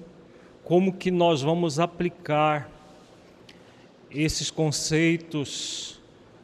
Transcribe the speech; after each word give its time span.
como 0.63 0.93
que 0.93 1.11
nós 1.11 1.43
vamos 1.43 1.81
aplicar 1.81 2.71
esses 4.09 4.49
conceitos 4.49 6.01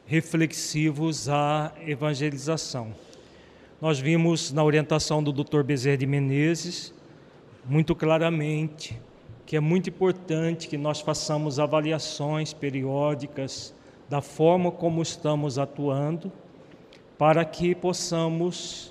reflexivos 0.06 1.28
à 1.28 1.72
evangelização. 1.86 2.92
Nós 3.80 4.00
vimos 4.00 4.50
na 4.50 4.64
orientação 4.64 5.22
do 5.22 5.32
Dr. 5.32 5.62
Bezerra 5.62 5.98
de 5.98 6.06
Menezes 6.06 6.92
muito 7.64 7.94
claramente 7.94 9.00
que 9.46 9.54
é 9.54 9.60
muito 9.60 9.88
importante 9.88 10.66
que 10.66 10.76
nós 10.76 11.00
façamos 11.00 11.60
avaliações 11.60 12.52
periódicas 12.52 13.72
da 14.08 14.20
forma 14.20 14.72
como 14.72 15.00
estamos 15.00 15.60
atuando 15.60 16.32
para 17.16 17.44
que 17.44 17.72
possamos 17.72 18.87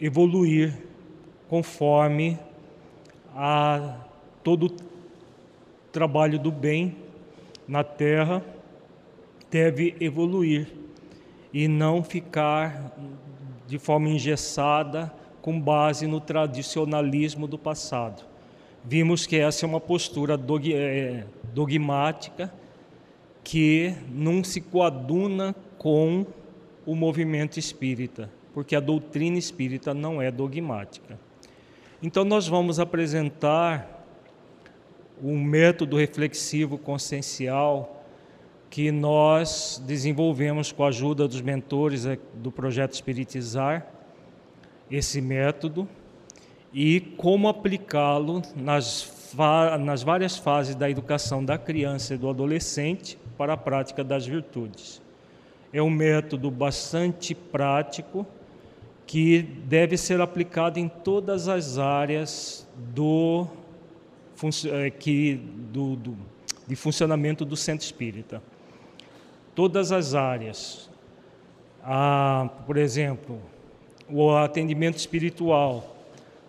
evoluir 0.00 0.76
conforme 1.48 2.38
a 3.34 3.98
todo 4.42 4.74
trabalho 5.90 6.38
do 6.38 6.50
bem 6.50 6.96
na 7.66 7.82
terra 7.82 8.44
deve 9.50 9.96
evoluir 10.00 10.68
e 11.52 11.66
não 11.66 12.02
ficar 12.02 12.92
de 13.66 13.78
forma 13.78 14.08
engessada 14.08 15.12
com 15.40 15.58
base 15.58 16.06
no 16.06 16.20
tradicionalismo 16.20 17.46
do 17.46 17.56
passado. 17.56 18.24
Vimos 18.84 19.26
que 19.26 19.36
essa 19.36 19.64
é 19.64 19.68
uma 19.68 19.80
postura 19.80 20.38
é, 20.72 21.24
dogmática 21.54 22.52
que 23.42 23.94
não 24.10 24.44
se 24.44 24.60
coaduna 24.60 25.54
com 25.78 26.26
o 26.84 26.94
movimento 26.94 27.58
espírita 27.58 28.30
porque 28.56 28.74
a 28.74 28.80
doutrina 28.80 29.36
espírita 29.36 29.92
não 29.92 30.22
é 30.22 30.30
dogmática. 30.30 31.20
Então, 32.02 32.24
nós 32.24 32.48
vamos 32.48 32.80
apresentar 32.80 34.02
um 35.22 35.38
método 35.38 35.98
reflexivo 35.98 36.78
consciencial 36.78 38.02
que 38.70 38.90
nós 38.90 39.82
desenvolvemos 39.86 40.72
com 40.72 40.84
a 40.84 40.88
ajuda 40.88 41.28
dos 41.28 41.42
mentores 41.42 42.06
do 42.32 42.50
projeto 42.50 42.94
Espiritizar, 42.94 43.86
esse 44.90 45.20
método, 45.20 45.86
e 46.72 46.98
como 47.18 47.48
aplicá-lo 47.48 48.40
nas, 48.56 49.34
nas 49.84 50.02
várias 50.02 50.38
fases 50.38 50.74
da 50.74 50.88
educação 50.88 51.44
da 51.44 51.58
criança 51.58 52.14
e 52.14 52.16
do 52.16 52.30
adolescente 52.30 53.18
para 53.36 53.52
a 53.52 53.56
prática 53.58 54.02
das 54.02 54.26
virtudes. 54.26 55.02
É 55.74 55.82
um 55.82 55.90
método 55.90 56.50
bastante 56.50 57.34
prático 57.34 58.26
que 59.06 59.40
deve 59.40 59.96
ser 59.96 60.20
aplicado 60.20 60.80
em 60.80 60.88
todas 60.88 61.46
as 61.46 61.78
áreas 61.78 62.66
do, 62.92 63.46
eh, 64.66 64.90
que, 64.90 65.36
do, 65.36 65.94
do, 65.94 66.16
de 66.66 66.74
funcionamento 66.74 67.44
do 67.44 67.56
centro 67.56 67.84
espírita. 67.84 68.42
Todas 69.54 69.92
as 69.92 70.14
áreas. 70.14 70.90
Ah, 71.82 72.50
por 72.66 72.76
exemplo, 72.76 73.40
o 74.10 74.32
atendimento 74.32 74.96
espiritual, 74.96 75.96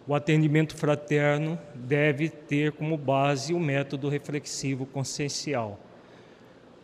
o 0.07 0.15
atendimento 0.15 0.75
fraterno 0.75 1.59
deve 1.75 2.27
ter 2.27 2.71
como 2.71 2.97
base 2.97 3.53
o 3.53 3.59
método 3.59 4.09
reflexivo 4.09 4.87
consciencial. 4.87 5.79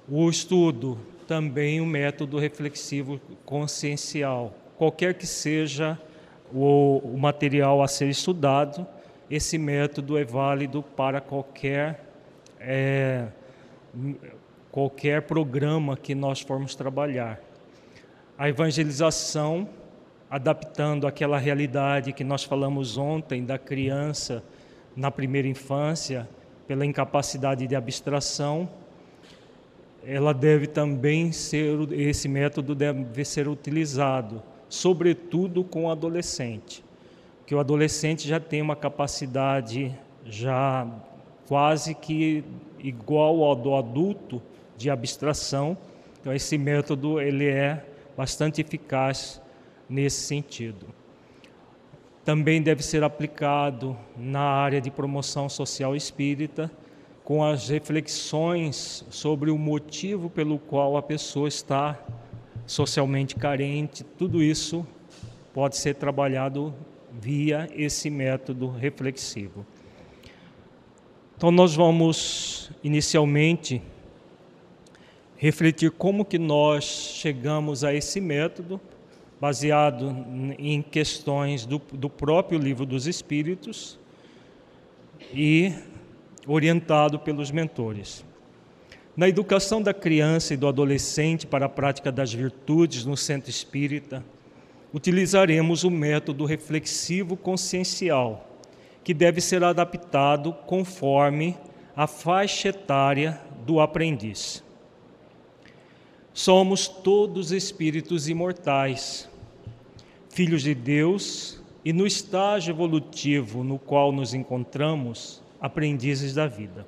O 0.07 0.29
estudo, 0.29 0.99
também 1.27 1.81
o 1.81 1.85
método 1.85 2.37
reflexivo 2.37 3.19
consciencial 3.43 4.53
qualquer 4.83 5.13
que 5.13 5.25
seja 5.25 5.97
o, 6.53 6.97
o 6.97 7.17
material 7.17 7.81
a 7.81 7.87
ser 7.87 8.09
estudado, 8.09 8.85
esse 9.31 9.57
método 9.57 10.17
é 10.17 10.25
válido 10.25 10.83
para 10.83 11.21
qualquer, 11.21 12.03
é, 12.59 13.27
qualquer 14.69 15.21
programa 15.21 15.95
que 15.95 16.13
nós 16.13 16.41
formos 16.41 16.75
trabalhar. 16.75 17.39
A 18.37 18.49
evangelização, 18.49 19.69
adaptando 20.29 21.07
aquela 21.07 21.37
realidade 21.37 22.11
que 22.11 22.25
nós 22.25 22.43
falamos 22.43 22.97
ontem 22.97 23.45
da 23.45 23.57
criança 23.57 24.43
na 24.97 25.09
primeira 25.09 25.47
infância, 25.47 26.27
pela 26.67 26.85
incapacidade 26.85 27.65
de 27.65 27.75
abstração, 27.75 28.67
ela 30.05 30.33
deve 30.33 30.67
também 30.67 31.31
ser, 31.31 31.89
esse 31.93 32.27
método 32.27 32.75
deve 32.75 33.23
ser 33.23 33.47
utilizado 33.47 34.43
sobretudo 34.73 35.63
com 35.63 35.85
o 35.85 35.91
adolescente, 35.91 36.83
que 37.45 37.53
o 37.53 37.59
adolescente 37.59 38.27
já 38.27 38.39
tem 38.39 38.59
uma 38.59 38.75
capacidade 38.75 39.95
já 40.25 40.87
quase 41.47 41.93
que 41.93 42.43
igual 42.79 43.43
ao 43.43 43.55
do 43.55 43.75
adulto 43.75 44.41
de 44.75 44.89
abstração. 44.89 45.77
Então 46.19 46.33
esse 46.33 46.57
método 46.57 47.21
ele 47.21 47.45
é 47.45 47.85
bastante 48.17 48.61
eficaz 48.61 49.39
nesse 49.87 50.21
sentido. 50.21 50.87
Também 52.25 52.59
deve 52.59 52.81
ser 52.81 53.03
aplicado 53.03 53.95
na 54.17 54.41
área 54.41 54.81
de 54.81 54.89
promoção 54.89 55.47
social 55.49 55.95
espírita, 55.95 56.71
com 57.23 57.43
as 57.43 57.69
reflexões 57.69 59.05
sobre 59.11 59.51
o 59.51 59.57
motivo 59.57 60.31
pelo 60.31 60.57
qual 60.57 60.97
a 60.97 61.01
pessoa 61.03 61.47
está 61.47 62.03
socialmente 62.65 63.35
carente, 63.35 64.03
tudo 64.03 64.41
isso 64.41 64.85
pode 65.53 65.77
ser 65.77 65.95
trabalhado 65.95 66.73
via 67.11 67.69
esse 67.75 68.09
método 68.09 68.69
reflexivo. 68.69 69.65
Então 71.37 71.51
nós 71.51 71.75
vamos 71.75 72.71
inicialmente 72.83 73.81
refletir 75.35 75.91
como 75.91 76.23
que 76.23 76.39
nós 76.39 76.85
chegamos 76.85 77.83
a 77.83 77.93
esse 77.93 78.21
método, 78.21 78.79
baseado 79.41 80.15
em 80.57 80.81
questões 80.81 81.65
do, 81.65 81.81
do 81.91 82.09
próprio 82.09 82.57
livro 82.57 82.85
dos 82.85 83.07
Espíritos 83.07 83.99
e 85.33 85.73
orientado 86.47 87.19
pelos 87.19 87.51
mentores. 87.51 88.23
Na 89.15 89.29
educação 89.29 89.79
da 89.79 89.93
criança 89.93 90.55
e 90.55 90.57
do 90.57 90.67
adolescente 90.67 91.45
para 91.45 91.67
a 91.67 91.69
prática 91.69 92.11
das 92.11 92.33
virtudes 92.33 93.05
no 93.05 93.15
centro 93.15 93.47
espírita, 93.47 94.25
utilizaremos 94.91 95.83
o 95.83 95.91
método 95.91 96.45
reflexivo 96.45 97.37
consciencial, 97.37 98.57
que 99.03 99.13
deve 99.13 99.39
ser 99.39 99.63
adaptado 99.63 100.51
conforme 100.65 101.55
a 101.95 102.07
faixa 102.07 102.69
etária 102.69 103.39
do 103.63 103.79
aprendiz. 103.79 104.63
Somos 106.33 106.87
todos 106.87 107.51
espíritos 107.51 108.27
imortais, 108.27 109.29
filhos 110.27 110.63
de 110.63 110.73
Deus 110.73 111.61
e 111.85 111.93
no 111.93 112.07
estágio 112.07 112.71
evolutivo 112.71 113.63
no 113.63 113.77
qual 113.77 114.11
nos 114.11 114.33
encontramos, 114.33 115.39
aprendizes 115.61 116.33
da 116.33 116.47
vida. 116.47 116.87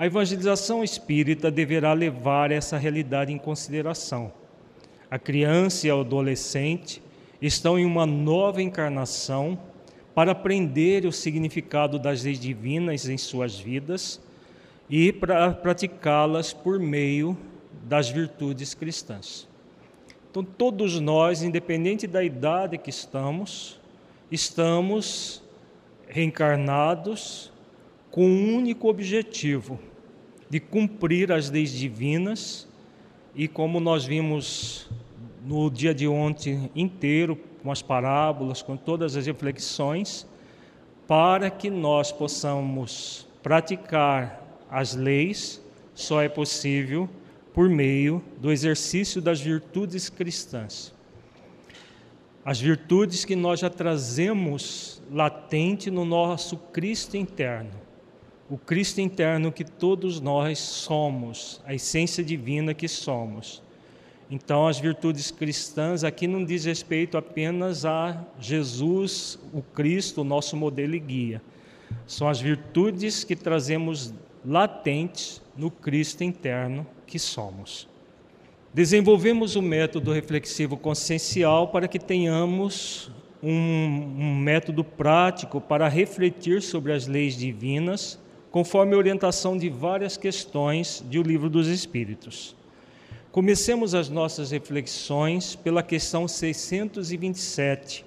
A 0.00 0.06
evangelização 0.06 0.82
espírita 0.82 1.50
deverá 1.50 1.92
levar 1.92 2.50
essa 2.50 2.78
realidade 2.78 3.34
em 3.34 3.36
consideração. 3.36 4.32
A 5.10 5.18
criança 5.18 5.86
e 5.86 5.92
o 5.92 6.00
adolescente 6.00 7.02
estão 7.38 7.78
em 7.78 7.84
uma 7.84 8.06
nova 8.06 8.62
encarnação 8.62 9.60
para 10.14 10.32
aprender 10.32 11.04
o 11.04 11.12
significado 11.12 11.98
das 11.98 12.24
leis 12.24 12.40
divinas 12.40 13.10
em 13.10 13.18
suas 13.18 13.58
vidas 13.58 14.18
e 14.88 15.12
para 15.12 15.52
praticá-las 15.52 16.54
por 16.54 16.80
meio 16.80 17.36
das 17.84 18.08
virtudes 18.08 18.72
cristãs. 18.72 19.46
Então, 20.30 20.42
todos 20.42 20.98
nós, 20.98 21.42
independente 21.42 22.06
da 22.06 22.24
idade 22.24 22.78
que 22.78 22.88
estamos, 22.88 23.78
estamos 24.30 25.42
reencarnados 26.08 27.52
com 28.10 28.26
um 28.26 28.56
único 28.56 28.88
objetivo, 28.88 29.78
de 30.50 30.58
cumprir 30.58 31.30
as 31.30 31.48
leis 31.48 31.70
divinas 31.70 32.68
e 33.36 33.46
como 33.46 33.78
nós 33.78 34.04
vimos 34.04 34.90
no 35.46 35.70
dia 35.70 35.94
de 35.94 36.08
ontem 36.08 36.68
inteiro, 36.74 37.38
com 37.62 37.70
as 37.70 37.80
parábolas, 37.80 38.60
com 38.60 38.76
todas 38.76 39.16
as 39.16 39.26
reflexões, 39.26 40.26
para 41.06 41.48
que 41.48 41.70
nós 41.70 42.10
possamos 42.10 43.26
praticar 43.42 44.44
as 44.68 44.94
leis, 44.94 45.62
só 45.94 46.20
é 46.20 46.28
possível 46.28 47.08
por 47.54 47.68
meio 47.68 48.22
do 48.38 48.50
exercício 48.50 49.20
das 49.22 49.40
virtudes 49.40 50.08
cristãs. 50.08 50.92
As 52.44 52.60
virtudes 52.60 53.24
que 53.24 53.36
nós 53.36 53.60
já 53.60 53.70
trazemos 53.70 55.00
latente 55.12 55.90
no 55.90 56.04
nosso 56.04 56.56
Cristo 56.56 57.16
interno 57.16 57.89
o 58.50 58.58
Cristo 58.58 59.00
interno 59.00 59.52
que 59.52 59.62
todos 59.62 60.20
nós 60.20 60.58
somos, 60.58 61.62
a 61.64 61.72
essência 61.72 62.22
divina 62.22 62.74
que 62.74 62.88
somos. 62.88 63.62
Então, 64.28 64.66
as 64.66 64.80
virtudes 64.80 65.30
cristãs 65.30 66.02
aqui 66.02 66.26
não 66.26 66.44
diz 66.44 66.64
respeito 66.64 67.16
apenas 67.16 67.84
a 67.84 68.26
Jesus, 68.40 69.38
o 69.54 69.62
Cristo, 69.62 70.24
nosso 70.24 70.56
modelo 70.56 70.96
e 70.96 70.98
guia. 70.98 71.40
São 72.08 72.28
as 72.28 72.40
virtudes 72.40 73.22
que 73.22 73.36
trazemos 73.36 74.12
latentes 74.44 75.40
no 75.56 75.70
Cristo 75.70 76.24
interno 76.24 76.84
que 77.06 77.20
somos. 77.20 77.88
Desenvolvemos 78.74 79.54
o 79.54 79.62
método 79.62 80.12
reflexivo 80.12 80.76
consciencial 80.76 81.68
para 81.68 81.86
que 81.86 82.00
tenhamos 82.00 83.12
um, 83.40 83.52
um 83.52 84.36
método 84.36 84.82
prático 84.82 85.60
para 85.60 85.86
refletir 85.86 86.62
sobre 86.62 86.92
as 86.92 87.06
leis 87.06 87.36
divinas 87.36 88.18
conforme 88.50 88.94
a 88.94 88.98
orientação 88.98 89.56
de 89.56 89.68
várias 89.68 90.16
questões 90.16 91.00
do 91.06 91.22
Livro 91.22 91.48
dos 91.48 91.68
Espíritos. 91.68 92.56
Comecemos 93.30 93.94
as 93.94 94.08
nossas 94.08 94.50
reflexões 94.50 95.54
pela 95.54 95.84
questão 95.84 96.26
627, 96.26 98.04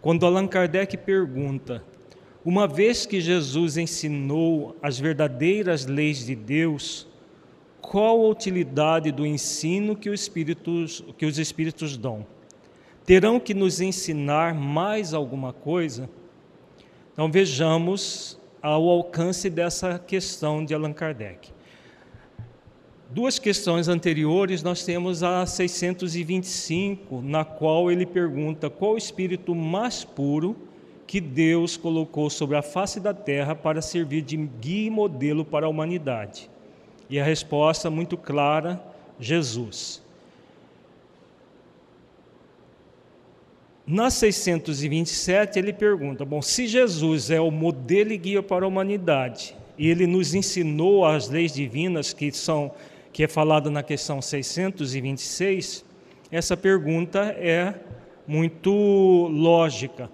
quando 0.00 0.26
Allan 0.26 0.48
Kardec 0.48 0.96
pergunta: 0.96 1.84
Uma 2.44 2.66
vez 2.66 3.06
que 3.06 3.20
Jesus 3.20 3.76
ensinou 3.76 4.76
as 4.82 4.98
verdadeiras 4.98 5.86
leis 5.86 6.26
de 6.26 6.34
Deus, 6.34 7.06
qual 7.80 8.20
a 8.24 8.28
utilidade 8.28 9.12
do 9.12 9.24
ensino 9.24 9.94
que, 9.94 10.10
espíritos, 10.10 11.04
que 11.16 11.24
os 11.24 11.38
Espíritos 11.38 11.96
dão? 11.96 12.26
Terão 13.06 13.40
que 13.40 13.54
nos 13.54 13.80
ensinar 13.80 14.54
mais 14.54 15.14
alguma 15.14 15.52
coisa? 15.52 16.10
Então 17.12 17.30
vejamos 17.30 18.37
ao 18.62 18.88
alcance 18.88 19.48
dessa 19.48 19.98
questão 19.98 20.64
de 20.64 20.74
Allan 20.74 20.92
Kardec. 20.92 21.50
Duas 23.10 23.38
questões 23.38 23.88
anteriores, 23.88 24.62
nós 24.62 24.84
temos 24.84 25.22
a 25.22 25.46
625, 25.46 27.22
na 27.22 27.44
qual 27.44 27.90
ele 27.90 28.04
pergunta 28.04 28.68
qual 28.68 28.92
o 28.92 28.98
espírito 28.98 29.54
mais 29.54 30.04
puro 30.04 30.54
que 31.06 31.20
Deus 31.22 31.74
colocou 31.76 32.28
sobre 32.28 32.56
a 32.56 32.62
face 32.62 33.00
da 33.00 33.14
terra 33.14 33.54
para 33.54 33.80
servir 33.80 34.20
de 34.20 34.36
guia 34.36 34.88
e 34.88 34.90
modelo 34.90 35.42
para 35.42 35.64
a 35.64 35.68
humanidade. 35.68 36.50
E 37.08 37.18
a 37.18 37.24
resposta 37.24 37.88
muito 37.88 38.18
clara: 38.18 38.78
Jesus. 39.18 40.02
Na 43.90 44.10
627, 44.10 45.58
ele 45.58 45.72
pergunta: 45.72 46.22
bom, 46.22 46.42
se 46.42 46.66
Jesus 46.66 47.30
é 47.30 47.40
o 47.40 47.50
modelo 47.50 48.12
e 48.12 48.18
guia 48.18 48.42
para 48.42 48.66
a 48.66 48.68
humanidade, 48.68 49.56
e 49.78 49.88
ele 49.88 50.06
nos 50.06 50.34
ensinou 50.34 51.06
as 51.06 51.30
leis 51.30 51.54
divinas 51.54 52.12
que 52.12 52.30
são 52.30 52.70
que 53.10 53.24
é 53.24 53.28
falado 53.28 53.70
na 53.70 53.82
questão 53.82 54.20
626, 54.20 55.82
essa 56.30 56.54
pergunta 56.54 57.34
é 57.38 57.74
muito 58.26 58.70
lógica. 59.32 60.10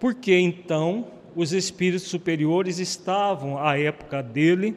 Por 0.00 0.12
que 0.12 0.34
então 0.34 1.06
os 1.36 1.52
espíritos 1.52 2.08
superiores 2.08 2.80
estavam 2.80 3.56
à 3.56 3.78
época 3.78 4.20
dele 4.20 4.76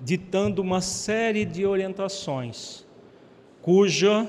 ditando 0.00 0.62
uma 0.62 0.80
série 0.80 1.44
de 1.44 1.66
orientações, 1.66 2.86
cuja 3.60 4.26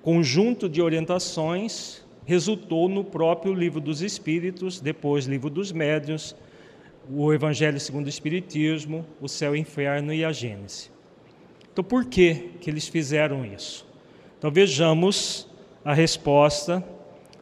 conjunto 0.00 0.68
de 0.68 0.80
orientações 0.80 2.05
resultou 2.26 2.88
no 2.88 3.04
próprio 3.04 3.54
Livro 3.54 3.80
dos 3.80 4.02
Espíritos, 4.02 4.80
depois 4.80 5.26
Livro 5.26 5.48
dos 5.48 5.70
Médiuns, 5.70 6.34
o 7.08 7.32
Evangelho 7.32 7.78
segundo 7.78 8.06
o 8.06 8.10
Espiritismo, 8.10 9.06
o 9.20 9.28
Céu 9.28 9.54
e 9.54 9.58
o 9.58 9.60
Inferno 9.60 10.12
e 10.12 10.24
a 10.24 10.32
Gênese. 10.32 10.90
Então, 11.72 11.84
por 11.84 12.04
que, 12.06 12.50
que 12.60 12.68
eles 12.68 12.88
fizeram 12.88 13.44
isso? 13.44 13.86
Então, 14.36 14.50
vejamos 14.50 15.48
a 15.84 15.94
resposta 15.94 16.84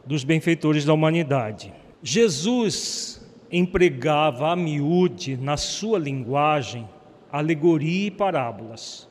dos 0.05 0.23
benfeitores 0.23 0.85
da 0.85 0.93
humanidade. 0.93 1.73
Jesus 2.03 3.25
empregava 3.51 4.51
a 4.51 4.55
miúde, 4.55 5.35
na 5.35 5.57
sua 5.57 5.97
linguagem, 5.97 6.87
alegoria 7.31 8.07
e 8.07 8.11
parábolas, 8.11 9.09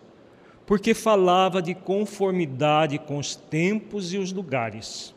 porque 0.64 0.94
falava 0.94 1.60
de 1.60 1.74
conformidade 1.74 2.96
com 2.98 3.18
os 3.18 3.34
tempos 3.34 4.14
e 4.14 4.18
os 4.18 4.32
lugares 4.32 5.13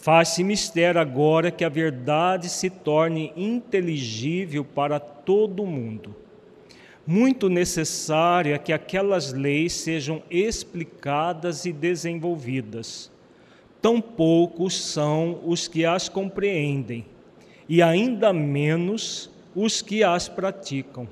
Faz-se 0.00 0.44
mistério 0.44 1.00
agora 1.00 1.50
que 1.50 1.64
a 1.64 1.68
verdade 1.68 2.48
se 2.48 2.70
torne 2.70 3.32
inteligível 3.36 4.64
para 4.64 5.00
todo 5.00 5.66
mundo. 5.66 6.14
Muito 7.04 7.48
necessário 7.48 8.54
é 8.54 8.58
que 8.58 8.72
aquelas 8.72 9.32
leis 9.32 9.72
sejam 9.72 10.22
explicadas 10.30 11.64
e 11.64 11.72
desenvolvidas. 11.72 13.10
Tão 13.82 14.00
poucos 14.00 14.80
são 14.80 15.40
os 15.44 15.66
que 15.66 15.84
as 15.84 16.08
compreendem, 16.08 17.04
e 17.68 17.82
ainda 17.82 18.32
menos 18.32 19.28
os 19.54 19.82
que 19.82 20.04
as 20.04 20.28
praticam. 20.28 21.08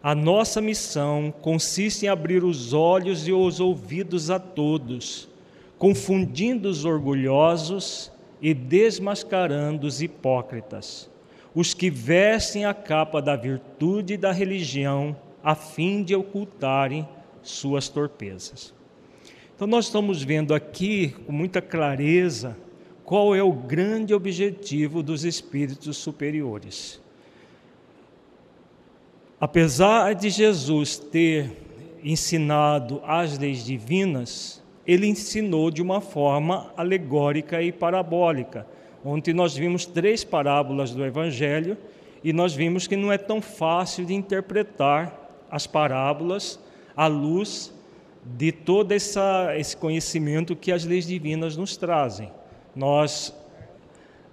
A 0.00 0.14
nossa 0.14 0.60
missão 0.60 1.34
consiste 1.42 2.06
em 2.06 2.08
abrir 2.08 2.44
os 2.44 2.72
olhos 2.72 3.26
e 3.26 3.32
os 3.32 3.58
ouvidos 3.58 4.30
a 4.30 4.38
todos 4.38 5.29
confundindo 5.80 6.68
os 6.68 6.84
orgulhosos 6.84 8.12
e 8.38 8.52
desmascarando 8.52 9.86
os 9.86 10.02
hipócritas, 10.02 11.10
os 11.54 11.72
que 11.72 11.88
vestem 11.88 12.66
a 12.66 12.74
capa 12.74 13.22
da 13.22 13.34
virtude 13.34 14.12
e 14.12 14.18
da 14.18 14.30
religião 14.30 15.16
a 15.42 15.54
fim 15.54 16.02
de 16.02 16.14
ocultarem 16.14 17.08
suas 17.42 17.88
torpezas. 17.88 18.74
Então, 19.56 19.66
nós 19.66 19.86
estamos 19.86 20.22
vendo 20.22 20.52
aqui 20.52 21.16
com 21.24 21.32
muita 21.32 21.62
clareza 21.62 22.58
qual 23.02 23.34
é 23.34 23.42
o 23.42 23.50
grande 23.50 24.12
objetivo 24.12 25.02
dos 25.02 25.24
espíritos 25.24 25.96
superiores. 25.96 27.00
Apesar 29.40 30.14
de 30.14 30.28
Jesus 30.28 30.98
ter 30.98 31.50
ensinado 32.04 33.00
as 33.02 33.38
leis 33.38 33.64
divinas, 33.64 34.59
ele 34.90 35.06
ensinou 35.06 35.70
de 35.70 35.80
uma 35.80 36.00
forma 36.00 36.72
alegórica 36.76 37.62
e 37.62 37.70
parabólica. 37.70 38.66
Ontem 39.04 39.32
nós 39.32 39.56
vimos 39.56 39.86
três 39.86 40.24
parábolas 40.24 40.90
do 40.90 41.04
Evangelho 41.04 41.78
e 42.24 42.32
nós 42.32 42.54
vimos 42.54 42.88
que 42.88 42.96
não 42.96 43.12
é 43.12 43.16
tão 43.16 43.40
fácil 43.40 44.04
de 44.04 44.14
interpretar 44.14 45.46
as 45.48 45.64
parábolas 45.64 46.58
à 46.96 47.06
luz 47.06 47.72
de 48.36 48.50
todo 48.50 48.90
essa, 48.90 49.56
esse 49.56 49.76
conhecimento 49.76 50.56
que 50.56 50.72
as 50.72 50.84
leis 50.84 51.06
divinas 51.06 51.56
nos 51.56 51.76
trazem. 51.76 52.28
Nós, 52.74 53.32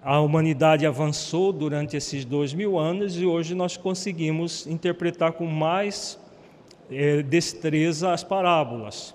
a 0.01 0.19
humanidade 0.19 0.87
avançou 0.87 1.53
durante 1.53 1.95
esses 1.95 2.25
dois 2.25 2.51
mil 2.51 2.79
anos 2.79 3.15
e 3.15 3.27
hoje 3.27 3.53
nós 3.53 3.77
conseguimos 3.77 4.65
interpretar 4.65 5.33
com 5.33 5.45
mais 5.45 6.19
é, 6.89 7.21
destreza 7.21 8.11
as 8.11 8.23
parábolas. 8.23 9.13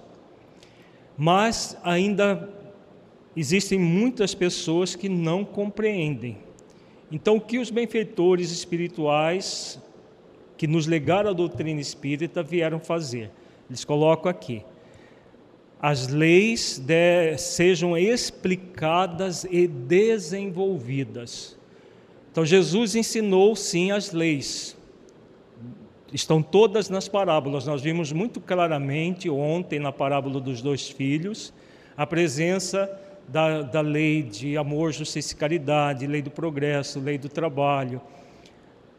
Mas 1.24 1.78
ainda 1.84 2.48
existem 3.36 3.78
muitas 3.78 4.34
pessoas 4.34 4.96
que 4.96 5.08
não 5.08 5.44
compreendem. 5.44 6.36
Então, 7.12 7.36
o 7.36 7.40
que 7.40 7.60
os 7.60 7.70
benfeitores 7.70 8.50
espirituais 8.50 9.80
que 10.56 10.66
nos 10.66 10.88
legaram 10.88 11.30
a 11.30 11.32
doutrina 11.32 11.80
espírita 11.80 12.42
vieram 12.42 12.80
fazer? 12.80 13.30
Eles 13.70 13.84
colocam 13.84 14.28
aqui: 14.28 14.64
as 15.80 16.08
leis 16.08 16.80
de, 16.80 17.38
sejam 17.38 17.96
explicadas 17.96 19.44
e 19.48 19.68
desenvolvidas. 19.68 21.56
Então, 22.32 22.44
Jesus 22.44 22.96
ensinou 22.96 23.54
sim 23.54 23.92
as 23.92 24.10
leis, 24.10 24.76
estão 26.12 26.42
todas 26.42 26.88
nas 26.88 27.08
parábolas. 27.08 27.66
Nós 27.66 27.82
vimos 27.82 28.12
muito 28.12 28.40
claramente 28.40 29.30
ontem 29.30 29.78
na 29.78 29.92
parábola 29.92 30.40
dos 30.40 30.60
dois 30.60 30.88
filhos 30.88 31.52
a 31.96 32.06
presença 32.06 32.90
da, 33.28 33.62
da 33.62 33.80
lei 33.80 34.22
de 34.22 34.56
amor, 34.56 34.92
justiça 34.92 35.32
e 35.32 35.36
caridade, 35.36 36.06
lei 36.06 36.22
do 36.22 36.30
progresso, 36.30 37.00
lei 37.00 37.18
do 37.18 37.28
trabalho, 37.28 38.00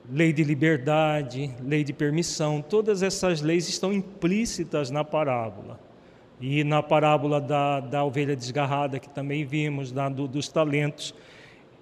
lei 0.09 0.31
de 0.31 0.43
liberdade, 0.43 1.51
lei 1.61 1.83
de 1.83 1.93
permissão. 1.93 2.61
Todas 2.61 3.03
essas 3.03 3.41
leis 3.41 3.67
estão 3.67 3.91
implícitas 3.91 4.89
na 4.89 5.03
parábola. 5.03 5.79
E 6.39 6.63
na 6.63 6.83
parábola 6.83 7.39
da, 7.39 7.79
da 7.79 8.03
ovelha 8.03 8.35
desgarrada, 8.35 8.99
que 8.99 9.09
também 9.09 9.45
vimos, 9.45 9.91
da, 9.91 10.09
do, 10.09 10.27
dos 10.27 10.49
talentos, 10.49 11.13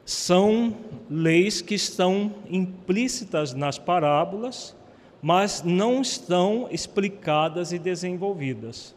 são 0.06 0.76
leis 1.10 1.62
que 1.62 1.74
estão 1.74 2.34
implícitas 2.50 3.54
nas 3.54 3.78
parábolas 3.78 4.76
mas 5.22 5.62
não 5.64 6.02
estão 6.02 6.68
explicadas 6.72 7.72
e 7.72 7.78
desenvolvidas. 7.78 8.96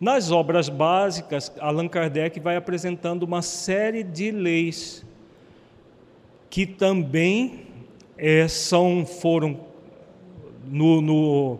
Nas 0.00 0.30
obras 0.30 0.68
básicas, 0.68 1.52
Allan 1.60 1.88
Kardec 1.88 2.40
vai 2.40 2.56
apresentando 2.56 3.22
uma 3.22 3.42
série 3.42 4.02
de 4.02 4.30
leis 4.30 5.04
que 6.50 6.66
também 6.66 7.62
é, 8.16 8.46
são, 8.46 9.06
foram 9.06 9.60
no, 10.66 11.00
no, 11.00 11.58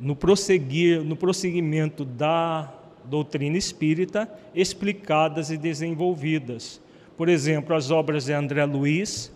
no, 0.00 0.16
prosseguir, 0.16 1.02
no 1.02 1.16
prosseguimento 1.16 2.04
da 2.04 2.72
doutrina 3.04 3.56
espírita 3.56 4.28
explicadas 4.54 5.50
e 5.50 5.56
desenvolvidas. 5.56 6.80
Por 7.16 7.28
exemplo, 7.28 7.74
as 7.74 7.90
obras 7.90 8.24
de 8.24 8.32
André 8.32 8.64
Luiz, 8.64 9.32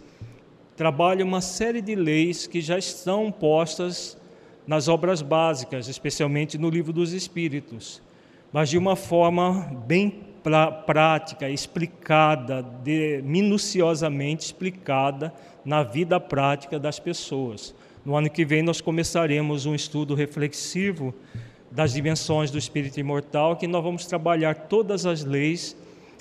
trabalha 0.81 1.23
uma 1.23 1.43
série 1.43 1.83
de 1.83 1.95
leis 1.95 2.47
que 2.47 2.59
já 2.59 2.79
estão 2.79 3.31
postas 3.31 4.17
nas 4.67 4.89
obras 4.89 5.21
básicas, 5.21 5.89
especialmente 5.89 6.57
no 6.57 6.71
Livro 6.71 6.91
dos 6.91 7.13
Espíritos, 7.13 8.01
mas 8.51 8.71
de 8.71 8.79
uma 8.79 8.97
forma 8.97 9.71
bem 9.87 10.25
prática, 10.87 11.51
explicada, 11.51 12.63
de, 12.83 13.21
minuciosamente 13.23 14.47
explicada 14.47 15.35
na 15.67 15.83
vida 15.83 16.19
prática 16.19 16.79
das 16.79 16.99
pessoas. 16.99 17.75
No 18.03 18.17
ano 18.17 18.31
que 18.31 18.47
vem 18.47 18.63
nós 18.63 18.81
começaremos 18.81 19.67
um 19.67 19.75
estudo 19.75 20.15
reflexivo 20.15 21.13
das 21.71 21.93
dimensões 21.93 22.51
do 22.51 22.57
espírito 22.57 22.99
imortal, 22.99 23.55
que 23.55 23.67
nós 23.67 23.85
vamos 23.85 24.07
trabalhar 24.07 24.55
todas 24.55 25.05
as 25.05 25.27
leis 25.27 25.77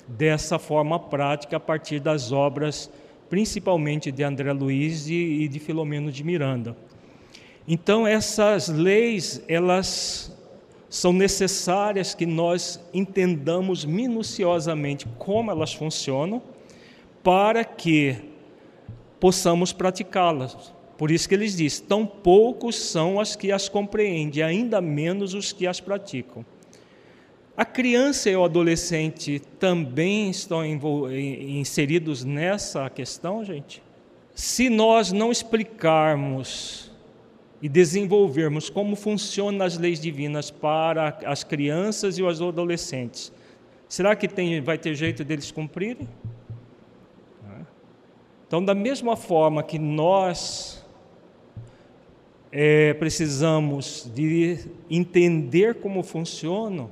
dessa 0.06 0.58
forma 0.58 0.98
prática 0.98 1.56
a 1.56 1.60
partir 1.60 1.98
das 1.98 2.30
obras 2.30 2.90
principalmente 3.30 4.10
de 4.10 4.24
André 4.24 4.52
Luiz 4.52 5.08
e 5.08 5.48
de 5.48 5.58
Filomeno 5.60 6.10
de 6.10 6.24
Miranda. 6.24 6.76
Então 7.66 8.04
essas 8.04 8.68
leis, 8.68 9.40
elas 9.46 10.36
são 10.88 11.12
necessárias 11.12 12.12
que 12.12 12.26
nós 12.26 12.80
entendamos 12.92 13.84
minuciosamente 13.84 15.06
como 15.16 15.52
elas 15.52 15.72
funcionam 15.72 16.42
para 17.22 17.64
que 17.64 18.16
possamos 19.20 19.72
praticá-las. 19.72 20.72
Por 20.98 21.12
isso 21.12 21.28
que 21.28 21.34
eles 21.34 21.56
dizem: 21.56 21.86
tão 21.86 22.04
poucos 22.04 22.74
são 22.74 23.20
as 23.20 23.36
que 23.36 23.52
as 23.52 23.68
compreendem, 23.68 24.42
ainda 24.42 24.80
menos 24.80 25.34
os 25.34 25.52
que 25.52 25.68
as 25.68 25.78
praticam. 25.78 26.44
A 27.56 27.64
criança 27.64 28.30
e 28.30 28.36
o 28.36 28.44
adolescente 28.44 29.40
também 29.58 30.30
estão 30.30 30.64
inseridos 30.64 32.24
nessa 32.24 32.88
questão, 32.88 33.44
gente? 33.44 33.82
Se 34.34 34.70
nós 34.70 35.12
não 35.12 35.30
explicarmos 35.30 36.90
e 37.60 37.68
desenvolvermos 37.68 38.70
como 38.70 38.96
funcionam 38.96 39.66
as 39.66 39.76
leis 39.76 40.00
divinas 40.00 40.50
para 40.50 41.18
as 41.26 41.44
crianças 41.44 42.16
e 42.16 42.22
os 42.22 42.40
adolescentes, 42.40 43.30
será 43.88 44.16
que 44.16 44.26
tem, 44.26 44.60
vai 44.62 44.78
ter 44.78 44.94
jeito 44.94 45.22
deles 45.24 45.50
cumprirem? 45.50 46.08
Então, 48.50 48.64
da 48.64 48.74
mesma 48.74 49.14
forma 49.14 49.62
que 49.62 49.78
nós 49.78 50.84
é, 52.50 52.94
precisamos 52.94 54.10
de 54.12 54.58
entender 54.90 55.76
como 55.76 56.02
funcionam, 56.02 56.90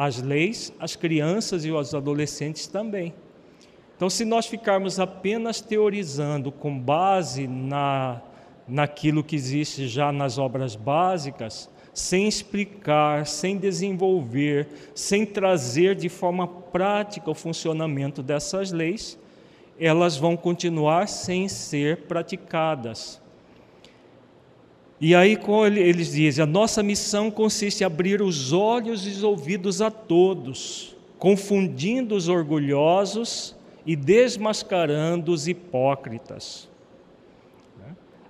as 0.00 0.22
leis, 0.22 0.72
as 0.80 0.96
crianças 0.96 1.66
e 1.66 1.70
os 1.70 1.94
adolescentes 1.94 2.66
também. 2.66 3.12
Então, 3.94 4.08
se 4.08 4.24
nós 4.24 4.46
ficarmos 4.46 4.98
apenas 4.98 5.60
teorizando 5.60 6.50
com 6.50 6.78
base 6.78 7.46
na, 7.46 8.22
naquilo 8.66 9.22
que 9.22 9.36
existe 9.36 9.86
já 9.86 10.10
nas 10.10 10.38
obras 10.38 10.74
básicas, 10.74 11.68
sem 11.92 12.26
explicar, 12.26 13.26
sem 13.26 13.58
desenvolver, 13.58 14.68
sem 14.94 15.26
trazer 15.26 15.94
de 15.94 16.08
forma 16.08 16.48
prática 16.48 17.30
o 17.30 17.34
funcionamento 17.34 18.22
dessas 18.22 18.72
leis, 18.72 19.18
elas 19.78 20.16
vão 20.16 20.34
continuar 20.34 21.08
sem 21.08 21.46
ser 21.46 22.06
praticadas. 22.06 23.20
E 25.00 25.14
aí 25.14 25.38
eles 25.78 26.12
dizem: 26.12 26.42
a 26.42 26.46
nossa 26.46 26.82
missão 26.82 27.30
consiste 27.30 27.80
em 27.80 27.84
abrir 27.84 28.20
os 28.20 28.52
olhos 28.52 29.06
e 29.06 29.10
os 29.10 29.22
ouvidos 29.22 29.80
a 29.80 29.90
todos, 29.90 30.94
confundindo 31.18 32.14
os 32.14 32.28
orgulhosos 32.28 33.56
e 33.86 33.96
desmascarando 33.96 35.32
os 35.32 35.48
hipócritas. 35.48 36.68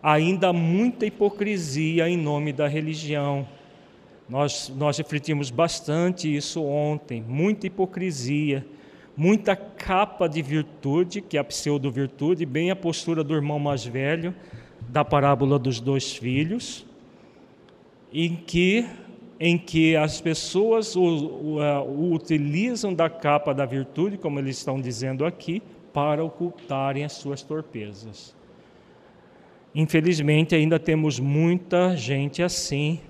Ainda 0.03 0.49
há 0.49 0.53
muita 0.53 1.05
hipocrisia 1.05 2.09
em 2.09 2.17
nome 2.17 2.53
da 2.53 2.67
religião. 2.67 3.47
Nós, 4.29 4.73
nós 4.75 4.97
refletimos 4.97 5.51
bastante 5.51 6.35
isso 6.35 6.63
ontem, 6.63 7.21
muita 7.21 7.67
hipocrisia, 7.67 8.65
muita 9.17 9.57
capa 9.57 10.29
de 10.29 10.41
virtude, 10.41 11.21
que 11.21 11.37
é 11.37 11.41
a 11.41 11.45
pseudo-virtude, 11.45 12.47
bem 12.47 12.71
a 12.71 12.77
postura 12.77 13.25
do 13.25 13.35
irmão 13.35 13.59
mais 13.59 13.85
velho, 13.85 14.33
da 14.91 15.05
parábola 15.05 15.59
dos 15.59 15.81
dois 15.81 16.13
filhos, 16.13 16.85
em 18.13 18.35
que, 18.35 18.85
em 19.39 19.57
que 19.57 19.95
as 19.95 20.21
pessoas 20.21 20.97
o, 20.97 21.03
o, 21.03 21.59
o 21.59 22.13
utilizam 22.13 22.93
da 22.93 23.09
capa 23.09 23.55
da 23.55 23.65
virtude, 23.65 24.19
como 24.19 24.39
eles 24.39 24.59
estão 24.59 24.81
dizendo 24.81 25.25
aqui, 25.25 25.63
para 25.93 26.25
ocultarem 26.25 27.05
as 27.05 27.13
suas 27.13 27.43
torpezas. 27.43 28.35
Infelizmente, 29.73 30.55
ainda 30.55 30.79
temos 30.79 31.21
muita 31.21 31.97
gente 31.97 32.43
assim, 32.43 33.01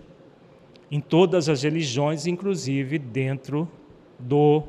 em 0.91 1.01
todas 1.01 1.49
as 1.49 1.63
religiões, 1.63 2.27
inclusive 2.27 2.99
dentro 2.99 3.67
do 4.19 4.63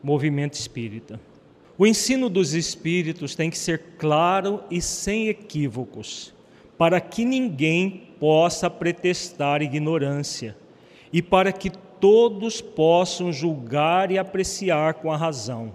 movimento 0.00 0.54
espírita. 0.54 1.20
O 1.80 1.86
ensino 1.86 2.28
dos 2.28 2.54
espíritos 2.54 3.36
tem 3.36 3.48
que 3.48 3.56
ser 3.56 3.94
claro 3.96 4.64
e 4.68 4.82
sem 4.82 5.28
equívocos, 5.28 6.34
para 6.76 7.00
que 7.00 7.24
ninguém 7.24 8.08
possa 8.18 8.68
pretestar 8.68 9.62
ignorância 9.62 10.56
e 11.12 11.22
para 11.22 11.52
que 11.52 11.70
todos 12.00 12.60
possam 12.60 13.32
julgar 13.32 14.10
e 14.10 14.18
apreciar 14.18 14.94
com 14.94 15.12
a 15.12 15.16
razão. 15.16 15.72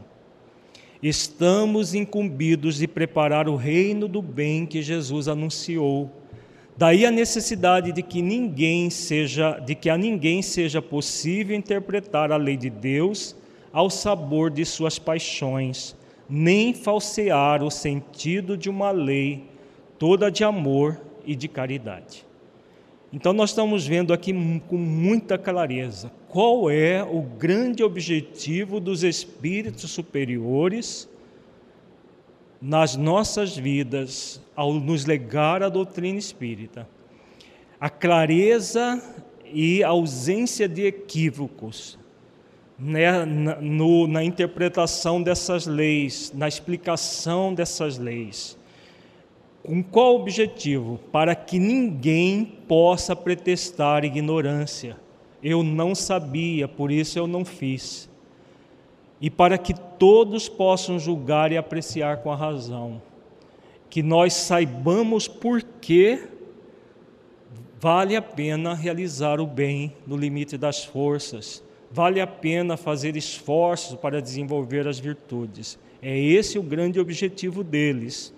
Estamos 1.01 1.93
incumbidos 1.93 2.75
de 2.79 2.88
preparar 2.88 3.48
o 3.48 3.55
reino 3.55 4.05
do 4.05 4.22
bem 4.22 4.65
que 4.65 4.81
Jesus 4.81 5.29
anunciou. 5.29 6.12
Daí 6.77 7.05
a 7.05 7.12
necessidade 7.12 7.93
de 7.93 8.03
que 8.03 8.22
ninguém 8.22 8.89
seja, 8.89 9.57
de 9.57 9.74
que 9.74 9.89
a 9.89 9.98
ninguém 9.98 10.41
seja 10.41 10.81
possível 10.81 11.55
interpretar 11.55 12.29
a 12.29 12.36
lei 12.36 12.57
de 12.57 12.69
Deus 12.69 13.38
ao 13.73 13.89
sabor 13.89 14.51
de 14.51 14.63
suas 14.63 14.99
paixões, 14.99 15.95
nem 16.29 16.75
falsear 16.75 17.63
o 17.63 17.71
sentido 17.71 18.55
de 18.55 18.69
uma 18.69 18.91
lei 18.91 19.49
toda 19.97 20.29
de 20.29 20.43
amor 20.43 21.01
e 21.25 21.35
de 21.35 21.47
caridade. 21.47 22.23
Então, 23.11 23.33
nós 23.33 23.49
estamos 23.49 23.85
vendo 23.85 24.13
aqui 24.13 24.33
com 24.67 24.77
muita 24.77 25.37
clareza 25.37 26.11
qual 26.27 26.69
é 26.69 27.03
o 27.03 27.21
grande 27.21 27.83
objetivo 27.83 28.79
dos 28.79 29.03
espíritos 29.03 29.91
superiores 29.91 31.09
nas 32.61 32.95
nossas 32.95 33.55
vidas 33.55 34.41
ao 34.55 34.73
nos 34.73 35.05
legar 35.05 35.61
a 35.61 35.69
doutrina 35.69 36.17
espírita. 36.17 36.87
A 37.79 37.89
clareza 37.89 39.01
e 39.45 39.83
a 39.83 39.89
ausência 39.89 40.67
de 40.67 40.85
equívocos 40.85 41.99
né, 42.83 43.25
na, 43.25 43.55
no, 43.61 44.07
na 44.07 44.23
interpretação 44.23 45.23
dessas 45.23 45.65
leis, 45.65 46.33
na 46.35 46.47
explicação 46.47 47.53
dessas 47.53 47.97
leis. 47.97 48.57
Com 49.63 49.81
qual 49.81 50.15
objetivo? 50.15 50.99
Para 51.11 51.33
que 51.33 51.57
ninguém 51.57 52.43
possa 52.67 53.15
pretestar 53.15 54.03
ignorância. 54.03 54.97
Eu 55.41 55.63
não 55.63 55.95
sabia, 55.95 56.67
por 56.67 56.91
isso 56.91 57.17
eu 57.17 57.25
não 57.25 57.45
fiz. 57.45 58.09
E 59.21 59.29
para 59.29 59.57
que 59.57 59.73
todos 59.73 60.49
possam 60.49 60.99
julgar 60.99 61.53
e 61.53 61.57
apreciar 61.57 62.17
com 62.17 62.31
a 62.31 62.35
razão. 62.35 63.01
Que 63.89 64.03
nós 64.03 64.33
saibamos 64.33 65.27
por 65.27 65.63
que 65.63 66.27
vale 67.79 68.17
a 68.17 68.21
pena 68.21 68.73
realizar 68.73 69.39
o 69.39 69.47
bem 69.47 69.95
no 70.05 70.17
limite 70.17 70.57
das 70.57 70.83
forças. 70.83 71.63
Vale 71.93 72.19
a 72.19 72.25
pena 72.25 72.75
fazer 72.75 73.15
esforços 73.15 73.95
para 73.95 74.19
desenvolver 74.19 74.88
as 74.88 74.97
virtudes. 74.97 75.77
É 76.01 76.17
esse 76.17 76.57
o 76.57 76.63
grande 76.63 77.00
objetivo 77.00 77.63
deles 77.63 78.33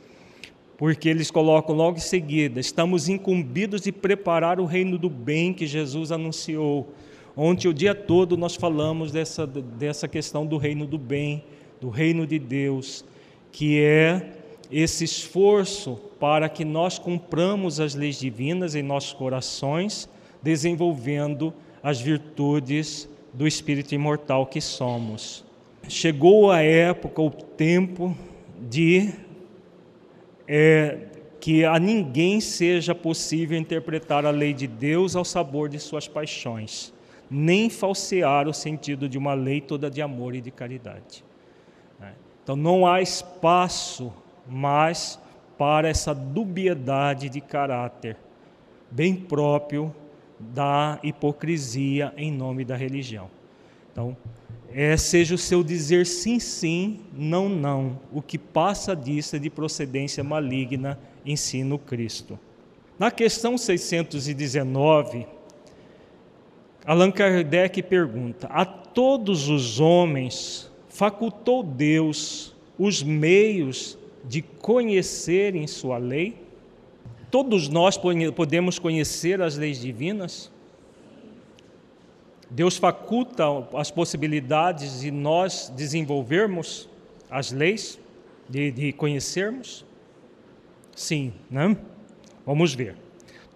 porque 0.78 1.08
eles 1.08 1.32
colocam 1.32 1.74
logo 1.76 1.98
em 1.98 2.02
seguida: 2.02 2.60
estamos 2.60 3.08
incumbidos 3.08 3.82
de 3.82 3.92
preparar 3.92 4.60
o 4.60 4.66
reino 4.66 4.98
do 4.98 5.10
bem 5.10 5.54
que 5.54 5.66
Jesus 5.66 6.12
anunciou. 6.12 6.94
Ontem, 7.36 7.68
o 7.68 7.74
dia 7.74 7.94
todo, 7.94 8.38
nós 8.38 8.56
falamos 8.56 9.12
dessa, 9.12 9.46
dessa 9.46 10.08
questão 10.08 10.46
do 10.46 10.58
reino 10.58 10.86
do 10.86 10.98
bem, 10.98 11.44
do 11.82 11.90
reino 11.90 12.26
de 12.26 12.40
Deus, 12.40 13.04
que 13.52 13.80
é 13.80 14.34
esse 14.72 15.04
esforço 15.04 16.00
para 16.20 16.48
que 16.48 16.64
nós 16.64 16.98
cumpramos 16.98 17.80
as 17.80 17.94
leis 17.94 18.20
divinas 18.20 18.74
em 18.74 18.82
nossos 18.82 19.14
corações, 19.14 20.10
desenvolvendo 20.42 21.54
as 21.84 22.00
virtudes 22.00 23.08
do 23.36 23.46
espírito 23.46 23.94
imortal 23.94 24.48
que 24.48 24.62
somos. 24.62 25.44
Chegou 25.90 26.52
a 26.52 26.62
época, 26.62 27.22
o 27.22 27.30
tempo 27.30 28.16
de 28.60 29.14
é, 30.48 31.10
que 31.40 31.66
a 31.66 31.78
ninguém 31.78 32.40
seja 32.40 32.96
possível 32.96 33.58
interpretar 33.58 34.26
a 34.26 34.32
lei 34.32 34.54
de 34.54 34.66
Deus 34.66 35.16
ao 35.16 35.26
sabor 35.26 35.68
de 35.68 35.80
suas 35.80 36.08
paixões, 36.08 36.94
nem 37.30 37.70
falsear 37.70 38.48
o 38.48 38.54
sentido 38.54 39.10
de 39.10 39.18
uma 39.18 39.34
lei 39.34 39.60
toda 39.60 39.92
de 39.92 40.02
amor 40.02 40.34
e 40.34 40.42
de 40.42 40.50
caridade. 40.50 41.24
É. 42.02 42.14
Então 42.42 42.56
não 42.56 42.88
há 42.88 43.02
espaço 43.02 44.14
mais 44.48 45.20
para 45.58 45.90
essa 45.90 46.16
dubiedade 46.16 47.30
de 47.30 47.42
caráter, 47.42 48.18
bem 48.90 49.14
próprio 49.14 49.94
da 50.40 51.00
hipocrisia 51.04 52.14
em 52.18 52.32
nome 52.32 52.66
da 52.66 52.76
religião. 52.76 53.30
Então, 53.92 54.16
é, 54.74 54.98
seja 54.98 55.36
o 55.36 55.38
seu 55.38 55.64
dizer 55.64 56.06
sim, 56.06 56.40
sim, 56.40 57.00
não, 57.14 57.48
não. 57.48 58.00
O 58.12 58.22
que 58.22 58.38
passa 58.38 58.96
disso 58.96 59.36
é 59.36 59.40
de 59.40 59.50
procedência 59.50 60.24
maligna, 60.24 61.00
ensina 61.26 61.74
o 61.74 61.80
Cristo. 61.80 62.38
Na 63.00 63.10
questão 63.10 63.58
619, 63.58 65.26
Allan 66.86 67.12
Kardec 67.12 67.82
pergunta: 67.84 68.48
A 68.48 68.66
todos 68.66 69.50
os 69.50 69.80
homens 69.80 70.72
facultou 70.90 71.64
Deus 71.64 72.56
os 72.78 73.02
meios 73.02 73.98
de 74.24 74.42
conhecerem 74.42 75.68
Sua 75.68 75.98
lei? 75.98 76.45
Todos 77.36 77.68
nós 77.68 78.00
podemos 78.34 78.80
conhecer 78.80 79.42
as 79.42 79.58
leis 79.58 79.82
divinas? 79.82 80.50
Deus 82.50 82.78
faculta 82.78 83.44
as 83.74 83.92
possibilidades 83.92 85.02
de 85.02 85.12
nós 85.12 85.70
desenvolvermos 85.76 86.88
as 87.30 87.52
leis, 87.52 88.00
de, 88.48 88.72
de 88.72 88.94
conhecermos? 88.94 89.84
Sim, 90.96 91.34
né? 91.52 91.76
Vamos 92.46 92.74
ver. 92.74 92.96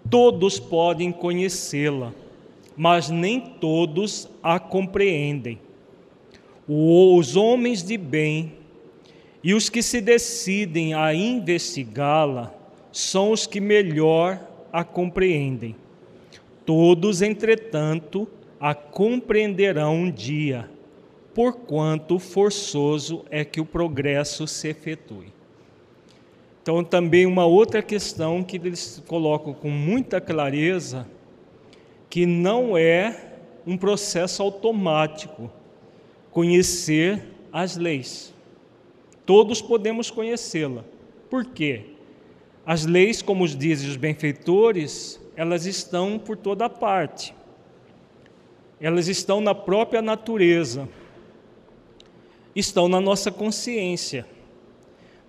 Todos 0.09 0.59
podem 0.59 1.09
conhecê-la, 1.09 2.13
mas 2.75 3.09
nem 3.09 3.39
todos 3.39 4.27
a 4.43 4.59
compreendem. 4.59 5.57
Os 6.67 7.37
homens 7.37 7.81
de 7.81 7.97
bem 7.97 8.57
e 9.41 9.53
os 9.53 9.69
que 9.69 9.81
se 9.81 10.01
decidem 10.01 10.93
a 10.93 11.13
investigá-la 11.13 12.58
são 12.91 13.31
os 13.31 13.45
que 13.45 13.59
melhor 13.59 14.39
a 14.71 14.83
compreendem. 14.83 15.75
Todos, 16.65 17.21
entretanto, 17.21 18.27
a 18.59 18.73
compreenderão 18.75 19.95
um 19.95 20.11
dia, 20.11 20.69
porquanto 21.33 22.19
forçoso 22.19 23.25
é 23.29 23.43
que 23.45 23.61
o 23.61 23.65
progresso 23.65 24.45
se 24.47 24.67
efetue. 24.67 25.33
Então, 26.61 26.83
também 26.83 27.25
uma 27.25 27.45
outra 27.45 27.81
questão 27.81 28.43
que 28.43 28.57
eles 28.57 29.01
colocam 29.07 29.53
com 29.53 29.69
muita 29.69 30.19
clareza, 30.21 31.07
que 32.09 32.25
não 32.25 32.77
é 32.77 33.33
um 33.65 33.77
processo 33.77 34.43
automático 34.43 35.51
conhecer 36.31 37.23
as 37.51 37.75
leis. 37.75 38.33
Todos 39.25 39.61
podemos 39.61 40.11
conhecê-la. 40.11 40.83
Por 41.29 41.45
quê? 41.45 41.85
As 42.69 42.85
leis, 42.85 43.21
como 43.21 43.47
dizem 43.47 43.89
os 43.89 43.97
benfeitores, 43.97 45.19
elas 45.35 45.65
estão 45.65 46.19
por 46.19 46.37
toda 46.37 46.69
parte 46.69 47.33
elas 48.79 49.07
estão 49.07 49.41
na 49.41 49.53
própria 49.53 50.01
natureza, 50.01 50.87
estão 52.55 52.87
na 52.87 53.01
nossa 53.01 53.29
consciência. 53.31 54.25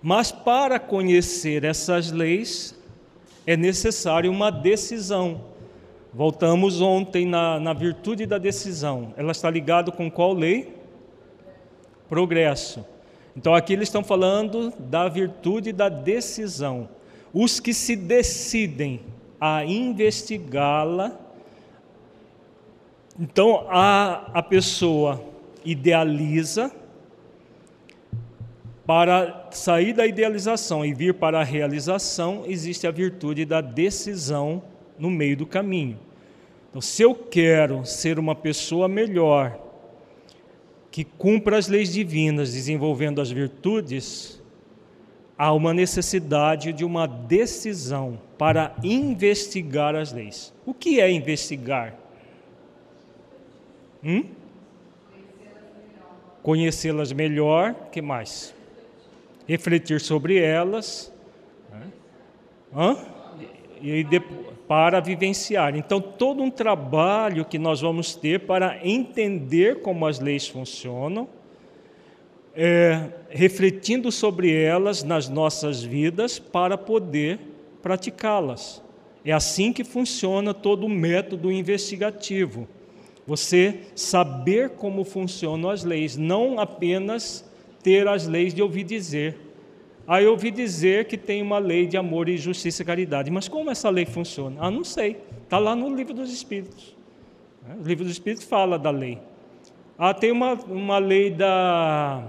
Mas 0.01 0.31
para 0.31 0.79
conhecer 0.79 1.63
essas 1.63 2.11
leis, 2.11 2.77
é 3.45 3.57
necessário 3.57 4.31
uma 4.31 4.49
decisão. 4.49 5.41
Voltamos 6.13 6.81
ontem 6.81 7.25
na, 7.25 7.59
na 7.59 7.73
virtude 7.73 8.25
da 8.25 8.37
decisão. 8.37 9.13
Ela 9.17 9.31
está 9.31 9.49
ligada 9.49 9.91
com 9.91 10.09
qual 10.09 10.33
lei? 10.33 10.75
Progresso. 12.09 12.85
Então 13.35 13.53
aqui 13.53 13.73
eles 13.73 13.87
estão 13.87 14.03
falando 14.03 14.73
da 14.77 15.07
virtude 15.07 15.71
da 15.71 15.87
decisão. 15.87 16.89
Os 17.33 17.59
que 17.59 17.73
se 17.73 17.95
decidem 17.95 19.01
a 19.39 19.65
investigá-la 19.65 21.17
então 23.19 23.67
a, 23.69 24.31
a 24.33 24.41
pessoa 24.41 25.23
idealiza 25.63 26.71
para 28.83 29.49
sair 29.51 29.93
da 29.93 30.07
idealização 30.07 30.83
e 30.83 30.91
vir 30.91 31.13
para 31.13 31.39
a 31.39 31.43
realização, 31.43 32.43
existe 32.47 32.87
a 32.87 32.91
virtude 32.91 33.45
da 33.45 33.61
decisão 33.61 34.63
no 34.97 35.09
meio 35.09 35.37
do 35.37 35.45
caminho. 35.45 35.99
Então, 36.69 36.81
se 36.81 37.03
eu 37.03 37.13
quero 37.13 37.85
ser 37.85 38.17
uma 38.17 38.33
pessoa 38.33 38.87
melhor, 38.87 39.59
que 40.89 41.03
cumpra 41.03 41.57
as 41.57 41.67
leis 41.67 41.93
divinas, 41.93 42.53
desenvolvendo 42.53 43.21
as 43.21 43.29
virtudes, 43.29 44.40
há 45.41 45.51
uma 45.51 45.73
necessidade 45.73 46.71
de 46.71 46.85
uma 46.85 47.07
decisão 47.07 48.19
para 48.37 48.75
investigar 48.83 49.95
as 49.95 50.13
leis. 50.13 50.53
O 50.67 50.71
que 50.71 51.01
é 51.01 51.11
investigar? 51.11 51.95
Hum? 54.03 54.23
Conhecê-las 56.43 57.11
melhor, 57.11 57.73
que 57.91 58.03
mais? 58.03 58.53
Refletir 59.47 59.99
sobre 59.99 60.37
elas. 60.37 61.11
Né? 61.71 61.87
Hã? 62.75 62.97
E 63.81 64.05
para 64.67 64.99
vivenciar. 64.99 65.75
Então, 65.75 65.99
todo 65.99 66.43
um 66.43 66.51
trabalho 66.51 67.45
que 67.45 67.57
nós 67.57 67.81
vamos 67.81 68.13
ter 68.13 68.41
para 68.41 68.77
entender 68.87 69.81
como 69.81 70.05
as 70.05 70.19
leis 70.19 70.47
funcionam, 70.47 71.27
é, 72.55 73.09
refletindo 73.29 74.11
sobre 74.11 74.53
elas 74.53 75.03
nas 75.03 75.29
nossas 75.29 75.83
vidas 75.83 76.39
para 76.39 76.77
poder 76.77 77.39
praticá-las. 77.81 78.81
É 79.23 79.31
assim 79.31 79.71
que 79.71 79.83
funciona 79.83 80.53
todo 80.53 80.85
o 80.85 80.89
método 80.89 81.51
investigativo. 81.51 82.67
Você 83.25 83.81
saber 83.95 84.71
como 84.71 85.03
funcionam 85.03 85.69
as 85.69 85.83
leis, 85.83 86.17
não 86.17 86.59
apenas 86.59 87.49
ter 87.83 88.07
as 88.07 88.27
leis 88.27 88.53
de 88.53 88.61
ouvir 88.61 88.83
dizer. 88.83 89.37
Aí 90.07 90.25
eu 90.25 90.31
ouvi 90.31 90.49
dizer 90.49 91.05
que 91.05 91.17
tem 91.17 91.41
uma 91.41 91.59
lei 91.59 91.85
de 91.85 91.95
amor 91.95 92.27
e 92.27 92.37
justiça 92.37 92.81
e 92.81 92.85
caridade, 92.85 93.29
mas 93.29 93.47
como 93.47 93.69
essa 93.69 93.89
lei 93.89 94.05
funciona? 94.05 94.57
Ah, 94.59 94.71
não 94.71 94.83
sei. 94.83 95.17
Está 95.43 95.59
lá 95.59 95.75
no 95.75 95.95
livro 95.95 96.13
dos 96.13 96.33
Espíritos. 96.33 96.95
O 97.79 97.87
livro 97.87 98.03
dos 98.03 98.13
Espíritos 98.13 98.43
fala 98.43 98.77
da 98.79 98.89
lei. 98.89 99.19
Ah, 99.97 100.13
tem 100.13 100.31
uma, 100.31 100.53
uma 100.53 100.97
lei 100.97 101.29
da 101.29 102.23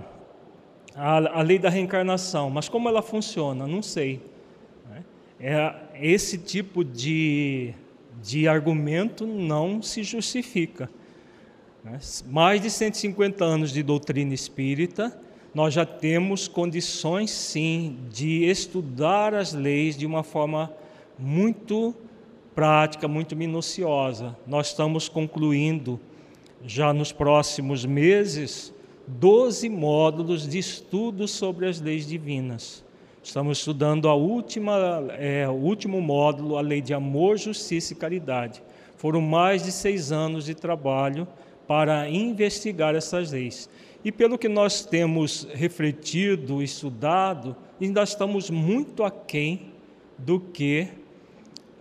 a, 0.94 1.38
a 1.38 1.42
lei 1.42 1.58
da 1.58 1.68
reencarnação, 1.68 2.50
mas 2.50 2.68
como 2.68 2.88
ela 2.88 3.02
funciona? 3.02 3.66
Não 3.66 3.82
sei. 3.82 4.20
Né? 4.88 5.04
É, 5.40 5.74
esse 6.00 6.38
tipo 6.38 6.84
de, 6.84 7.74
de 8.22 8.46
argumento 8.46 9.26
não 9.26 9.82
se 9.82 10.02
justifica. 10.02 10.90
Né? 11.84 11.98
Mais 12.28 12.60
de 12.60 12.70
150 12.70 13.44
anos 13.44 13.72
de 13.72 13.82
doutrina 13.82 14.34
espírita, 14.34 15.18
nós 15.54 15.74
já 15.74 15.84
temos 15.84 16.48
condições, 16.48 17.30
sim, 17.30 17.98
de 18.10 18.44
estudar 18.44 19.34
as 19.34 19.52
leis 19.52 19.96
de 19.96 20.06
uma 20.06 20.22
forma 20.22 20.72
muito 21.18 21.94
prática, 22.54 23.06
muito 23.06 23.36
minuciosa. 23.36 24.36
Nós 24.46 24.68
estamos 24.68 25.08
concluindo, 25.08 26.00
já 26.64 26.92
nos 26.92 27.12
próximos 27.12 27.84
meses, 27.84 28.71
12 29.06 29.68
módulos 29.68 30.48
de 30.48 30.58
estudo 30.58 31.26
sobre 31.26 31.66
as 31.66 31.80
leis 31.80 32.06
divinas. 32.06 32.84
Estamos 33.22 33.58
estudando 33.58 34.08
a 34.08 34.14
última, 34.14 34.76
é, 35.18 35.48
o 35.48 35.52
último 35.52 36.00
módulo, 36.00 36.56
a 36.56 36.60
lei 36.60 36.80
de 36.80 36.92
amor, 36.92 37.38
justiça 37.38 37.92
e 37.92 37.96
caridade. 37.96 38.62
Foram 38.96 39.20
mais 39.20 39.62
de 39.62 39.72
seis 39.72 40.10
anos 40.10 40.44
de 40.44 40.54
trabalho 40.54 41.26
para 41.66 42.08
investigar 42.08 42.94
essas 42.94 43.32
leis. 43.32 43.68
E 44.04 44.10
pelo 44.10 44.36
que 44.36 44.48
nós 44.48 44.84
temos 44.84 45.46
refletido, 45.54 46.62
estudado, 46.62 47.56
ainda 47.80 48.02
estamos 48.02 48.50
muito 48.50 49.04
aquém 49.04 49.72
do 50.18 50.40
que 50.40 50.88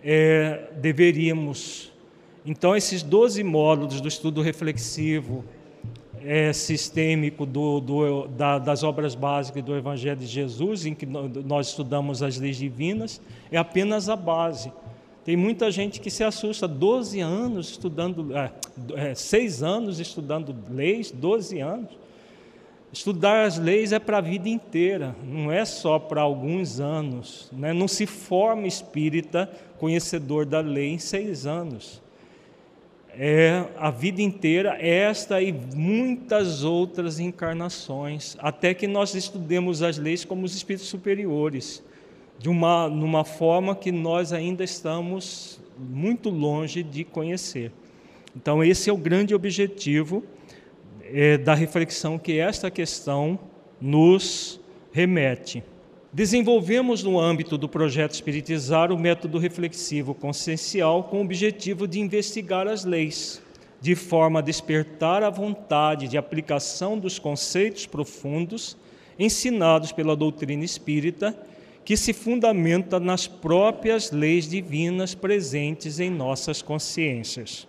é, 0.02 0.70
deveríamos. 0.80 1.92
Então, 2.46 2.76
esses 2.76 3.02
12 3.02 3.42
módulos 3.42 4.00
do 4.00 4.08
estudo 4.08 4.42
reflexivo, 4.42 5.44
é, 6.24 6.52
sistêmico 6.52 7.44
do, 7.46 7.80
do, 7.80 8.28
da, 8.28 8.58
das 8.58 8.82
obras 8.82 9.14
básicas 9.14 9.62
do 9.62 9.76
Evangelho 9.76 10.16
de 10.16 10.26
Jesus, 10.26 10.86
em 10.86 10.94
que 10.94 11.06
nós 11.06 11.68
estudamos 11.68 12.22
as 12.22 12.38
leis 12.38 12.56
divinas, 12.56 13.20
é 13.50 13.56
apenas 13.56 14.08
a 14.08 14.16
base. 14.16 14.72
Tem 15.24 15.36
muita 15.36 15.70
gente 15.70 16.00
que 16.00 16.10
se 16.10 16.24
assusta, 16.24 16.66
12 16.66 17.20
anos 17.20 17.70
estudando, 17.70 18.36
é, 18.36 18.50
é, 18.94 19.14
6 19.14 19.62
anos 19.62 20.00
estudando 20.00 20.54
leis, 20.70 21.10
12 21.10 21.60
anos. 21.60 21.90
Estudar 22.92 23.46
as 23.46 23.56
leis 23.56 23.92
é 23.92 23.98
para 23.98 24.18
a 24.18 24.20
vida 24.20 24.48
inteira, 24.48 25.16
não 25.24 25.50
é 25.50 25.64
só 25.64 25.98
para 25.98 26.20
alguns 26.20 26.78
anos. 26.78 27.48
Né? 27.50 27.72
Não 27.72 27.88
se 27.88 28.04
forma 28.04 28.66
espírita 28.66 29.50
conhecedor 29.78 30.44
da 30.44 30.60
lei 30.60 30.90
em 30.90 30.98
seis 30.98 31.46
anos 31.46 32.01
é 33.18 33.64
a 33.76 33.90
vida 33.90 34.22
inteira, 34.22 34.76
esta 34.80 35.40
e 35.42 35.52
muitas 35.52 36.64
outras 36.64 37.20
encarnações, 37.20 38.36
até 38.38 38.72
que 38.72 38.86
nós 38.86 39.14
estudemos 39.14 39.82
as 39.82 39.98
leis 39.98 40.24
como 40.24 40.44
os 40.44 40.54
espíritos 40.54 40.88
superiores, 40.88 41.82
de 42.38 42.48
uma 42.48 42.88
numa 42.88 43.24
forma 43.24 43.76
que 43.76 43.92
nós 43.92 44.32
ainda 44.32 44.64
estamos 44.64 45.60
muito 45.78 46.30
longe 46.30 46.82
de 46.82 47.04
conhecer. 47.04 47.70
Então 48.34 48.64
esse 48.64 48.88
é 48.88 48.92
o 48.92 48.96
grande 48.96 49.34
objetivo 49.34 50.24
é, 51.04 51.36
da 51.36 51.54
reflexão 51.54 52.18
que 52.18 52.38
esta 52.38 52.70
questão 52.70 53.38
nos 53.80 54.60
remete. 54.92 55.62
Desenvolvemos 56.14 57.02
no 57.02 57.18
âmbito 57.18 57.56
do 57.56 57.66
projeto 57.66 58.12
Espiritizar 58.12 58.92
o 58.92 58.98
método 58.98 59.38
reflexivo 59.38 60.14
consciencial 60.14 61.04
com 61.04 61.16
o 61.16 61.24
objetivo 61.24 61.88
de 61.88 62.00
investigar 62.00 62.68
as 62.68 62.84
leis, 62.84 63.40
de 63.80 63.94
forma 63.94 64.40
a 64.40 64.42
despertar 64.42 65.22
a 65.22 65.30
vontade 65.30 66.06
de 66.08 66.18
aplicação 66.18 66.98
dos 66.98 67.18
conceitos 67.18 67.86
profundos 67.86 68.76
ensinados 69.18 69.90
pela 69.90 70.14
doutrina 70.14 70.64
espírita, 70.64 71.34
que 71.82 71.96
se 71.96 72.12
fundamenta 72.12 73.00
nas 73.00 73.26
próprias 73.26 74.10
leis 74.10 74.46
divinas 74.46 75.14
presentes 75.14 75.98
em 75.98 76.10
nossas 76.10 76.60
consciências. 76.60 77.66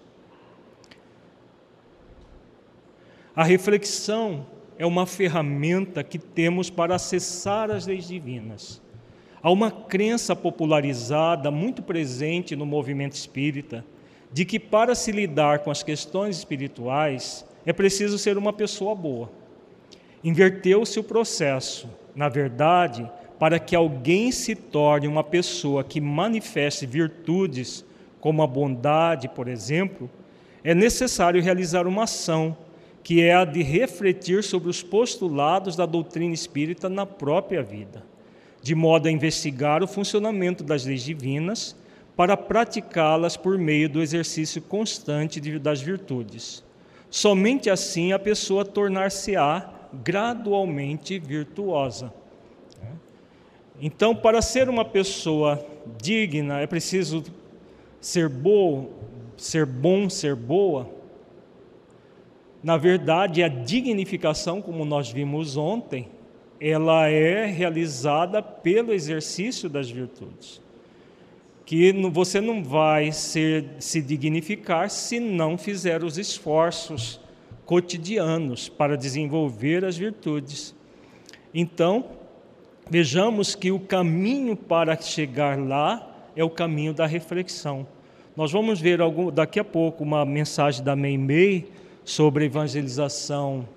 A 3.33 3.43
reflexão 3.45 4.45
é 4.77 4.85
uma 4.85 5.05
ferramenta 5.05 6.03
que 6.03 6.17
temos 6.17 6.69
para 6.69 6.95
acessar 6.95 7.69
as 7.69 7.85
leis 7.85 8.07
divinas. 8.07 8.81
Há 9.41 9.51
uma 9.51 9.69
crença 9.69 10.35
popularizada, 10.35 11.51
muito 11.51 11.81
presente 11.81 12.55
no 12.55 12.65
movimento 12.65 13.13
espírita, 13.13 13.85
de 14.31 14.45
que 14.45 14.59
para 14.59 14.95
se 14.95 15.11
lidar 15.11 15.59
com 15.59 15.69
as 15.69 15.83
questões 15.83 16.37
espirituais 16.37 17.45
é 17.65 17.73
preciso 17.73 18.17
ser 18.17 18.37
uma 18.37 18.53
pessoa 18.53 18.95
boa. 18.95 19.29
Inverteu-se 20.23 20.99
o 20.99 21.03
processo. 21.03 21.89
Na 22.15 22.29
verdade, 22.29 23.09
para 23.37 23.59
que 23.59 23.75
alguém 23.75 24.31
se 24.31 24.55
torne 24.55 25.07
uma 25.07 25.23
pessoa 25.23 25.83
que 25.83 25.99
manifeste 25.99 26.85
virtudes, 26.85 27.83
como 28.21 28.41
a 28.41 28.47
bondade, 28.47 29.27
por 29.27 29.47
exemplo, 29.47 30.09
é 30.63 30.73
necessário 30.73 31.41
realizar 31.41 31.85
uma 31.85 32.03
ação 32.03 32.55
que 33.03 33.21
é 33.21 33.33
a 33.33 33.43
de 33.43 33.61
refletir 33.61 34.43
sobre 34.43 34.69
os 34.69 34.81
postulados 34.81 35.75
da 35.75 35.85
doutrina 35.85 36.33
espírita 36.33 36.87
na 36.87 37.05
própria 37.05 37.61
vida, 37.61 38.03
de 38.61 38.73
modo 38.73 39.07
a 39.07 39.11
investigar 39.11 39.83
o 39.83 39.87
funcionamento 39.87 40.63
das 40.63 40.85
leis 40.85 41.03
divinas 41.03 41.75
para 42.15 42.37
praticá-las 42.37 43.35
por 43.35 43.57
meio 43.57 43.89
do 43.89 44.01
exercício 44.01 44.61
constante 44.61 45.41
das 45.59 45.81
virtudes. 45.81 46.63
Somente 47.09 47.69
assim 47.69 48.13
a 48.13 48.19
pessoa 48.19 48.63
tornar-se-á 48.63 49.69
gradualmente 49.93 51.19
virtuosa. 51.19 52.13
Então, 53.81 54.15
para 54.15 54.41
ser 54.41 54.69
uma 54.69 54.85
pessoa 54.85 55.63
digna, 56.01 56.61
é 56.61 56.67
preciso 56.67 57.23
ser 57.99 58.29
boa, 58.29 58.87
ser 59.35 59.65
bom, 59.65 60.09
ser 60.09 60.35
boa, 60.35 60.89
na 62.63 62.77
verdade, 62.77 63.43
a 63.43 63.49
dignificação, 63.49 64.61
como 64.61 64.85
nós 64.85 65.11
vimos 65.11 65.57
ontem, 65.57 66.07
ela 66.61 67.09
é 67.09 67.45
realizada 67.45 68.41
pelo 68.41 68.93
exercício 68.93 69.67
das 69.67 69.89
virtudes. 69.89 70.61
Que 71.65 71.91
você 72.09 72.39
não 72.39 72.63
vai 72.63 73.11
ser, 73.11 73.65
se 73.79 74.01
dignificar 74.01 74.89
se 74.89 75.19
não 75.19 75.57
fizer 75.57 76.05
os 76.05 76.17
esforços 76.17 77.19
cotidianos 77.65 78.69
para 78.69 78.95
desenvolver 78.95 79.83
as 79.83 79.97
virtudes. 79.97 80.73
Então, 81.53 82.05
vejamos 82.89 83.55
que 83.55 83.71
o 83.71 83.79
caminho 83.79 84.55
para 84.55 84.95
chegar 84.95 85.59
lá 85.59 86.29
é 86.33 86.43
o 86.43 86.49
caminho 86.49 86.93
da 86.93 87.05
reflexão. 87.05 87.85
Nós 88.37 88.53
vamos 88.53 88.79
ver 88.79 89.01
algum, 89.01 89.29
daqui 89.29 89.59
a 89.59 89.63
pouco 89.65 90.03
uma 90.03 90.25
mensagem 90.25 90.83
da 90.83 90.95
Mei 90.95 91.17
Mei 91.17 91.82
sobre 92.03 92.45
evangelização 92.45 93.67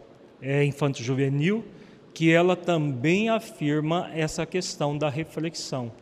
é, 0.41 0.65
infanto-juvenil, 0.65 1.65
que 2.13 2.33
ela 2.33 2.57
também 2.57 3.29
afirma 3.29 4.11
essa 4.15 4.47
questão 4.47 4.97
da 4.97 5.09
reflexão. 5.09 5.93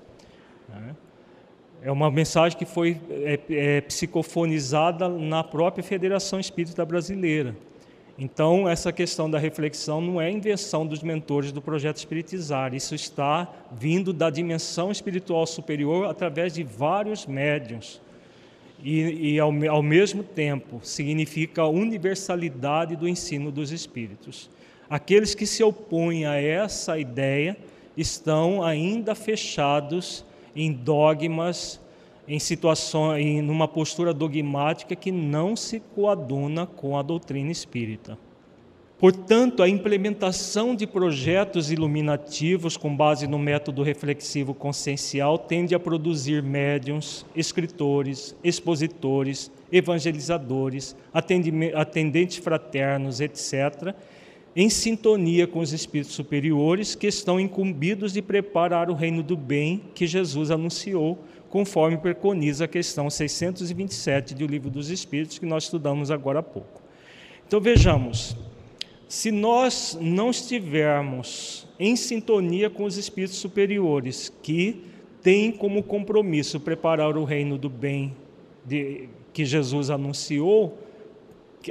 Né? 0.68 0.94
É 1.82 1.90
uma 1.90 2.10
mensagem 2.10 2.56
que 2.56 2.64
foi 2.64 3.00
é, 3.10 3.40
é, 3.50 3.80
psicofonizada 3.82 5.08
na 5.08 5.44
própria 5.44 5.82
Federação 5.82 6.40
Espírita 6.40 6.84
Brasileira. 6.84 7.54
Então, 8.16 8.68
essa 8.68 8.92
questão 8.92 9.28
da 9.28 9.38
reflexão 9.38 10.00
não 10.00 10.20
é 10.20 10.30
invenção 10.30 10.86
dos 10.86 11.02
mentores 11.02 11.50
do 11.50 11.60
projeto 11.60 11.96
Espiritizar, 11.96 12.72
isso 12.72 12.94
está 12.94 13.52
vindo 13.72 14.12
da 14.12 14.30
dimensão 14.30 14.92
espiritual 14.92 15.44
superior 15.48 16.06
através 16.06 16.54
de 16.54 16.62
vários 16.62 17.26
médiums 17.26 18.00
e, 18.84 19.32
e 19.32 19.40
ao, 19.40 19.50
ao 19.70 19.82
mesmo 19.82 20.22
tempo 20.22 20.78
significa 20.82 21.62
a 21.62 21.68
universalidade 21.68 22.94
do 22.94 23.08
ensino 23.08 23.50
dos 23.50 23.72
espíritos. 23.72 24.50
Aqueles 24.90 25.34
que 25.34 25.46
se 25.46 25.64
opõem 25.64 26.26
a 26.26 26.34
essa 26.34 26.98
ideia 26.98 27.56
estão 27.96 28.62
ainda 28.62 29.14
fechados 29.14 30.22
em 30.54 30.70
dogmas, 30.70 31.80
em 32.28 32.38
situações, 32.38 33.24
em 33.24 33.40
numa 33.40 33.66
postura 33.66 34.12
dogmática 34.12 34.94
que 34.94 35.10
não 35.10 35.56
se 35.56 35.80
coaduna 35.80 36.66
com 36.66 36.98
a 36.98 37.02
doutrina 37.02 37.50
espírita. 37.50 38.18
Portanto, 39.04 39.62
a 39.62 39.68
implementação 39.68 40.74
de 40.74 40.86
projetos 40.86 41.70
iluminativos 41.70 42.74
com 42.74 42.96
base 42.96 43.26
no 43.26 43.38
método 43.38 43.82
reflexivo 43.82 44.54
consciencial 44.54 45.36
tende 45.36 45.74
a 45.74 45.78
produzir 45.78 46.42
médiums, 46.42 47.26
escritores, 47.36 48.34
expositores, 48.42 49.52
evangelizadores, 49.70 50.96
atendentes 51.74 52.38
fraternos, 52.38 53.20
etc., 53.20 53.94
em 54.56 54.70
sintonia 54.70 55.46
com 55.46 55.58
os 55.58 55.74
espíritos 55.74 56.14
superiores 56.14 56.94
que 56.94 57.06
estão 57.06 57.38
incumbidos 57.38 58.14
de 58.14 58.22
preparar 58.22 58.88
o 58.88 58.94
reino 58.94 59.22
do 59.22 59.36
bem 59.36 59.82
que 59.94 60.06
Jesus 60.06 60.50
anunciou 60.50 61.18
conforme 61.50 61.98
preconiza 61.98 62.64
a 62.64 62.68
questão 62.68 63.10
627 63.10 64.34
do 64.34 64.46
Livro 64.46 64.70
dos 64.70 64.88
Espíritos, 64.88 65.38
que 65.38 65.44
nós 65.44 65.64
estudamos 65.64 66.10
agora 66.10 66.38
há 66.38 66.42
pouco. 66.42 66.82
Então 67.46 67.60
vejamos, 67.60 68.34
se 69.08 69.30
nós 69.30 69.96
não 70.00 70.30
estivermos 70.30 71.66
em 71.78 71.96
sintonia 71.96 72.70
com 72.70 72.84
os 72.84 72.96
espíritos 72.96 73.38
superiores, 73.38 74.32
que 74.42 74.84
têm 75.22 75.50
como 75.50 75.82
compromisso 75.82 76.60
preparar 76.60 77.16
o 77.16 77.24
reino 77.24 77.56
do 77.56 77.68
bem 77.68 78.14
de, 78.64 79.08
que 79.32 79.44
Jesus 79.44 79.90
anunciou, 79.90 80.78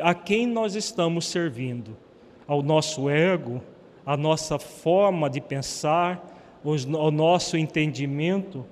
a 0.02 0.14
quem 0.14 0.48
nós 0.48 0.76
estamos 0.76 1.28
servindo? 1.28 1.96
Ao 2.48 2.62
nosso 2.62 3.10
ego, 3.10 3.62
à 4.06 4.18
nossa 4.18 4.58
forma 4.58 5.30
de 5.30 5.40
pensar, 5.40 6.34
ao 6.98 7.12
nosso 7.12 7.58
entendimento? 7.58 8.66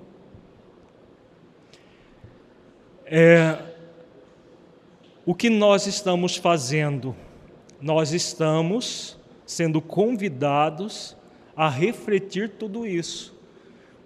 É, 3.06 3.58
o 5.24 5.34
que 5.34 5.48
nós 5.48 5.86
estamos 5.86 6.36
fazendo? 6.36 7.14
Nós 7.82 8.12
estamos 8.12 9.18
sendo 9.44 9.82
convidados 9.82 11.16
a 11.56 11.68
refletir 11.68 12.50
tudo 12.50 12.86
isso, 12.86 13.34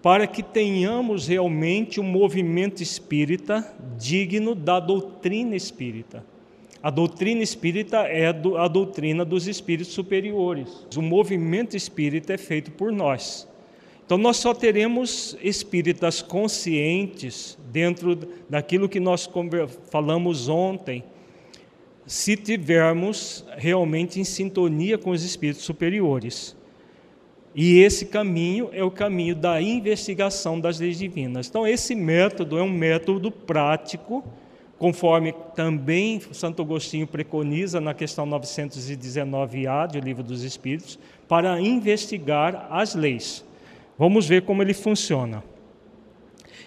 para 0.03 0.27
que 0.27 0.43
tenhamos 0.43 1.29
realmente 1.29 2.01
um 2.01 2.05
movimento 2.05 2.83
espírita 2.83 3.71
digno 3.99 4.55
da 4.55 4.81
doutrina 4.81 5.55
espírita. 5.55 6.25
A 6.83 6.91
doutrina 6.91 7.43
espírita 7.43 7.99
é 7.99 8.29
a 8.29 8.69
doutrina 8.69 9.25
dos 9.25 9.47
espíritos 9.47 9.93
superiores. 9.93 10.87
O 10.97 11.03
movimento 11.03 11.77
espírita 11.77 12.33
é 12.33 12.39
feito 12.39 12.71
por 12.71 12.93
nós. 12.93 13.47
Então, 14.07 14.17
nós 14.17 14.37
só 14.37 14.55
teremos 14.55 15.37
espíritas 15.43 16.23
conscientes 16.23 17.59
dentro 17.73 18.15
daquilo 18.49 18.89
que 18.89 19.01
nós 19.01 19.29
falamos 19.91 20.49
ontem, 20.49 21.03
se 22.07 22.37
tivermos 22.37 23.45
realmente 23.57 24.21
em 24.21 24.25
sintonia 24.25 24.97
com 24.97 25.11
os 25.11 25.25
espíritos 25.25 25.65
superiores. 25.65 26.57
E 27.55 27.81
esse 27.81 28.07
caminho 28.07 28.69
é 28.73 28.85
o 28.85 28.91
caminho 28.91 29.35
da 29.35 29.61
investigação 29.61 30.61
das 30.61 30.79
leis 30.79 30.99
divinas. 30.99 31.49
Então, 31.49 31.67
esse 31.67 31.95
método 31.95 32.59
é 32.59 32.63
um 32.63 32.71
método 32.71 33.31
prático, 33.31 34.23
conforme 34.79 35.35
também 35.55 36.21
Santo 36.33 36.63
Agostinho 36.63 37.07
preconiza 37.07 37.81
na 37.81 37.95
questão 37.95 38.27
919A 38.27 39.91
do 39.91 39.99
Livro 39.99 40.23
dos 40.23 40.43
Espíritos, 40.43 40.99
para 41.27 41.61
investigar 41.61 42.69
as 42.71 42.95
leis. 42.95 43.43
Vamos 43.99 44.27
ver 44.29 44.43
como 44.43 44.63
ele 44.63 44.75
funciona. 44.75 45.43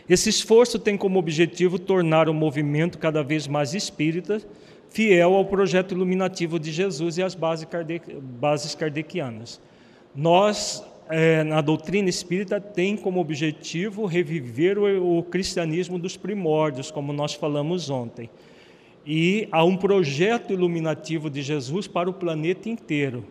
Esse 0.10 0.28
esforço 0.28 0.80
tem 0.80 0.98
como 0.98 1.20
objetivo 1.20 1.78
tornar 1.78 2.28
o 2.28 2.34
movimento 2.34 2.98
cada 2.98 3.22
vez 3.22 3.48
mais 3.48 3.76
espírita, 3.76 4.42
fiel 4.90 5.36
ao 5.36 5.46
projeto 5.46 5.94
iluminativo 5.94 6.60
de 6.60 6.72
Jesus 6.72 7.18
e 7.18 7.24
às 7.24 7.36
bases, 7.36 7.66
kardec, 7.66 8.14
bases 8.16 8.76
kardecianas. 8.76 9.62
Nós, 10.16 10.84
é, 11.10 11.44
na 11.44 11.62
doutrina 11.62 12.10
espírita, 12.10 12.60
tem 12.60 12.98
como 12.98 13.20
objetivo 13.20 14.06
reviver 14.06 14.78
o, 14.78 15.20
o 15.20 15.24
cristianismo 15.24 16.00
dos 16.00 16.18
primórdios, 16.18 16.92
como 16.92 17.14
nós 17.14 17.34
falamos 17.34 17.90
ontem. 17.90 18.30
E 19.06 19.48
há 19.52 19.64
um 19.64 19.78
projeto 19.78 20.54
iluminativo 20.54 21.30
de 21.30 21.42
Jesus 21.42 21.88
para 21.88 22.10
o 22.10 22.14
planeta 22.14 22.70
inteiro 22.70 23.24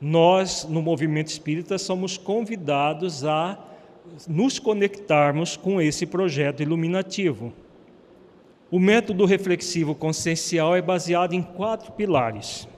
nós, 0.00 0.64
no 0.64 0.80
movimento 0.80 1.28
espírita, 1.28 1.76
somos 1.76 2.16
convidados 2.16 3.22
a 3.24 3.58
nos 4.26 4.58
conectarmos 4.58 5.56
com 5.56 5.80
esse 5.80 6.06
projeto 6.06 6.62
iluminativo. 6.62 7.52
O 8.70 8.78
método 8.78 9.24
reflexivo 9.24 9.96
consciencial 9.96 10.76
é 10.76 10.80
baseado 10.80 11.32
em 11.32 11.42
quatro 11.42 11.90
pilares. 11.90 12.68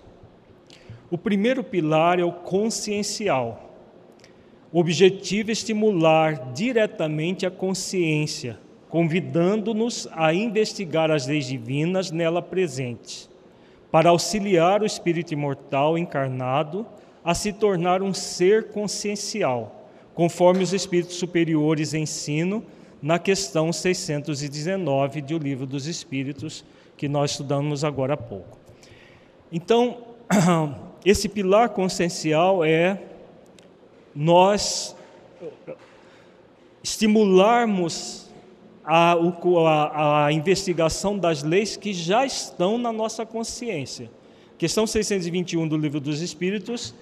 O 1.11 1.19
primeiro 1.19 1.63
pilar 1.63 2.19
é 2.19 2.25
o 2.25 2.33
consciencial. 2.33 3.71
O 4.73 4.81
objetivo 4.81 5.51
é 5.51 5.53
estimular 5.53 6.53
diretamente 6.55 7.45
a 7.45 7.51
consciência, 7.51 8.59
convidando-nos 8.89 10.09
a 10.13 10.33
investigar 10.33 11.11
as 11.11 11.27
leis 11.27 11.45
divinas 11.45 12.11
nela 12.11 12.41
presentes, 12.41 13.29
para 13.91 14.09
auxiliar 14.09 14.81
o 14.81 14.87
espírito 14.87 15.35
imortal 15.35 15.99
encarnado 15.99 16.87
a 17.23 17.35
se 17.35 17.53
tornar 17.53 18.01
um 18.01 18.15
ser 18.15 18.69
consciencial, 18.69 19.91
conforme 20.15 20.63
os 20.63 20.73
espíritos 20.73 21.17
superiores 21.17 21.93
ensinam 21.93 22.63
na 23.03 23.19
questão 23.19 23.73
619 23.73 25.21
do 25.23 25.39
Livro 25.39 25.67
dos 25.67 25.87
Espíritos, 25.87 26.65
que 26.97 27.09
nós 27.09 27.33
estudamos 27.33 27.83
agora 27.83 28.15
há 28.15 28.17
pouco. 28.17 28.59
Então, 29.51 29.99
esse 31.05 31.29
pilar 31.29 31.71
consciencial 31.71 32.65
é 32.65 33.03
nós 34.15 34.95
estimularmos 36.83 38.31
a, 38.85 39.15
a, 39.15 40.27
a, 40.27 40.33
investigação 40.33 41.19
das 41.19 41.43
leis 41.43 41.77
que 41.77 41.93
já 41.93 42.25
estão 42.25 42.79
na 42.79 42.93
nossa 42.93 43.27
consciência. 43.27 44.11
Questão 44.57 44.87
621 44.87 45.67
do 45.67 45.77
Livro 45.77 45.99
dos 45.99 46.21
Espíritos 46.21 46.95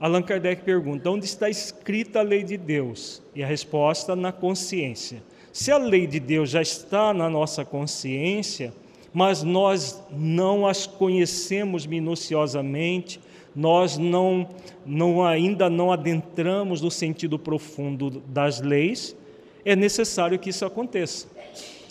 Allan 0.00 0.22
Kardec 0.22 0.62
pergunta: 0.62 1.10
onde 1.10 1.24
está 1.24 1.48
escrita 1.48 2.20
a 2.20 2.22
lei 2.22 2.42
de 2.44 2.56
Deus? 2.56 3.22
E 3.34 3.42
a 3.42 3.46
resposta 3.46 4.14
na 4.14 4.32
consciência. 4.32 5.22
Se 5.58 5.72
a 5.72 5.76
lei 5.76 6.06
de 6.06 6.20
Deus 6.20 6.50
já 6.50 6.62
está 6.62 7.12
na 7.12 7.28
nossa 7.28 7.64
consciência, 7.64 8.72
mas 9.12 9.42
nós 9.42 10.00
não 10.08 10.64
as 10.64 10.86
conhecemos 10.86 11.84
minuciosamente, 11.84 13.18
nós 13.56 13.98
não, 13.98 14.48
não 14.86 15.20
ainda 15.26 15.68
não 15.68 15.90
adentramos 15.90 16.80
no 16.80 16.92
sentido 16.92 17.40
profundo 17.40 18.22
das 18.28 18.60
leis, 18.60 19.16
é 19.64 19.74
necessário 19.74 20.38
que 20.38 20.50
isso 20.50 20.64
aconteça. 20.64 21.26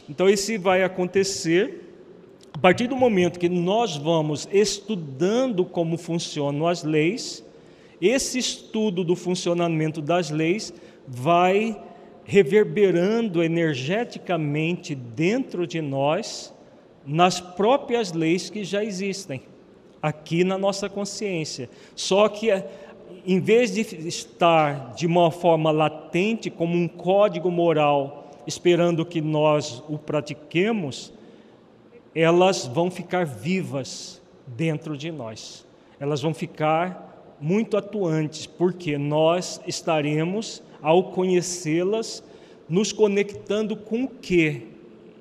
Então, 0.09 0.29
isso 0.29 0.57
vai 0.61 0.81
acontecer 0.81 1.93
a 2.53 2.57
partir 2.57 2.87
do 2.87 2.95
momento 2.95 3.37
que 3.37 3.49
nós 3.49 3.97
vamos 3.97 4.47
estudando 4.49 5.65
como 5.65 5.97
funcionam 5.97 6.67
as 6.67 6.85
leis 6.85 7.43
esse 7.99 8.39
estudo 8.39 9.03
do 9.03 9.13
funcionamento 9.13 10.01
das 10.01 10.29
leis 10.29 10.73
vai 11.05 11.77
reverberando 12.27 13.41
energeticamente 13.41 14.93
dentro 14.93 15.65
de 15.65 15.81
nós 15.81 16.53
nas 17.05 17.39
próprias 17.39 18.11
leis 18.11 18.49
que 18.49 18.65
já 18.65 18.83
existem 18.83 19.41
aqui 20.01 20.43
na 20.43 20.57
nossa 20.57 20.89
consciência. 20.89 21.69
Só 21.95 22.27
que 22.27 22.51
em 23.25 23.39
vez 23.39 23.73
de 23.73 23.81
estar 24.07 24.93
de 24.93 25.07
uma 25.07 25.31
forma 25.31 25.71
latente 25.71 26.49
como 26.49 26.75
um 26.75 26.85
código 26.85 27.49
moral 27.49 28.29
esperando 28.45 29.05
que 29.05 29.21
nós 29.21 29.81
o 29.87 29.97
pratiquemos, 29.97 31.13
elas 32.13 32.65
vão 32.65 32.91
ficar 32.91 33.25
vivas 33.25 34.21
dentro 34.45 34.97
de 34.97 35.11
nós. 35.11 35.65
Elas 35.97 36.21
vão 36.21 36.33
ficar 36.33 37.35
muito 37.39 37.77
atuantes, 37.77 38.45
porque 38.45 38.97
nós 38.97 39.61
estaremos, 39.65 40.61
ao 40.81 41.11
conhecê-las, 41.11 42.23
nos 42.67 42.91
conectando 42.91 43.75
com 43.75 44.03
o 44.03 44.07
que 44.07 44.67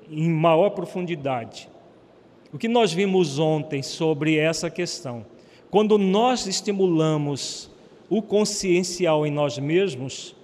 em 0.09 0.29
maior 0.29 0.69
profundidade. 0.71 1.69
O 2.51 2.57
que 2.57 2.67
nós 2.67 2.93
vimos 2.93 3.39
ontem 3.39 3.81
sobre 3.83 4.37
essa 4.37 4.69
questão? 4.69 5.25
Quando 5.69 5.97
nós 5.97 6.47
estimulamos 6.47 7.69
o 8.09 8.21
consciencial 8.21 9.25
em 9.25 9.31
nós 9.31 9.57
mesmos, 9.57 10.35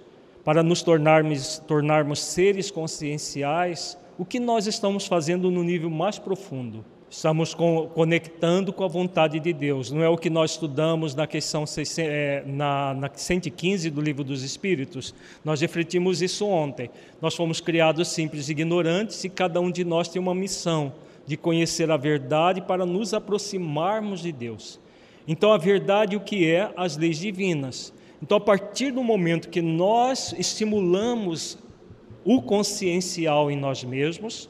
para 0.44 0.62
nos 0.62 0.82
tornarmos, 0.82 1.58
tornarmos 1.66 2.20
seres 2.20 2.70
conscienciais, 2.70 3.96
o 4.18 4.24
que 4.24 4.38
nós 4.38 4.66
estamos 4.66 5.06
fazendo 5.06 5.50
no 5.50 5.62
nível 5.62 5.88
mais 5.88 6.18
profundo? 6.18 6.84
Estamos 7.16 7.54
conectando 7.94 8.72
com 8.72 8.82
a 8.82 8.88
vontade 8.88 9.38
de 9.38 9.52
Deus. 9.52 9.88
Não 9.92 10.02
é 10.02 10.08
o 10.08 10.18
que 10.18 10.28
nós 10.28 10.50
estudamos 10.50 11.14
na 11.14 11.28
questão 11.28 11.64
é, 11.96 12.42
na, 12.44 12.92
na 12.92 13.08
115 13.14 13.88
do 13.88 14.00
Livro 14.00 14.24
dos 14.24 14.42
Espíritos. 14.42 15.14
Nós 15.44 15.60
refletimos 15.60 16.20
isso 16.20 16.44
ontem. 16.44 16.90
Nós 17.22 17.36
fomos 17.36 17.60
criados 17.60 18.08
simples 18.08 18.48
e 18.48 18.52
ignorantes 18.52 19.22
e 19.22 19.28
cada 19.28 19.60
um 19.60 19.70
de 19.70 19.84
nós 19.84 20.08
tem 20.08 20.20
uma 20.20 20.34
missão 20.34 20.92
de 21.24 21.36
conhecer 21.36 21.88
a 21.88 21.96
verdade 21.96 22.60
para 22.60 22.84
nos 22.84 23.14
aproximarmos 23.14 24.20
de 24.20 24.32
Deus. 24.32 24.80
Então, 25.26 25.52
a 25.52 25.56
verdade, 25.56 26.16
o 26.16 26.20
que 26.20 26.50
é? 26.50 26.72
As 26.76 26.96
leis 26.96 27.20
divinas. 27.20 27.92
Então, 28.20 28.38
a 28.38 28.40
partir 28.40 28.90
do 28.90 29.04
momento 29.04 29.50
que 29.50 29.62
nós 29.62 30.34
estimulamos 30.36 31.58
o 32.24 32.42
consciencial 32.42 33.52
em 33.52 33.56
nós 33.56 33.84
mesmos, 33.84 34.48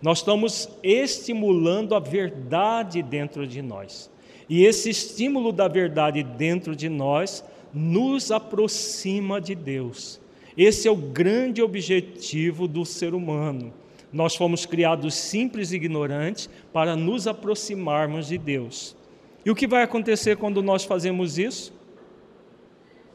nós 0.00 0.18
estamos 0.18 0.68
estimulando 0.82 1.94
a 1.94 1.98
verdade 1.98 3.02
dentro 3.02 3.46
de 3.46 3.60
nós. 3.60 4.10
E 4.48 4.64
esse 4.64 4.90
estímulo 4.90 5.52
da 5.52 5.68
verdade 5.68 6.22
dentro 6.22 6.74
de 6.74 6.88
nós 6.88 7.44
nos 7.74 8.30
aproxima 8.30 9.40
de 9.40 9.54
Deus. 9.54 10.20
Esse 10.56 10.88
é 10.88 10.90
o 10.90 10.96
grande 10.96 11.62
objetivo 11.62 12.66
do 12.66 12.84
ser 12.84 13.14
humano. 13.14 13.72
Nós 14.12 14.34
fomos 14.34 14.64
criados 14.64 15.14
simples 15.14 15.70
e 15.70 15.76
ignorantes 15.76 16.48
para 16.72 16.96
nos 16.96 17.26
aproximarmos 17.26 18.28
de 18.28 18.38
Deus. 18.38 18.96
E 19.44 19.50
o 19.50 19.54
que 19.54 19.66
vai 19.66 19.82
acontecer 19.82 20.36
quando 20.36 20.62
nós 20.62 20.84
fazemos 20.84 21.38
isso? 21.38 21.72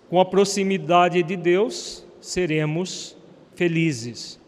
Com 0.10 0.20
a 0.20 0.26
proximidade 0.26 1.24
de 1.24 1.36
Deus, 1.36 2.06
seremos 2.22 3.18
felizes. 3.56 4.40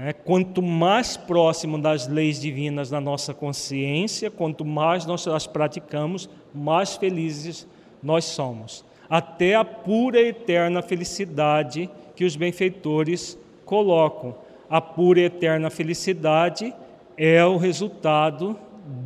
É, 0.00 0.12
quanto 0.12 0.62
mais 0.62 1.16
próximo 1.16 1.76
das 1.76 2.06
leis 2.06 2.40
divinas 2.40 2.88
na 2.88 3.00
nossa 3.00 3.34
consciência, 3.34 4.30
quanto 4.30 4.64
mais 4.64 5.04
nós 5.04 5.26
as 5.26 5.44
praticamos, 5.44 6.30
mais 6.54 6.94
felizes 6.94 7.66
nós 8.00 8.24
somos. 8.24 8.84
Até 9.10 9.56
a 9.56 9.64
pura 9.64 10.20
e 10.20 10.28
eterna 10.28 10.82
felicidade 10.82 11.90
que 12.14 12.24
os 12.24 12.36
benfeitores 12.36 13.36
colocam. 13.64 14.36
A 14.70 14.80
pura 14.80 15.18
e 15.18 15.24
eterna 15.24 15.68
felicidade 15.68 16.72
é 17.16 17.44
o 17.44 17.56
resultado 17.56 18.56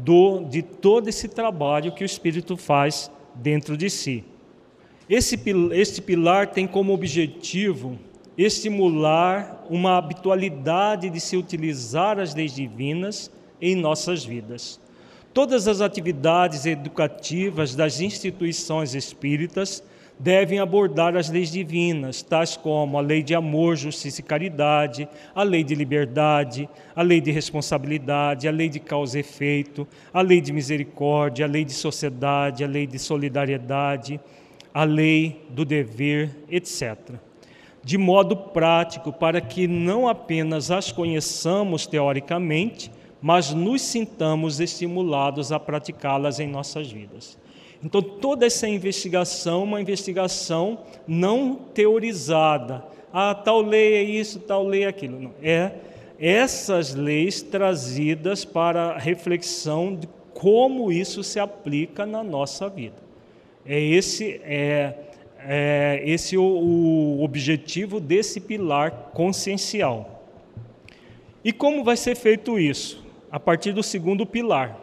do, 0.04 0.44
de 0.44 0.60
todo 0.60 1.08
esse 1.08 1.26
trabalho 1.26 1.92
que 1.92 2.04
o 2.04 2.06
Espírito 2.06 2.54
faz 2.54 3.10
dentro 3.34 3.78
de 3.78 3.88
si. 3.88 4.24
Esse, 5.08 5.40
este 5.72 6.02
pilar 6.02 6.48
tem 6.48 6.66
como 6.66 6.92
objetivo 6.92 7.98
estimular 8.36 9.64
uma 9.68 9.98
habitualidade 9.98 11.10
de 11.10 11.20
se 11.20 11.36
utilizar 11.36 12.18
as 12.18 12.34
leis 12.34 12.54
divinas 12.54 13.30
em 13.60 13.76
nossas 13.76 14.24
vidas. 14.24 14.80
Todas 15.34 15.66
as 15.66 15.80
atividades 15.80 16.66
educativas 16.66 17.74
das 17.74 18.00
instituições 18.00 18.94
espíritas 18.94 19.82
devem 20.18 20.58
abordar 20.60 21.16
as 21.16 21.30
leis 21.30 21.50
divinas, 21.50 22.22
tais 22.22 22.56
como 22.56 22.98
a 22.98 23.00
lei 23.00 23.22
de 23.22 23.34
amor, 23.34 23.76
justiça 23.76 24.20
e 24.20 24.24
caridade, 24.24 25.08
a 25.34 25.42
lei 25.42 25.64
de 25.64 25.74
liberdade, 25.74 26.68
a 26.94 27.02
lei 27.02 27.20
de 27.20 27.30
responsabilidade, 27.30 28.46
a 28.46 28.50
lei 28.50 28.68
de 28.68 28.78
causa 28.78 29.16
e 29.16 29.20
efeito, 29.20 29.88
a 30.12 30.20
lei 30.20 30.40
de 30.40 30.52
misericórdia, 30.52 31.46
a 31.46 31.48
lei 31.48 31.64
de 31.64 31.72
sociedade, 31.72 32.62
a 32.62 32.68
lei 32.68 32.86
de 32.86 32.98
solidariedade, 32.98 34.20
a 34.72 34.84
lei 34.84 35.46
do 35.50 35.64
dever, 35.64 36.44
etc 36.50 37.31
de 37.82 37.98
modo 37.98 38.36
prático, 38.36 39.12
para 39.12 39.40
que 39.40 39.66
não 39.66 40.06
apenas 40.08 40.70
as 40.70 40.92
conheçamos 40.92 41.86
teoricamente, 41.86 42.90
mas 43.20 43.52
nos 43.52 43.82
sintamos 43.82 44.60
estimulados 44.60 45.52
a 45.52 45.58
praticá-las 45.58 46.40
em 46.40 46.48
nossas 46.48 46.90
vidas. 46.90 47.38
Então, 47.84 48.00
toda 48.00 48.46
essa 48.46 48.68
investigação, 48.68 49.64
uma 49.64 49.80
investigação 49.80 50.80
não 51.06 51.54
teorizada. 51.54 52.84
Ah, 53.12 53.34
tal 53.34 53.60
lei 53.60 53.94
é 53.94 54.02
isso, 54.02 54.38
tal 54.38 54.64
lei 54.64 54.84
é 54.84 54.88
aquilo. 54.88 55.20
Não. 55.20 55.34
É 55.42 55.72
essas 56.18 56.94
leis 56.94 57.42
trazidas 57.42 58.44
para 58.44 58.96
reflexão 58.96 59.96
de 59.96 60.08
como 60.32 60.92
isso 60.92 61.24
se 61.24 61.40
aplica 61.40 62.06
na 62.06 62.22
nossa 62.22 62.68
vida. 62.68 62.96
É 63.66 63.80
esse 63.80 64.40
é 64.44 64.94
é, 65.46 66.02
esse 66.04 66.36
o, 66.36 66.42
o 66.42 67.22
objetivo 67.22 68.00
desse 68.00 68.40
pilar 68.40 69.10
consciencial. 69.12 70.24
E 71.44 71.52
como 71.52 71.82
vai 71.82 71.96
ser 71.96 72.16
feito 72.16 72.58
isso? 72.58 73.04
A 73.30 73.40
partir 73.40 73.72
do 73.72 73.82
segundo 73.82 74.24
pilar. 74.24 74.78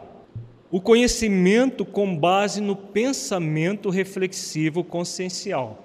O 0.70 0.80
conhecimento 0.80 1.84
com 1.84 2.16
base 2.16 2.60
no 2.60 2.76
pensamento 2.76 3.90
reflexivo 3.90 4.84
consciencial. 4.84 5.84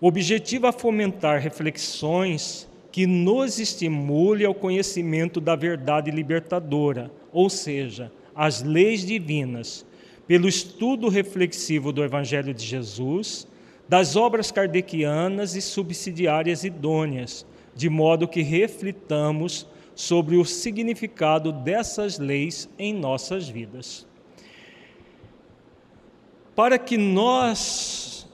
O 0.00 0.06
objetivo 0.06 0.66
é 0.66 0.72
fomentar 0.72 1.40
reflexões 1.40 2.68
que 2.92 3.06
nos 3.06 3.58
estimule 3.58 4.44
ao 4.44 4.54
conhecimento 4.54 5.40
da 5.40 5.56
verdade 5.56 6.10
libertadora, 6.10 7.10
ou 7.32 7.50
seja, 7.50 8.12
as 8.34 8.62
leis 8.62 9.04
divinas, 9.04 9.84
pelo 10.26 10.48
estudo 10.48 11.08
reflexivo 11.08 11.92
do 11.92 12.04
Evangelho 12.04 12.54
de 12.54 12.64
Jesus 12.64 13.48
das 13.88 14.16
obras 14.16 14.50
kardecianas 14.50 15.54
e 15.54 15.62
subsidiárias 15.62 16.62
idôneas, 16.62 17.46
de 17.74 17.88
modo 17.88 18.28
que 18.28 18.42
reflitamos 18.42 19.66
sobre 19.94 20.36
o 20.36 20.44
significado 20.44 21.50
dessas 21.50 22.18
leis 22.18 22.68
em 22.78 22.92
nossas 22.92 23.48
vidas. 23.48 24.06
Para 26.54 26.78
que 26.78 26.96
nós 26.96 28.28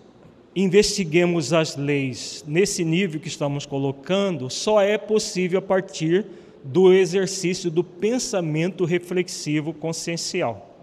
investiguemos 0.57 1.53
as 1.53 1.77
leis 1.77 2.45
nesse 2.47 2.85
nível 2.85 3.21
que 3.21 3.29
estamos 3.29 3.67
colocando, 3.67 4.49
só 4.51 4.81
é 4.81 4.97
possível 4.97 5.59
a 5.59 5.63
partir 5.63 6.27
do 6.63 6.93
exercício 6.93 7.71
do 7.71 7.85
pensamento 7.85 8.85
reflexivo 8.85 9.73
consciencial. 9.73 10.79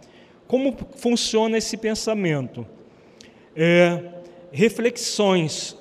Como 0.47 0.77
funciona 0.97 1.57
esse 1.57 1.77
pensamento? 1.77 2.65
É, 3.55 4.20
reflexões. 4.51 5.77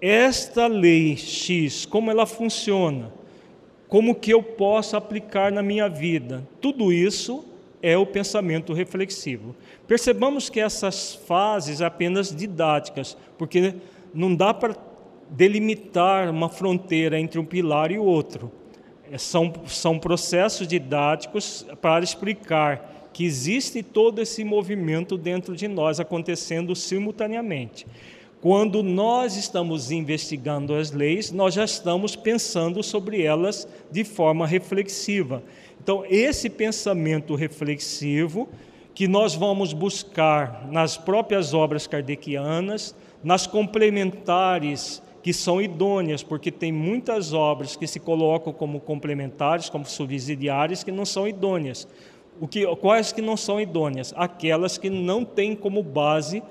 Esta 0.00 0.66
lei 0.66 1.16
X, 1.16 1.86
como 1.86 2.10
ela 2.10 2.26
funciona? 2.26 3.12
Como 3.88 4.14
que 4.14 4.32
eu 4.32 4.42
posso 4.42 4.96
aplicar 4.96 5.52
na 5.52 5.62
minha 5.62 5.88
vida? 5.88 6.46
Tudo 6.60 6.92
isso 6.92 7.44
é 7.82 7.96
o 7.96 8.06
pensamento 8.06 8.72
reflexivo. 8.72 9.54
Percebamos 9.86 10.50
que 10.50 10.60
essas 10.60 11.14
fases 11.14 11.80
apenas 11.80 12.34
didáticas, 12.34 13.16
porque 13.38 13.74
não 14.12 14.34
dá 14.34 14.52
para 14.52 14.76
delimitar 15.30 16.30
uma 16.30 16.48
fronteira 16.48 17.18
entre 17.18 17.38
um 17.38 17.44
pilar 17.44 17.90
e 17.90 17.98
o 17.98 18.04
outro. 18.04 18.50
É, 19.10 19.18
são, 19.18 19.52
são 19.66 19.98
processos 19.98 20.66
didáticos 20.66 21.64
para 21.80 22.02
explicar 22.02 22.95
que 23.16 23.24
existe 23.24 23.82
todo 23.82 24.20
esse 24.20 24.44
movimento 24.44 25.16
dentro 25.16 25.56
de 25.56 25.66
nós 25.66 25.98
acontecendo 25.98 26.76
simultaneamente. 26.76 27.86
Quando 28.42 28.82
nós 28.82 29.36
estamos 29.36 29.90
investigando 29.90 30.74
as 30.74 30.90
leis, 30.90 31.32
nós 31.32 31.54
já 31.54 31.64
estamos 31.64 32.14
pensando 32.14 32.82
sobre 32.82 33.22
elas 33.22 33.66
de 33.90 34.04
forma 34.04 34.46
reflexiva. 34.46 35.42
Então, 35.82 36.04
esse 36.10 36.50
pensamento 36.50 37.34
reflexivo 37.34 38.50
que 38.94 39.08
nós 39.08 39.34
vamos 39.34 39.72
buscar 39.72 40.68
nas 40.70 40.98
próprias 40.98 41.54
obras 41.54 41.86
kardecianas, 41.86 42.94
nas 43.24 43.46
complementares 43.46 45.02
que 45.22 45.32
são 45.32 45.58
idôneas, 45.62 46.22
porque 46.22 46.52
tem 46.52 46.70
muitas 46.70 47.32
obras 47.32 47.76
que 47.76 47.86
se 47.86 47.98
colocam 47.98 48.52
como 48.52 48.78
complementares, 48.78 49.70
como 49.70 49.86
subsidiárias, 49.86 50.84
que 50.84 50.92
não 50.92 51.06
são 51.06 51.26
idôneas. 51.26 51.88
O 52.40 52.46
que, 52.46 52.66
quais 52.76 53.12
que 53.12 53.22
não 53.22 53.36
são 53.36 53.60
idôneas? 53.60 54.12
Aquelas 54.16 54.76
que 54.76 54.90
não 54.90 55.24
têm 55.24 55.56
como 55.56 55.82
base 55.82 56.42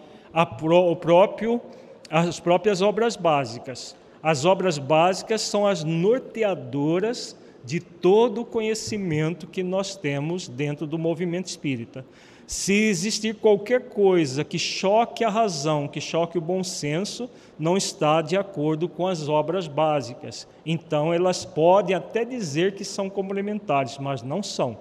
pro, 0.57 0.91
o 0.91 0.95
próprio, 0.95 1.61
as 2.09 2.39
próprias 2.39 2.81
obras 2.81 3.15
básicas. 3.15 3.95
As 4.21 4.45
obras 4.45 4.79
básicas 4.79 5.41
são 5.41 5.67
as 5.67 5.83
norteadoras 5.83 7.37
de 7.63 7.79
todo 7.79 8.41
o 8.41 8.45
conhecimento 8.45 9.47
que 9.47 9.61
nós 9.61 9.95
temos 9.95 10.47
dentro 10.47 10.87
do 10.87 10.97
movimento 10.97 11.47
espírita. 11.47 12.05
Se 12.47 12.73
existir 12.73 13.35
qualquer 13.35 13.89
coisa 13.89 14.43
que 14.43 14.59
choque 14.59 15.23
a 15.23 15.29
razão, 15.29 15.87
que 15.87 15.99
choque 15.99 16.37
o 16.37 16.41
bom 16.41 16.63
senso, 16.63 17.27
não 17.57 17.75
está 17.75 18.21
de 18.21 18.37
acordo 18.37 18.87
com 18.87 19.07
as 19.07 19.27
obras 19.27 19.67
básicas. 19.67 20.47
Então, 20.63 21.11
elas 21.11 21.43
podem 21.43 21.95
até 21.95 22.23
dizer 22.23 22.75
que 22.75 22.85
são 22.85 23.09
complementares, 23.09 23.97
mas 23.97 24.21
não 24.21 24.43
são 24.43 24.77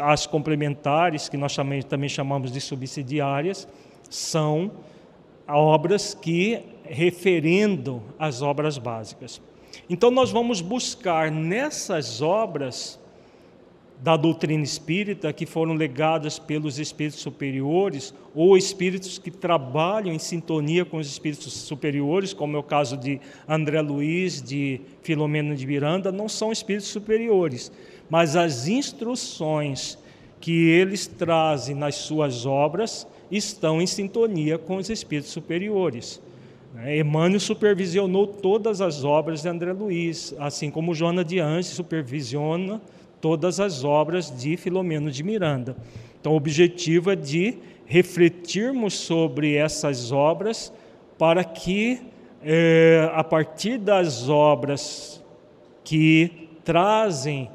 as 0.00 0.26
complementares, 0.26 1.28
que 1.28 1.36
nós 1.36 1.56
também 1.88 2.08
chamamos 2.08 2.50
de 2.50 2.60
subsidiárias, 2.60 3.68
são 4.10 4.70
obras 5.48 6.14
que 6.14 6.60
referendam 6.84 8.02
as 8.18 8.42
obras 8.42 8.78
básicas. 8.78 9.40
Então, 9.88 10.10
nós 10.10 10.30
vamos 10.30 10.60
buscar 10.60 11.30
nessas 11.30 12.20
obras 12.20 12.98
da 14.02 14.16
doutrina 14.16 14.64
espírita 14.64 15.32
que 15.32 15.46
foram 15.46 15.74
legadas 15.74 16.36
pelos 16.36 16.80
espíritos 16.80 17.20
superiores 17.20 18.12
ou 18.34 18.56
espíritos 18.56 19.16
que 19.16 19.30
trabalham 19.30 20.12
em 20.12 20.18
sintonia 20.18 20.84
com 20.84 20.96
os 20.96 21.06
espíritos 21.06 21.52
superiores, 21.52 22.34
como 22.34 22.56
é 22.56 22.58
o 22.58 22.64
caso 22.64 22.96
de 22.96 23.20
André 23.48 23.80
Luiz, 23.80 24.42
de 24.42 24.80
Filomeno 25.02 25.54
de 25.54 25.64
Miranda, 25.64 26.10
não 26.10 26.28
são 26.28 26.50
espíritos 26.50 26.88
superiores, 26.88 27.70
mas 28.12 28.36
as 28.36 28.68
instruções 28.68 29.96
que 30.38 30.68
eles 30.68 31.06
trazem 31.06 31.74
nas 31.74 31.94
suas 31.94 32.44
obras 32.44 33.06
estão 33.30 33.80
em 33.80 33.86
sintonia 33.86 34.58
com 34.58 34.76
os 34.76 34.90
espíritos 34.90 35.32
superiores. 35.32 36.20
Né? 36.74 36.98
Emmanuel 36.98 37.40
supervisionou 37.40 38.26
todas 38.26 38.82
as 38.82 39.02
obras 39.02 39.40
de 39.40 39.48
André 39.48 39.72
Luiz, 39.72 40.34
assim 40.38 40.70
como 40.70 40.94
Joana 40.94 41.24
de 41.24 41.40
Anjos 41.40 41.72
supervisiona 41.72 42.82
todas 43.18 43.58
as 43.58 43.82
obras 43.82 44.30
de 44.30 44.58
Filomeno 44.58 45.10
de 45.10 45.22
Miranda. 45.22 45.74
Então, 46.20 46.34
o 46.34 46.36
objetivo 46.36 47.10
é 47.10 47.16
de 47.16 47.56
refletirmos 47.86 48.92
sobre 48.92 49.54
essas 49.54 50.12
obras 50.12 50.70
para 51.16 51.42
que 51.44 52.02
é, 52.44 53.10
a 53.14 53.24
partir 53.24 53.78
das 53.78 54.28
obras 54.28 55.24
que 55.82 56.50
trazem 56.62 57.48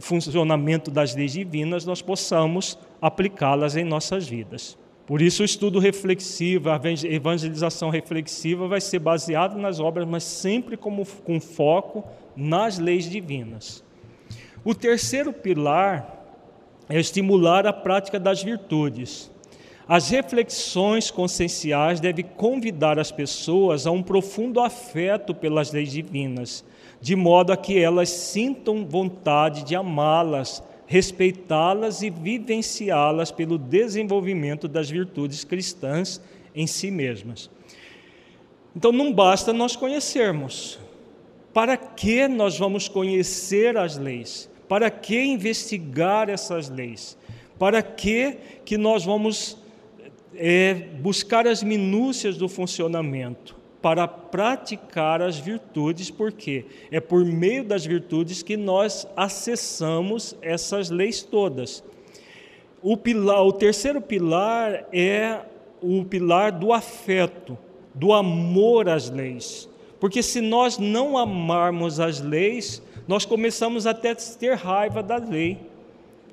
funcionamento 0.00 0.90
das 0.90 1.14
leis 1.14 1.32
divinas, 1.32 1.84
nós 1.84 2.02
possamos 2.02 2.78
aplicá-las 3.00 3.76
em 3.76 3.84
nossas 3.84 4.28
vidas. 4.28 4.76
Por 5.06 5.20
isso, 5.20 5.42
o 5.42 5.44
estudo 5.44 5.78
reflexivo, 5.78 6.70
a 6.70 6.80
evangelização 7.04 7.90
reflexiva 7.90 8.66
vai 8.66 8.80
ser 8.80 8.98
baseado 8.98 9.58
nas 9.58 9.78
obras, 9.78 10.08
mas 10.08 10.24
sempre 10.24 10.76
como, 10.76 11.04
com 11.04 11.38
foco 11.38 12.04
nas 12.34 12.78
leis 12.78 13.08
divinas. 13.08 13.84
O 14.64 14.74
terceiro 14.74 15.30
pilar 15.32 16.24
é 16.88 16.98
estimular 16.98 17.66
a 17.66 17.72
prática 17.72 18.18
das 18.18 18.42
virtudes. 18.42 19.30
As 19.86 20.08
reflexões 20.08 21.10
conscienciais 21.10 22.00
devem 22.00 22.24
convidar 22.24 22.98
as 22.98 23.12
pessoas 23.12 23.86
a 23.86 23.90
um 23.90 24.02
profundo 24.02 24.60
afeto 24.60 25.34
pelas 25.34 25.70
leis 25.70 25.92
divinas, 25.92 26.64
de 27.04 27.14
modo 27.14 27.52
a 27.52 27.56
que 27.56 27.78
elas 27.78 28.08
sintam 28.08 28.86
vontade 28.86 29.62
de 29.62 29.76
amá-las, 29.76 30.62
respeitá-las 30.86 32.00
e 32.00 32.08
vivenciá-las 32.08 33.30
pelo 33.30 33.58
desenvolvimento 33.58 34.66
das 34.66 34.88
virtudes 34.88 35.44
cristãs 35.44 36.18
em 36.54 36.66
si 36.66 36.90
mesmas. 36.90 37.50
Então 38.74 38.90
não 38.90 39.12
basta 39.12 39.52
nós 39.52 39.76
conhecermos. 39.76 40.78
Para 41.52 41.76
que 41.76 42.26
nós 42.26 42.58
vamos 42.58 42.88
conhecer 42.88 43.76
as 43.76 43.98
leis? 43.98 44.48
Para 44.66 44.90
que 44.90 45.22
investigar 45.22 46.30
essas 46.30 46.70
leis? 46.70 47.18
Para 47.58 47.82
que 47.82 48.38
que 48.64 48.78
nós 48.78 49.04
vamos 49.04 49.58
é, 50.34 50.72
buscar 51.02 51.46
as 51.46 51.62
minúcias 51.62 52.38
do 52.38 52.48
funcionamento? 52.48 53.62
Para 53.84 54.08
praticar 54.08 55.20
as 55.20 55.36
virtudes, 55.36 56.10
porque 56.10 56.64
é 56.90 57.00
por 57.00 57.22
meio 57.22 57.62
das 57.62 57.84
virtudes 57.84 58.42
que 58.42 58.56
nós 58.56 59.06
acessamos 59.14 60.34
essas 60.40 60.88
leis 60.88 61.20
todas. 61.20 61.84
O, 62.80 62.96
pilar, 62.96 63.42
o 63.44 63.52
terceiro 63.52 64.00
pilar 64.00 64.86
é 64.90 65.40
o 65.82 66.02
pilar 66.02 66.50
do 66.50 66.72
afeto, 66.72 67.58
do 67.92 68.14
amor 68.14 68.88
às 68.88 69.10
leis. 69.10 69.68
Porque 70.00 70.22
se 70.22 70.40
nós 70.40 70.78
não 70.78 71.18
amarmos 71.18 72.00
as 72.00 72.22
leis, 72.22 72.82
nós 73.06 73.26
começamos 73.26 73.86
até 73.86 74.12
a 74.12 74.16
ter 74.16 74.54
raiva 74.54 75.02
da 75.02 75.18
lei. 75.18 75.58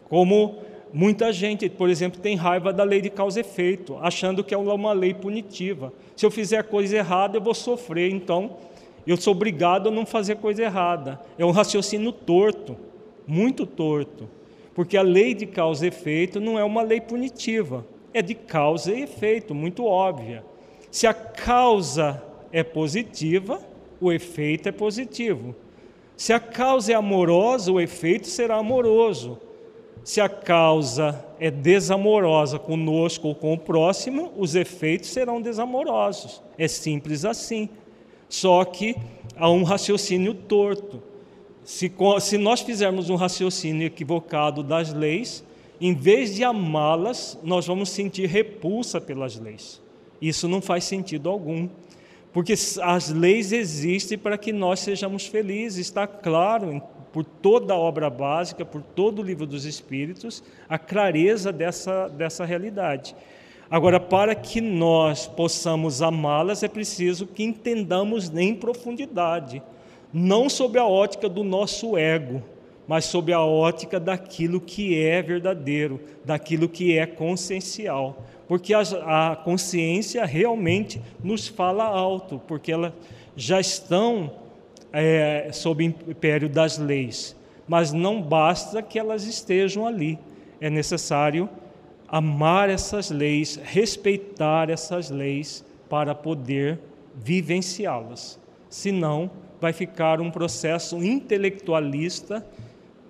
Como 0.08 0.60
muita 0.94 1.32
gente, 1.32 1.70
por 1.70 1.90
exemplo, 1.90 2.20
tem 2.20 2.36
raiva 2.36 2.72
da 2.74 2.84
lei 2.84 3.02
de 3.02 3.10
causa 3.10 3.40
e 3.40 3.42
efeito, 3.42 3.98
achando 4.02 4.44
que 4.44 4.54
é 4.54 4.58
uma 4.58 4.94
lei 4.94 5.14
punitiva. 5.14 5.94
Se 6.16 6.26
eu 6.26 6.32
fizer 6.32 6.64
coisa 6.64 6.98
errada, 6.98 7.38
eu 7.38 7.42
vou 7.42 7.54
sofrer, 7.54 8.12
então 8.12 8.58
eu 9.06 9.18
sou 9.18 9.34
obrigado 9.34 9.90
a 9.90 9.92
não 9.92 10.06
fazer 10.06 10.36
coisa 10.38 10.64
errada. 10.64 11.20
É 11.38 11.46
um 11.46 11.52
raciocínio 11.52 12.12
torto, 12.12 12.78
muito 13.26 13.66
torto. 13.66 14.30
Porque 14.74 14.96
a 14.96 15.02
lei 15.02 15.34
de 15.34 15.46
causa 15.46 15.86
e 15.86 15.90
efeito 15.90 16.40
não 16.40 16.58
é 16.58 16.64
uma 16.64 16.82
lei 16.82 17.02
punitiva, 17.02 17.86
é 18.14 18.22
de 18.22 18.36
causa 18.36 18.94
e 18.94 19.02
efeito, 19.02 19.54
muito 19.54 19.86
óbvia. 19.86 20.44
Se 20.90 21.08
a 21.08 21.14
causa 21.14 22.22
é 22.52 22.64
positiva, 22.64 23.60
o 24.00 24.12
efeito 24.12 24.70
é 24.70 24.72
positivo. 24.72 25.56
Se 26.16 26.34
a 26.34 26.40
causa 26.40 26.92
é 26.92 26.96
amorosa, 26.96 27.72
o 27.72 27.80
efeito 27.80 28.28
será 28.28 28.56
amoroso. 28.58 29.40
Se 30.04 30.20
a 30.20 30.28
causa 30.28 31.24
é 31.40 31.52
desamorosa 31.52 32.58
conosco 32.58 33.28
ou 33.28 33.36
com 33.36 33.54
o 33.54 33.58
próximo, 33.58 34.32
os 34.36 34.56
efeitos 34.56 35.10
serão 35.10 35.42
desamorosos. 35.42 36.42
É 36.58 36.68
simples 36.68 37.24
assim. 37.24 37.70
Só 38.28 38.66
que 38.66 38.96
há 39.36 39.50
um 39.50 39.64
raciocínio 39.64 40.34
torto. 40.34 41.04
Se, 41.64 41.92
se 42.22 42.38
nós 42.38 42.62
fizermos 42.62 43.10
um 43.10 43.16
raciocínio 43.16 43.86
equivocado 43.86 44.64
das 44.64 44.92
leis, 44.92 45.44
em 45.80 45.94
vez 45.94 46.34
de 46.34 46.44
amá-las, 46.44 47.38
nós 47.44 47.68
vamos 47.68 47.90
sentir 47.90 48.28
repulsa 48.28 49.00
pelas 49.00 49.40
leis. 49.40 49.82
Isso 50.22 50.48
não 50.48 50.62
faz 50.62 50.84
sentido 50.84 51.30
algum. 51.30 51.70
Porque 52.34 52.54
as 52.54 53.10
leis 53.10 53.52
existem 53.52 54.18
para 54.18 54.38
que 54.38 54.54
nós 54.54 54.80
sejamos 54.80 55.28
felizes, 55.28 55.86
está 55.86 56.08
claro 56.08 56.82
por 57.12 57.24
toda 57.24 57.74
a 57.74 57.78
obra 57.78 58.10
básica, 58.10 58.66
por 58.66 58.82
todo 58.82 59.20
o 59.20 59.24
livro 59.24 59.46
dos 59.46 59.66
Espíritos, 59.66 60.44
a 60.70 60.78
clareza 60.78 61.52
dessa, 61.52 62.08
dessa 62.08 62.46
realidade. 62.46 63.16
Agora, 63.70 64.00
para 64.00 64.36
que 64.36 64.60
nós 64.60 65.28
possamos 65.28 66.02
amá-las, 66.02 66.64
é 66.64 66.68
preciso 66.68 67.26
que 67.26 67.44
entendamos 67.44 68.30
em 68.36 68.54
profundidade, 68.54 69.62
não 70.14 70.50
sob 70.50 70.78
a 70.78 70.86
ótica 70.86 71.30
do 71.30 71.44
nosso 71.44 71.98
ego, 71.98 72.44
mas 72.88 73.06
sob 73.06 73.32
a 73.32 73.42
ótica 73.42 74.00
daquilo 74.00 74.60
que 74.60 75.02
é 75.02 75.22
verdadeiro, 75.22 76.02
daquilo 76.26 76.68
que 76.68 76.98
é 76.98 77.06
consciencial 77.06 78.26
porque 78.52 78.74
a, 78.74 78.82
a 78.82 79.36
consciência 79.38 80.26
realmente 80.26 81.02
nos 81.24 81.48
fala 81.48 81.86
alto, 81.86 82.42
porque 82.50 82.70
elas 82.70 82.92
já 83.34 83.62
estão 83.62 84.30
é, 84.92 85.50
sob 85.52 85.84
império 85.84 86.50
das 86.50 86.78
leis, 86.78 87.36
mas 87.68 87.92
não 87.94 88.22
basta 88.22 88.82
que 88.82 89.00
elas 89.00 89.26
estejam 89.26 89.86
ali, 89.86 90.20
é 90.60 90.70
necessário 90.70 91.50
amar 92.08 92.70
essas 92.70 93.10
leis, 93.10 93.60
respeitar 93.64 94.70
essas 94.70 95.10
leis 95.10 95.64
para 95.90 96.14
poder 96.14 96.80
vivenciá-las. 97.16 98.40
Senão, 98.70 99.32
vai 99.62 99.72
ficar 99.72 100.20
um 100.20 100.32
processo 100.32 100.98
intelectualista 101.04 102.46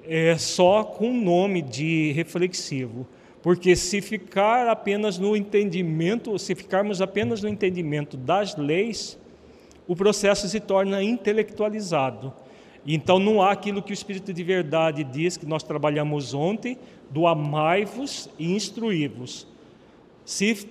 é, 0.08 0.38
só 0.38 0.84
com 0.84 1.14
nome 1.14 1.62
de 1.62 2.12
reflexivo. 2.12 3.08
Porque 3.42 3.76
se 3.76 4.02
ficar 4.02 4.68
apenas 4.68 5.18
no 5.18 5.36
entendimento, 5.36 6.38
se 6.38 6.54
ficarmos 6.54 7.02
apenas 7.02 7.42
no 7.42 7.50
entendimento 7.50 8.16
das 8.16 8.56
leis, 8.56 9.18
o 9.92 9.96
processo 9.96 10.48
se 10.48 10.58
torna 10.62 11.04
intelectualizado. 11.04 12.32
Então 12.88 13.20
não 13.20 13.42
há 13.42 13.52
aquilo 13.52 13.82
que 13.82 13.92
o 13.92 13.94
Espírito 13.94 14.32
de 14.32 14.42
Verdade 14.42 15.04
diz, 15.04 15.36
que 15.36 15.46
nós 15.46 15.64
trabalhamos 15.64 16.34
ontem, 16.34 16.78
do 17.10 17.28
amai-vos 17.28 18.30
e 18.40 18.54
instruí-vos. 18.56 19.46
Se 20.24 20.66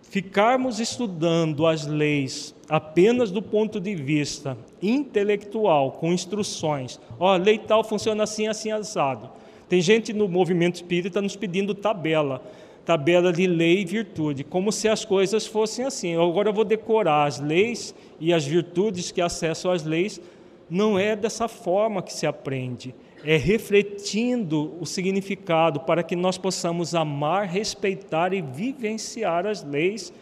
ficarmos 0.00 0.80
estudando 0.80 1.66
as 1.66 1.86
leis 1.86 2.54
apenas 2.66 3.30
do 3.30 3.42
ponto 3.42 3.78
de 3.78 3.94
vista 3.94 4.56
intelectual, 4.80 5.92
com 5.92 6.10
instruções, 6.10 6.98
ó, 7.20 7.34
a 7.34 7.36
lei 7.36 7.58
tal 7.58 7.84
funciona 7.84 8.24
assim, 8.24 8.46
assim, 8.46 8.70
assado 8.70 9.28
tem 9.68 9.80
gente 9.80 10.12
no 10.12 10.28
movimento 10.28 10.76
espírita 10.76 11.20
nos 11.20 11.36
pedindo 11.36 11.74
tabela, 11.74 12.42
tabela 12.84 13.32
de 13.32 13.46
lei 13.46 13.80
e 13.80 13.84
virtude, 13.84 14.44
como 14.44 14.70
se 14.70 14.88
as 14.88 15.04
coisas 15.04 15.46
fossem 15.46 15.84
assim. 15.84 16.14
Agora 16.14 16.50
eu 16.50 16.52
vou 16.52 16.64
decorar 16.64 17.24
as 17.24 17.40
leis 17.40 17.94
e 18.20 18.32
as 18.32 18.44
virtudes 18.44 19.10
que 19.10 19.20
acessam 19.20 19.70
às 19.70 19.84
leis. 19.84 20.20
Não 20.68 20.98
é 20.98 21.16
dessa 21.16 21.48
forma 21.48 22.02
que 22.02 22.12
se 22.12 22.26
aprende. 22.26 22.94
É 23.24 23.36
refletindo 23.36 24.74
o 24.80 24.84
significado 24.84 25.80
para 25.80 26.02
que 26.02 26.14
nós 26.14 26.36
possamos 26.36 26.94
amar, 26.94 27.46
respeitar 27.46 28.34
e 28.34 28.42
vivenciar 28.42 29.46
as 29.46 29.64
leis 29.64 30.12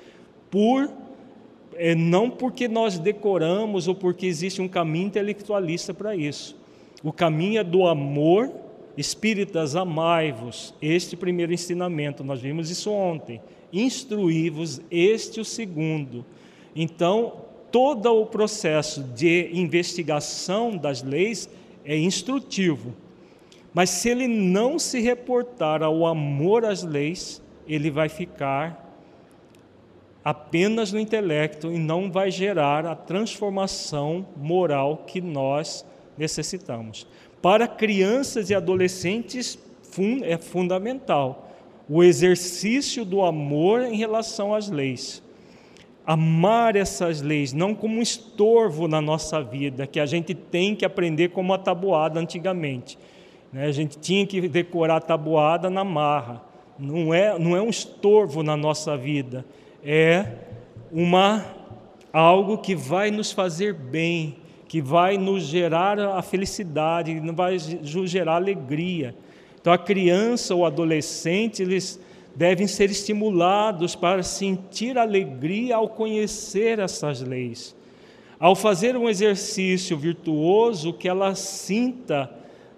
por 0.50 0.88
é, 1.74 1.94
não 1.94 2.30
porque 2.30 2.68
nós 2.68 2.98
decoramos 2.98 3.88
ou 3.88 3.94
porque 3.94 4.26
existe 4.26 4.60
um 4.60 4.68
caminho 4.68 5.06
intelectualista 5.06 5.92
para 5.94 6.14
isso. 6.14 6.56
O 7.02 7.12
caminho 7.12 7.60
é 7.60 7.64
do 7.64 7.86
amor 7.86 8.52
Espíritas, 8.96 9.74
amai-vos, 9.74 10.74
este 10.82 11.16
primeiro 11.16 11.52
ensinamento, 11.52 12.22
nós 12.22 12.40
vimos 12.40 12.70
isso 12.70 12.90
ontem. 12.90 13.40
Instruí-vos, 13.72 14.82
este 14.90 15.40
o 15.40 15.44
segundo. 15.44 16.24
Então, 16.76 17.42
todo 17.70 18.12
o 18.12 18.26
processo 18.26 19.02
de 19.02 19.50
investigação 19.52 20.76
das 20.76 21.02
leis 21.02 21.48
é 21.84 21.96
instrutivo. 21.96 22.94
Mas 23.72 23.88
se 23.88 24.10
ele 24.10 24.28
não 24.28 24.78
se 24.78 25.00
reportar 25.00 25.82
ao 25.82 26.06
amor 26.06 26.64
às 26.64 26.82
leis, 26.82 27.40
ele 27.66 27.90
vai 27.90 28.10
ficar 28.10 28.82
apenas 30.22 30.92
no 30.92 31.00
intelecto 31.00 31.72
e 31.72 31.78
não 31.78 32.10
vai 32.10 32.30
gerar 32.30 32.86
a 32.86 32.94
transformação 32.94 34.26
moral 34.36 34.98
que 35.06 35.20
nós 35.20 35.84
necessitamos. 36.16 37.06
Para 37.42 37.66
crianças 37.66 38.48
e 38.48 38.54
adolescentes 38.54 39.58
é 40.22 40.38
fundamental 40.38 41.52
o 41.88 42.02
exercício 42.02 43.04
do 43.04 43.22
amor 43.22 43.82
em 43.82 43.96
relação 43.96 44.54
às 44.54 44.70
leis. 44.70 45.22
Amar 46.06 46.74
essas 46.74 47.20
leis, 47.20 47.52
não 47.52 47.74
como 47.74 47.98
um 47.98 48.02
estorvo 48.02 48.88
na 48.88 49.00
nossa 49.00 49.42
vida, 49.42 49.86
que 49.86 50.00
a 50.00 50.06
gente 50.06 50.34
tem 50.34 50.74
que 50.74 50.84
aprender 50.84 51.28
como 51.28 51.52
a 51.52 51.58
tabuada 51.58 52.18
antigamente. 52.18 52.98
Né? 53.52 53.66
A 53.66 53.72
gente 53.72 53.98
tinha 53.98 54.26
que 54.26 54.48
decorar 54.48 54.96
a 54.96 55.00
tabuada 55.00 55.68
na 55.68 55.84
marra. 55.84 56.42
Não 56.78 57.12
é, 57.12 57.38
não 57.38 57.54
é 57.54 57.60
um 57.60 57.68
estorvo 57.68 58.42
na 58.42 58.56
nossa 58.56 58.96
vida, 58.96 59.44
é 59.84 60.26
uma 60.90 61.44
algo 62.12 62.58
que 62.58 62.74
vai 62.74 63.10
nos 63.10 63.30
fazer 63.30 63.74
bem, 63.74 64.36
que 64.72 64.80
vai 64.80 65.18
nos 65.18 65.42
gerar 65.42 65.98
a 66.00 66.22
felicidade, 66.22 67.20
vai 67.34 67.58
nos 67.82 68.10
gerar 68.10 68.36
alegria. 68.36 69.14
Então, 69.60 69.70
a 69.70 69.76
criança 69.76 70.54
ou 70.54 70.64
adolescente, 70.64 71.60
eles 71.60 72.00
devem 72.34 72.66
ser 72.66 72.90
estimulados 72.90 73.94
para 73.94 74.22
sentir 74.22 74.96
alegria 74.96 75.76
ao 75.76 75.90
conhecer 75.90 76.78
essas 76.78 77.20
leis. 77.20 77.76
Ao 78.40 78.56
fazer 78.56 78.96
um 78.96 79.10
exercício 79.10 79.94
virtuoso, 79.94 80.94
que 80.94 81.06
ela 81.06 81.34
sinta, 81.34 82.30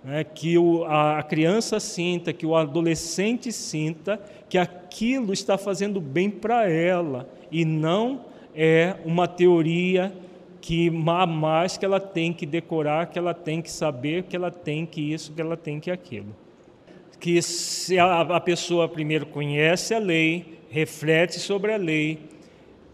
né, 0.03 0.25
que 0.25 0.59
o, 0.59 0.85
a 0.87 1.23
criança 1.23 1.79
sinta, 1.79 2.33
que 2.33 2.45
o 2.45 2.57
adolescente 2.57 3.53
sinta, 3.53 4.21
que 4.49 4.59
aquilo 4.59 5.33
está 5.33 5.57
fazendo 5.57 6.01
bem 6.01 6.29
para 6.29 6.69
ela 6.69 7.29
e 7.53 7.65
não 7.65 8.25
é 8.53 8.97
uma 9.05 9.29
teoria 9.29 10.13
que 10.65 10.89
mais 10.91 11.77
que 11.77 11.85
ela 11.85 12.01
tem 12.01 12.33
que 12.33 12.47
decorar, 12.47 13.07
que 13.07 13.19
ela 13.19 13.35
tem 13.35 13.61
que 13.61 13.71
saber, 13.71 14.23
que 14.23 14.35
ela 14.35 14.51
tem 14.51 14.87
que 14.87 15.13
isso, 15.13 15.33
que 15.35 15.41
ela 15.41 15.59
tem 15.59 15.79
que 15.79 15.91
aquilo 15.91 16.35
que 17.25 17.41
se 17.41 17.99
a, 17.99 18.21
a 18.21 18.39
pessoa 18.39 18.87
primeiro 18.87 19.25
conhece 19.25 19.95
a 19.95 19.99
lei, 19.99 20.59
reflete 20.69 21.41
sobre 21.41 21.73
a 21.73 21.77
lei, 21.79 22.19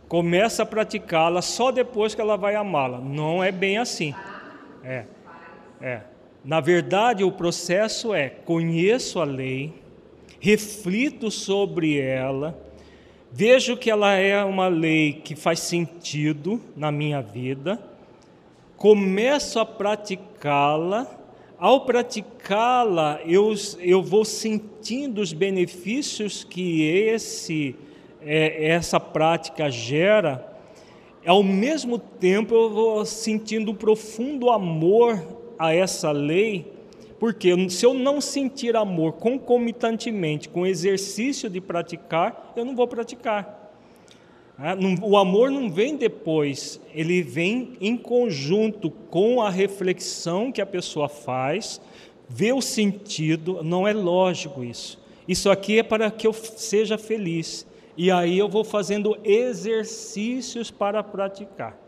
começa 0.07 0.63
a 0.63 0.67
praticá-la 0.67 1.43
só 1.43 1.73
depois 1.73 2.15
que 2.15 2.21
ela 2.21 2.37
vai 2.37 2.55
amá-la. 2.55 3.01
Não 3.01 3.43
é 3.43 3.51
bem 3.51 3.79
assim. 3.79 4.15
É. 4.85 5.05
É. 5.81 6.03
Na 6.45 6.61
verdade, 6.61 7.25
o 7.25 7.33
processo 7.33 8.15
é: 8.15 8.29
conheço 8.29 9.19
a 9.19 9.25
lei, 9.25 9.75
reflito 10.39 11.29
sobre 11.29 11.99
ela, 11.99 12.57
vejo 13.33 13.77
que 13.77 13.91
ela 13.91 14.13
é 14.15 14.45
uma 14.45 14.69
lei 14.69 15.13
que 15.13 15.35
faz 15.35 15.61
sentido 15.61 16.61
na 16.77 16.91
minha 16.91 17.21
vida, 17.21 17.81
começo 18.77 19.59
a 19.59 19.67
praticá-la. 19.67 21.07
Ao 21.59 21.83
praticá-la, 21.83 23.21
eu, 23.27 23.55
eu 23.79 24.03
vou 24.03 24.25
sentindo 24.25 25.21
os 25.21 25.33
benefícios 25.33 26.43
que 26.43 26.83
esse, 26.83 27.77
é, 28.23 28.69
essa 28.69 28.99
prática 28.99 29.71
gera, 29.71 30.51
ao 31.27 31.43
mesmo 31.43 31.99
tempo 31.99 32.55
eu 32.55 32.71
vou 32.71 33.05
sentindo 33.05 33.73
um 33.73 33.75
profundo 33.75 34.49
amor 34.49 35.23
a 35.59 35.75
essa 35.75 36.11
lei, 36.11 36.73
porque 37.21 37.69
se 37.69 37.85
eu 37.85 37.93
não 37.93 38.19
sentir 38.19 38.75
amor 38.75 39.13
concomitantemente 39.13 40.49
com 40.49 40.63
o 40.63 40.67
exercício 40.67 41.51
de 41.51 41.61
praticar, 41.61 42.55
eu 42.57 42.65
não 42.65 42.75
vou 42.75 42.89
praticar. 42.89 43.71
Ah, 44.59 44.75
o 45.03 45.17
amor 45.19 45.51
não 45.51 45.71
vem 45.71 45.97
depois, 45.97 46.81
ele 46.95 47.23
vem 47.23 47.75
em 47.79 47.95
conjunto 47.95 48.91
com 48.91 49.43
a 49.43 49.51
reflexão 49.51 50.51
que 50.51 50.63
a 50.63 50.67
pessoa 50.67 51.11
faz, 51.11 51.79
vê 52.27 52.55
o 52.55 52.63
sentido, 52.63 53.63
não 53.63 53.87
é 53.87 53.93
lógico 53.93 54.65
isso. 54.65 54.99
Isso 55.29 55.51
aqui 55.51 55.79
é 55.79 55.83
para 55.83 56.11
que 56.11 56.27
eu 56.27 56.33
seja 56.33 56.97
feliz. 56.97 57.67
E 57.97 58.11
aí 58.11 58.39
eu 58.39 58.49
vou 58.49 58.65
fazendo 58.65 59.19
exercícios 59.23 60.71
para 60.71 61.03
praticar. 61.03 61.79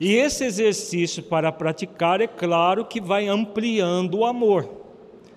E 0.00 0.14
esse 0.14 0.44
exercício 0.44 1.22
para 1.22 1.52
praticar, 1.52 2.22
é 2.22 2.26
claro 2.26 2.86
que 2.86 3.02
vai 3.02 3.28
ampliando 3.28 4.20
o 4.20 4.24
amor. 4.24 4.66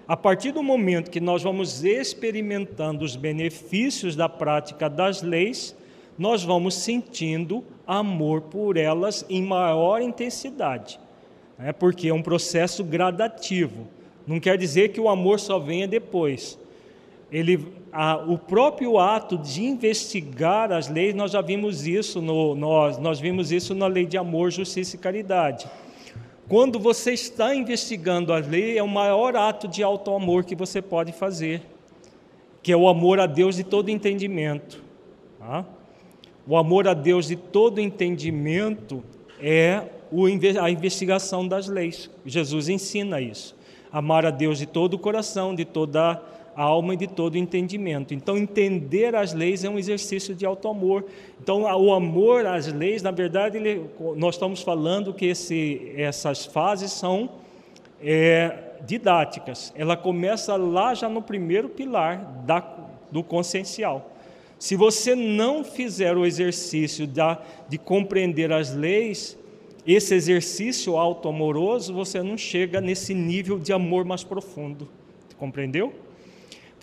A 0.08 0.16
partir 0.16 0.54
do 0.54 0.64
momento 0.64 1.12
que 1.12 1.20
nós 1.20 1.44
vamos 1.44 1.84
experimentando 1.84 3.04
os 3.04 3.18
benefícios 3.18 4.16
da 4.16 4.30
prática 4.30 4.90
das 4.90 5.22
leis, 5.22 5.76
nós 6.18 6.44
vamos 6.46 6.76
sentindo 6.76 7.62
amor 7.86 8.44
por 8.44 8.78
elas 8.78 9.26
em 9.30 9.44
maior 9.44 10.02
intensidade, 10.02 10.98
né? 11.58 11.74
porque 11.74 12.08
é 12.08 12.14
um 12.14 12.22
processo 12.22 12.86
gradativo. 12.86 13.88
Não 14.26 14.40
quer 14.40 14.58
dizer 14.58 14.90
que 14.94 15.02
o 15.02 15.10
amor 15.10 15.42
só 15.42 15.60
venha 15.60 15.88
depois. 15.88 16.58
Ele, 17.30 17.68
a, 17.94 18.18
o 18.18 18.40
próprio 18.40 18.98
ato 18.98 19.38
de 19.38 19.64
investigar 19.64 20.72
as 20.72 20.90
leis, 20.90 21.14
nós 21.14 21.32
já 21.32 21.42
vimos 21.42 21.86
isso 21.86 22.20
no, 22.20 22.56
nós, 22.56 22.98
nós 22.98 23.20
vimos 23.20 23.52
isso 23.52 23.76
na 23.76 23.86
lei 23.86 24.08
de 24.08 24.18
amor, 24.18 24.50
justiça 24.50 24.96
e 24.96 25.00
caridade. 25.00 25.68
Quando 26.50 26.80
você 26.80 27.14
está 27.14 27.54
investigando 27.54 28.34
a 28.34 28.38
lei, 28.38 28.80
é 28.80 28.84
o 28.84 28.88
maior 28.88 29.36
ato 29.36 29.68
de 29.68 29.84
auto-amor 29.84 30.44
que 30.44 30.56
você 30.56 30.82
pode 30.82 31.12
fazer, 31.12 31.62
que 32.64 32.72
é 32.72 32.76
o 32.76 32.88
amor 32.88 33.20
a 33.20 33.28
Deus 33.28 33.58
de 33.58 33.64
todo 33.64 33.90
entendimento. 33.90 34.84
Tá? 35.38 35.64
O 36.48 36.58
amor 36.58 36.88
a 36.88 36.96
Deus 36.96 37.28
de 37.28 37.36
todo 37.36 37.80
entendimento 37.80 39.04
é 39.40 39.84
a 40.60 40.70
investigação 40.70 41.48
das 41.48 41.68
leis. 41.68 42.10
Jesus 42.26 42.70
ensina 42.70 43.22
isso. 43.22 43.56
Amar 43.92 44.26
a 44.26 44.32
Deus 44.32 44.58
de 44.58 44.66
todo 44.66 44.96
o 44.96 45.00
coração, 45.00 45.54
de 45.54 45.64
toda 45.64 46.12
a 46.12 46.22
alma 46.56 46.94
e 46.94 46.98
de 46.98 47.08
todo 47.08 47.38
entendimento. 47.38 48.14
Então, 48.14 48.38
entender 48.38 49.16
as 49.16 49.34
leis 49.34 49.64
é 49.64 49.70
um 49.70 49.78
exercício 49.78 50.36
de 50.36 50.46
auto-amor. 50.46 51.06
Então, 51.42 51.64
o 51.64 51.94
amor 51.94 52.46
às 52.46 52.68
leis, 52.68 53.02
na 53.02 53.12
verdade, 53.12 53.58
ele, 53.58 53.90
nós 54.16 54.36
estamos 54.36 54.62
falando 54.62 55.14
que 55.14 55.26
esse, 55.26 55.94
essas 55.96 56.46
fases 56.46 56.92
são 56.92 57.30
é, 58.02 58.58
didáticas. 58.86 59.74
Ela 59.76 59.96
começa 59.96 60.56
lá 60.56 60.94
já 60.94 61.10
no 61.10 61.22
primeiro 61.22 61.70
pilar 61.70 62.18
da, 62.46 62.64
do 63.12 63.24
consciencial. 63.24 64.12
Se 64.60 64.76
você 64.76 65.16
não 65.16 65.64
fizer 65.64 66.16
o 66.16 66.26
exercício 66.26 67.06
de, 67.06 67.22
de 67.68 67.78
compreender 67.78 68.52
as 68.52 68.74
leis, 68.74 69.38
esse 69.86 70.16
exercício 70.16 70.98
auto-amoroso, 70.98 71.94
você 71.94 72.24
não 72.24 72.38
chega 72.38 72.80
nesse 72.80 73.14
nível 73.14 73.60
de 73.60 73.74
amor 73.74 74.06
mais 74.06 74.24
profundo. 74.24 74.88
Compreendeu? 75.38 75.94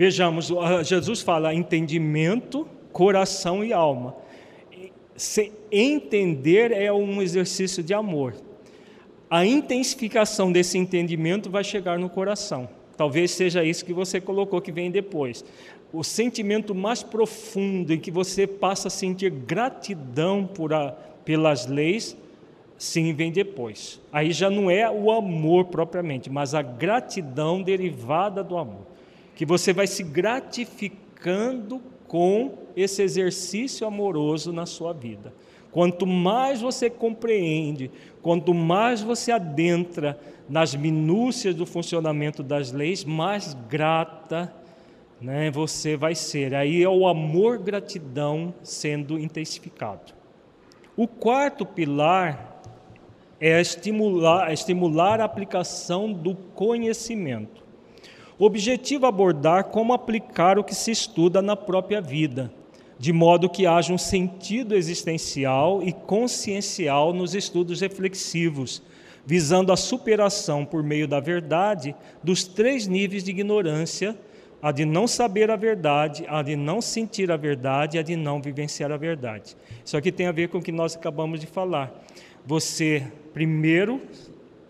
Vejamos, 0.01 0.51
Jesus 0.83 1.21
fala 1.21 1.53
entendimento, 1.53 2.67
coração 2.91 3.63
e 3.63 3.71
alma. 3.71 4.17
Se 5.15 5.53
entender 5.71 6.73
é 6.73 6.91
um 6.91 7.21
exercício 7.21 7.83
de 7.83 7.93
amor. 7.93 8.35
A 9.29 9.45
intensificação 9.45 10.51
desse 10.51 10.79
entendimento 10.79 11.51
vai 11.51 11.63
chegar 11.63 11.99
no 11.99 12.09
coração. 12.09 12.67
Talvez 12.97 13.31
seja 13.33 13.63
isso 13.63 13.85
que 13.85 13.93
você 13.93 14.23
colocou 14.23 14.63
que 14.63 14.73
vem 14.73 14.91
depois 14.91 15.45
o 15.93 16.03
sentimento 16.03 16.75
mais 16.75 17.03
profundo 17.03 17.93
em 17.93 17.99
que 17.99 18.11
você 18.11 18.47
passa 18.47 18.89
a 18.89 18.91
sentir 18.91 19.29
gratidão 19.29 20.47
por 20.47 20.73
a, 20.73 20.93
pelas 21.27 21.67
leis, 21.67 22.17
sim, 22.79 23.13
vem 23.13 23.31
depois. 23.31 24.01
Aí 24.11 24.33
já 24.33 24.49
não 24.49 24.71
é 24.71 24.91
o 24.91 25.11
amor 25.11 25.67
propriamente, 25.67 26.31
mas 26.31 26.55
a 26.55 26.63
gratidão 26.63 27.61
derivada 27.61 28.43
do 28.43 28.57
amor. 28.57 28.90
Que 29.41 29.47
você 29.47 29.73
vai 29.73 29.87
se 29.87 30.03
gratificando 30.03 31.81
com 32.07 32.59
esse 32.77 33.01
exercício 33.01 33.87
amoroso 33.87 34.53
na 34.53 34.67
sua 34.67 34.93
vida. 34.93 35.33
Quanto 35.73 36.07
mais 36.07 36.61
você 36.61 36.91
compreende, 36.91 37.91
quanto 38.21 38.53
mais 38.53 39.01
você 39.01 39.33
adentra 39.33 40.21
nas 40.47 40.75
minúcias 40.75 41.55
do 41.55 41.65
funcionamento 41.65 42.43
das 42.43 42.71
leis, 42.71 43.03
mais 43.03 43.57
grata 43.67 44.55
né, 45.19 45.51
você 45.51 45.97
vai 45.97 46.15
ser. 46.15 46.55
Aí 46.55 46.83
é 46.83 46.89
o 46.91 47.09
amor 47.09 47.57
gratidão 47.61 48.53
sendo 48.63 49.19
intensificado. 49.19 50.13
O 50.95 51.09
quarto 51.09 51.65
pilar 51.65 52.61
é 53.41 53.59
estimular, 53.59 54.53
estimular 54.53 55.19
a 55.19 55.25
aplicação 55.25 56.13
do 56.13 56.35
conhecimento. 56.35 57.60
Objetivo 58.43 59.05
é 59.05 59.09
abordar 59.11 59.65
como 59.65 59.93
aplicar 59.93 60.59
o 60.59 60.65
que 60.65 60.75
se 60.75 60.91
estuda 60.91 61.43
na 61.43 61.55
própria 61.55 62.01
vida, 62.01 62.51
de 62.99 63.13
modo 63.13 63.51
que 63.51 63.67
haja 63.67 63.93
um 63.93 63.99
sentido 63.99 64.75
existencial 64.75 65.83
e 65.83 65.93
consciencial 65.93 67.13
nos 67.13 67.35
estudos 67.35 67.83
reflexivos, 67.83 68.83
visando 69.27 69.71
a 69.71 69.77
superação 69.77 70.65
por 70.65 70.83
meio 70.83 71.07
da 71.07 71.21
verdade 71.21 71.95
dos 72.25 72.45
três 72.45 72.87
níveis 72.87 73.23
de 73.23 73.31
ignorância 73.31 74.17
a 74.63 74.73
de 74.73 74.87
não 74.87 75.07
saber 75.07 75.51
a 75.51 75.57
verdade, 75.57 76.25
a 76.27 76.41
de 76.41 76.57
não 76.57 76.81
sentir 76.81 77.31
a 77.31 77.37
verdade, 77.37 77.99
a 77.99 78.03
de 78.03 78.17
não 78.17 78.41
vivenciar 78.41 78.91
a 78.91 78.97
verdade. 78.97 79.55
Isso 79.85 79.99
aqui 79.99 80.11
tem 80.11 80.27
a 80.27 80.33
ver 80.33 80.49
com 80.49 80.59
o 80.59 80.63
que 80.63 80.73
nós 80.73 80.97
acabamos 80.97 81.41
de 81.41 81.47
falar. 81.47 81.93
Você, 82.47 83.07
primeiro, 83.35 84.01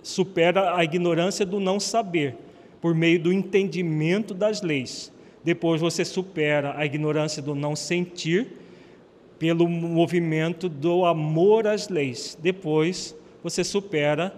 supera 0.03 0.77
a 0.77 0.83
ignorância 0.83 1.47
do 1.47 1.61
não 1.61 1.79
saber, 1.79 2.37
por 2.81 2.95
meio 2.95 3.21
do 3.21 3.33
entendimento 3.33 4.33
das 4.35 4.63
leis. 4.63 5.13
Depois, 5.43 5.81
você 5.81 6.05
supera 6.05 6.75
a 6.77 6.85
ignorância 6.85 7.43
do 7.43 7.55
não 7.55 7.75
sentir, 7.75 8.61
pelo 9.39 9.67
movimento 9.67 10.69
do 10.69 11.07
amor 11.07 11.67
às 11.67 11.89
leis. 11.89 12.37
Depois, 12.43 13.17
você 13.43 13.65
supera 13.65 14.35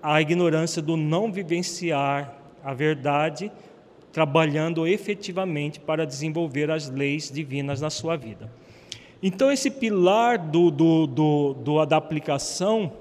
a 0.00 0.22
ignorância 0.22 0.80
do 0.80 0.96
não 0.96 1.32
vivenciar 1.32 2.38
a 2.62 2.72
verdade 2.72 3.50
trabalhando 4.12 4.86
efetivamente 4.86 5.80
para 5.80 6.06
desenvolver 6.06 6.70
as 6.70 6.88
leis 6.88 7.28
divinas 7.28 7.80
na 7.80 7.90
sua 7.90 8.14
vida. 8.16 8.48
Então, 9.20 9.50
esse 9.50 9.72
pilar 9.72 10.38
do, 10.38 10.70
do, 10.70 11.06
do, 11.08 11.54
do, 11.54 11.84
da 11.84 11.96
aplicação, 11.96 12.92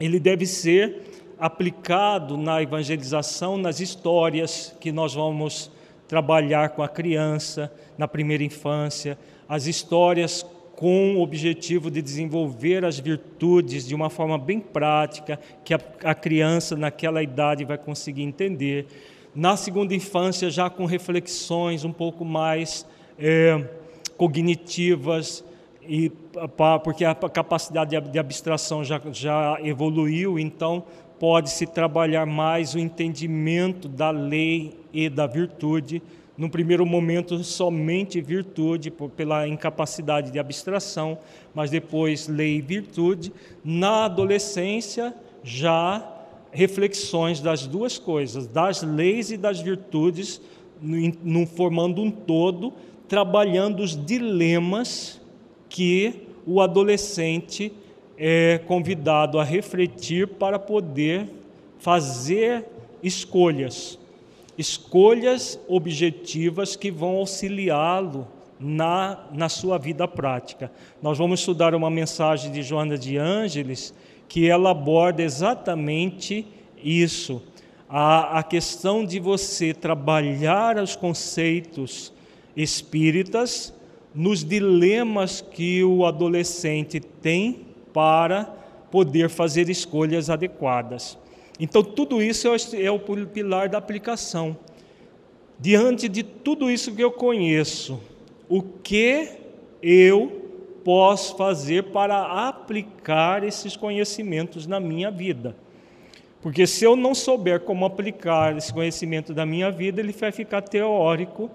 ele 0.00 0.18
deve 0.18 0.44
ser 0.44 1.02
aplicado 1.44 2.38
na 2.38 2.62
evangelização, 2.62 3.58
nas 3.58 3.78
histórias 3.78 4.74
que 4.80 4.90
nós 4.90 5.12
vamos 5.12 5.70
trabalhar 6.08 6.70
com 6.70 6.82
a 6.82 6.88
criança 6.88 7.70
na 7.98 8.08
primeira 8.08 8.42
infância, 8.42 9.18
as 9.46 9.66
histórias 9.66 10.42
com 10.74 11.16
o 11.16 11.20
objetivo 11.20 11.90
de 11.90 12.00
desenvolver 12.00 12.82
as 12.82 12.98
virtudes 12.98 13.86
de 13.86 13.94
uma 13.94 14.08
forma 14.08 14.38
bem 14.38 14.58
prática, 14.58 15.38
que 15.62 15.74
a, 15.74 15.80
a 16.04 16.14
criança 16.14 16.76
naquela 16.76 17.22
idade 17.22 17.62
vai 17.62 17.76
conseguir 17.76 18.22
entender. 18.22 18.86
Na 19.34 19.54
segunda 19.54 19.94
infância, 19.94 20.48
já 20.48 20.70
com 20.70 20.86
reflexões 20.86 21.84
um 21.84 21.92
pouco 21.92 22.24
mais 22.24 22.86
é, 23.18 23.62
cognitivas, 24.16 25.44
e, 25.86 26.10
porque 26.82 27.04
a 27.04 27.14
capacidade 27.14 28.00
de 28.00 28.18
abstração 28.18 28.82
já, 28.82 28.98
já 29.12 29.58
evoluiu, 29.62 30.38
então 30.38 30.84
pode-se 31.18 31.66
trabalhar 31.66 32.26
mais 32.26 32.74
o 32.74 32.78
entendimento 32.78 33.88
da 33.88 34.10
lei 34.10 34.74
e 34.92 35.08
da 35.08 35.26
virtude 35.26 36.02
no 36.36 36.50
primeiro 36.50 36.84
momento, 36.84 37.42
somente 37.44 38.20
virtude, 38.20 38.90
pela 38.90 39.46
incapacidade 39.46 40.32
de 40.32 40.38
abstração, 40.38 41.16
mas 41.54 41.70
depois 41.70 42.26
lei 42.26 42.56
e 42.56 42.60
virtude. 42.60 43.32
Na 43.64 44.06
adolescência, 44.06 45.14
já 45.44 46.04
reflexões 46.50 47.40
das 47.40 47.66
duas 47.66 47.98
coisas, 47.98 48.48
das 48.48 48.82
leis 48.82 49.30
e 49.30 49.36
das 49.36 49.60
virtudes, 49.60 50.40
no, 50.82 51.46
formando 51.46 52.02
um 52.02 52.10
todo, 52.10 52.72
trabalhando 53.08 53.80
os 53.80 53.96
dilemas 54.04 55.20
que 55.68 56.26
o 56.44 56.60
adolescente 56.60 57.72
é 58.16 58.60
convidado 58.66 59.38
a 59.38 59.44
refletir 59.44 60.28
para 60.28 60.58
poder 60.58 61.28
fazer 61.78 62.64
escolhas 63.02 63.98
escolhas 64.56 65.58
objetivas 65.68 66.76
que 66.76 66.90
vão 66.90 67.16
auxiliá-lo 67.16 68.26
na, 68.58 69.26
na 69.32 69.48
sua 69.48 69.78
vida 69.78 70.06
prática. 70.06 70.70
Nós 71.02 71.18
vamos 71.18 71.40
estudar 71.40 71.74
uma 71.74 71.90
mensagem 71.90 72.52
de 72.52 72.62
Joana 72.62 72.96
de 72.96 73.16
Ângeles 73.18 73.92
que 74.28 74.48
ela 74.48 74.70
aborda 74.70 75.22
exatamente 75.22 76.46
isso, 76.82 77.42
a, 77.88 78.38
a 78.38 78.42
questão 78.42 79.04
de 79.04 79.20
você 79.20 79.74
trabalhar 79.74 80.78
os 80.78 80.96
conceitos 80.96 82.12
espíritas 82.56 83.74
nos 84.14 84.44
dilemas 84.44 85.40
que 85.40 85.82
o 85.82 86.06
adolescente 86.06 87.00
tem 87.00 87.73
para 87.94 88.52
poder 88.90 89.30
fazer 89.30 89.70
escolhas 89.70 90.28
adequadas. 90.28 91.16
Então, 91.58 91.82
tudo 91.82 92.20
isso 92.20 92.48
é 92.76 92.90
o 92.90 92.98
pilar 92.98 93.68
da 93.68 93.78
aplicação. 93.78 94.56
Diante 95.58 96.08
de 96.08 96.22
tudo 96.22 96.70
isso 96.70 96.94
que 96.94 97.02
eu 97.02 97.12
conheço, 97.12 98.00
o 98.48 98.60
que 98.60 99.28
eu 99.80 100.42
posso 100.84 101.36
fazer 101.36 101.84
para 101.84 102.48
aplicar 102.48 103.44
esses 103.44 103.76
conhecimentos 103.76 104.66
na 104.66 104.80
minha 104.80 105.10
vida? 105.10 105.56
Porque 106.42 106.66
se 106.66 106.84
eu 106.84 106.94
não 106.94 107.14
souber 107.14 107.60
como 107.60 107.86
aplicar 107.86 108.56
esse 108.56 108.72
conhecimento 108.72 109.32
da 109.32 109.46
minha 109.46 109.70
vida, 109.70 110.00
ele 110.00 110.12
vai 110.12 110.30
ficar 110.30 110.60
teórico, 110.60 111.50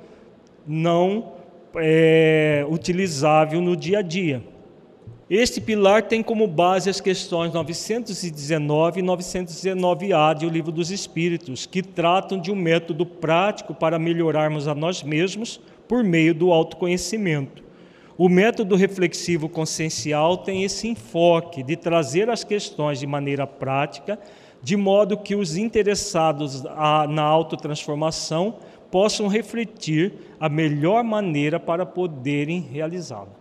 não 0.66 1.34
é, 1.76 2.66
utilizável 2.68 3.62
no 3.62 3.76
dia 3.76 4.00
a 4.00 4.02
dia. 4.02 4.42
Este 5.30 5.62
pilar 5.62 6.08
tem 6.08 6.24
como 6.24 6.48
base 6.48 6.90
as 6.90 7.00
questões 7.00 7.54
919 7.54 9.00
e 9.00 9.04
919A 9.04 10.40
do 10.40 10.50
Livro 10.50 10.72
dos 10.72 10.90
Espíritos, 10.90 11.68
que 11.68 11.84
tratam 11.84 12.42
de 12.42 12.52
um 12.52 12.56
método 12.56 13.06
prático 13.06 13.76
para 13.76 14.00
melhorarmos 14.00 14.68
a 14.68 14.74
nós 14.74 15.04
mesmos 15.04 15.62
por 15.88 16.04
meio 16.04 16.34
do 16.34 16.52
autoconhecimento. 16.52 17.64
O 18.18 18.28
método 18.28 18.76
reflexivo 18.76 19.48
consciencial 19.48 20.36
tem 20.36 20.64
esse 20.64 20.88
enfoque 20.88 21.62
de 21.62 21.76
trazer 21.76 22.28
as 22.28 22.44
questões 22.44 23.00
de 23.00 23.06
maneira 23.06 23.46
prática, 23.46 24.18
de 24.64 24.76
modo 24.76 25.16
que 25.16 25.36
os 25.36 25.56
interessados 25.56 26.64
na 26.64 27.22
autotransformação 27.22 28.56
possam 28.90 29.28
refletir 29.28 30.12
a 30.40 30.50
melhor 30.50 31.04
maneira 31.04 31.60
para 31.60 31.86
poderem 31.86 32.60
realizá-la. 32.62 33.39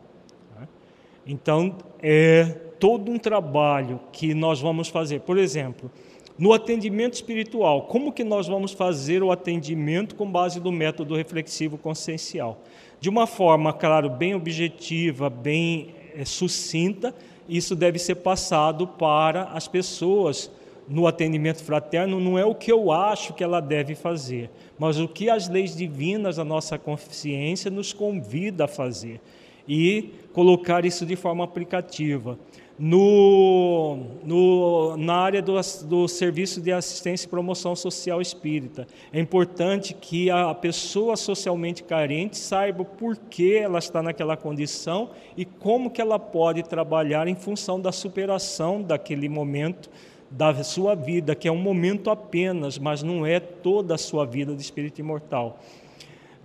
Então, 1.29 1.77
é 2.03 2.45
todo 2.81 3.13
um 3.13 3.19
trabalho 3.19 4.01
que 4.11 4.33
nós 4.33 4.61
vamos 4.61 4.89
fazer. 4.89 5.21
Por 5.21 5.37
exemplo, 5.37 5.91
no 6.39 6.55
atendimento 6.55 7.15
espiritual, 7.15 7.83
como 7.83 8.13
que 8.13 8.25
nós 8.25 8.49
vamos 8.49 8.73
fazer 8.73 9.23
o 9.23 9.31
atendimento 9.31 10.15
com 10.15 10.31
base 10.31 10.59
no 10.59 10.73
método 10.73 11.15
reflexivo 11.15 11.77
consciencial? 11.77 12.63
De 12.99 13.11
uma 13.11 13.27
forma, 13.27 13.75
claro, 13.75 14.09
bem 14.09 14.35
objetiva, 14.35 15.29
bem 15.29 15.95
é, 16.15 16.25
sucinta, 16.25 17.15
isso 17.47 17.77
deve 17.77 17.99
ser 17.99 18.17
passado 18.17 18.87
para 18.87 19.45
as 19.45 19.69
pessoas 19.69 20.51
no 20.89 21.07
atendimento 21.07 21.63
fraterno, 21.63 22.19
não 22.19 22.39
é 22.39 22.47
o 22.47 22.55
que 22.55 22.73
eu 22.73 22.91
acho 22.91 23.35
que 23.35 23.45
ela 23.45 23.61
deve 23.61 23.95
fazer, 23.95 24.51
mas 24.79 24.99
o 24.99 25.07
que 25.07 25.29
as 25.29 25.47
leis 25.47 25.77
divinas, 25.77 26.39
a 26.39 26.45
nossa 26.45 26.79
consciência, 26.79 27.71
nos 27.71 27.93
convida 27.93 28.65
a 28.65 28.69
fazer 28.69 29.21
e 29.69 30.15
colocar 30.33 30.85
isso 30.85 31.05
de 31.05 31.15
forma 31.15 31.45
aplicativa. 31.45 32.39
No, 32.79 33.99
no, 34.25 34.97
na 34.97 35.17
área 35.17 35.43
do, 35.43 35.55
do 35.85 36.07
serviço 36.07 36.61
de 36.61 36.71
assistência 36.71 37.27
e 37.27 37.29
promoção 37.29 37.75
social 37.75 38.23
espírita. 38.23 38.87
É 39.13 39.19
importante 39.19 39.93
que 39.95 40.31
a 40.31 40.55
pessoa 40.55 41.17
socialmente 41.17 41.83
carente 41.83 42.39
saiba 42.39 42.85
por 42.85 43.17
que 43.17 43.57
ela 43.57 43.81
está 43.81 44.01
naquela 44.01 44.37
condição 44.37 45.11
e 45.37 45.45
como 45.45 45.91
que 45.91 46.01
ela 46.01 46.21
pode 46.21 46.63
trabalhar 46.63 47.27
em 47.27 47.35
função 47.35 47.81
da 47.81 47.91
superação 47.91 48.81
daquele 48.81 49.29
momento 49.29 49.91
da 50.31 50.63
sua 50.63 50.95
vida, 50.95 51.35
que 51.35 51.49
é 51.49 51.53
um 51.53 51.57
momento 51.57 52.11
apenas, 52.11 52.79
mas 52.79 53.03
não 53.03 53.27
é 53.27 53.41
toda 53.41 53.97
a 53.97 53.99
sua 53.99 54.25
vida 54.25 54.55
de 54.55 54.63
espírito 54.63 55.01
imortal 55.01 55.59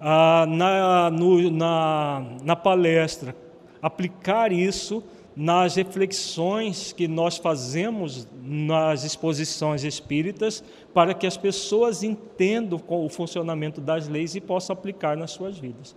ah, 0.06 0.46
na, 0.46 1.10
no, 1.10 1.50
na, 1.50 2.26
na 2.44 2.56
palestra, 2.58 3.34
aplicar 3.82 4.52
isso 4.52 5.02
nas 5.34 5.76
reflexões 5.76 6.92
que 6.92 7.08
nós 7.08 7.38
fazemos 7.38 8.28
nas 8.44 9.06
exposições 9.06 9.86
espíritas, 9.86 10.62
para 10.94 11.14
que 11.14 11.26
as 11.26 11.38
pessoas 11.38 12.04
entendam 12.04 12.82
o 12.86 13.08
funcionamento 13.08 13.80
das 13.80 14.10
leis 14.10 14.36
e 14.36 14.42
possam 14.42 14.74
aplicar 14.74 15.16
nas 15.16 15.32
suas 15.32 15.58
vidas. 15.58 15.96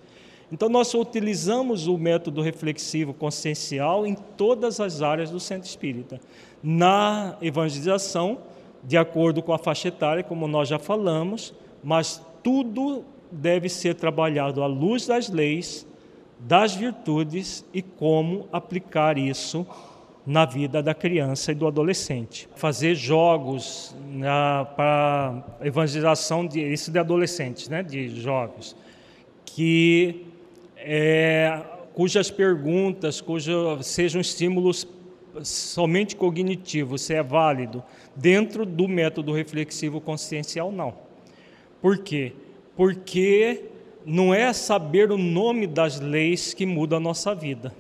Então, 0.53 0.69
nós 0.69 0.95
utilizamos 0.95 1.89
o 1.89 1.99
método 1.99 2.41
reflexivo 2.41 3.13
consciencial 3.13 4.07
em 4.07 4.15
todas 4.15 4.79
as 4.79 5.03
áreas 5.03 5.33
do 5.33 5.41
centro 5.41 5.69
espírita. 5.69 6.21
Na 6.63 7.37
evangelização, 7.43 8.39
de 8.85 8.97
acordo 8.97 9.43
com 9.43 9.53
a 9.53 9.59
faixa 9.59 9.89
etária, 9.89 10.23
como 10.23 10.47
nós 10.47 10.69
já 10.69 10.79
falamos, 10.79 11.53
mas 11.83 12.25
tudo 12.45 13.05
deve 13.31 13.69
ser 13.69 13.95
trabalhado 13.95 14.63
à 14.63 14.67
luz 14.67 15.07
das 15.07 15.29
leis, 15.29 15.87
das 16.39 16.75
virtudes 16.75 17.65
e 17.73 17.83
como 17.83 18.49
aplicar 18.53 19.17
isso 19.17 19.67
na 20.27 20.45
vida 20.45 20.83
da 20.83 20.93
criança 20.93 21.53
e 21.53 21.55
do 21.55 21.67
adolescente. 21.67 22.49
Fazer 22.57 22.95
jogos 22.95 23.95
para 24.77 25.45
evangelização 25.63 26.47
de 26.47 26.61
isso 26.61 26.91
de 26.91 26.99
adolescentes, 26.99 27.69
né, 27.69 27.83
de 27.83 28.09
jogos, 28.21 28.77
que 29.45 30.27
é, 30.77 31.63
cujas 31.95 32.31
perguntas, 32.31 33.21
cujos 33.21 33.87
sejam 33.87 34.21
estímulos 34.21 34.87
somente 35.43 36.17
cognitivos, 36.17 37.03
se 37.03 37.15
é 37.15 37.23
válido 37.23 37.83
dentro 38.15 38.67
do 38.67 38.89
método 38.89 39.33
reflexivo 39.33 40.01
consciencial 40.01 40.73
não. 40.73 40.95
Por 41.81 41.99
quê? 41.99 42.33
Porque 42.77 43.65
não 44.05 44.33
é 44.33 44.53
saber 44.53 45.11
o 45.11 45.19
nome 45.19 45.67
das 45.67 45.99
leis 45.99 46.55
que 46.55 46.67
muda 46.67 46.97
a 46.97 47.01
nossa 47.01 47.35
vida. 47.35 47.75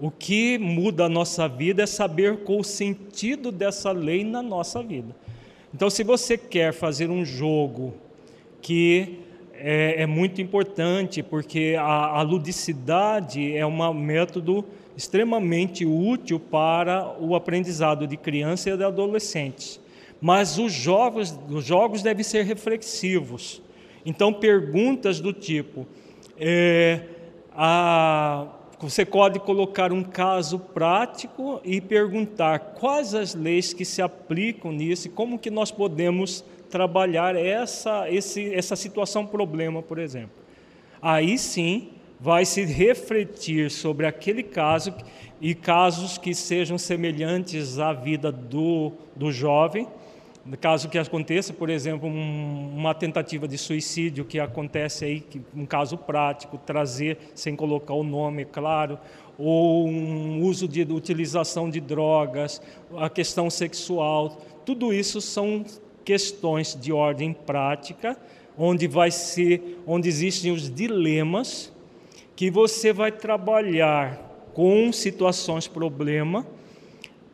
O 0.00 0.10
que 0.10 0.58
muda 0.58 1.04
a 1.04 1.08
nossa 1.08 1.46
vida 1.46 1.82
é 1.82 1.86
saber 1.86 2.38
qual 2.38 2.58
o 2.58 2.64
sentido 2.64 3.52
dessa 3.52 3.92
lei 3.92 4.24
na 4.24 4.42
nossa 4.42 4.82
vida. 4.82 5.14
Então, 5.72 5.88
se 5.88 6.02
você 6.02 6.36
quer 6.36 6.72
fazer 6.72 7.10
um 7.10 7.24
jogo 7.24 7.94
que 8.60 9.20
é, 9.54 10.02
é 10.02 10.06
muito 10.06 10.40
importante, 10.40 11.22
porque 11.22 11.76
a, 11.78 12.18
a 12.18 12.22
ludicidade 12.22 13.56
é 13.56 13.64
um 13.64 13.94
método 13.94 14.64
extremamente 14.96 15.84
útil 15.84 16.38
para 16.38 17.16
o 17.20 17.34
aprendizado 17.34 18.06
de 18.06 18.16
criança 18.16 18.70
e 18.70 18.76
de 18.76 18.84
adolescentes. 18.84 19.80
Mas 20.20 20.58
os 20.58 20.72
jogos, 20.72 21.38
os 21.48 21.64
jogos 21.64 22.02
devem 22.02 22.24
ser 22.24 22.44
reflexivos. 22.44 23.60
Então, 24.04 24.32
perguntas 24.32 25.20
do 25.20 25.32
tipo: 25.32 25.86
é, 26.38 27.00
a, 27.52 28.46
você 28.80 29.04
pode 29.04 29.38
colocar 29.40 29.92
um 29.92 30.02
caso 30.02 30.58
prático 30.58 31.60
e 31.64 31.80
perguntar 31.80 32.58
quais 32.58 33.14
as 33.14 33.34
leis 33.34 33.72
que 33.72 33.84
se 33.84 34.02
aplicam 34.02 34.72
nisso 34.72 35.06
e 35.06 35.10
como 35.10 35.38
que 35.38 35.50
nós 35.50 35.70
podemos 35.70 36.44
trabalhar 36.68 37.36
essa, 37.36 38.10
esse, 38.10 38.52
essa 38.52 38.76
situação 38.76 39.24
problema, 39.24 39.80
por 39.80 39.98
exemplo. 39.98 40.32
Aí 41.00 41.38
sim 41.38 41.90
vai 42.18 42.44
se 42.44 42.64
refletir 42.64 43.70
sobre 43.70 44.06
aquele 44.06 44.42
caso 44.42 44.92
e 45.40 45.54
casos 45.54 46.18
que 46.18 46.34
sejam 46.34 46.78
semelhantes 46.78 47.78
à 47.78 47.92
vida 47.92 48.32
do, 48.32 48.92
do 49.14 49.30
jovem. 49.30 49.86
Caso 50.60 50.90
que 50.90 50.98
aconteça, 50.98 51.54
por 51.54 51.70
exemplo, 51.70 52.06
um, 52.06 52.76
uma 52.76 52.94
tentativa 52.94 53.48
de 53.48 53.56
suicídio 53.56 54.26
que 54.26 54.38
acontece 54.38 55.06
aí, 55.06 55.20
que, 55.20 55.40
um 55.56 55.64
caso 55.64 55.96
prático, 55.96 56.58
trazer 56.58 57.16
sem 57.34 57.56
colocar 57.56 57.94
o 57.94 58.02
nome, 58.02 58.44
claro, 58.44 58.98
ou 59.38 59.88
um 59.88 60.42
uso 60.42 60.68
de 60.68 60.82
utilização 60.82 61.70
de 61.70 61.80
drogas, 61.80 62.60
a 62.98 63.08
questão 63.08 63.48
sexual, 63.48 64.38
tudo 64.66 64.92
isso 64.92 65.18
são 65.18 65.64
questões 66.04 66.78
de 66.78 66.92
ordem 66.92 67.32
prática, 67.32 68.14
onde 68.56 68.86
vai 68.86 69.10
ser, 69.10 69.80
onde 69.86 70.10
existem 70.10 70.52
os 70.52 70.70
dilemas 70.70 71.72
que 72.36 72.50
você 72.50 72.92
vai 72.92 73.10
trabalhar 73.10 74.50
com 74.52 74.92
situações 74.92 75.66
problema 75.66 76.46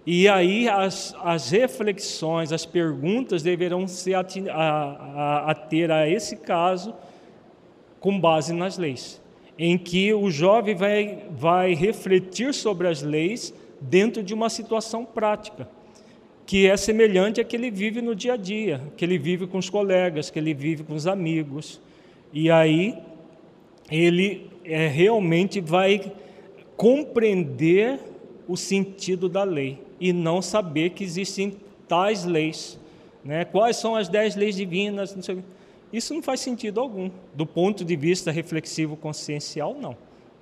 e 0.07 0.29
aí 0.29 0.69
as, 0.69 1.15
as 1.23 1.51
reflexões, 1.51 2.53
as 2.53 2.65
perguntas 2.65 3.43
deverão 3.43 3.87
ser 3.87 4.15
a, 4.15 4.25
a, 4.51 5.51
a 5.51 5.55
ter 5.55 5.91
a 5.91 6.09
esse 6.09 6.37
caso 6.37 6.95
com 7.99 8.19
base 8.19 8.53
nas 8.53 8.79
leis, 8.79 9.21
em 9.59 9.77
que 9.77 10.13
o 10.15 10.31
jovem 10.31 10.75
vai, 10.75 11.25
vai 11.31 11.75
refletir 11.75 12.55
sobre 12.55 12.89
as 12.89 13.03
leis 13.03 13.53
dentro 13.81 14.23
de 14.23 14.33
uma 14.33 14.49
situação 14.49 15.05
prática 15.05 15.69
que 16.51 16.67
é 16.67 16.77
semelhante 16.77 17.41
a 17.41 17.45
que 17.45 17.55
ele 17.55 17.71
vive 17.71 18.03
no 18.03 18.13
dia 18.13 18.33
a 18.33 18.37
dia, 18.37 18.81
que 18.97 19.05
ele 19.05 19.17
vive 19.17 19.47
com 19.47 19.57
os 19.57 19.71
colegas, 19.71 20.31
que 20.31 20.39
ele 20.41 20.53
vive 20.53 20.83
com 20.83 20.95
os 20.95 21.07
amigos. 21.07 21.81
E 22.33 22.51
aí 22.51 22.99
ele 23.89 24.51
é, 24.65 24.89
realmente 24.89 25.61
vai 25.61 26.13
compreender 26.77 28.01
o 28.49 28.57
sentido 28.57 29.29
da 29.29 29.45
lei 29.45 29.79
e 30.01 30.13
não 30.13 30.41
saber 30.41 30.91
que 30.91 31.05
existem 31.05 31.57
tais 31.87 32.25
leis. 32.25 32.79
Né? 33.25 33.45
Quais 33.45 33.77
são 33.77 33.95
as 33.95 34.09
dez 34.09 34.35
leis 34.35 34.57
divinas? 34.57 35.15
Não 35.15 35.45
Isso 35.93 36.15
não 36.15 36.23
faz 36.23 36.41
sentido 36.41 36.81
algum. 36.81 37.11
Do 37.35 37.45
ponto 37.45 37.85
de 37.85 37.95
vista 37.95 38.31
reflexivo 38.31 38.97
consciencial, 38.97 39.77
não. 39.79 39.97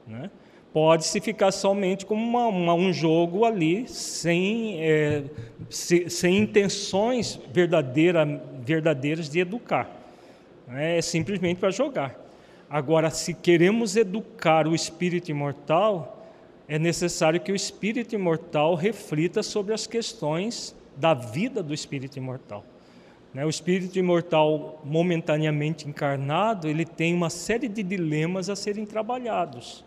Né? 0.06 0.30
pode-se 0.72 1.20
ficar 1.20 1.50
somente 1.50 2.04
como 2.04 2.22
uma, 2.22 2.46
uma, 2.46 2.74
um 2.74 2.92
jogo 2.92 3.44
ali, 3.44 3.88
sem, 3.88 4.80
é, 4.80 5.24
se, 5.68 6.08
sem 6.10 6.38
intenções 6.38 7.40
verdadeira, 7.52 8.24
verdadeiras 8.64 9.28
de 9.28 9.40
educar. 9.40 9.90
É 10.70 11.00
simplesmente 11.00 11.58
para 11.58 11.70
jogar. 11.70 12.16
Agora, 12.68 13.08
se 13.08 13.32
queremos 13.32 13.96
educar 13.96 14.68
o 14.68 14.74
espírito 14.74 15.30
imortal, 15.30 16.17
é 16.68 16.78
necessário 16.78 17.40
que 17.40 17.50
o 17.50 17.56
espírito 17.56 18.14
imortal 18.14 18.74
reflita 18.74 19.42
sobre 19.42 19.72
as 19.72 19.86
questões 19.86 20.76
da 20.96 21.14
vida 21.14 21.62
do 21.62 21.72
espírito 21.72 22.18
imortal. 22.18 22.64
Né, 23.32 23.44
o 23.44 23.48
espírito 23.50 23.98
imortal 23.98 24.80
momentaneamente 24.84 25.88
encarnado, 25.88 26.68
ele 26.68 26.84
tem 26.84 27.14
uma 27.14 27.30
série 27.30 27.68
de 27.68 27.82
dilemas 27.82 28.48
a 28.48 28.56
serem 28.56 28.86
trabalhados 28.86 29.84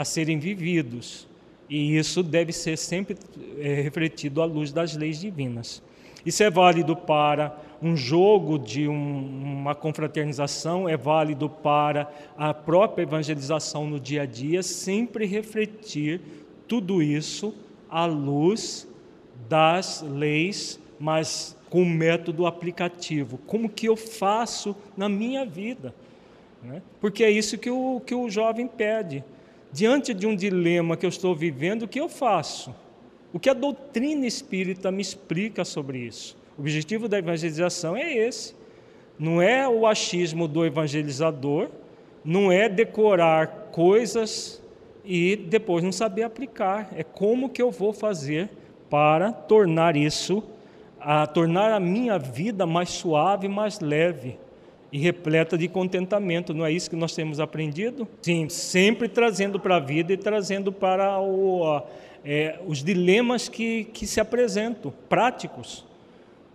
a 0.00 0.04
serem 0.04 0.38
vividos. 0.38 1.28
E 1.68 1.96
isso 1.96 2.22
deve 2.22 2.52
ser 2.52 2.78
sempre 2.78 3.16
é, 3.58 3.82
refletido 3.82 4.40
à 4.42 4.44
luz 4.44 4.72
das 4.72 4.96
leis 4.96 5.20
divinas. 5.20 5.82
Isso 6.24 6.42
é 6.42 6.50
válido 6.50 6.96
para 6.96 7.56
um 7.82 7.96
jogo 7.96 8.58
de 8.58 8.86
um, 8.88 9.54
uma 9.60 9.74
confraternização, 9.74 10.88
é 10.88 10.96
válido 10.96 11.48
para 11.48 12.10
a 12.36 12.52
própria 12.52 13.02
evangelização 13.02 13.86
no 13.86 13.98
dia 13.98 14.22
a 14.22 14.26
dia, 14.26 14.62
sempre 14.62 15.26
refletir 15.26 16.20
tudo 16.68 17.02
isso 17.02 17.54
à 17.88 18.04
luz 18.04 18.86
das 19.48 20.02
leis, 20.02 20.78
mas 20.98 21.56
com 21.70 21.84
método 21.84 22.46
aplicativo. 22.46 23.38
Como 23.46 23.68
que 23.68 23.86
eu 23.86 23.96
faço 23.96 24.76
na 24.96 25.08
minha 25.08 25.46
vida? 25.46 25.94
Né? 26.62 26.82
Porque 27.00 27.24
é 27.24 27.30
isso 27.30 27.56
que 27.56 27.70
o, 27.70 28.00
que 28.04 28.14
o 28.14 28.28
jovem 28.28 28.66
pede 28.66 29.24
diante 29.72 30.12
de 30.12 30.26
um 30.26 30.34
dilema 30.34 30.96
que 30.96 31.06
eu 31.06 31.10
estou 31.10 31.34
vivendo, 31.34 31.84
o 31.84 31.88
que 31.88 32.00
eu 32.00 32.08
faço? 32.08 32.74
O 33.32 33.38
que 33.38 33.48
a 33.48 33.54
doutrina 33.54 34.26
espírita 34.26 34.90
me 34.90 35.00
explica 35.00 35.64
sobre 35.64 35.98
isso? 35.98 36.36
O 36.60 36.62
objetivo 36.62 37.08
da 37.08 37.16
evangelização 37.16 37.96
é 37.96 38.12
esse. 38.12 38.54
Não 39.18 39.40
é 39.40 39.66
o 39.66 39.86
achismo 39.86 40.46
do 40.46 40.62
evangelizador, 40.62 41.70
não 42.22 42.52
é 42.52 42.68
decorar 42.68 43.70
coisas 43.72 44.62
e 45.02 45.36
depois 45.36 45.82
não 45.82 45.90
saber 45.90 46.22
aplicar. 46.22 46.90
É 46.94 47.02
como 47.02 47.48
que 47.48 47.62
eu 47.62 47.70
vou 47.70 47.94
fazer 47.94 48.50
para 48.90 49.32
tornar 49.32 49.96
isso, 49.96 50.42
a 51.00 51.26
tornar 51.26 51.72
a 51.72 51.80
minha 51.80 52.18
vida 52.18 52.66
mais 52.66 52.90
suave, 52.90 53.48
mais 53.48 53.80
leve 53.80 54.36
e 54.92 54.98
repleta 54.98 55.56
de 55.56 55.66
contentamento. 55.66 56.52
Não 56.52 56.66
é 56.66 56.70
isso 56.70 56.90
que 56.90 56.96
nós 56.96 57.14
temos 57.14 57.40
aprendido? 57.40 58.06
Sim, 58.20 58.50
sempre 58.50 59.08
trazendo 59.08 59.58
para 59.58 59.76
a 59.76 59.80
vida 59.80 60.12
e 60.12 60.16
trazendo 60.18 60.70
para 60.70 61.18
o, 61.22 61.80
é, 62.22 62.60
os 62.66 62.84
dilemas 62.84 63.48
que, 63.48 63.84
que 63.84 64.06
se 64.06 64.20
apresentam, 64.20 64.92
práticos. 65.08 65.88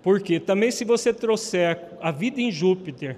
Porque 0.06 0.40
também 0.40 0.70
se 0.70 0.86
você 0.86 1.12
trouxer 1.12 1.80
a 2.00 2.12
vida 2.12 2.40
em 2.40 2.52
Júpiter 2.52 3.18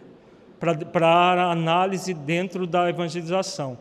para 0.93 1.51
análise 1.51 2.13
dentro 2.13 2.65
da 2.65 2.89
evangelização, 2.89 3.77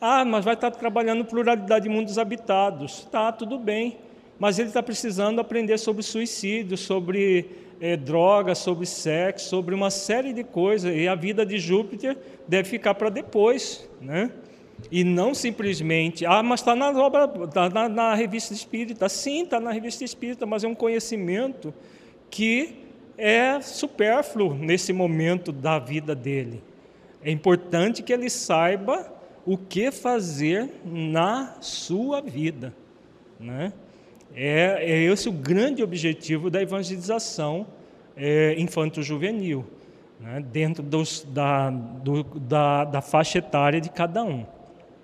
ah, 0.00 0.24
mas 0.24 0.44
vai 0.44 0.54
estar 0.54 0.72
trabalhando 0.72 1.24
pluralidade 1.24 1.84
de 1.84 1.88
mundos 1.88 2.18
habitados. 2.18 3.06
Tá, 3.08 3.30
tudo 3.30 3.56
bem. 3.56 3.98
Mas 4.36 4.58
ele 4.58 4.66
está 4.66 4.82
precisando 4.82 5.38
aprender 5.38 5.78
sobre 5.78 6.02
suicídio, 6.02 6.76
sobre 6.76 7.50
é, 7.80 7.96
drogas, 7.96 8.58
sobre 8.58 8.84
sexo, 8.84 9.50
sobre 9.50 9.72
uma 9.72 9.88
série 9.88 10.32
de 10.32 10.42
coisas. 10.42 10.92
E 10.92 11.06
a 11.06 11.14
vida 11.14 11.46
de 11.46 11.56
Júpiter 11.60 12.18
deve 12.48 12.68
ficar 12.68 12.96
para 12.96 13.10
depois, 13.10 13.88
né? 14.00 14.32
E 14.90 15.04
não 15.04 15.34
simplesmente, 15.34 16.26
ah, 16.26 16.42
mas 16.42 16.58
está 16.58 16.74
na 16.74 16.90
está 17.44 17.70
na, 17.70 17.88
na, 17.88 18.14
revista 18.16 18.52
espírita. 18.52 19.08
Sim, 19.08 19.44
está 19.44 19.60
na 19.60 19.70
revista 19.70 20.02
espírita, 20.02 20.44
mas 20.44 20.64
é 20.64 20.68
um 20.68 20.74
conhecimento 20.74 21.72
que 22.34 22.74
é 23.16 23.60
supérfluo 23.60 24.54
nesse 24.54 24.92
momento 24.92 25.52
da 25.52 25.78
vida 25.78 26.16
dele. 26.16 26.64
É 27.22 27.30
importante 27.30 28.02
que 28.02 28.12
ele 28.12 28.28
saiba 28.28 29.08
o 29.46 29.56
que 29.56 29.92
fazer 29.92 30.68
na 30.84 31.58
sua 31.60 32.20
vida, 32.20 32.74
né? 33.38 33.72
É, 34.34 34.78
é 34.80 35.02
esse 35.04 35.28
o 35.28 35.32
grande 35.32 35.80
objetivo 35.80 36.50
da 36.50 36.60
evangelização 36.60 37.68
é, 38.16 38.56
infanto-juvenil, 38.58 39.64
né, 40.18 40.44
dentro 40.50 40.82
dos, 40.82 41.24
da, 41.30 41.70
do, 41.70 42.24
da, 42.24 42.84
da 42.84 43.00
faixa 43.00 43.38
etária 43.38 43.80
de 43.80 43.90
cada 43.90 44.24
um. 44.24 44.44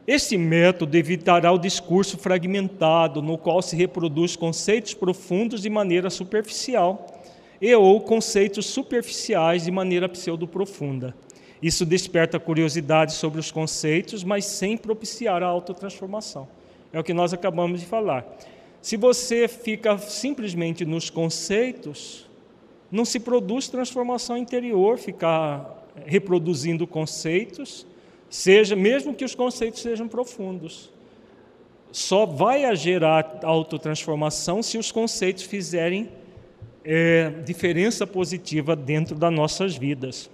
Este 0.05 0.37
método 0.37 0.97
evitará 0.97 1.53
o 1.53 1.59
discurso 1.59 2.19
fragmentado, 2.19 3.23
no 3.23 3.39
qual 3.39 3.63
se 3.63 3.77
reproduz 3.77 4.35
conceitos 4.35 4.95
profundos 4.95 5.63
de 5.63 5.71
maneira 5.71 6.11
superficial 6.11 7.20
e 7.61 7.75
ou 7.75 8.01
conceitos 8.01 8.67
superficiais 8.67 9.65
de 9.65 9.71
maneira 9.71 10.09
pseudo-profunda. 10.09 11.15
Isso 11.63 11.85
desperta 11.85 12.41
curiosidade 12.41 13.13
sobre 13.13 13.39
os 13.39 13.51
conceitos, 13.51 14.25
mas 14.25 14.47
sem 14.47 14.77
propiciar 14.77 15.43
a 15.43 15.47
autotransformação. 15.47 16.49
É 16.93 16.99
o 16.99 17.05
que 17.05 17.13
nós 17.13 17.35
acabamos 17.35 17.81
de 17.81 17.87
falar. 17.87 18.27
Se 18.81 18.97
você 18.97 19.47
fica 19.47 19.99
simplesmente 19.99 20.87
nos 20.87 21.11
conceitos, 21.11 22.27
não 22.91 23.05
se 23.05 23.21
produz 23.21 23.69
transformação 23.69 24.39
interior, 24.39 24.99
ficar 24.99 25.87
reproduzindo 26.07 26.87
conceitos, 26.87 27.87
seja 28.31 28.75
mesmo 28.75 29.15
que 29.15 29.25
os 29.25 29.35
conceitos 29.35 29.83
sejam 29.83 30.09
profundos. 30.09 30.91
Só 31.93 32.25
vai 32.25 32.75
gerar 32.75 33.41
autotransformação 33.43 34.63
se 34.63 34.79
os 34.79 34.91
conceitos 34.91 35.43
fizerem 35.43 36.09
é, 36.85 37.31
diferença 37.45 38.07
positiva 38.07 38.75
dentro 38.75 39.15
das 39.15 39.33
nossas 39.33 39.77
vidas. 39.77 40.31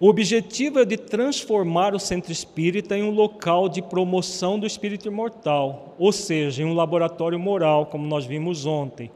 O 0.00 0.08
objetivo 0.08 0.78
é 0.78 0.84
de 0.84 0.96
transformar 0.96 1.92
o 1.92 1.98
centro 1.98 2.30
espírita 2.30 2.96
em 2.96 3.02
um 3.02 3.10
local 3.10 3.68
de 3.68 3.82
promoção 3.82 4.56
do 4.56 4.64
espírito 4.66 5.08
imortal, 5.08 5.96
ou 5.98 6.12
seja, 6.12 6.62
em 6.62 6.66
um 6.66 6.74
laboratório 6.74 7.38
moral, 7.38 7.86
como 7.86 8.06
nós 8.06 8.24
vimos 8.24 8.64
ontem. 8.64 9.10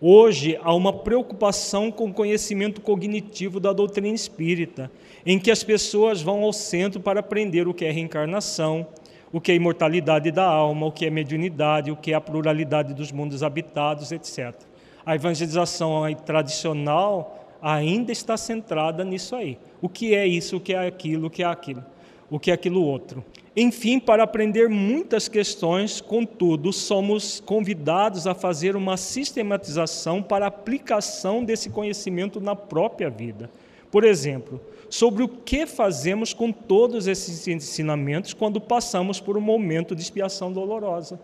Hoje 0.00 0.56
há 0.62 0.72
uma 0.72 0.92
preocupação 0.92 1.90
com 1.90 2.04
o 2.04 2.14
conhecimento 2.14 2.80
cognitivo 2.80 3.58
da 3.58 3.72
doutrina 3.72 4.14
espírita, 4.14 4.88
em 5.26 5.40
que 5.40 5.50
as 5.50 5.64
pessoas 5.64 6.22
vão 6.22 6.44
ao 6.44 6.52
centro 6.52 7.00
para 7.00 7.18
aprender 7.18 7.66
o 7.66 7.74
que 7.74 7.84
é 7.84 7.90
reencarnação, 7.90 8.86
o 9.32 9.40
que 9.40 9.50
é 9.50 9.56
imortalidade 9.56 10.30
da 10.30 10.44
alma, 10.44 10.86
o 10.86 10.92
que 10.92 11.04
é 11.04 11.10
mediunidade, 11.10 11.90
o 11.90 11.96
que 11.96 12.12
é 12.12 12.14
a 12.14 12.20
pluralidade 12.20 12.94
dos 12.94 13.10
mundos 13.10 13.42
habitados, 13.42 14.12
etc. 14.12 14.67
A 15.08 15.14
evangelização 15.14 16.02
tradicional 16.26 17.56
ainda 17.62 18.12
está 18.12 18.36
centrada 18.36 19.02
nisso 19.02 19.34
aí. 19.34 19.58
O 19.80 19.88
que 19.88 20.14
é 20.14 20.26
isso, 20.26 20.58
o 20.58 20.60
que 20.60 20.74
é 20.74 20.86
aquilo, 20.86 21.28
o 21.28 21.30
que 21.30 21.42
é 21.42 21.46
aquilo, 21.46 21.82
o 22.28 22.38
que 22.38 22.50
é 22.50 22.54
aquilo 22.54 22.84
outro. 22.84 23.24
Enfim, 23.56 23.98
para 23.98 24.22
aprender 24.22 24.68
muitas 24.68 25.26
questões, 25.26 26.02
contudo, 26.02 26.74
somos 26.74 27.40
convidados 27.40 28.26
a 28.26 28.34
fazer 28.34 28.76
uma 28.76 28.98
sistematização 28.98 30.22
para 30.22 30.46
aplicação 30.46 31.42
desse 31.42 31.70
conhecimento 31.70 32.38
na 32.38 32.54
própria 32.54 33.08
vida. 33.08 33.50
Por 33.90 34.04
exemplo, 34.04 34.60
sobre 34.90 35.22
o 35.22 35.28
que 35.28 35.64
fazemos 35.64 36.34
com 36.34 36.52
todos 36.52 37.06
esses 37.06 37.48
ensinamentos 37.48 38.34
quando 38.34 38.60
passamos 38.60 39.20
por 39.20 39.38
um 39.38 39.40
momento 39.40 39.96
de 39.96 40.02
expiação 40.02 40.52
dolorosa. 40.52 41.18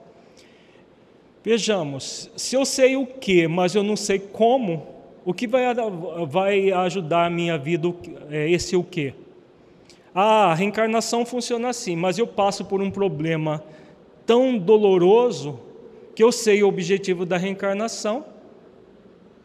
Vejamos, 1.44 2.30
se 2.34 2.56
eu 2.56 2.64
sei 2.64 2.96
o 2.96 3.06
que, 3.06 3.46
mas 3.46 3.74
eu 3.74 3.82
não 3.82 3.96
sei 3.96 4.18
como, 4.18 4.86
o 5.26 5.34
que 5.34 5.46
vai, 5.46 5.62
vai 6.26 6.72
ajudar 6.72 7.26
a 7.26 7.30
minha 7.30 7.58
vida 7.58 7.94
é, 8.30 8.50
esse 8.50 8.74
o 8.74 8.82
que? 8.82 9.12
Ah, 10.14 10.52
a 10.52 10.54
reencarnação 10.54 11.26
funciona 11.26 11.68
assim, 11.68 11.96
mas 11.96 12.16
eu 12.16 12.26
passo 12.26 12.64
por 12.64 12.80
um 12.80 12.90
problema 12.90 13.62
tão 14.24 14.56
doloroso 14.56 15.60
que 16.14 16.22
eu 16.22 16.32
sei 16.32 16.62
o 16.62 16.68
objetivo 16.68 17.26
da 17.26 17.36
reencarnação 17.36 18.24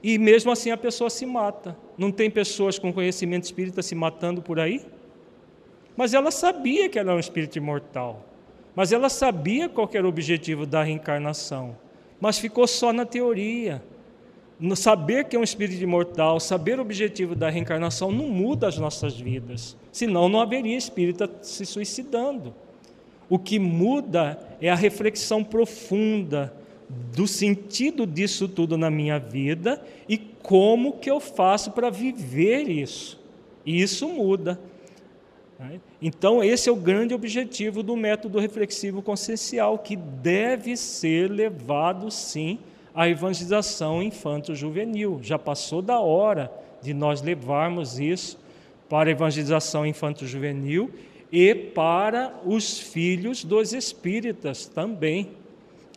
e 0.02 0.18
mesmo 0.18 0.54
assim 0.54 0.72
a 0.72 0.78
pessoa 0.78 1.10
se 1.10 1.26
mata. 1.26 1.76
Não 1.98 2.14
tem 2.14 2.32
pessoas 2.32 2.80
com 2.80 2.94
conhecimento 2.94 3.44
espírita 3.44 3.82
se 3.82 3.94
matando 3.94 4.42
por 4.42 4.58
aí? 4.58 4.86
Mas 5.98 6.14
ela 6.14 6.32
sabia 6.32 6.88
que 6.88 6.98
era 6.98 7.14
um 7.14 7.20
espírito 7.20 7.58
imortal. 7.58 8.26
Mas 8.74 8.94
ela 8.94 9.10
sabia 9.10 9.68
qual 9.68 9.90
era 9.92 10.06
o 10.06 10.10
objetivo 10.10 10.66
da 10.66 10.82
reencarnação. 10.82 11.76
Mas 12.20 12.38
ficou 12.38 12.68
só 12.68 12.92
na 12.92 13.06
teoria. 13.06 13.82
No 14.60 14.76
saber 14.76 15.26
que 15.26 15.36
é 15.36 15.40
um 15.40 15.44
espírito 15.44 15.82
imortal, 15.82 16.40
saber 16.40 16.80
o 16.80 16.82
objetivo 16.82 17.34
da 17.34 17.50
reencarnação 17.50 18.12
não 18.12 18.28
muda 18.28 18.68
as 18.68 18.78
nossas 18.78 19.18
vidas. 19.18 19.78
Senão 19.92 20.28
não 20.28 20.42
haveria 20.42 20.76
espírita 20.76 21.30
se 21.42 21.66
suicidando. 21.66 22.54
O 23.30 23.40
que 23.40 23.58
muda 23.58 24.40
é 24.60 24.70
a 24.70 24.76
reflexão 24.76 25.44
profunda 25.44 26.54
do 27.16 27.28
sentido 27.28 28.06
disso 28.06 28.48
tudo 28.48 28.78
na 28.78 28.90
minha 28.90 29.20
vida 29.20 29.82
e 30.08 30.18
como 30.18 30.94
que 30.94 31.10
eu 31.10 31.20
faço 31.20 31.72
para 31.72 31.90
viver 31.90 32.68
isso. 32.68 33.20
E 33.66 33.82
isso 33.82 34.10
muda. 34.10 34.60
Né? 35.60 35.82
Então, 36.02 36.42
esse 36.42 36.70
é 36.70 36.72
o 36.72 36.76
grande 36.76 37.14
objetivo 37.14 37.84
do 37.84 37.98
método 37.98 38.40
reflexivo 38.40 39.02
consciencial, 39.02 39.78
que 39.78 39.96
deve 39.98 40.78
ser 40.78 41.30
levado, 41.30 42.10
sim, 42.10 42.60
à 42.96 43.10
evangelização 43.10 44.02
infanto-juvenil. 44.02 45.20
Já 45.22 45.38
passou 45.38 45.82
da 45.82 46.00
hora 46.00 46.50
de 46.82 46.94
nós 46.94 47.22
levarmos 47.22 48.00
isso 48.00 48.40
para 48.88 49.10
a 49.10 49.12
evangelização 49.12 49.86
infanto-juvenil 49.86 50.90
e 51.32 51.54
para 51.54 52.34
os 52.46 52.80
filhos 52.80 53.44
dos 53.44 53.74
espíritas 53.74 54.66
também. 54.66 55.30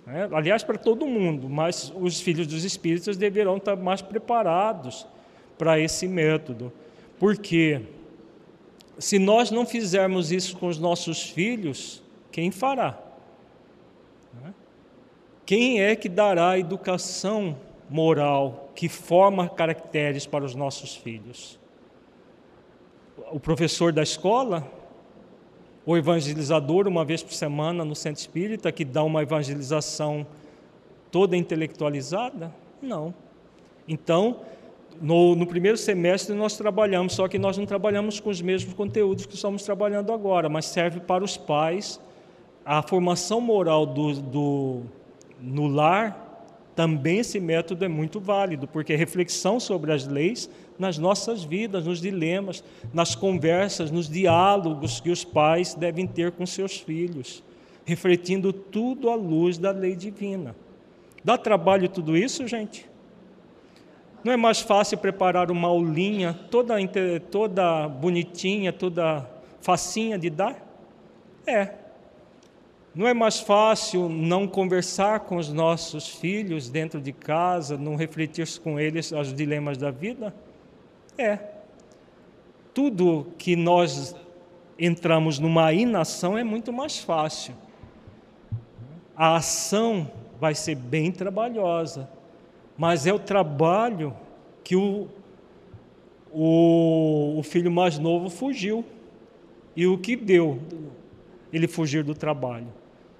Né? 0.06 0.28
Aliás, 0.32 0.62
para 0.62 0.76
todo 0.76 1.06
mundo, 1.06 1.48
mas 1.48 1.92
os 1.96 2.20
filhos 2.20 2.46
dos 2.46 2.64
espíritos 2.64 3.16
deverão 3.16 3.56
estar 3.56 3.76
mais 3.76 4.02
preparados 4.02 5.06
para 5.56 5.78
esse 5.78 6.08
método. 6.08 6.72
Porque 7.18 7.80
se 9.02 9.18
nós 9.18 9.50
não 9.50 9.66
fizermos 9.66 10.30
isso 10.30 10.56
com 10.56 10.68
os 10.68 10.78
nossos 10.78 11.22
filhos, 11.22 12.02
quem 12.30 12.50
fará? 12.50 12.98
Né? 14.42 14.54
Quem 15.44 15.82
é 15.82 15.96
que 15.96 16.08
dará 16.08 16.50
a 16.50 16.58
educação 16.58 17.56
moral 17.90 18.70
que 18.74 18.88
forma 18.88 19.48
caracteres 19.48 20.26
para 20.26 20.44
os 20.44 20.54
nossos 20.54 20.94
filhos? 20.94 21.58
O 23.30 23.40
professor 23.40 23.92
da 23.92 24.02
escola? 24.02 24.70
o 25.84 25.96
evangelizador 25.96 26.86
uma 26.86 27.04
vez 27.04 27.22
por 27.22 27.32
semana 27.32 27.84
no 27.84 27.94
centro 27.94 28.20
espírita 28.20 28.70
que 28.70 28.84
dá 28.84 29.02
uma 29.02 29.22
evangelização 29.22 30.26
toda 31.10 31.36
intelectualizada? 31.36 32.54
Não. 32.80 33.12
Então, 33.86 34.40
no, 35.00 35.34
no, 35.34 35.46
primeiro 35.46 35.76
semestre 35.76 36.34
nós 36.34 36.56
trabalhamos, 36.56 37.14
só 37.14 37.28
que 37.28 37.38
nós 37.38 37.56
não 37.56 37.66
trabalhamos 37.66 38.20
com 38.20 38.30
os 38.30 38.40
mesmos 38.40 38.74
conteúdos 38.74 39.26
que 39.26 39.34
estamos 39.34 39.62
trabalhando 39.62 40.12
agora, 40.12 40.48
mas 40.48 40.66
serve 40.66 41.00
para 41.00 41.24
os 41.24 41.36
pais 41.36 42.00
a 42.64 42.82
formação 42.82 43.40
moral 43.40 43.86
do, 43.86 44.14
do 44.20 44.82
no 45.40 45.66
lar. 45.66 46.30
Também 46.74 47.18
esse 47.18 47.38
método 47.38 47.84
é 47.84 47.88
muito 47.88 48.18
válido, 48.18 48.66
porque 48.66 48.94
reflexão 48.96 49.60
sobre 49.60 49.92
as 49.92 50.06
leis 50.06 50.48
nas 50.78 50.96
nossas 50.96 51.44
vidas, 51.44 51.84
nos 51.84 52.00
dilemas, 52.00 52.64
nas 52.94 53.14
conversas, 53.14 53.90
nos 53.90 54.08
diálogos 54.08 55.00
que 55.00 55.10
os 55.10 55.22
pais 55.22 55.74
devem 55.74 56.06
ter 56.06 56.32
com 56.32 56.46
seus 56.46 56.78
filhos, 56.78 57.42
refletindo 57.84 58.52
tudo 58.52 59.10
à 59.10 59.14
luz 59.14 59.58
da 59.58 59.70
lei 59.70 59.94
divina. 59.94 60.56
Dá 61.22 61.36
trabalho 61.36 61.88
tudo 61.88 62.16
isso, 62.16 62.48
gente? 62.48 62.90
Não 64.24 64.32
é 64.32 64.36
mais 64.36 64.60
fácil 64.60 64.98
preparar 64.98 65.50
uma 65.50 65.68
aulinha 65.68 66.32
toda, 66.50 66.74
toda 67.30 67.88
bonitinha, 67.88 68.72
toda 68.72 69.28
facinha 69.60 70.18
de 70.18 70.30
dar? 70.30 70.64
É. 71.46 71.74
Não 72.94 73.08
é 73.08 73.14
mais 73.14 73.40
fácil 73.40 74.08
não 74.08 74.46
conversar 74.46 75.20
com 75.20 75.36
os 75.36 75.50
nossos 75.52 76.08
filhos 76.08 76.68
dentro 76.68 77.00
de 77.00 77.12
casa, 77.12 77.76
não 77.78 77.96
refletir 77.96 78.46
com 78.60 78.78
eles 78.78 79.10
os 79.12 79.32
dilemas 79.32 79.78
da 79.78 79.90
vida? 79.90 80.34
É. 81.16 81.38
Tudo 82.74 83.28
que 83.38 83.56
nós 83.56 84.14
entramos 84.78 85.38
numa 85.38 85.72
inação 85.72 86.36
é 86.36 86.44
muito 86.44 86.72
mais 86.72 86.98
fácil. 86.98 87.54
A 89.16 89.36
ação 89.36 90.10
vai 90.38 90.54
ser 90.54 90.74
bem 90.74 91.10
trabalhosa, 91.10 92.08
mas 92.82 93.06
é 93.06 93.12
o 93.12 93.18
trabalho 93.20 94.12
que 94.64 94.74
o, 94.74 95.06
o, 96.32 97.38
o 97.38 97.42
filho 97.44 97.70
mais 97.70 97.96
novo 97.96 98.28
fugiu. 98.28 98.84
E 99.76 99.86
o 99.86 99.96
que 99.96 100.16
deu 100.16 100.58
ele 101.52 101.68
fugir 101.68 102.02
do 102.02 102.12
trabalho? 102.12 102.66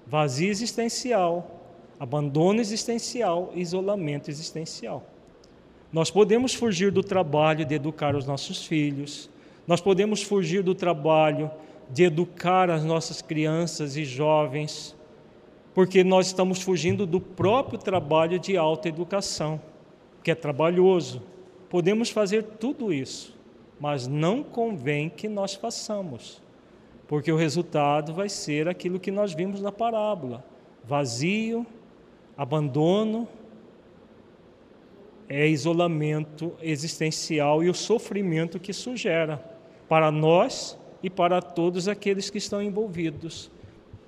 Vazio 0.05 0.49
existencial, 0.49 1.61
abandono 1.97 2.59
existencial, 2.59 3.53
isolamento 3.55 4.29
existencial. 4.29 5.01
Nós 5.93 6.11
podemos 6.11 6.53
fugir 6.53 6.91
do 6.91 7.01
trabalho 7.01 7.65
de 7.65 7.75
educar 7.75 8.17
os 8.17 8.27
nossos 8.27 8.65
filhos, 8.65 9.29
nós 9.65 9.79
podemos 9.79 10.21
fugir 10.21 10.61
do 10.61 10.75
trabalho 10.75 11.49
de 11.89 12.03
educar 12.03 12.69
as 12.69 12.83
nossas 12.83 13.21
crianças 13.21 13.95
e 13.95 14.03
jovens, 14.03 14.93
porque 15.73 16.03
nós 16.03 16.27
estamos 16.27 16.61
fugindo 16.61 17.05
do 17.05 17.19
próprio 17.19 17.79
trabalho 17.79 18.39
de 18.39 18.55
alta 18.55 18.87
educação, 18.87 19.59
que 20.23 20.29
é 20.29 20.35
trabalhoso. 20.35 21.21
Podemos 21.69 22.09
fazer 22.09 22.43
tudo 22.43 22.93
isso, 22.93 23.35
mas 23.79 24.07
não 24.07 24.43
convém 24.43 25.09
que 25.09 25.27
nós 25.27 25.55
façamos, 25.55 26.41
porque 27.07 27.31
o 27.31 27.35
resultado 27.35 28.13
vai 28.13 28.29
ser 28.29 28.67
aquilo 28.67 28.99
que 28.99 29.11
nós 29.11 29.33
vimos 29.33 29.61
na 29.61 29.71
parábola: 29.71 30.45
vazio, 30.83 31.65
abandono, 32.37 33.27
é 35.27 35.47
isolamento 35.47 36.53
existencial 36.61 37.63
e 37.63 37.69
o 37.69 37.73
sofrimento 37.73 38.59
que 38.59 38.69
isso 38.69 38.95
gera 38.95 39.43
para 39.89 40.11
nós 40.11 40.77
e 41.01 41.09
para 41.09 41.41
todos 41.41 41.87
aqueles 41.87 42.29
que 42.29 42.37
estão 42.37 42.61
envolvidos 42.61 43.49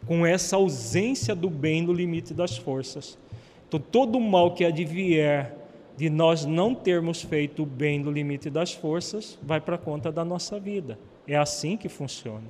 com 0.06 0.26
essa 0.26 0.56
ausência 0.56 1.36
do 1.36 1.50
bem 1.50 1.82
no 1.82 1.94
limite 1.94 2.34
das 2.34 2.58
forças. 2.58 3.18
Então, 3.68 3.80
todo 3.80 4.20
mal 4.20 4.54
que 4.54 4.64
advier 4.64 5.56
de 5.98 6.10
nós 6.10 6.46
não 6.46 6.76
termos 6.76 7.22
feito 7.22 7.64
o 7.64 7.66
bem 7.66 8.00
no 8.00 8.12
limite 8.12 8.50
das 8.50 8.74
forças 8.74 9.40
vai 9.42 9.62
para 9.62 9.78
conta 9.78 10.12
da 10.12 10.26
nossa 10.26 10.60
vida. 10.60 11.00
É 11.28 11.36
assim 11.36 11.78
que 11.78 11.90
funciona. 11.90 12.44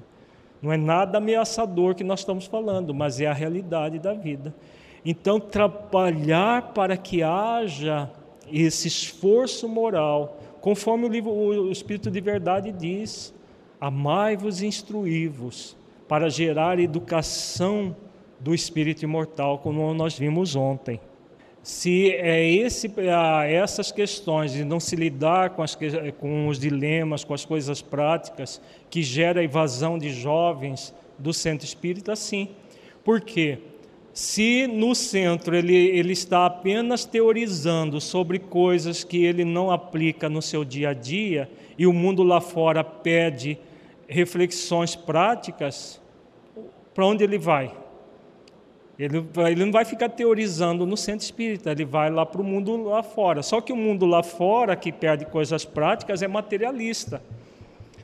Não 0.61 0.73
é 0.73 0.77
nada 0.77 1.19
ameaçador 1.19 1.95
que 1.95 2.03
nós 2.03 2.21
estamos 2.21 2.45
falando, 2.45 2.93
mas 2.93 3.21
é 3.21 3.27
a 3.27 3.33
realidade 3.33 3.99
da 3.99 4.13
vida. 4.13 4.53
Então, 5.05 5.39
trabalhar 5.39 6.73
para 6.73 6.97
que 6.97 7.21
haja 7.21 8.09
esse 8.51 8.87
esforço 8.87 9.69
moral, 9.69 10.39
conforme 10.61 11.05
o 11.05 11.09
livro 11.09 11.31
o 11.31 11.71
Espírito 11.71 12.09
de 12.09 12.19
Verdade 12.19 12.71
diz: 12.71 13.33
amai-vos 13.79 14.61
e 14.61 14.65
instruí-vos, 14.65 15.77
para 16.07 16.29
gerar 16.29 16.79
educação 16.79 17.95
do 18.39 18.53
espírito 18.53 19.03
imortal, 19.03 19.59
como 19.59 19.93
nós 19.93 20.17
vimos 20.17 20.55
ontem. 20.55 20.99
Se 21.63 22.11
é 22.11 22.47
esse, 22.47 22.93
essas 23.49 23.91
questões 23.91 24.53
de 24.53 24.63
não 24.63 24.79
se 24.79 24.95
lidar 24.95 25.51
com, 25.51 25.63
as, 25.63 25.75
com 26.19 26.47
os 26.47 26.59
dilemas, 26.59 27.23
com 27.23 27.33
as 27.33 27.43
coisas 27.43 27.81
práticas, 27.81 28.61
que 28.87 29.01
gera 29.01 29.39
a 29.39 29.43
evasão 29.43 29.97
de 29.97 30.11
jovens 30.11 30.93
do 31.17 31.33
centro 31.33 31.65
espírita, 31.65 32.15
sim. 32.15 32.49
Por 33.03 33.19
quê? 33.19 33.57
Se 34.13 34.67
no 34.67 34.93
centro 34.93 35.55
ele, 35.55 35.75
ele 35.75 36.13
está 36.13 36.45
apenas 36.45 37.03
teorizando 37.03 37.99
sobre 37.99 38.39
coisas 38.39 39.03
que 39.03 39.25
ele 39.25 39.43
não 39.43 39.71
aplica 39.71 40.29
no 40.29 40.41
seu 40.41 40.63
dia 40.63 40.89
a 40.89 40.93
dia 40.93 41.49
e 41.77 41.85
o 41.87 41.91
mundo 41.91 42.23
lá 42.23 42.39
fora 42.39 42.83
pede 42.83 43.57
reflexões 44.07 44.95
práticas, 44.95 46.01
para 46.93 47.05
onde 47.05 47.23
ele 47.23 47.37
vai? 47.37 47.75
Ele, 48.97 49.25
ele 49.47 49.65
não 49.65 49.71
vai 49.71 49.83
ficar 49.83 50.09
teorizando 50.09 50.85
no 50.85 50.95
centro 50.95 51.25
espírita, 51.25 51.71
ele 51.71 51.83
vai 51.83 52.09
lá 52.09 52.25
para 52.25 52.41
o 52.41 52.43
mundo 52.43 52.75
lá 52.83 53.03
fora. 53.03 53.43
Só 53.43 53.59
que 53.59 53.73
o 53.73 53.75
mundo 53.75 54.05
lá 54.05 54.23
fora, 54.23 54.75
que 54.75 54.91
perde 54.91 55.25
coisas 55.25 55.65
práticas, 55.65 56.21
é 56.21 56.27
materialista. 56.27 57.21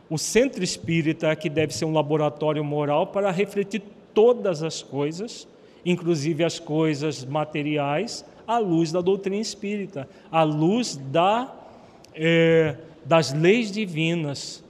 O 0.09 0.17
centro 0.17 0.61
espírita 0.63 1.27
é 1.27 1.35
que 1.35 1.49
deve 1.49 1.73
ser 1.73 1.85
um 1.85 1.93
laboratório 1.93 2.63
moral 2.63 3.07
para 3.07 3.31
refletir 3.31 3.81
todas 4.13 4.61
as 4.61 4.81
coisas 4.81 5.47
inclusive 5.85 6.43
as 6.43 6.59
coisas 6.59 7.25
materiais, 7.25 8.25
à 8.47 8.57
luz 8.57 8.91
da 8.91 9.01
doutrina 9.01 9.41
espírita, 9.41 10.07
à 10.31 10.43
luz 10.43 10.95
da, 10.95 11.53
é, 12.13 12.75
das 13.05 13.33
leis 13.33 13.71
divinas, 13.71 14.63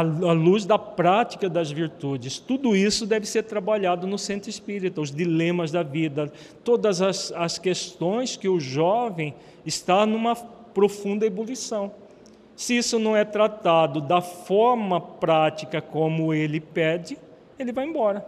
à, 0.00 0.32
luz 0.32 0.66
da 0.66 0.78
prática 0.78 1.48
das 1.48 1.70
virtudes. 1.70 2.38
Tudo 2.38 2.76
isso 2.76 3.06
deve 3.06 3.26
ser 3.26 3.44
trabalhado 3.44 4.06
no 4.06 4.18
centro 4.18 4.50
espírita, 4.50 5.00
os 5.00 5.10
dilemas 5.10 5.70
da 5.70 5.82
vida, 5.82 6.30
todas 6.62 7.00
as, 7.00 7.32
as 7.32 7.58
questões 7.58 8.36
que 8.36 8.48
o 8.48 8.60
jovem 8.60 9.34
está 9.64 10.04
numa 10.04 10.36
profunda 10.36 11.24
ebulição. 11.24 11.92
Se 12.54 12.76
isso 12.76 12.98
não 12.98 13.16
é 13.16 13.24
tratado 13.24 14.00
da 14.00 14.20
forma 14.20 15.00
prática 15.00 15.80
como 15.80 16.34
ele 16.34 16.60
pede, 16.60 17.18
ele 17.58 17.72
vai 17.72 17.86
embora. 17.86 18.26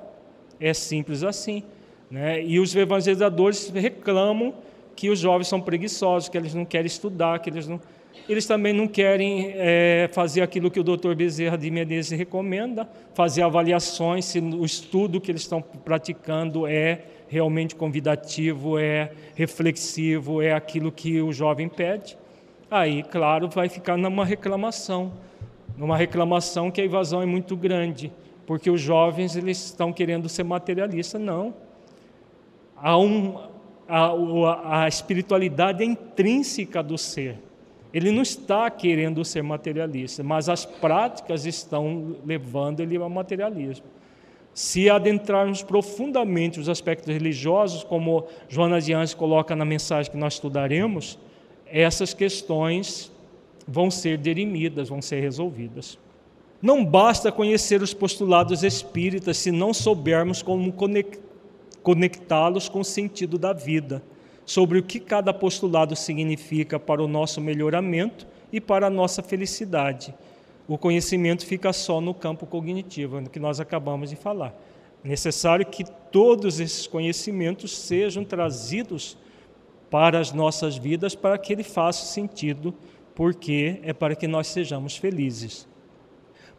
É 0.58 0.72
simples 0.72 1.22
assim. 1.22 1.62
Né? 2.10 2.42
E 2.42 2.58
os 2.58 2.74
evangelizadores 2.74 3.68
reclamam 3.68 4.54
que 4.96 5.10
os 5.10 5.18
jovens 5.18 5.48
são 5.48 5.60
preguiçosos, 5.60 6.28
que 6.28 6.36
eles 6.36 6.54
não 6.54 6.64
querem 6.64 6.86
estudar, 6.86 7.38
que 7.40 7.50
eles 7.50 7.68
não. 7.68 7.80
Eles 8.28 8.46
também 8.46 8.72
não 8.72 8.86
querem 8.86 9.52
é, 9.54 10.08
fazer 10.12 10.42
aquilo 10.42 10.70
que 10.70 10.80
o 10.80 10.84
doutor 10.84 11.14
Bezerra 11.14 11.56
de 11.56 11.70
Menezes 11.70 12.18
recomenda, 12.18 12.88
fazer 13.14 13.42
avaliações 13.42 14.24
se 14.24 14.38
o 14.38 14.64
estudo 14.64 15.20
que 15.20 15.30
eles 15.30 15.42
estão 15.42 15.60
praticando 15.60 16.66
é 16.66 17.02
realmente 17.28 17.76
convidativo, 17.76 18.78
é 18.78 19.12
reflexivo, 19.34 20.40
é 20.42 20.52
aquilo 20.52 20.90
que 20.90 21.20
o 21.20 21.32
jovem 21.32 21.68
pede. 21.68 22.16
Aí, 22.70 23.02
claro, 23.02 23.48
vai 23.48 23.68
ficar 23.68 23.96
numa 23.96 24.24
reclamação, 24.24 25.12
numa 25.76 25.96
reclamação 25.96 26.70
que 26.70 26.80
a 26.80 26.84
evasão 26.84 27.22
é 27.22 27.26
muito 27.26 27.56
grande, 27.56 28.12
porque 28.46 28.70
os 28.70 28.80
jovens 28.80 29.36
eles 29.36 29.64
estão 29.66 29.92
querendo 29.92 30.28
ser 30.28 30.42
materialistas. 30.42 31.20
Não, 31.20 31.54
a, 32.76 32.98
um, 32.98 33.38
a, 33.88 34.82
a 34.82 34.88
espiritualidade 34.88 35.82
é 35.82 35.86
intrínseca 35.86 36.82
do 36.82 36.98
ser. 36.98 37.47
Ele 37.93 38.11
não 38.11 38.22
está 38.22 38.70
querendo 38.70 39.24
ser 39.24 39.43
materialista, 39.43 40.22
mas 40.22 40.49
as 40.49 40.64
práticas 40.64 41.47
estão 41.47 42.16
levando 42.24 42.80
ele 42.80 42.97
ao 42.97 43.09
materialismo. 43.09 43.86
Se 44.53 44.91
adentrarmos 44.91 45.62
profundamente 45.62 46.59
os 46.59 46.68
aspectos 46.68 47.12
religiosos, 47.12 47.84
como 47.84 48.26
Joana 48.49 48.80
de 48.80 48.93
Anjos 48.93 49.14
coloca 49.14 49.55
na 49.55 49.64
mensagem 49.64 50.11
que 50.11 50.18
nós 50.18 50.34
estudaremos, 50.34 51.18
essas 51.66 52.12
questões 52.12 53.12
vão 53.66 53.91
ser 53.91 54.18
derimidas, 54.18 54.89
vão 54.89 55.01
ser 55.01 55.20
resolvidas. 55.20 55.99
Não 56.61 56.84
basta 56.84 57.30
conhecer 57.30 57.82
os 57.82 57.95
postulados 57.95 58.64
espíritas 58.64 59.36
se 59.36 59.53
não 59.53 59.72
soubermos 59.72 60.43
como 60.43 60.74
conectá-los 61.82 62.68
com 62.68 62.80
o 62.80 62.84
sentido 62.84 63.39
da 63.39 63.53
vida, 63.53 64.03
sobre 64.49 64.78
o 64.78 64.82
que 64.82 64.99
cada 64.99 65.34
postulado 65.34 65.94
significa 65.94 66.80
para 66.80 67.03
o 67.03 67.07
nosso 67.07 67.38
melhoramento 67.38 68.26
e 68.51 68.59
para 68.59 68.86
a 68.86 68.90
nossa 68.90 69.22
felicidade. 69.22 70.14
O 70.66 70.78
conhecimento 70.78 71.44
fica 71.44 71.70
só 71.70 72.01
no 72.01 72.14
campo 72.14 72.46
cognitivo, 72.46 73.20
no 73.20 73.28
que 73.28 73.38
nós 73.38 73.61
acabamos 73.61 74.09
de 74.09 74.16
falar. 74.16 74.59
É 75.05 75.09
necessário 75.09 75.66
que 75.66 75.84
todos 76.11 76.61
esses 76.61 76.86
conhecimentos 76.86 77.76
sejam 77.76 78.24
trazidos 78.24 79.18
para 79.90 80.18
as 80.18 80.32
nossas 80.32 80.78
vidas 80.78 81.14
para 81.14 81.36
que 81.36 81.53
ele 81.53 81.62
faça 81.62 82.07
sentido, 82.07 82.74
porque 83.14 83.80
é 83.82 83.92
para 83.92 84.16
que 84.16 84.26
nós 84.26 84.46
sejamos 84.46 84.96
felizes. 84.96 85.68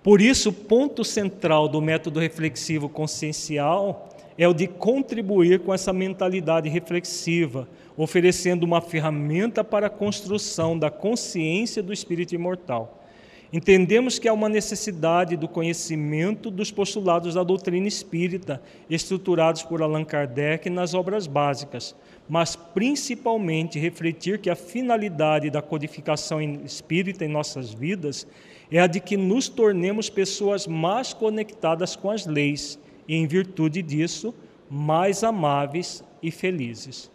Por 0.03 0.21
isso, 0.21 0.49
o 0.49 0.53
ponto 0.53 1.03
central 1.03 1.67
do 1.67 1.81
método 1.81 2.19
reflexivo 2.19 2.87
consciencial 2.87 4.09
é 4.39 4.47
o 4.47 4.53
de 4.53 4.67
contribuir 4.67 5.59
com 5.59 5.73
essa 5.73 5.91
mentalidade 5.91 6.69
reflexiva, 6.69 7.67
oferecendo 7.97 8.63
uma 8.63 8.79
ferramenta 8.79 9.65
para 9.65 9.87
a 9.87 9.89
construção 9.89 10.79
da 10.79 10.89
consciência 10.89 11.83
do 11.83 11.91
espírito 11.91 12.33
imortal. 12.33 13.03
Entendemos 13.51 14.17
que 14.17 14.29
há 14.29 14.33
uma 14.33 14.47
necessidade 14.47 15.35
do 15.35 15.45
conhecimento 15.45 16.49
dos 16.49 16.71
postulados 16.71 17.33
da 17.33 17.43
doutrina 17.43 17.85
espírita, 17.85 18.61
estruturados 18.89 19.61
por 19.61 19.81
Allan 19.81 20.05
Kardec 20.05 20.69
nas 20.69 20.93
obras 20.93 21.27
básicas, 21.27 21.93
mas 22.29 22.55
principalmente 22.55 23.77
refletir 23.77 24.39
que 24.39 24.49
a 24.49 24.55
finalidade 24.55 25.49
da 25.49 25.61
codificação 25.61 26.39
espírita 26.39 27.25
em 27.25 27.27
nossas 27.27 27.73
vidas 27.73 28.25
é 28.71 28.79
a 28.79 28.87
de 28.87 29.01
que 29.01 29.17
nos 29.17 29.49
tornemos 29.49 30.09
pessoas 30.09 30.65
mais 30.65 31.11
conectadas 31.11 31.93
com 31.93 32.09
as 32.09 32.25
leis 32.25 32.79
e, 33.09 33.15
em 33.15 33.25
virtude 33.25 33.81
disso, 33.81 34.35
mais 34.69 35.23
amáveis 35.23 36.03
e 36.21 36.29
felizes. 36.29 37.09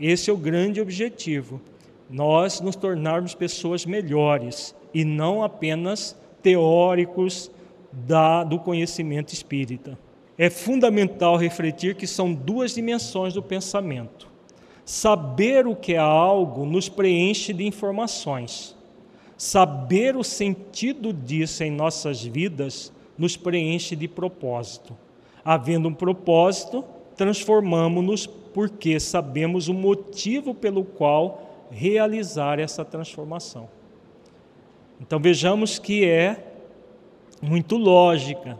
Esse 0.00 0.30
é 0.30 0.32
o 0.32 0.36
grande 0.36 0.80
objetivo, 0.80 1.60
nós 2.08 2.60
nos 2.60 2.74
tornarmos 2.74 3.34
pessoas 3.34 3.84
melhores 3.84 4.74
e 4.94 5.04
não 5.04 5.42
apenas 5.42 6.16
teóricos 6.42 7.50
da, 7.92 8.42
do 8.42 8.58
conhecimento 8.58 9.32
espírita. 9.34 9.98
É 10.38 10.48
fundamental 10.48 11.36
refletir 11.36 11.94
que 11.94 12.06
são 12.06 12.32
duas 12.32 12.74
dimensões 12.74 13.34
do 13.34 13.42
pensamento. 13.42 14.26
Saber 14.86 15.66
o 15.66 15.76
que 15.76 15.94
é 15.94 15.98
algo 15.98 16.64
nos 16.64 16.88
preenche 16.88 17.52
de 17.52 17.66
informações. 17.66 18.74
Saber 19.36 20.16
o 20.16 20.24
sentido 20.24 21.12
disso 21.12 21.62
em 21.62 21.70
nossas 21.70 22.24
vidas 22.24 22.90
nos 23.18 23.36
preenche 23.36 23.94
de 23.94 24.08
propósito. 24.08 24.96
Havendo 25.44 25.88
um 25.88 25.94
propósito, 25.94 26.84
transformamos-nos 27.16 28.26
porque 28.26 28.98
sabemos 28.98 29.68
o 29.68 29.74
motivo 29.74 30.54
pelo 30.54 30.84
qual 30.84 31.68
realizar 31.70 32.58
essa 32.58 32.84
transformação. 32.84 33.68
Então 35.00 35.18
vejamos 35.18 35.78
que 35.78 36.04
é 36.04 36.52
muito 37.40 37.76
lógica. 37.76 38.58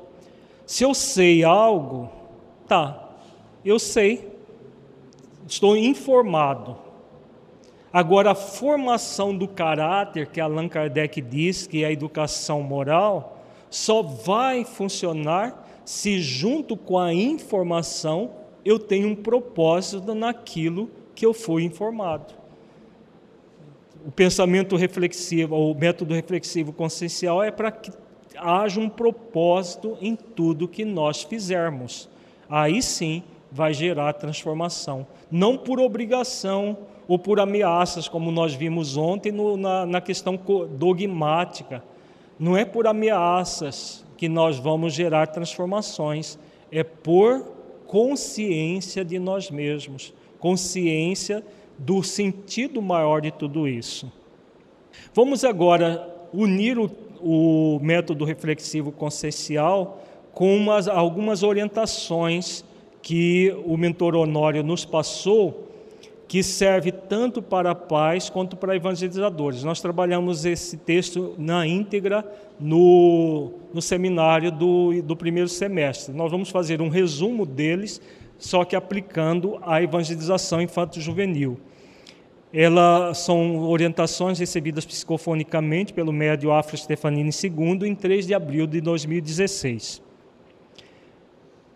Se 0.65 0.85
eu 0.85 0.95
sei 0.95 1.45
algo, 1.45 2.09
tá, 2.67 3.11
eu 3.65 3.79
sei, 3.79 4.31
estou 5.47 5.77
informado. 5.77 6.77
Agora, 7.93 8.31
a 8.31 8.37
formação 8.37 9.37
do 9.37 9.49
caráter, 9.49 10.29
que 10.29 10.41
Allan 10.41 10.69
Kardec 10.69 11.21
diz 11.21 11.67
que 11.67 11.83
é 11.83 11.89
a 11.89 11.93
educação 11.93 12.63
moral, 12.63 13.39
só 13.69 14.01
vai 14.01 14.65
funcionar 14.65 15.60
se 15.91 16.21
junto 16.21 16.77
com 16.77 16.97
a 16.97 17.13
informação 17.13 18.31
eu 18.65 18.79
tenho 18.79 19.09
um 19.09 19.15
propósito 19.17 20.15
naquilo 20.15 20.89
que 21.17 21.27
eu 21.27 21.35
fui 21.35 21.65
informado. 21.65 22.33
O 24.07 24.13
pensamento 24.13 24.77
reflexivo, 24.77 25.57
o 25.57 25.75
método 25.75 26.15
reflexivo 26.15 26.73
consciencial 26.73 27.43
é 27.43 27.51
para 27.51 27.73
que 27.73 27.91
haja 28.37 28.79
um 28.79 28.89
propósito 28.89 29.99
em 30.01 30.15
tudo 30.15 30.69
que 30.69 30.85
nós 30.85 31.25
fizermos. 31.25 32.09
Aí 32.49 32.81
sim 32.81 33.25
vai 33.51 33.75
gerar 33.75 34.13
transformação. 34.13 35.05
Não 35.29 35.59
por 35.59 35.81
obrigação 35.81 36.79
ou 37.09 37.19
por 37.19 37.41
ameaças, 37.41 38.07
como 38.07 38.31
nós 38.31 38.55
vimos 38.55 38.97
ontem 38.97 39.33
no, 39.33 39.57
na, 39.57 39.85
na 39.85 40.01
questão 40.01 40.39
dogmática. 40.71 41.83
Não 42.39 42.57
é 42.57 42.65
por 42.65 42.87
ameaças, 42.87 44.05
que 44.21 44.29
nós 44.29 44.59
vamos 44.59 44.93
gerar 44.93 45.29
transformações, 45.29 46.39
é 46.71 46.85
por 46.85 47.43
consciência 47.87 49.03
de 49.03 49.19
nós 49.19 49.51
mesmos, 49.51 50.13
consciência 50.39 51.43
do 51.79 52.03
sentido 52.03 52.83
maior 52.83 53.23
de 53.23 53.31
tudo 53.31 53.67
isso. 53.67 54.13
Vamos 55.15 55.43
agora 55.43 56.07
unir 56.35 56.79
o, 56.79 56.91
o 57.19 57.81
método 57.81 58.27
reflexivo 58.27 58.93
consciencial 58.93 60.03
com 60.35 60.55
umas, 60.55 60.87
algumas 60.87 61.43
orientações 61.43 62.63
que 63.01 63.57
o 63.65 63.75
mentor 63.75 64.15
Honório 64.15 64.63
nos 64.63 64.85
passou 64.85 65.70
que 66.31 66.45
serve 66.45 66.93
tanto 66.93 67.43
para 67.43 67.75
pais 67.75 68.31
quanto 68.31 68.57
para 68.57 68.77
evangelizadores. 68.77 69.65
Nós 69.65 69.81
trabalhamos 69.81 70.45
esse 70.45 70.77
texto 70.77 71.35
na 71.37 71.67
íntegra 71.67 72.25
no, 72.61 73.55
no 73.75 73.83
seminário 73.83 74.53
do, 74.53 75.03
do 75.03 75.17
primeiro 75.17 75.49
semestre. 75.49 76.15
Nós 76.15 76.31
vamos 76.31 76.49
fazer 76.49 76.81
um 76.81 76.89
resumo 76.89 77.45
deles, 77.45 78.01
só 78.39 78.65
que 78.65 78.77
aplicando 78.77 79.59
a 79.63 79.83
evangelização 79.83 80.63
infanto-juvenil. 80.63 81.59
Elas 82.55 83.19
são 83.19 83.69
orientações 83.69 84.39
recebidas 84.39 84.87
psicofonicamente 84.87 85.93
pelo 85.93 86.13
médio 86.13 86.53
Afro 86.53 86.77
Stefanini 86.77 87.31
II 87.43 87.89
em 87.89 87.95
3 87.97 88.29
de 88.29 88.35
abril 88.35 88.69
de 88.69 88.81
2016. 88.81 90.01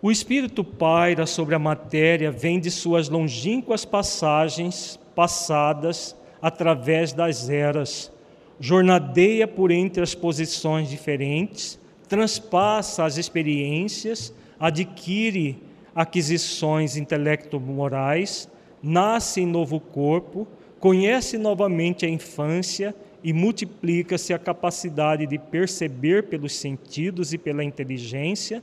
O 0.04 0.10
Espírito 0.10 0.62
paira 0.62 1.24
sobre 1.24 1.54
a 1.54 1.58
matéria 1.58 2.30
vem 2.30 2.60
de 2.60 2.70
suas 2.70 3.08
longínquas 3.08 3.86
passagens 3.86 5.00
passadas 5.14 6.14
através 6.42 7.14
das 7.14 7.48
eras, 7.48 8.12
jornadeia 8.60 9.48
por 9.48 9.70
entre 9.70 10.02
as 10.02 10.14
posições 10.14 10.90
diferentes, 10.90 11.80
transpassa 12.06 13.02
as 13.02 13.16
experiências, 13.16 14.30
adquire 14.60 15.56
aquisições 15.94 16.98
intelecto-morais, 16.98 18.46
nasce 18.82 19.40
em 19.40 19.46
novo 19.46 19.80
corpo, 19.80 20.46
conhece 20.78 21.38
novamente 21.38 22.04
a 22.04 22.10
infância 22.10 22.94
e 23.22 23.32
multiplica-se 23.32 24.34
a 24.34 24.38
capacidade 24.38 25.26
de 25.26 25.38
perceber 25.38 26.24
pelos 26.24 26.54
sentidos 26.54 27.32
e 27.32 27.38
pela 27.38 27.64
inteligência 27.64 28.62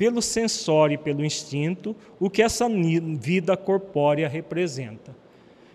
pelo 0.00 0.22
sensório 0.22 0.94
e 0.94 0.96
pelo 0.96 1.22
instinto, 1.22 1.94
o 2.18 2.30
que 2.30 2.40
essa 2.40 2.66
vida 3.18 3.54
corpórea 3.54 4.26
representa. 4.30 5.14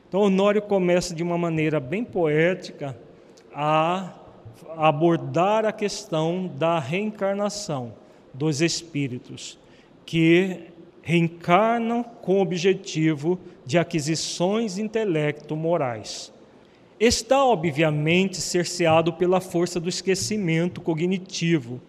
Então, 0.10 0.22
Honório 0.22 0.64
começa 0.64 1.14
de 1.14 1.22
uma 1.22 1.38
maneira 1.38 1.80
bem 1.80 2.04
poética 2.04 2.98
a 3.54 4.16
abordar 4.76 5.64
a 5.64 5.72
questão 5.72 6.48
da 6.58 6.80
reencarnação 6.80 7.94
dos 8.34 8.62
espíritos, 8.62 9.60
que 10.08 10.72
reencarnam 11.04 12.04
com 12.04 12.40
o 12.40 12.42
objetivo 12.42 13.40
de 13.64 13.78
aquisições 13.78 14.80
intelecto-morais. 14.80 16.34
Está, 17.00 17.46
obviamente, 17.46 18.38
cerceado 18.38 19.14
pela 19.14 19.40
força 19.40 19.80
do 19.80 19.88
esquecimento 19.88 20.82
cognitivo 20.82 21.80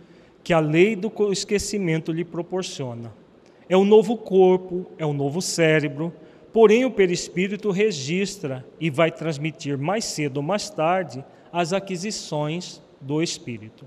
que 0.47 0.55
a 0.55 0.61
lei 0.61 0.95
do 0.95 1.11
esquecimento 1.33 2.13
lhe 2.13 2.25
proporciona. 2.25 3.13
É 3.69 3.77
um 3.77 3.85
novo 3.85 4.17
corpo, 4.17 4.87
é 4.97 5.05
um 5.05 5.13
novo 5.13 5.43
cérebro, 5.43 6.13
porém 6.53 6.85
o 6.85 6.91
perispírito 6.93 7.73
registra 7.73 8.65
e 8.79 8.89
vai 8.89 9.11
transmitir 9.11 9.77
mais 9.77 10.05
cedo 10.05 10.37
ou 10.37 10.45
mais 10.45 10.71
tarde 10.71 11.25
as 11.53 11.73
aquisições 11.73 12.81
do 13.01 13.21
espírito. 13.21 13.87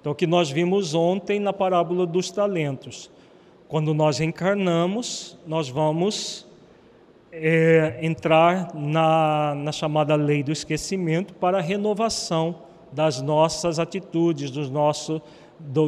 Então, 0.00 0.10
o 0.10 0.14
que 0.16 0.26
nós 0.26 0.50
vimos 0.50 0.92
ontem 0.92 1.38
na 1.38 1.52
parábola 1.52 2.04
dos 2.04 2.32
talentos. 2.32 3.08
Quando 3.68 3.94
nós 3.94 4.20
encarnamos, 4.20 5.38
nós 5.46 5.68
vamos 5.68 6.48
é, 7.30 8.00
entrar 8.02 8.74
na, 8.74 9.54
na 9.54 9.70
chamada 9.70 10.16
lei 10.16 10.42
do 10.42 10.50
esquecimento 10.50 11.32
para 11.32 11.58
a 11.58 11.62
renovação 11.62 12.56
das 12.90 13.22
nossas 13.22 13.78
atitudes, 13.78 14.50
dos 14.50 14.68
nossos 14.68 15.22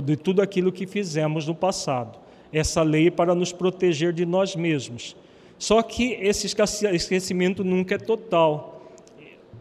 de 0.04 0.16
tudo 0.16 0.42
aquilo 0.42 0.72
que 0.72 0.86
fizemos 0.86 1.46
no 1.46 1.54
passado. 1.54 2.18
Essa 2.52 2.82
lei 2.82 3.10
para 3.10 3.34
nos 3.34 3.52
proteger 3.52 4.12
de 4.12 4.24
nós 4.24 4.56
mesmos. 4.56 5.16
Só 5.58 5.82
que 5.82 6.12
esse 6.20 6.46
esquecimento 6.92 7.64
nunca 7.64 7.96
é 7.96 7.98
total. 7.98 8.92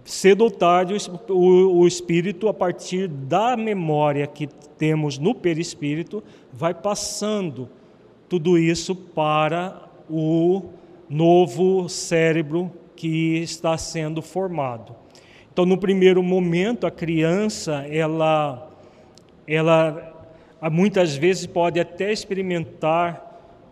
Cedo 0.05 0.45
ou 0.45 0.51
tarde, 0.51 0.95
o, 1.28 1.80
o 1.80 1.88
espírito, 1.88 2.47
a 2.47 2.53
partir 2.53 3.08
da 3.08 3.58
memória 3.58 4.26
que 4.26 4.47
temos 4.78 5.18
no 5.18 5.36
perispírito, 5.36 6.24
vai 6.53 6.74
passando 6.74 7.68
tudo 8.30 8.58
isso 8.58 8.95
para 8.95 9.89
o 10.10 10.64
novo 11.10 11.89
cérebro 11.89 12.72
que 12.95 13.38
está 13.39 13.78
sendo 13.78 14.22
formado. 14.22 14.95
Então, 15.51 15.66
no 15.66 15.78
primeiro 15.78 16.22
momento, 16.22 16.86
a 16.86 16.91
criança, 16.91 17.86
ela 17.89 18.66
ela 19.47 20.13
muitas 20.71 21.15
vezes 21.15 21.45
pode 21.45 21.79
até 21.79 22.11
experimentar 22.11 23.23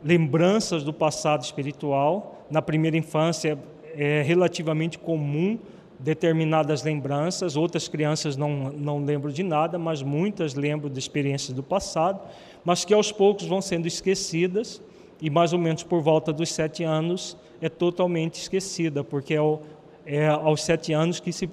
lembranças 0.03 0.83
do 0.83 0.93
passado 0.93 1.43
espiritual. 1.43 2.45
Na 2.49 2.61
primeira 2.61 2.95
infância 2.95 3.57
é 3.95 4.21
relativamente 4.21 4.99
comum 4.99 5.57
determinadas 5.99 6.83
lembranças, 6.83 7.55
outras 7.55 7.87
crianças 7.87 8.35
não, 8.35 8.71
não 8.71 9.03
lembram 9.03 9.31
de 9.31 9.41
nada, 9.43 9.79
mas 9.79 10.01
muitas 10.01 10.53
lembram 10.53 10.89
de 10.89 10.99
experiências 10.99 11.55
do 11.55 11.63
passado, 11.63 12.19
mas 12.63 12.83
que 12.83 12.93
aos 12.93 13.11
poucos 13.11 13.47
vão 13.47 13.61
sendo 13.61 13.87
esquecidas 13.87 14.81
e 15.21 15.29
mais 15.29 15.53
ou 15.53 15.59
menos 15.59 15.83
por 15.83 16.01
volta 16.01 16.33
dos 16.33 16.51
sete 16.51 16.83
anos 16.83 17.37
é 17.61 17.69
totalmente 17.69 18.35
esquecida, 18.35 19.03
porque 19.03 19.33
é, 19.33 19.41
o, 19.41 19.59
é 20.05 20.27
aos 20.27 20.63
sete 20.63 20.91
anos 20.91 21.19
que 21.19 21.31
se 21.31 21.49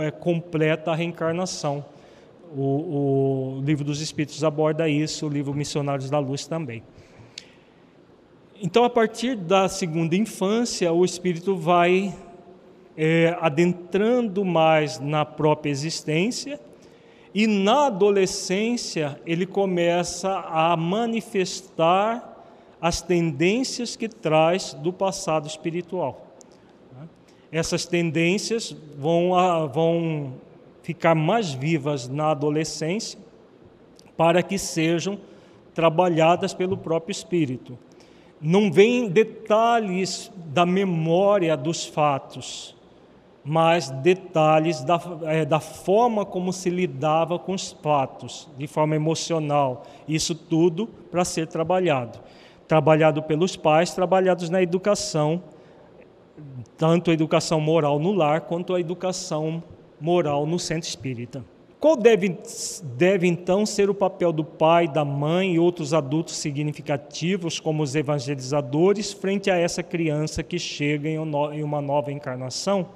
é, 0.00 0.10
completa 0.10 0.92
a 0.92 0.94
reencarnação. 0.94 1.84
O, 2.56 3.58
o 3.58 3.62
Livro 3.64 3.84
dos 3.84 4.00
Espíritos 4.00 4.42
aborda 4.42 4.88
isso, 4.88 5.26
o 5.26 5.28
livro 5.28 5.54
Missionários 5.54 6.10
da 6.10 6.18
Luz 6.18 6.46
também. 6.46 6.82
Então, 8.62 8.84
a 8.84 8.90
partir 8.90 9.36
da 9.36 9.68
segunda 9.68 10.14
infância, 10.14 10.92
o 10.92 11.04
espírito 11.04 11.56
vai 11.56 12.14
é, 12.96 13.34
adentrando 13.40 14.44
mais 14.44 14.98
na 15.00 15.24
própria 15.24 15.70
existência 15.70 16.60
e 17.34 17.46
na 17.46 17.86
adolescência 17.86 19.18
ele 19.24 19.46
começa 19.46 20.30
a 20.30 20.76
manifestar 20.76 22.44
as 22.80 23.00
tendências 23.00 23.96
que 23.96 24.08
traz 24.08 24.74
do 24.74 24.92
passado 24.92 25.46
espiritual. 25.46 26.26
Essas 27.52 27.86
tendências 27.86 28.76
vão, 28.96 29.30
vão 29.72 30.34
ficar 30.82 31.14
mais 31.14 31.52
vivas 31.52 32.08
na 32.08 32.30
adolescência, 32.30 33.18
para 34.16 34.42
que 34.42 34.58
sejam 34.58 35.18
trabalhadas 35.74 36.52
pelo 36.52 36.76
próprio 36.76 37.12
Espírito. 37.12 37.78
Não 38.40 38.72
vem 38.72 39.08
detalhes 39.08 40.30
da 40.36 40.64
memória 40.64 41.56
dos 41.56 41.86
fatos, 41.86 42.74
mas 43.44 43.90
detalhes 43.90 44.82
da, 44.82 45.00
é, 45.24 45.44
da 45.44 45.60
forma 45.60 46.24
como 46.24 46.52
se 46.52 46.70
lidava 46.70 47.38
com 47.38 47.52
os 47.52 47.72
fatos, 47.82 48.48
de 48.56 48.66
forma 48.66 48.96
emocional. 48.96 49.84
Isso 50.08 50.34
tudo 50.34 50.86
para 51.10 51.24
ser 51.24 51.46
trabalhado. 51.46 52.18
Trabalhado 52.66 53.22
pelos 53.22 53.56
pais, 53.56 53.94
trabalhados 53.94 54.48
na 54.48 54.62
educação, 54.62 55.42
tanto 56.76 57.10
a 57.10 57.14
educação 57.14 57.60
moral 57.60 57.98
no 57.98 58.12
lar, 58.12 58.42
quanto 58.42 58.74
a 58.74 58.80
educação 58.80 59.62
moral 60.00 60.46
no 60.46 60.58
centro 60.58 60.88
espírita. 60.88 61.44
Qual 61.80 61.96
deve, 61.96 62.36
deve 62.96 63.26
então 63.26 63.64
ser 63.64 63.88
o 63.88 63.94
papel 63.94 64.32
do 64.32 64.44
pai, 64.44 64.86
da 64.86 65.02
mãe 65.02 65.54
e 65.54 65.58
outros 65.58 65.94
adultos 65.94 66.36
significativos, 66.36 67.58
como 67.58 67.82
os 67.82 67.94
evangelizadores, 67.94 69.12
frente 69.12 69.50
a 69.50 69.56
essa 69.56 69.82
criança 69.82 70.42
que 70.42 70.58
chega 70.58 71.08
em 71.08 71.18
uma 71.62 71.80
nova 71.80 72.12
encarnação? 72.12 72.86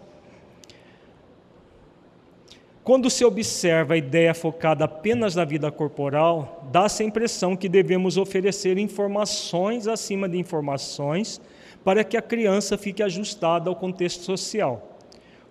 Quando 2.85 3.09
se 3.09 3.25
observa 3.25 3.95
a 3.95 3.97
ideia 3.97 4.35
focada 4.35 4.85
apenas 4.85 5.35
na 5.35 5.47
vida 5.47 5.73
corporal, 5.73 6.69
dá-se 6.71 7.03
a 7.03 7.07
impressão 7.07 7.57
que 7.57 7.71
devemos 7.71 8.19
oferecer 8.19 8.77
informações 8.77 9.89
acima 9.89 10.29
de 10.29 10.37
informações 10.37 11.41
para 11.83 12.05
que 12.05 12.19
a 12.19 12.23
criança 12.23 12.77
fique 12.77 13.03
ajustada 13.03 13.71
ao 13.71 13.77
contexto 13.77 14.23
social. 14.25 14.94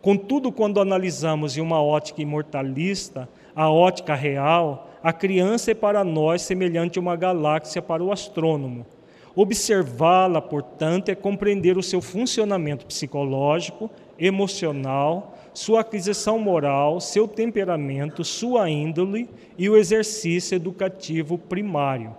Contudo, 0.04 0.52
quando 0.52 0.82
analisamos 0.82 1.56
em 1.56 1.62
uma 1.62 1.82
ótica 1.82 2.22
imortalista, 2.22 3.30
a 3.56 3.72
ótica 3.72 4.14
real, 4.14 4.90
a 5.02 5.14
criança 5.14 5.72
é 5.72 5.74
para 5.74 6.04
nós 6.04 6.42
semelhante 6.42 7.00
a 7.00 7.02
uma 7.02 7.16
galáxia 7.16 7.82
para 7.82 8.04
o 8.04 8.12
astrônomo. 8.12 8.86
Observá-la, 9.34 10.42
portanto, 10.42 11.08
é 11.08 11.16
compreender 11.16 11.78
o 11.78 11.82
seu 11.82 12.02
funcionamento 12.02 12.86
psicológico, 12.86 13.90
emocional, 14.20 15.38
sua 15.54 15.80
aquisição 15.80 16.38
moral, 16.38 17.00
seu 17.00 17.26
temperamento, 17.26 18.26
sua 18.26 18.70
índole 18.70 19.30
e 19.58 19.70
o 19.70 19.78
exercício 19.78 20.54
educativo 20.54 21.38
primário. 21.38 22.14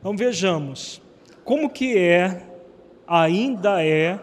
Então 0.00 0.16
vejamos 0.16 1.00
como 1.44 1.70
que 1.70 1.96
é, 1.96 2.42
ainda 3.06 3.80
é 3.80 4.18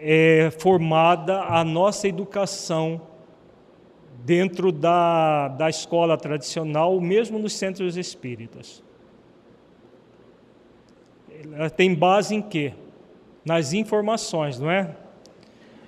é, 0.00 0.50
formada 0.58 1.42
a 1.42 1.64
nossa 1.64 2.08
educação 2.08 3.00
dentro 4.24 4.70
da, 4.70 5.48
da 5.48 5.68
escola 5.68 6.16
tradicional, 6.16 7.00
mesmo 7.00 7.38
nos 7.38 7.54
centros 7.54 7.96
espíritas. 7.96 8.82
Ela 11.52 11.70
tem 11.70 11.94
base 11.94 12.34
em 12.34 12.42
quê? 12.42 12.74
Nas 13.44 13.72
informações, 13.72 14.58
não 14.58 14.70
é? 14.70 14.94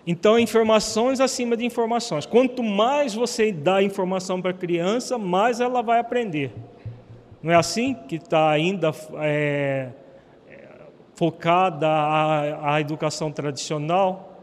Então, 0.07 0.39
informações 0.39 1.20
acima 1.20 1.57
de 1.57 1.65
informações. 1.65 2.24
Quanto 2.24 2.62
mais 2.62 3.15
você 3.15 3.53
dá 3.53 3.82
informação 3.82 4.41
para 4.41 4.51
a 4.51 4.55
criança, 4.55 5.19
mais 5.19 5.61
ela 5.61 5.82
vai 5.82 5.99
aprender. 5.99 6.53
Não 7.43 7.53
é 7.53 7.57
assim 7.57 7.95
que 7.95 8.16
está 8.16 8.51
ainda 8.51 8.93
é, 9.19 9.91
focada 11.20 11.86
à, 11.86 12.76
à 12.76 12.80
educação 12.80 13.30
tradicional, 13.30 14.42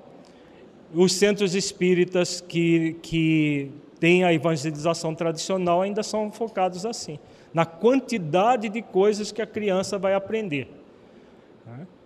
os 0.93 1.11
centros 1.11 1.55
espíritas 1.55 2.39
que, 2.39 2.97
que 3.01 3.71
têm 3.99 4.23
a 4.23 4.31
evangelização 4.31 5.15
tradicional 5.15 5.81
ainda 5.81 6.03
são 6.03 6.31
focados 6.31 6.85
assim, 6.85 7.17
na 7.51 7.65
quantidade 7.65 8.69
de 8.69 8.83
coisas 8.83 9.31
que 9.31 9.41
a 9.41 9.47
criança 9.47 9.97
vai 9.97 10.13
aprender. 10.13 10.67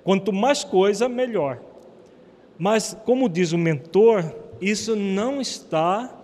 Quanto 0.05 0.31
mais 0.31 0.63
coisa, 0.63 1.09
melhor. 1.09 1.59
Mas, 2.57 2.97
como 3.03 3.27
diz 3.27 3.51
o 3.51 3.57
mentor, 3.57 4.23
isso 4.61 4.95
não 4.95 5.41
está 5.41 6.17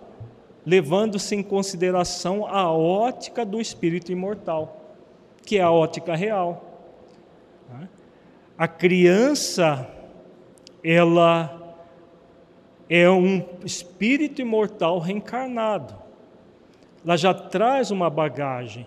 levando-se 0.64 1.34
em 1.34 1.42
consideração 1.42 2.46
a 2.46 2.72
ótica 2.72 3.44
do 3.44 3.60
espírito 3.60 4.10
imortal, 4.10 4.94
que 5.44 5.58
é 5.58 5.60
a 5.60 5.70
ótica 5.70 6.16
real. 6.16 6.67
A 8.58 8.66
criança, 8.66 9.88
ela 10.82 11.76
é 12.90 13.08
um 13.08 13.40
espírito 13.64 14.42
imortal 14.42 14.98
reencarnado. 14.98 15.94
Ela 17.04 17.16
já 17.16 17.32
traz 17.32 17.92
uma 17.92 18.10
bagagem. 18.10 18.84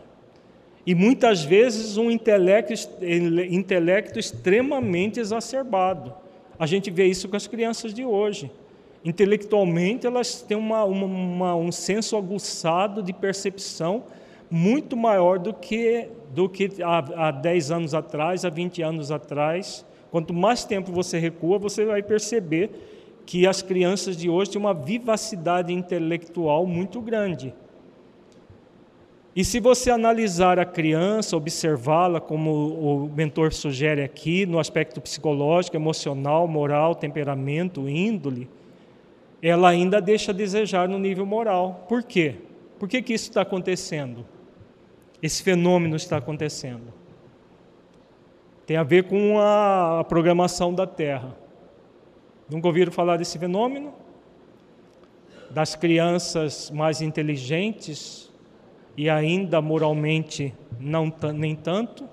E 0.85 0.93
muitas 0.93 1.43
vezes 1.43 1.95
um 1.95 2.11
intelecto, 2.11 2.73
intelecto 3.49 4.19
extremamente 4.19 5.21
exacerbado. 5.21 6.13
A 6.59 6.65
gente 6.65 6.91
vê 6.91 7.05
isso 7.05 7.29
com 7.29 7.37
as 7.37 7.47
crianças 7.47 7.93
de 7.93 8.03
hoje. 8.03 8.51
Intelectualmente, 9.05 10.05
elas 10.05 10.41
têm 10.41 10.57
uma, 10.57 10.83
uma, 10.83 11.05
uma, 11.05 11.55
um 11.55 11.71
senso 11.71 12.17
aguçado 12.17 13.01
de 13.01 13.13
percepção 13.13 14.03
muito 14.49 14.97
maior 14.97 15.39
do 15.39 15.53
que, 15.53 16.09
do 16.33 16.47
que 16.49 16.69
há, 16.81 17.27
há 17.27 17.31
10 17.31 17.71
anos 17.71 17.93
atrás, 17.93 18.45
há 18.45 18.49
20 18.49 18.81
anos 18.81 19.11
atrás. 19.11 19.85
Quanto 20.09 20.33
mais 20.33 20.63
tempo 20.63 20.91
você 20.91 21.19
recua, 21.19 21.57
você 21.57 21.85
vai 21.85 22.01
perceber 22.01 22.69
que 23.25 23.47
as 23.47 23.61
crianças 23.61 24.17
de 24.17 24.29
hoje 24.29 24.51
têm 24.51 24.59
uma 24.59 24.73
vivacidade 24.73 25.71
intelectual 25.71 26.65
muito 26.65 27.01
grande. 27.01 27.53
E 29.33 29.45
se 29.45 29.61
você 29.61 29.89
analisar 29.89 30.59
a 30.59 30.65
criança, 30.65 31.37
observá-la, 31.37 32.19
como 32.19 32.51
o 32.51 33.09
mentor 33.15 33.53
sugere 33.53 34.03
aqui, 34.03 34.45
no 34.45 34.59
aspecto 34.59 34.99
psicológico, 34.99 35.77
emocional, 35.77 36.45
moral, 36.47 36.93
temperamento, 36.95 37.87
índole, 37.87 38.49
ela 39.41 39.69
ainda 39.69 40.01
deixa 40.01 40.31
a 40.31 40.35
desejar 40.35 40.89
no 40.89 40.99
nível 40.99 41.25
moral. 41.25 41.85
Por 41.87 42.03
quê? 42.03 42.35
Por 42.77 42.89
que, 42.89 43.01
que 43.01 43.13
isso 43.13 43.29
está 43.29 43.41
acontecendo? 43.41 44.25
Esse 45.21 45.43
fenômeno 45.43 45.95
está 45.95 46.17
acontecendo. 46.17 46.93
Tem 48.65 48.77
a 48.77 48.83
ver 48.83 49.03
com 49.03 49.39
a 49.39 50.05
programação 50.07 50.73
da 50.73 50.87
Terra. 50.87 51.35
Nunca 52.49 52.67
ouviram 52.67 52.91
falar 52.91 53.17
desse 53.17 53.37
fenômeno? 53.37 53.93
Das 55.49 55.75
crianças 55.75 56.71
mais 56.71 57.01
inteligentes 57.01 58.31
e 58.95 59.09
ainda 59.09 59.61
moralmente 59.61 60.53
não 60.79 61.13
nem 61.33 61.55
tanto, 61.55 62.07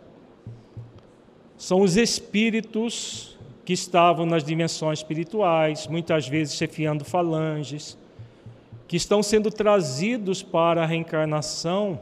são 1.56 1.80
os 1.80 1.96
espíritos 1.96 3.36
que 3.64 3.72
estavam 3.72 4.24
nas 4.24 4.44
dimensões 4.44 5.00
espirituais, 5.00 5.86
muitas 5.86 6.28
vezes 6.28 6.54
chefiando 6.54 7.04
falanges, 7.04 7.98
que 8.86 8.96
estão 8.96 9.22
sendo 9.22 9.50
trazidos 9.50 10.42
para 10.42 10.82
a 10.82 10.86
reencarnação. 10.86 12.00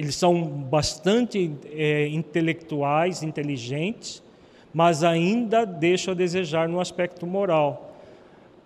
Eles 0.00 0.16
são 0.16 0.42
bastante 0.42 1.52
é, 1.72 2.08
intelectuais, 2.08 3.22
inteligentes, 3.22 4.22
mas 4.72 5.04
ainda 5.04 5.66
deixam 5.66 6.12
a 6.12 6.14
desejar 6.14 6.66
no 6.66 6.80
aspecto 6.80 7.26
moral. 7.26 7.94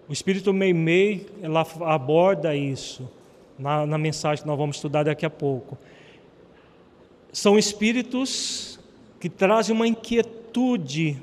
O 0.08 0.12
espírito 0.12 0.52
Meimei 0.52 1.26
ela 1.42 1.66
aborda 1.86 2.54
isso 2.54 3.10
na, 3.58 3.84
na 3.84 3.98
mensagem 3.98 4.42
que 4.44 4.46
nós 4.46 4.56
vamos 4.56 4.76
estudar 4.76 5.02
daqui 5.02 5.26
a 5.26 5.30
pouco. 5.30 5.76
São 7.32 7.58
espíritos 7.58 8.78
que 9.18 9.28
trazem 9.28 9.74
uma 9.74 9.88
inquietude 9.88 11.20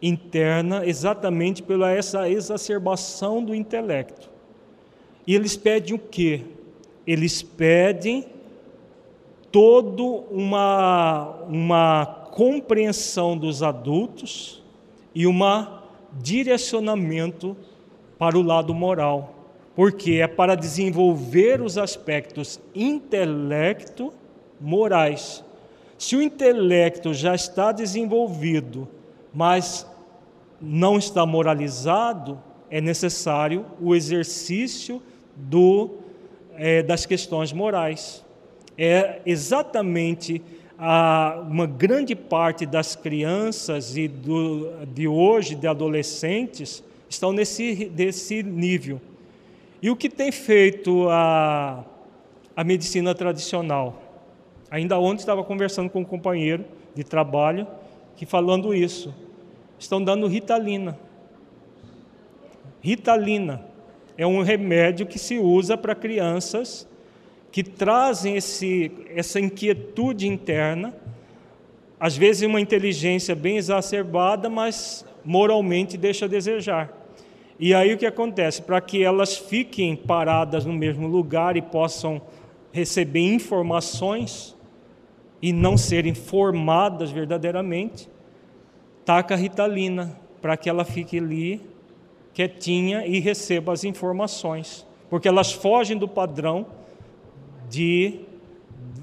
interna 0.00 0.86
exatamente 0.86 1.64
pela 1.64 1.90
essa 1.90 2.30
exacerbação 2.30 3.44
do 3.44 3.56
intelecto. 3.56 4.30
E 5.26 5.34
eles 5.34 5.56
pedem 5.56 5.94
o 5.94 5.98
quê? 5.98 6.42
Eles 7.04 7.42
pedem 7.42 8.38
toda 9.50 10.02
uma, 10.30 11.42
uma 11.48 12.06
compreensão 12.30 13.36
dos 13.36 13.62
adultos 13.62 14.62
e 15.14 15.26
um 15.26 15.40
direcionamento 16.12 17.56
para 18.18 18.38
o 18.38 18.42
lado 18.42 18.74
moral 18.74 19.40
porque 19.80 20.14
é 20.14 20.26
para 20.26 20.54
desenvolver 20.54 21.62
os 21.62 21.78
aspectos 21.78 22.60
intelecto 22.74 24.12
morais. 24.60 25.42
Se 25.96 26.16
o 26.16 26.20
intelecto 26.20 27.14
já 27.14 27.34
está 27.34 27.72
desenvolvido, 27.72 28.86
mas 29.32 29.86
não 30.60 30.98
está 30.98 31.24
moralizado, 31.24 32.38
é 32.70 32.78
necessário 32.78 33.64
o 33.80 33.94
exercício 33.94 35.00
do, 35.34 35.90
é, 36.56 36.82
das 36.82 37.06
questões 37.06 37.50
morais. 37.50 38.24
É 38.82 39.20
exatamente 39.26 40.40
a, 40.78 41.44
uma 41.46 41.66
grande 41.66 42.16
parte 42.16 42.64
das 42.64 42.96
crianças 42.96 43.94
e 43.94 44.08
do, 44.08 44.72
de 44.86 45.06
hoje, 45.06 45.54
de 45.54 45.66
adolescentes, 45.66 46.82
estão 47.06 47.30
nesse, 47.30 47.92
nesse 47.94 48.42
nível. 48.42 48.98
E 49.82 49.90
o 49.90 49.96
que 49.96 50.08
tem 50.08 50.32
feito 50.32 51.10
a, 51.10 51.84
a 52.56 52.64
medicina 52.64 53.14
tradicional? 53.14 54.02
Ainda 54.70 54.98
ontem 54.98 55.20
estava 55.20 55.44
conversando 55.44 55.90
com 55.90 56.00
um 56.00 56.04
companheiro 56.04 56.64
de 56.94 57.04
trabalho 57.04 57.66
que 58.16 58.24
falando 58.24 58.74
isso. 58.74 59.14
Estão 59.78 60.02
dando 60.02 60.26
ritalina. 60.26 60.98
Ritalina 62.80 63.62
é 64.16 64.26
um 64.26 64.40
remédio 64.40 65.04
que 65.04 65.18
se 65.18 65.38
usa 65.38 65.76
para 65.76 65.94
crianças 65.94 66.88
que 67.52 67.62
trazem 67.62 68.36
esse, 68.36 68.92
essa 69.14 69.40
inquietude 69.40 70.26
interna, 70.26 70.94
às 71.98 72.16
vezes 72.16 72.48
uma 72.48 72.60
inteligência 72.60 73.34
bem 73.34 73.56
exacerbada, 73.56 74.48
mas 74.48 75.04
moralmente 75.24 75.96
deixa 75.96 76.24
a 76.24 76.28
desejar. 76.28 76.96
E 77.58 77.74
aí 77.74 77.92
o 77.92 77.98
que 77.98 78.06
acontece? 78.06 78.62
Para 78.62 78.80
que 78.80 79.02
elas 79.02 79.36
fiquem 79.36 79.94
paradas 79.94 80.64
no 80.64 80.72
mesmo 80.72 81.06
lugar 81.06 81.56
e 81.56 81.62
possam 81.62 82.22
receber 82.72 83.20
informações 83.20 84.56
e 85.42 85.52
não 85.52 85.76
serem 85.76 86.14
formadas 86.14 87.10
verdadeiramente, 87.10 88.08
taca 89.04 89.34
a 89.34 89.36
ritalina 89.36 90.18
para 90.40 90.56
que 90.56 90.70
ela 90.70 90.84
fique 90.84 91.18
ali 91.18 91.60
quietinha 92.32 93.06
e 93.06 93.18
receba 93.18 93.72
as 93.72 93.84
informações, 93.84 94.86
porque 95.10 95.28
elas 95.28 95.52
fogem 95.52 95.98
do 95.98 96.08
padrão 96.08 96.66
de 97.70 98.20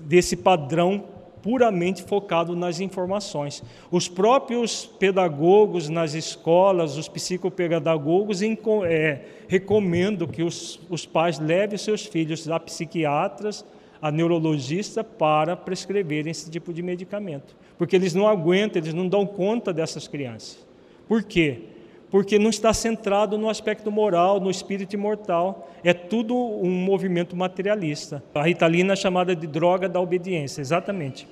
desse 0.05 0.35
padrão 0.35 1.03
puramente 1.41 2.03
focado 2.03 2.55
nas 2.55 2.79
informações. 2.79 3.63
Os 3.89 4.09
próprios 4.09 4.85
pedagogos 4.85 5.87
nas 5.87 6.13
escolas, 6.13 6.97
os 6.97 7.07
psicopedagogos, 7.07 8.41
é, 8.41 9.21
recomendam 9.47 10.27
que 10.27 10.43
os, 10.43 10.79
os 10.89 11.05
pais 11.05 11.39
levem 11.39 11.77
seus 11.77 12.05
filhos 12.05 12.49
a 12.49 12.59
psiquiatras, 12.59 13.63
a 14.01 14.11
neurologistas, 14.11 15.05
para 15.17 15.55
prescreverem 15.55 16.31
esse 16.31 16.49
tipo 16.49 16.73
de 16.73 16.81
medicamento. 16.81 17.55
Porque 17.77 17.95
eles 17.95 18.13
não 18.13 18.27
aguentam, 18.27 18.81
eles 18.81 18.93
não 18.93 19.07
dão 19.07 19.25
conta 19.25 19.71
dessas 19.71 20.07
crianças. 20.07 20.65
Por 21.07 21.23
quê? 21.23 21.61
Porque 22.09 22.39
não 22.39 22.49
está 22.49 22.73
centrado 22.73 23.37
no 23.37 23.49
aspecto 23.49 23.91
moral, 23.91 24.39
no 24.39 24.49
espírito 24.49 24.93
imortal. 24.93 25.69
É 25.83 25.93
tudo 25.93 26.35
um 26.35 26.71
movimento 26.71 27.35
materialista. 27.35 28.23
A 28.33 28.43
ritalina 28.43 28.93
é 28.93 28.95
chamada 28.95 29.35
de 29.35 29.45
droga 29.45 29.89
da 29.89 29.99
obediência, 29.99 30.61
exatamente. 30.61 31.27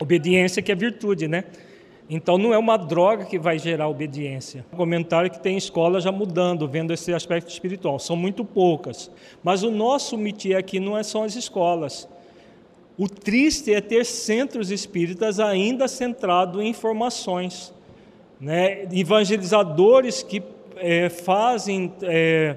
Obediência 0.00 0.62
que 0.62 0.72
é 0.72 0.74
virtude, 0.74 1.28
né? 1.28 1.44
Então 2.08 2.36
não 2.36 2.52
é 2.52 2.58
uma 2.58 2.76
droga 2.76 3.24
que 3.24 3.38
vai 3.38 3.58
gerar 3.58 3.88
obediência. 3.88 4.64
Um 4.72 4.76
comentário 4.76 5.30
que 5.30 5.38
tem 5.38 5.56
escolas 5.56 6.02
já 6.02 6.10
mudando, 6.10 6.66
vendo 6.66 6.92
esse 6.92 7.12
aspecto 7.12 7.48
espiritual. 7.50 7.98
São 7.98 8.16
muito 8.16 8.44
poucas. 8.44 9.10
Mas 9.44 9.62
o 9.62 9.70
nosso 9.70 10.16
métier 10.16 10.58
aqui 10.58 10.80
não 10.80 10.98
é 10.98 11.02
só 11.02 11.24
as 11.24 11.36
escolas. 11.36 12.08
O 12.98 13.08
triste 13.08 13.72
é 13.72 13.80
ter 13.80 14.04
centros 14.04 14.70
espíritas 14.70 15.38
ainda 15.38 15.86
centrados 15.86 16.60
em 16.60 16.68
informações 16.68 17.72
né, 18.40 18.88
evangelizadores 18.92 20.22
que 20.22 20.42
é, 20.76 21.08
fazem 21.08 21.92
é, 22.02 22.56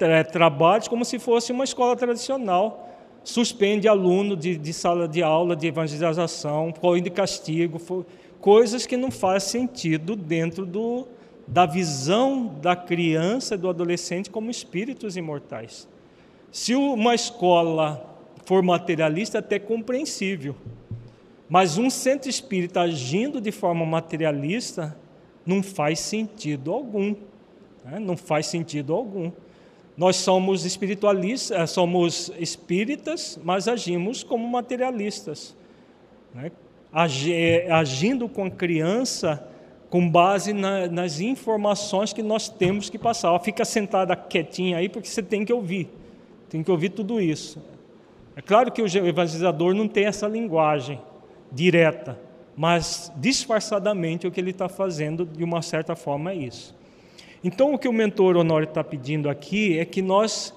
é, 0.00 0.22
trabalhos 0.24 0.86
como 0.88 1.04
se 1.04 1.18
fosse 1.18 1.50
uma 1.52 1.64
escola 1.64 1.96
tradicional. 1.96 2.90
Suspende 3.24 3.86
aluno 3.86 4.36
de, 4.36 4.58
de 4.58 4.72
sala 4.72 5.06
de 5.06 5.22
aula 5.22 5.54
de 5.54 5.68
evangelização, 5.68 6.72
põe 6.72 7.00
de 7.00 7.08
castigo, 7.08 8.04
coisas 8.40 8.84
que 8.84 8.96
não 8.96 9.10
faz 9.12 9.44
sentido 9.44 10.16
dentro 10.16 10.66
do, 10.66 11.06
da 11.46 11.64
visão 11.64 12.52
da 12.60 12.74
criança 12.74 13.54
e 13.54 13.58
do 13.58 13.68
adolescente 13.68 14.28
como 14.28 14.50
espíritos 14.50 15.16
imortais. 15.16 15.88
Se 16.50 16.74
uma 16.74 17.14
escola 17.14 18.04
for 18.44 18.62
materialista, 18.62 19.38
é 19.38 19.40
até 19.40 19.58
compreensível. 19.58 20.56
Mas 21.52 21.76
um 21.76 21.90
centro 21.90 22.30
espírita 22.30 22.80
agindo 22.80 23.38
de 23.38 23.52
forma 23.52 23.84
materialista 23.84 24.96
não 25.44 25.62
faz 25.62 26.00
sentido 26.00 26.72
algum. 26.72 27.14
Né? 27.84 27.98
Não 27.98 28.16
faz 28.16 28.46
sentido 28.46 28.94
algum. 28.94 29.30
Nós 29.94 30.16
somos 30.16 30.64
espiritualistas, 30.64 31.60
eh, 31.60 31.66
somos 31.66 32.32
espíritas, 32.38 33.38
mas 33.44 33.68
agimos 33.68 34.22
como 34.24 34.48
materialistas. 34.48 35.54
Né? 36.34 36.50
Eh, 37.28 37.68
agindo 37.70 38.30
com 38.30 38.46
a 38.46 38.50
criança 38.50 39.46
com 39.90 40.08
base 40.08 40.54
na, 40.54 40.86
nas 40.86 41.20
informações 41.20 42.14
que 42.14 42.22
nós 42.22 42.48
temos 42.48 42.88
que 42.88 42.98
passar. 42.98 43.28
Ela 43.28 43.40
fica 43.40 43.62
sentada 43.66 44.16
quietinha 44.16 44.78
aí 44.78 44.88
porque 44.88 45.06
você 45.06 45.22
tem 45.22 45.44
que 45.44 45.52
ouvir. 45.52 45.90
Tem 46.48 46.62
que 46.62 46.70
ouvir 46.70 46.88
tudo 46.88 47.20
isso. 47.20 47.62
É 48.34 48.40
claro 48.40 48.72
que 48.72 48.80
o 48.80 48.86
evangelizador 48.86 49.74
não 49.74 49.86
tem 49.86 50.06
essa 50.06 50.26
linguagem 50.26 50.98
direta, 51.52 52.18
mas 52.56 53.12
disfarçadamente 53.16 54.26
o 54.26 54.30
que 54.30 54.40
ele 54.40 54.50
está 54.50 54.68
fazendo, 54.68 55.24
de 55.24 55.44
uma 55.44 55.62
certa 55.62 55.94
forma, 55.94 56.32
é 56.32 56.36
isso. 56.36 56.74
Então, 57.44 57.74
o 57.74 57.78
que 57.78 57.88
o 57.88 57.92
mentor 57.92 58.36
Honório 58.36 58.68
está 58.68 58.82
pedindo 58.82 59.28
aqui 59.28 59.78
é 59.78 59.84
que 59.84 60.00
nós 60.00 60.54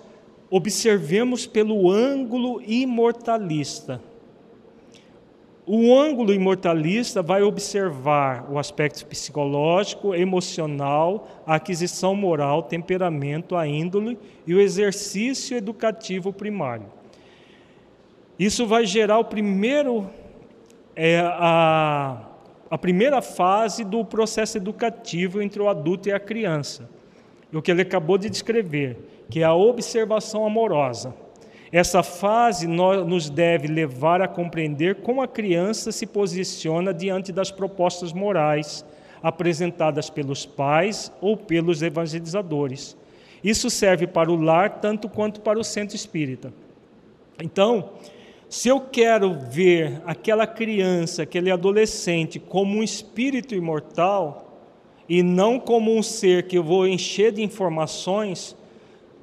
observemos 0.49 1.45
pelo 1.45 1.91
ângulo 1.91 2.61
imortalista. 2.65 4.01
O 5.67 5.97
ângulo 5.97 6.31
imortalista 6.31 7.23
vai 7.23 7.41
observar 7.41 8.45
o 8.51 8.59
aspecto 8.59 9.03
psicológico, 9.07 10.13
emocional, 10.13 11.27
a 11.45 11.55
aquisição 11.55 12.15
moral, 12.15 12.61
temperamento, 12.61 13.55
a 13.55 13.67
índole 13.67 14.19
e 14.45 14.53
o 14.53 14.61
exercício 14.61 15.57
educativo 15.57 16.31
primário. 16.31 16.85
Isso 18.37 18.67
vai 18.67 18.85
gerar 18.85 19.17
o 19.17 19.25
primeiro, 19.25 20.07
é, 20.95 21.19
a, 21.19 22.21
a 22.69 22.77
primeira 22.77 23.21
fase 23.21 23.83
do 23.83 24.03
processo 24.05 24.57
educativo 24.57 25.41
entre 25.41 25.61
o 25.61 25.67
adulto 25.67 26.09
e 26.09 26.11
a 26.11 26.19
criança. 26.19 26.89
O 27.53 27.61
que 27.61 27.71
ele 27.71 27.81
acabou 27.81 28.17
de 28.17 28.29
descrever, 28.29 28.97
que 29.29 29.41
é 29.41 29.43
a 29.43 29.53
observação 29.53 30.45
amorosa. 30.45 31.13
Essa 31.71 32.03
fase 32.03 32.67
nos 32.67 33.29
deve 33.29 33.67
levar 33.67 34.21
a 34.21 34.27
compreender 34.27 34.95
como 34.95 35.21
a 35.21 35.27
criança 35.27 35.91
se 35.91 36.05
posiciona 36.05 36.93
diante 36.93 37.31
das 37.31 37.51
propostas 37.51 38.13
morais 38.13 38.85
apresentadas 39.21 40.09
pelos 40.09 40.45
pais 40.45 41.11
ou 41.19 41.35
pelos 41.35 41.81
evangelizadores. 41.81 42.95
Isso 43.43 43.69
serve 43.69 44.07
para 44.07 44.31
o 44.31 44.35
lar 44.35 44.79
tanto 44.79 45.09
quanto 45.09 45.41
para 45.41 45.59
o 45.59 45.63
centro 45.63 45.95
espírita. 45.95 46.53
Então, 47.41 47.89
se 48.55 48.69
eu 48.69 48.79
quero 48.79 49.33
ver 49.33 50.01
aquela 50.05 50.47
criança, 50.47 51.23
aquele 51.23 51.51
adolescente 51.51 52.39
como 52.39 52.77
um 52.77 52.83
espírito 52.83 53.53
imortal 53.53 54.61
e 55.09 55.21
não 55.21 55.59
como 55.59 55.93
um 55.93 56.01
ser 56.01 56.47
que 56.47 56.57
eu 56.57 56.63
vou 56.63 56.87
encher 56.87 57.33
de 57.33 57.43
informações 57.43 58.55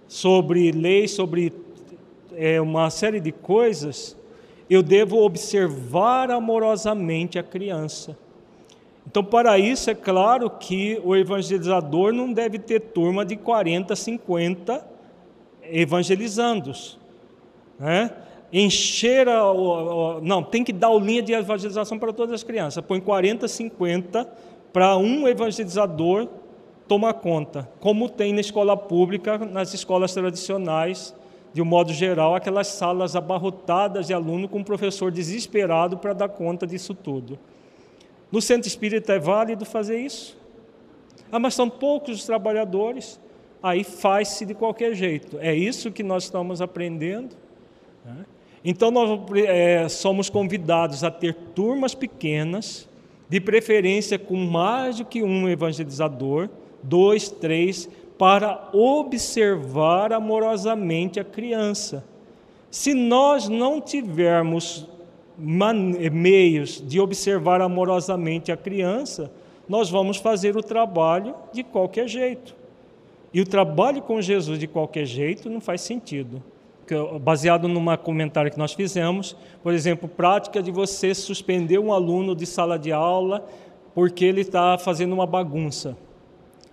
sobre 0.06 0.70
leis, 0.70 1.12
sobre 1.12 1.50
é, 2.34 2.60
uma 2.60 2.90
série 2.90 3.20
de 3.20 3.32
coisas, 3.32 4.14
eu 4.68 4.82
devo 4.82 5.24
observar 5.24 6.30
amorosamente 6.30 7.38
a 7.38 7.42
criança. 7.42 8.14
Então, 9.06 9.24
para 9.24 9.59
isso, 9.59 9.88
é 9.88 9.94
claro 9.94 10.50
que 10.50 11.00
o 11.02 11.16
evangelizador 11.16 12.12
não 12.12 12.30
deve 12.30 12.59
ter 12.59 12.80
turma 12.80 13.24
de 13.24 13.36
40, 13.36 13.96
50 13.96 14.86
evangelizandos. 15.70 16.98
Né? 17.78 18.10
Encher 18.52 19.28
a, 19.28 19.40
a, 19.40 20.20
não, 20.20 20.42
tem 20.42 20.62
que 20.62 20.72
dar 20.72 20.90
o 20.90 20.98
linha 20.98 21.22
de 21.22 21.32
evangelização 21.32 21.98
para 21.98 22.12
todas 22.12 22.34
as 22.34 22.42
crianças. 22.42 22.84
Põe 22.84 23.00
40, 23.00 23.48
50 23.48 24.28
para 24.72 24.96
um 24.96 25.26
evangelizador 25.26 26.28
tomar 26.86 27.14
conta, 27.14 27.68
como 27.80 28.08
tem 28.08 28.32
na 28.32 28.40
escola 28.40 28.76
pública, 28.76 29.38
nas 29.38 29.72
escolas 29.72 30.12
tradicionais, 30.12 31.14
de 31.52 31.62
um 31.62 31.64
modo 31.64 31.92
geral, 31.92 32.34
aquelas 32.34 32.66
salas 32.68 33.14
abarrotadas 33.14 34.06
de 34.06 34.14
aluno 34.14 34.48
com 34.48 34.58
um 34.58 34.64
professor 34.64 35.10
desesperado 35.10 35.96
para 35.98 36.12
dar 36.12 36.28
conta 36.28 36.66
disso 36.66 36.94
tudo. 36.94 37.38
No 38.30 38.40
centro 38.40 38.68
espírita 38.68 39.12
é 39.12 39.18
válido 39.18 39.64
fazer 39.64 39.98
isso? 39.98 40.38
Ah, 41.30 41.38
mas 41.38 41.54
são 41.54 41.68
poucos 41.68 42.20
os 42.20 42.24
trabalhadores. 42.24 43.20
Aí 43.62 43.84
faz-se 43.84 44.44
de 44.44 44.54
qualquer 44.54 44.94
jeito. 44.94 45.38
É 45.38 45.54
isso 45.54 45.92
que 45.92 46.02
nós 46.02 46.24
estamos 46.24 46.60
aprendendo. 46.60 47.36
Né? 48.04 48.24
Então, 48.64 48.90
nós 48.90 49.20
é, 49.36 49.89
somos 49.89 50.30
convidados 50.30 51.02
a 51.02 51.10
ter 51.10 51.34
turmas 51.55 51.94
pequenas, 51.94 52.89
de 53.28 53.40
preferência 53.40 54.18
com 54.18 54.36
mais 54.36 54.98
do 54.98 55.05
que 55.05 55.22
um 55.22 55.48
evangelizador, 55.48 56.48
dois, 56.82 57.30
três, 57.30 57.89
para 58.18 58.68
observar 58.72 60.12
amorosamente 60.12 61.18
a 61.18 61.24
criança. 61.24 62.05
Se 62.70 62.94
nós 62.94 63.48
não 63.48 63.80
tivermos 63.80 64.86
meios 65.36 66.82
de 66.86 67.01
observar 67.01 67.60
amorosamente 67.60 68.52
a 68.52 68.56
criança, 68.56 69.32
nós 69.68 69.90
vamos 69.90 70.18
fazer 70.18 70.56
o 70.56 70.62
trabalho 70.62 71.34
de 71.52 71.64
qualquer 71.64 72.06
jeito. 72.06 72.55
E 73.32 73.40
o 73.40 73.47
trabalho 73.47 74.02
com 74.02 74.20
Jesus 74.20 74.59
de 74.59 74.66
qualquer 74.66 75.06
jeito 75.06 75.48
não 75.51 75.60
faz 75.60 75.80
sentido 75.80 76.43
baseado 77.20 77.68
num 77.68 77.96
comentário 77.96 78.50
que 78.50 78.59
nós 78.59 78.72
fizemos, 78.72 79.36
por 79.62 79.72
exemplo, 79.72 80.09
prática 80.09 80.62
de 80.62 80.70
você 80.70 81.14
suspender 81.14 81.78
um 81.78 81.92
aluno 81.92 82.34
de 82.34 82.46
sala 82.46 82.78
de 82.78 82.92
aula 82.92 83.46
porque 83.94 84.24
ele 84.24 84.40
está 84.40 84.78
fazendo 84.78 85.12
uma 85.12 85.26
bagunça. 85.26 85.96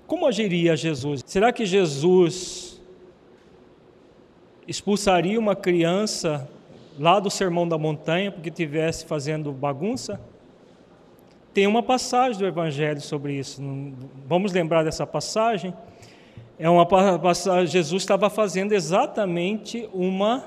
Como 0.07 0.25
agiria 0.25 0.75
Jesus? 0.75 1.21
Será 1.25 1.51
que 1.51 1.65
Jesus 1.65 2.81
expulsaria 4.67 5.39
uma 5.39 5.55
criança 5.55 6.49
lá 6.97 7.19
do 7.19 7.29
Sermão 7.29 7.67
da 7.67 7.77
Montanha 7.77 8.31
porque 8.31 8.49
estivesse 8.49 9.05
fazendo 9.05 9.51
bagunça? 9.51 10.19
Tem 11.53 11.67
uma 11.67 11.83
passagem 11.83 12.39
do 12.39 12.47
Evangelho 12.47 13.01
sobre 13.01 13.33
isso. 13.33 13.61
Vamos 14.27 14.53
lembrar 14.53 14.83
dessa 14.83 15.05
passagem? 15.05 15.73
É 16.59 16.69
uma 16.69 16.85
passagem, 16.85 17.67
Jesus 17.67 18.03
estava 18.03 18.29
fazendo 18.29 18.73
exatamente 18.73 19.89
uma, 19.93 20.43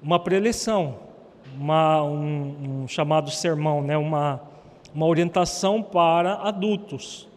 uma 0.00 0.20
preleção, 0.20 0.96
uma, 1.58 2.04
um, 2.04 2.84
um, 2.84 2.88
chamado 2.88 3.28
sermão, 3.28 3.82
né? 3.82 3.96
uma, 3.96 4.40
uma 4.94 5.06
orientação 5.06 5.82
para 5.82 6.34
adultos. 6.34 7.28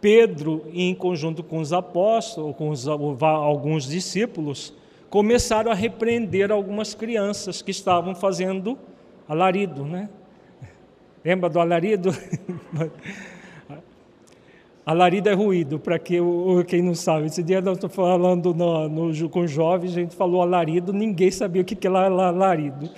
Pedro, 0.00 0.64
em 0.72 0.94
conjunto 0.94 1.42
com 1.42 1.58
os 1.58 1.72
apóstolos, 1.72 2.54
com 2.56 2.70
os, 2.70 2.86
alguns 2.86 3.84
discípulos, 3.88 4.72
começaram 5.10 5.72
a 5.72 5.74
repreender 5.74 6.52
algumas 6.52 6.94
crianças 6.94 7.60
que 7.60 7.72
estavam 7.72 8.14
fazendo 8.14 8.78
alarido, 9.28 9.84
né? 9.84 10.08
Lembra 11.24 11.50
do 11.50 11.58
alarido? 11.58 12.10
Alarido 14.84 15.28
é 15.28 15.32
ruído, 15.34 15.78
para 15.78 15.98
que, 15.98 16.16
quem 16.66 16.82
não 16.82 16.94
sabe. 16.94 17.26
Esse 17.26 17.42
dia 17.42 17.60
nós 17.60 17.76
estamos 17.76 17.94
falando 17.94 18.54
no, 18.54 18.88
no, 18.88 19.28
com 19.28 19.46
jovens, 19.46 19.92
a 19.92 20.00
gente 20.00 20.16
falou 20.16 20.42
alarido, 20.42 20.92
ninguém 20.92 21.30
sabia 21.30 21.62
o 21.62 21.64
que, 21.64 21.76
que 21.76 21.86
era 21.86 22.06
alarido. 22.06 22.90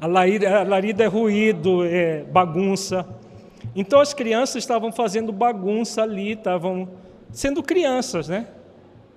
alarido. 0.00 0.46
Alarido 0.46 1.02
é 1.02 1.06
ruído, 1.06 1.84
é 1.84 2.22
bagunça. 2.24 3.06
Então 3.74 4.00
as 4.00 4.14
crianças 4.14 4.56
estavam 4.56 4.92
fazendo 4.92 5.32
bagunça 5.32 6.02
ali, 6.02 6.32
estavam 6.32 6.88
sendo 7.30 7.62
crianças, 7.62 8.28
né? 8.28 8.46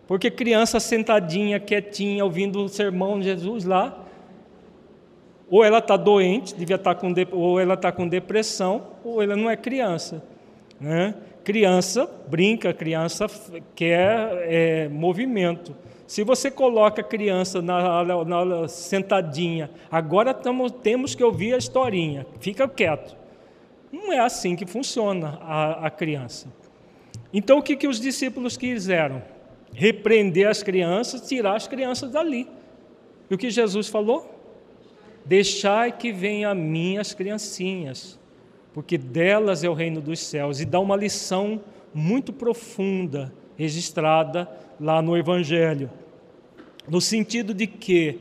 Porque 0.07 0.31
criança 0.31 0.79
sentadinha, 0.79 1.59
quietinha, 1.59 2.23
ouvindo 2.23 2.63
o 2.63 2.69
sermão 2.69 3.19
de 3.19 3.25
Jesus 3.25 3.65
lá, 3.65 4.05
ou 5.49 5.63
ela 5.63 5.79
está 5.79 5.95
doente, 5.95 6.55
devia 6.55 6.75
estar 6.77 6.95
tá 6.95 7.01
com, 7.01 7.13
ou 7.31 7.59
ela 7.59 7.73
está 7.73 7.91
com 7.91 8.07
depressão, 8.07 8.87
ou 9.03 9.21
ela 9.21 9.35
não 9.35 9.49
é 9.49 9.55
criança. 9.55 10.23
Né? 10.79 11.15
Criança 11.43 12.09
brinca, 12.27 12.73
criança 12.73 13.27
quer 13.75 14.29
é, 14.43 14.87
movimento. 14.89 15.75
Se 16.05 16.23
você 16.23 16.49
coloca 16.51 17.01
a 17.01 17.03
criança 17.03 17.61
na, 17.61 18.03
na, 18.03 18.45
na, 18.45 18.67
sentadinha, 18.67 19.69
agora 19.91 20.33
tamo, 20.33 20.69
temos 20.69 21.15
que 21.15 21.23
ouvir 21.23 21.53
a 21.53 21.57
historinha, 21.57 22.25
fica 22.39 22.67
quieto. 22.67 23.15
Não 23.91 24.13
é 24.13 24.19
assim 24.19 24.55
que 24.55 24.65
funciona 24.65 25.39
a, 25.41 25.87
a 25.87 25.89
criança. 25.89 26.47
Então 27.33 27.57
o 27.57 27.63
que, 27.63 27.75
que 27.75 27.87
os 27.87 27.99
discípulos 27.99 28.55
quiseram? 28.55 29.21
Repreender 29.73 30.47
as 30.47 30.63
crianças, 30.63 31.27
tirar 31.27 31.55
as 31.55 31.67
crianças 31.67 32.11
dali. 32.11 32.47
E 33.29 33.35
o 33.35 33.37
que 33.37 33.49
Jesus 33.49 33.89
falou? 33.89 34.33
Deixai 35.25 35.91
que 35.91 36.13
venham 36.13 36.51
a 36.51 36.55
mim 36.55 36.97
as 36.97 37.13
criancinhas 37.13 38.17
porque 38.77 38.95
delas 38.95 39.63
é 39.63 39.69
o 39.69 39.73
reino 39.73 39.99
dos 39.99 40.19
céus, 40.19 40.59
e 40.59 40.65
dá 40.65 40.79
uma 40.79 40.95
lição 40.95 41.59
muito 41.91 42.31
profunda 42.31 43.33
registrada 43.57 44.47
lá 44.79 45.01
no 45.01 45.17
Evangelho, 45.17 45.89
no 46.87 47.01
sentido 47.01 47.55
de 47.55 47.65
que 47.65 48.19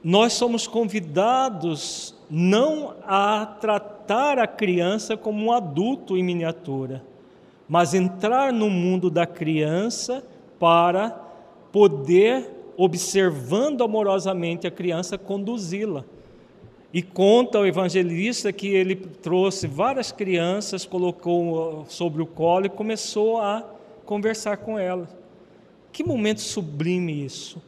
nós 0.00 0.34
somos 0.34 0.68
convidados 0.68 2.14
não 2.30 2.94
a 3.04 3.44
tratar 3.60 4.38
a 4.38 4.46
criança 4.46 5.16
como 5.16 5.46
um 5.46 5.50
adulto 5.50 6.16
em 6.16 6.22
miniatura, 6.22 7.02
mas 7.68 7.94
entrar 7.94 8.52
no 8.52 8.70
mundo 8.70 9.10
da 9.10 9.26
criança 9.26 10.24
para 10.56 11.10
poder, 11.72 12.48
observando 12.76 13.82
amorosamente 13.82 14.68
a 14.68 14.70
criança, 14.70 15.18
conduzi-la. 15.18 16.04
E 16.94 17.02
conta 17.02 17.58
o 17.58 17.66
evangelista 17.66 18.52
que 18.52 18.68
ele 18.68 18.94
trouxe 18.94 19.66
várias 19.66 20.12
crianças, 20.12 20.86
colocou 20.86 21.84
sobre 21.88 22.22
o 22.22 22.26
colo 22.26 22.66
e 22.66 22.68
começou 22.68 23.38
a 23.38 23.68
conversar 24.04 24.58
com 24.58 24.78
elas. 24.78 25.08
Que 25.90 26.04
momento 26.04 26.40
sublime 26.40 27.24
isso! 27.24 27.60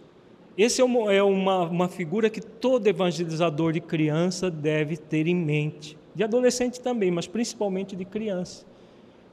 Esse 0.56 0.80
é, 0.80 0.84
uma, 0.84 1.12
é 1.12 1.20
uma, 1.24 1.64
uma 1.64 1.88
figura 1.88 2.30
que 2.30 2.40
todo 2.40 2.86
evangelizador 2.86 3.72
de 3.72 3.80
criança 3.80 4.48
deve 4.48 4.96
ter 4.96 5.26
em 5.26 5.34
mente, 5.34 5.98
de 6.14 6.22
adolescente 6.22 6.80
também, 6.80 7.10
mas 7.10 7.26
principalmente 7.26 7.96
de 7.96 8.04
criança. 8.04 8.64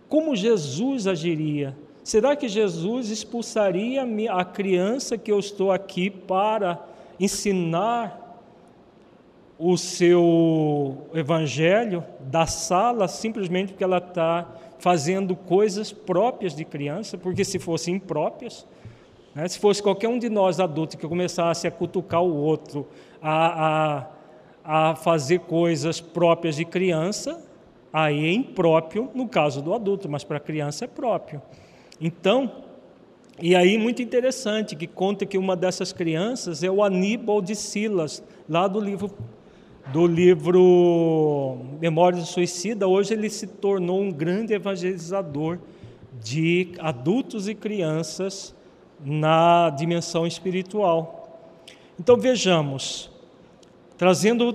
Como 0.10 0.36
Jesus 0.36 1.06
agiria? 1.06 1.78
Será 2.04 2.36
que 2.36 2.48
Jesus 2.48 3.12
expulsaria 3.12 4.04
a 4.32 4.44
criança 4.44 5.20
que 5.20 5.32
eu 5.32 5.38
estou 5.38 5.72
aqui 5.72 6.10
para 6.10 6.84
ensinar 7.20 8.23
o 9.58 9.78
seu 9.78 11.08
evangelho 11.14 12.04
da 12.20 12.46
sala 12.46 13.08
simplesmente 13.08 13.74
porque 13.74 13.84
ela 13.84 14.00
está 14.00 14.48
fazendo 14.80 15.36
coisas 15.36 15.92
próprias 15.92 16.56
de 16.56 16.66
criança? 16.66 17.18
Porque 17.18 17.46
se 17.46 17.60
fossem 17.60 17.96
impróprias, 17.96 18.66
né, 19.34 19.48
se 19.48 19.60
fosse 19.60 19.82
qualquer 19.82 20.10
um 20.10 20.20
de 20.20 20.30
nós 20.30 20.60
adultos 20.60 20.96
que 20.96 21.08
começasse 21.08 21.68
a 21.68 21.72
cutucar 21.72 22.22
o 22.22 22.36
outro, 22.36 22.88
a, 23.22 24.08
a, 24.66 24.90
a 24.92 24.96
fazer 24.96 25.40
coisas 25.42 26.02
próprias 26.02 26.56
de 26.56 26.66
criança, 26.66 27.42
aí 27.92 28.26
é 28.26 28.34
impróprio 28.34 29.10
no 29.14 29.28
caso 29.28 29.62
do 29.62 29.74
adulto, 29.74 30.10
mas 30.10 30.24
para 30.24 30.38
a 30.38 30.42
criança 30.42 30.86
é 30.86 30.88
próprio. 30.88 31.42
Então, 32.02 32.52
e 33.40 33.56
aí 33.56 33.78
muito 33.78 34.02
interessante 34.02 34.76
que 34.76 34.88
conta 34.88 35.26
que 35.26 35.38
uma 35.38 35.56
dessas 35.56 35.94
crianças 35.94 36.64
é 36.64 36.70
o 36.70 36.84
Aníbal 36.84 37.42
de 37.42 37.56
Silas, 37.56 38.24
lá 38.48 38.68
do 38.68 38.80
livro 38.80 39.12
do 39.92 40.08
livro 40.08 41.58
Memórias 41.80 42.24
do 42.24 42.28
Suicida, 42.28 42.88
hoje 42.88 43.14
ele 43.14 43.30
se 43.30 43.48
tornou 43.48 44.02
um 44.02 44.12
grande 44.12 44.54
evangelizador 44.54 45.60
de 46.22 46.72
adultos 46.80 47.48
e 47.50 47.56
crianças 47.56 48.56
na 49.04 49.70
dimensão 49.70 50.26
espiritual. 50.26 51.52
Então 52.00 52.16
vejamos, 52.18 53.12
trazendo 53.98 54.54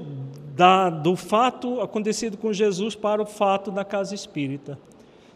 da, 0.57 0.89
do 0.89 1.15
fato 1.15 1.81
acontecido 1.81 2.37
com 2.37 2.53
Jesus 2.53 2.95
para 2.95 3.23
o 3.23 3.27
fato 3.27 3.71
da 3.71 3.85
casa 3.85 4.15
espírita. 4.15 4.79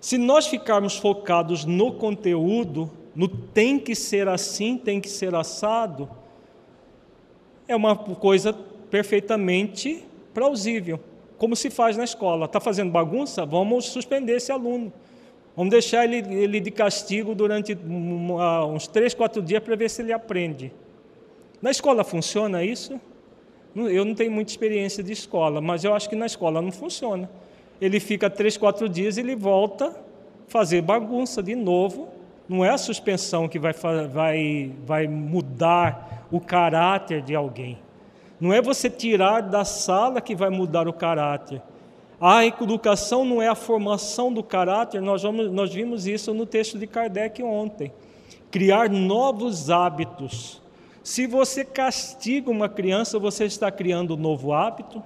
Se 0.00 0.18
nós 0.18 0.46
ficarmos 0.46 0.96
focados 0.96 1.64
no 1.64 1.92
conteúdo, 1.92 2.90
no 3.14 3.28
tem 3.28 3.78
que 3.78 3.94
ser 3.94 4.26
assim, 4.26 4.76
tem 4.76 5.00
que 5.00 5.08
ser 5.08 5.34
assado, 5.34 6.08
é 7.68 7.76
uma 7.76 7.94
coisa 7.94 8.52
perfeitamente 8.92 10.04
plausível, 10.32 11.00
como 11.36 11.56
se 11.56 11.68
faz 11.68 11.96
na 11.96 12.04
escola. 12.04 12.44
Está 12.44 12.60
fazendo 12.60 12.92
bagunça? 12.92 13.44
Vamos 13.44 13.86
suspender 13.86 14.36
esse 14.36 14.52
aluno. 14.52 14.92
Vamos 15.56 15.72
deixar 15.72 16.04
ele, 16.04 16.18
ele 16.32 16.60
de 16.60 16.70
castigo 16.70 17.34
durante 17.34 17.76
uns 17.76 18.86
três, 18.86 19.14
quatro 19.14 19.42
dias 19.42 19.62
para 19.62 19.74
ver 19.74 19.90
se 19.90 20.02
ele 20.02 20.12
aprende. 20.12 20.72
Na 21.60 21.72
escola 21.72 22.04
funciona 22.04 22.62
isso? 22.64 23.00
Eu 23.74 24.04
não 24.04 24.14
tenho 24.14 24.30
muita 24.30 24.52
experiência 24.52 25.02
de 25.02 25.12
escola, 25.12 25.60
mas 25.60 25.82
eu 25.82 25.92
acho 25.92 26.08
que 26.08 26.14
na 26.14 26.26
escola 26.26 26.62
não 26.62 26.70
funciona 26.70 27.28
ele 27.82 27.98
fica 27.98 28.30
três, 28.30 28.56
quatro 28.56 28.88
dias 28.88 29.16
e 29.16 29.20
ele 29.20 29.34
volta 29.34 29.92
fazer 30.46 30.80
bagunça 30.82 31.42
de 31.42 31.56
novo. 31.56 32.08
Não 32.48 32.64
é 32.64 32.70
a 32.70 32.78
suspensão 32.78 33.48
que 33.48 33.58
vai, 33.58 33.72
vai, 34.08 34.72
vai 34.86 35.08
mudar 35.08 36.28
o 36.30 36.40
caráter 36.40 37.22
de 37.22 37.34
alguém. 37.34 37.76
Não 38.42 38.52
é 38.52 38.60
você 38.60 38.90
tirar 38.90 39.40
da 39.40 39.64
sala 39.64 40.20
que 40.20 40.34
vai 40.34 40.50
mudar 40.50 40.88
o 40.88 40.92
caráter. 40.92 41.62
A 42.20 42.44
educação 42.44 43.24
não 43.24 43.40
é 43.40 43.46
a 43.46 43.54
formação 43.54 44.32
do 44.32 44.42
caráter, 44.42 45.00
nós, 45.00 45.22
vamos, 45.22 45.52
nós 45.52 45.72
vimos 45.72 46.08
isso 46.08 46.34
no 46.34 46.44
texto 46.44 46.76
de 46.76 46.88
Kardec 46.88 47.40
ontem. 47.40 47.92
Criar 48.50 48.90
novos 48.90 49.70
hábitos. 49.70 50.60
Se 51.04 51.24
você 51.24 51.64
castiga 51.64 52.50
uma 52.50 52.68
criança, 52.68 53.16
você 53.16 53.44
está 53.44 53.70
criando 53.70 54.14
um 54.14 54.18
novo 54.18 54.52
hábito? 54.52 55.00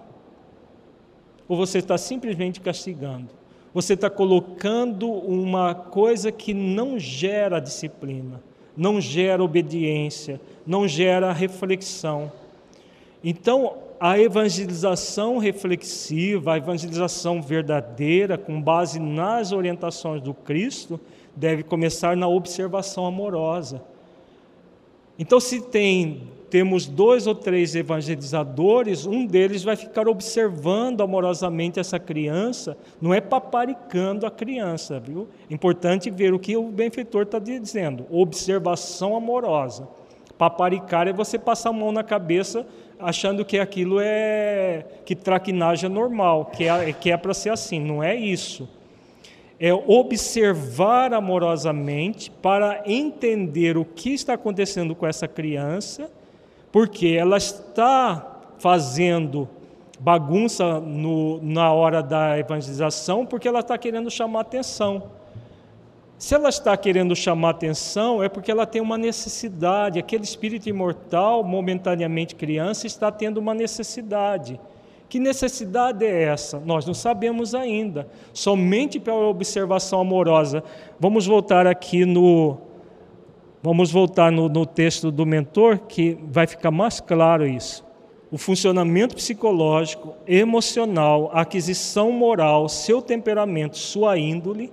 ou 1.48 1.56
você 1.56 1.78
está 1.78 1.96
simplesmente 1.96 2.60
castigando? 2.60 3.28
Você 3.72 3.92
está 3.92 4.08
colocando 4.08 5.10
uma 5.10 5.74
coisa 5.74 6.32
que 6.32 6.54
não 6.54 6.98
gera 6.98 7.60
disciplina, 7.60 8.42
não 8.76 9.00
gera 9.00 9.44
obediência, 9.44 10.40
não 10.66 10.88
gera 10.88 11.32
reflexão. 11.32 12.32
Então, 13.28 13.78
a 13.98 14.16
evangelização 14.20 15.39
reflexiva, 15.39 16.53
a 16.53 16.59
evangelização 16.59 17.43
verdadeira, 17.43 18.39
com 18.39 18.62
base 18.62 19.01
nas 19.01 19.51
orientações 19.51 20.23
do 20.23 20.32
Cristo, 20.32 21.01
deve 21.35 21.65
começar 21.65 22.16
na 22.16 22.28
observação 22.28 23.05
amorosa. 23.05 23.82
Então, 25.19 25.40
se 25.40 25.61
tem 25.61 26.28
temos 26.48 26.86
dois 26.86 27.27
ou 27.27 27.35
três 27.35 27.74
evangelizadores, 27.74 29.05
um 29.05 29.27
deles 29.27 29.65
vai 29.65 29.74
ficar 29.74 30.07
observando 30.07 31.01
amorosamente 31.01 31.81
essa 31.81 31.98
criança, 31.98 32.78
não 33.03 33.12
é 33.12 33.20
paparicando 33.20 34.24
a 34.24 34.31
criança, 34.31 35.01
viu? 35.01 35.27
Importante 35.51 36.09
ver 36.11 36.32
o 36.32 36.39
que 36.39 36.57
o 36.57 36.70
benfeitor 36.70 37.23
está 37.23 37.40
dizendo, 37.40 38.07
observação 38.09 39.16
amorosa. 39.16 39.89
Paparicar 40.39 41.09
é 41.09 41.12
você 41.12 41.39
passar 41.39 41.70
a 41.70 41.73
mão 41.73 41.90
na 41.90 42.05
cabeça 42.05 42.66
achando 42.98 43.44
que 43.44 43.59
aquilo 43.59 43.98
é 44.01 44.85
que 45.05 45.14
traquinagem 45.14 45.90
é 45.90 45.93
normal, 45.93 46.47
que 46.47 46.64
é, 46.64 46.93
que 46.93 47.10
é 47.10 47.16
para 47.16 47.35
ser 47.35 47.51
assim, 47.51 47.81
não 47.81 48.02
é 48.02 48.14
isso 48.14 48.68
é 49.59 49.73
observar 49.73 51.14
amorosamente 51.14 52.31
para 52.31 52.82
entender 52.85 53.78
o 53.78 53.86
que 53.86 54.12
está 54.12 54.35
acontecendo 54.35 54.94
com 54.94 55.06
essa 55.06 55.27
criança 55.27 56.10
porque 56.70 57.09
ela 57.09 57.39
está 57.39 58.43
fazendo 58.59 59.48
bagunça 59.98 60.78
no, 60.78 61.40
na 61.43 61.73
hora 61.73 62.02
da 62.02 62.39
evangelização, 62.39 63.24
porque 63.24 63.48
ela 63.48 63.60
está 63.60 63.78
querendo 63.78 64.10
chamar 64.10 64.40
atenção. 64.40 65.05
Se 66.18 66.34
ela 66.34 66.48
está 66.48 66.76
querendo 66.76 67.14
chamar 67.14 67.51
atenção, 67.51 68.22
é 68.22 68.28
porque 68.28 68.51
ela 68.51 68.66
tem 68.66 68.80
uma 68.80 68.97
necessidade. 68.97 69.98
Aquele 69.98 70.24
espírito 70.24 70.68
imortal, 70.68 71.44
momentaneamente 71.44 72.34
criança, 72.34 72.86
está 72.86 73.12
tendo 73.12 73.38
uma 73.38 73.52
necessidade. 73.52 74.59
Que 75.09 75.20
necessidade 75.20 76.05
é 76.05 76.24
essa? 76.24 76.59
Nós 76.59 76.86
não 76.86 76.94
sabemos 76.94 77.55
ainda. 77.55 78.09
Somente 78.32 78.98
pela 78.98 79.26
observação 79.28 80.01
amorosa. 80.01 80.64
Vamos 80.98 81.26
voltar 81.26 81.66
aqui 81.66 82.05
no, 82.05 82.59
Vamos 83.66 83.90
voltar 83.90 84.30
no, 84.30 84.48
no 84.48 84.64
texto 84.64 85.10
do 85.10 85.26
mentor, 85.26 85.80
que 85.88 86.16
vai 86.30 86.47
ficar 86.47 86.70
mais 86.70 87.01
claro 87.01 87.44
isso. 87.44 87.84
O 88.30 88.38
funcionamento 88.38 89.16
psicológico, 89.16 90.14
emocional, 90.24 91.32
aquisição 91.34 92.12
moral, 92.12 92.68
seu 92.68 93.02
temperamento, 93.02 93.76
sua 93.76 94.16
índole, 94.16 94.72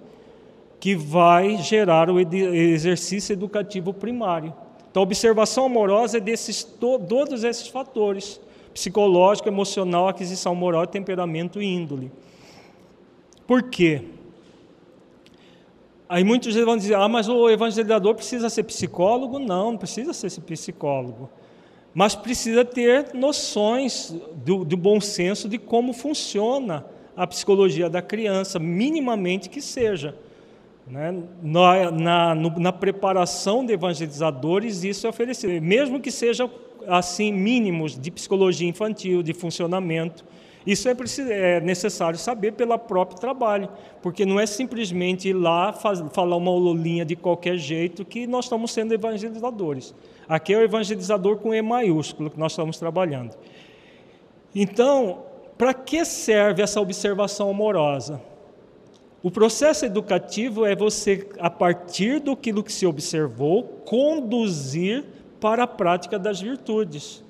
que 0.84 0.96
vai 0.96 1.56
gerar 1.60 2.10
o 2.10 2.20
exercício 2.20 3.32
educativo 3.32 3.94
primário. 3.94 4.54
Então, 4.92 5.02
a 5.02 5.06
observação 5.06 5.68
amorosa 5.68 6.18
é 6.18 6.20
desses 6.20 6.62
todos 6.62 7.46
esses 7.46 7.70
fatores: 7.70 8.38
psicológico, 8.74 9.48
emocional, 9.48 10.10
aquisição 10.10 10.54
moral, 10.54 10.86
temperamento 10.86 11.62
e 11.62 11.66
índole. 11.66 12.12
Por 13.48 13.64
quê? 13.64 14.02
Aí 16.10 16.22
muitos 16.22 16.54
vão 16.54 16.76
dizer, 16.76 16.96
ah, 16.96 17.08
mas 17.08 17.30
o 17.30 17.50
evangelizador 17.50 18.14
precisa 18.14 18.50
ser 18.50 18.64
psicólogo? 18.64 19.40
Não, 19.40 19.72
não 19.72 19.78
precisa 19.78 20.12
ser 20.12 20.38
psicólogo. 20.42 21.30
Mas 21.94 22.14
precisa 22.14 22.66
ter 22.66 23.14
noções 23.14 24.14
do, 24.36 24.66
do 24.66 24.76
bom 24.76 25.00
senso 25.00 25.48
de 25.48 25.58
como 25.58 25.94
funciona 25.94 26.86
a 27.16 27.26
psicologia 27.26 27.90
da 27.90 28.02
criança, 28.02 28.60
minimamente 28.60 29.48
que 29.48 29.62
seja. 29.62 30.14
Né? 30.86 31.24
Na, 31.42 31.92
na, 31.92 32.36
na, 32.36 32.74
preparação 32.74 33.66
de 33.66 33.74
evangelizadores, 33.74 34.84
isso 34.84 35.08
é 35.08 35.10
oferecido, 35.10 35.62
mesmo 35.62 36.00
que 36.00 36.12
seja 36.12 36.50
assim 36.88 37.32
mínimos 37.32 37.98
de 37.98 38.12
psicologia 38.12 38.68
infantil, 38.68 39.24
de 39.24 39.34
funcionamento. 39.34 40.26
Isso 40.66 40.88
é, 40.88 40.96
é 41.30 41.62
necessário 41.62 42.18
saber 42.18 42.54
pelo 42.54 42.78
próprio 42.78 43.20
trabalho, 43.20 43.70
porque 44.02 44.26
não 44.26 44.40
é 44.40 44.46
simplesmente 44.46 45.30
ir 45.30 45.34
lá 45.34 45.74
faz, 45.74 46.04
falar 46.14 46.36
uma 46.36 46.52
ololinha 46.52 47.06
de 47.06 47.16
qualquer 47.16 47.58
jeito 47.58 48.06
que 48.06 48.26
nós 48.28 48.46
estamos 48.46 48.72
sendo 48.72 48.94
evangelizadores. 48.94 49.94
Aqui 50.28 50.54
é 50.54 50.58
o 50.58 50.62
evangelizador 50.62 51.38
com 51.38 51.54
E 51.54 51.62
maiúsculo 51.62 52.30
que 52.30 52.40
nós 52.40 52.54
estamos 52.54 52.78
trabalhando. 52.78 53.36
Então, 54.56 55.24
para 55.58 55.74
que 55.74 56.06
serve 56.06 56.62
essa 56.62 56.80
observação 56.80 57.50
amorosa? 57.50 58.22
O 59.24 59.32
processo 59.32 59.86
educativo 59.86 60.66
é 60.66 60.76
você, 60.76 61.30
a 61.40 61.50
partir 61.50 62.20
do 62.20 62.36
que 62.36 62.54
se 62.70 62.86
observou, 62.86 63.64
conduzir 63.86 65.06
para 65.40 65.64
a 65.64 65.68
prática 65.68 66.20
das 66.20 66.42
virtudes. 66.42 67.24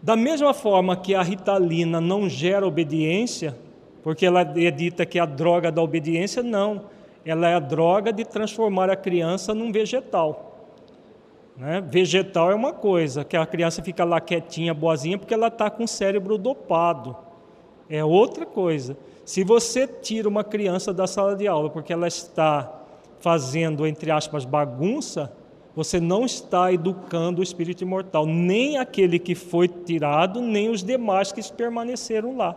Da 0.00 0.14
mesma 0.14 0.54
forma 0.54 0.96
que 0.96 1.16
a 1.16 1.22
ritalina 1.22 2.00
não 2.00 2.28
gera 2.28 2.64
obediência, 2.64 3.56
porque 4.04 4.24
ela 4.24 4.42
é 4.42 4.70
dita 4.70 5.04
que 5.04 5.18
é 5.18 5.22
a 5.22 5.26
droga 5.26 5.72
da 5.72 5.82
obediência, 5.82 6.44
não. 6.44 6.82
Ela 7.26 7.48
é 7.48 7.54
a 7.54 7.58
droga 7.58 8.12
de 8.12 8.24
transformar 8.24 8.88
a 8.90 8.96
criança 8.96 9.52
num 9.52 9.72
vegetal. 9.72 10.68
Né? 11.56 11.80
Vegetal 11.80 12.52
é 12.52 12.54
uma 12.54 12.72
coisa, 12.72 13.24
que 13.24 13.36
a 13.36 13.44
criança 13.44 13.82
fica 13.82 14.04
lá 14.04 14.20
quietinha, 14.20 14.72
boazinha, 14.72 15.18
porque 15.18 15.34
ela 15.34 15.48
está 15.48 15.68
com 15.70 15.82
o 15.82 15.88
cérebro 15.88 16.38
dopado. 16.38 17.16
É 17.88 18.04
outra 18.04 18.46
coisa. 18.46 18.96
Se 19.24 19.42
você 19.42 19.86
tira 19.86 20.28
uma 20.28 20.44
criança 20.44 20.92
da 20.92 21.06
sala 21.06 21.34
de 21.34 21.46
aula 21.48 21.70
porque 21.70 21.92
ela 21.92 22.06
está 22.06 22.82
fazendo, 23.20 23.86
entre 23.86 24.10
aspas, 24.10 24.44
bagunça, 24.44 25.32
você 25.74 25.98
não 25.98 26.24
está 26.24 26.72
educando 26.72 27.40
o 27.40 27.42
espírito 27.42 27.82
imortal, 27.82 28.26
nem 28.26 28.76
aquele 28.76 29.18
que 29.18 29.34
foi 29.34 29.66
tirado, 29.66 30.40
nem 30.40 30.68
os 30.68 30.82
demais 30.82 31.32
que 31.32 31.42
permaneceram 31.52 32.36
lá. 32.36 32.56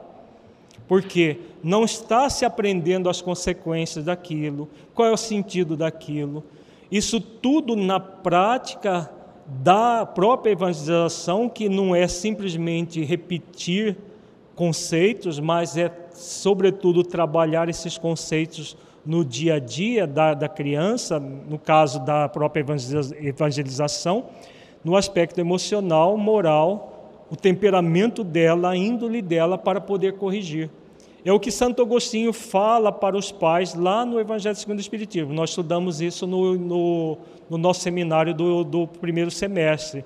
Porque 0.87 1.39
não 1.63 1.83
está 1.83 2.29
se 2.29 2.45
aprendendo 2.45 3.09
as 3.09 3.21
consequências 3.21 4.05
daquilo, 4.05 4.69
qual 4.93 5.07
é 5.07 5.11
o 5.11 5.17
sentido 5.17 5.75
daquilo. 5.75 6.43
Isso 6.91 7.19
tudo 7.19 7.75
na 7.75 7.99
prática 7.99 9.09
da 9.47 10.05
própria 10.05 10.51
evangelização, 10.51 11.49
que 11.49 11.67
não 11.69 11.95
é 11.95 12.07
simplesmente 12.07 13.03
repetir 13.03 13.97
conceitos, 14.55 15.39
mas 15.39 15.77
é, 15.77 15.89
sobretudo, 16.17 17.03
trabalhar 17.03 17.69
esses 17.69 17.97
conceitos 17.97 18.75
no 19.05 19.23
dia 19.23 19.55
a 19.55 19.59
dia 19.59 20.05
da, 20.05 20.33
da 20.33 20.49
criança, 20.49 21.19
no 21.19 21.57
caso 21.57 21.99
da 22.03 22.27
própria 22.27 22.65
evangelização, 23.21 24.25
no 24.83 24.97
aspecto 24.97 25.39
emocional, 25.39 26.17
moral, 26.17 27.25
o 27.29 27.35
temperamento 27.35 28.23
dela, 28.23 28.71
a 28.71 28.77
índole 28.77 29.21
dela 29.21 29.57
para 29.57 29.79
poder 29.79 30.13
corrigir. 30.13 30.69
É 31.23 31.31
o 31.31 31.39
que 31.39 31.51
Santo 31.51 31.81
Agostinho 31.81 32.31
fala 32.31 32.91
para 32.91 33.17
os 33.17 33.31
pais 33.31 33.73
lá 33.73 34.05
no 34.05 34.19
Evangelho 34.19 34.55
segundo 34.55 34.77
o 34.77 34.81
Espiritismo. 34.81 35.33
Nós 35.33 35.49
estudamos 35.49 35.99
isso 35.99 36.25
no, 36.25 36.55
no, 36.55 37.17
no 37.49 37.57
nosso 37.57 37.81
seminário 37.81 38.33
do, 38.33 38.63
do 38.63 38.87
primeiro 38.87 39.29
semestre. 39.29 40.05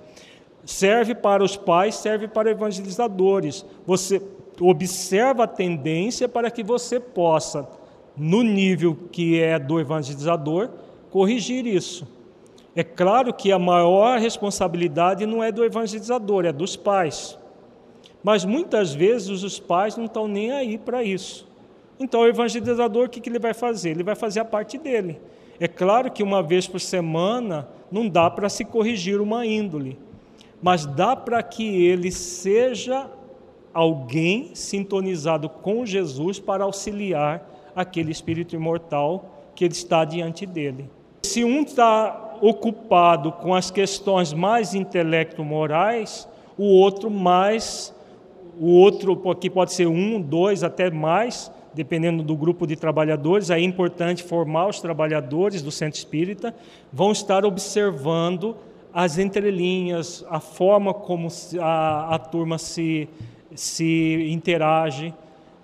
Serve 0.66 1.14
para 1.14 1.44
os 1.44 1.56
pais, 1.56 1.96
serve 1.96 2.28
para 2.28 2.50
evangelizadores. 2.50 3.66
Você 3.86 4.22
observa 4.62 5.44
a 5.44 5.48
tendência 5.48 6.30
para 6.30 6.52
que 6.52 6.64
você 6.64 7.00
possa, 7.00 7.68
no 8.16 8.44
nível 8.44 8.96
que 9.12 9.42
é 9.42 9.58
do 9.58 9.80
evangelizador, 9.80 10.70
corrigir 11.10 11.66
isso. 11.66 12.08
É 12.76 12.84
claro 12.84 13.34
que 13.34 13.52
a 13.52 13.60
maior 13.60 14.20
responsabilidade 14.20 15.26
não 15.26 15.44
é 15.44 15.52
do 15.52 15.64
evangelizador, 15.64 16.46
é 16.46 16.54
dos 16.54 16.76
pais. 16.76 17.38
Mas 18.24 18.46
muitas 18.46 18.94
vezes 18.94 19.44
os 19.44 19.60
pais 19.60 19.98
não 19.98 20.06
estão 20.06 20.28
nem 20.28 20.52
aí 20.52 20.78
para 20.78 21.04
isso. 21.04 21.48
Então 22.00 22.22
o 22.22 22.28
evangelizador, 22.28 23.06
o 23.06 23.10
que, 23.10 23.20
que 23.20 23.30
ele 23.30 23.40
vai 23.40 23.54
fazer? 23.54 23.90
Ele 23.90 24.04
vai 24.04 24.16
fazer 24.16 24.40
a 24.40 24.46
parte 24.46 24.78
dele. 24.78 25.20
É 25.60 25.68
claro 25.68 26.10
que 26.10 26.24
uma 26.24 26.42
vez 26.42 26.68
por 26.68 26.80
semana 26.80 27.68
não 27.92 28.08
dá 28.08 28.30
para 28.30 28.50
se 28.50 28.64
corrigir 28.64 29.20
uma 29.20 29.46
índole, 29.46 30.00
mas 30.62 30.86
dá 30.86 31.16
para 31.16 31.44
que 31.44 31.86
ele 31.86 32.12
seja 32.12 33.08
alguém 33.74 34.52
sintonizado 34.54 35.50
com 35.50 35.86
Jesus 35.86 36.40
para 36.40 36.64
auxiliar 36.64 37.72
aquele 37.76 38.12
espírito 38.12 38.56
imortal 38.56 39.26
que 39.56 39.66
ele 39.66 39.74
está 39.74 40.04
diante 40.06 40.46
dele. 40.46 40.90
Se 41.24 41.44
um 41.44 41.62
está 41.62 42.38
ocupado 42.42 43.32
com 43.32 43.54
as 43.54 43.70
questões 43.70 44.34
mais 44.34 44.74
intelecto-morais, 44.74 46.28
o 46.58 46.66
outro 46.66 47.10
mais, 47.10 47.94
o 48.60 48.70
outro 48.72 49.30
aqui 49.30 49.50
pode 49.50 49.72
ser 49.74 49.88
um, 49.88 50.20
dois, 50.20 50.64
até 50.64 50.90
mais, 50.90 51.52
dependendo 51.74 52.24
do 52.24 52.36
grupo 52.36 52.66
de 52.68 52.76
trabalhadores. 52.76 53.52
Aí 53.52 53.64
é 53.64 53.66
importante 53.66 54.24
formar 54.24 54.68
os 54.68 54.82
trabalhadores 54.82 55.62
do 55.62 55.72
centro 55.72 55.98
espírita, 55.98 56.54
vão 56.92 57.12
estar 57.12 57.46
observando 57.46 58.56
as 58.94 59.18
entrelinhas, 59.18 60.26
a 60.30 60.40
forma 60.40 60.94
como 60.94 61.30
a, 61.62 62.16
a 62.16 62.20
turma 62.20 62.58
se 62.58 63.08
se 63.56 64.28
interage, 64.30 65.14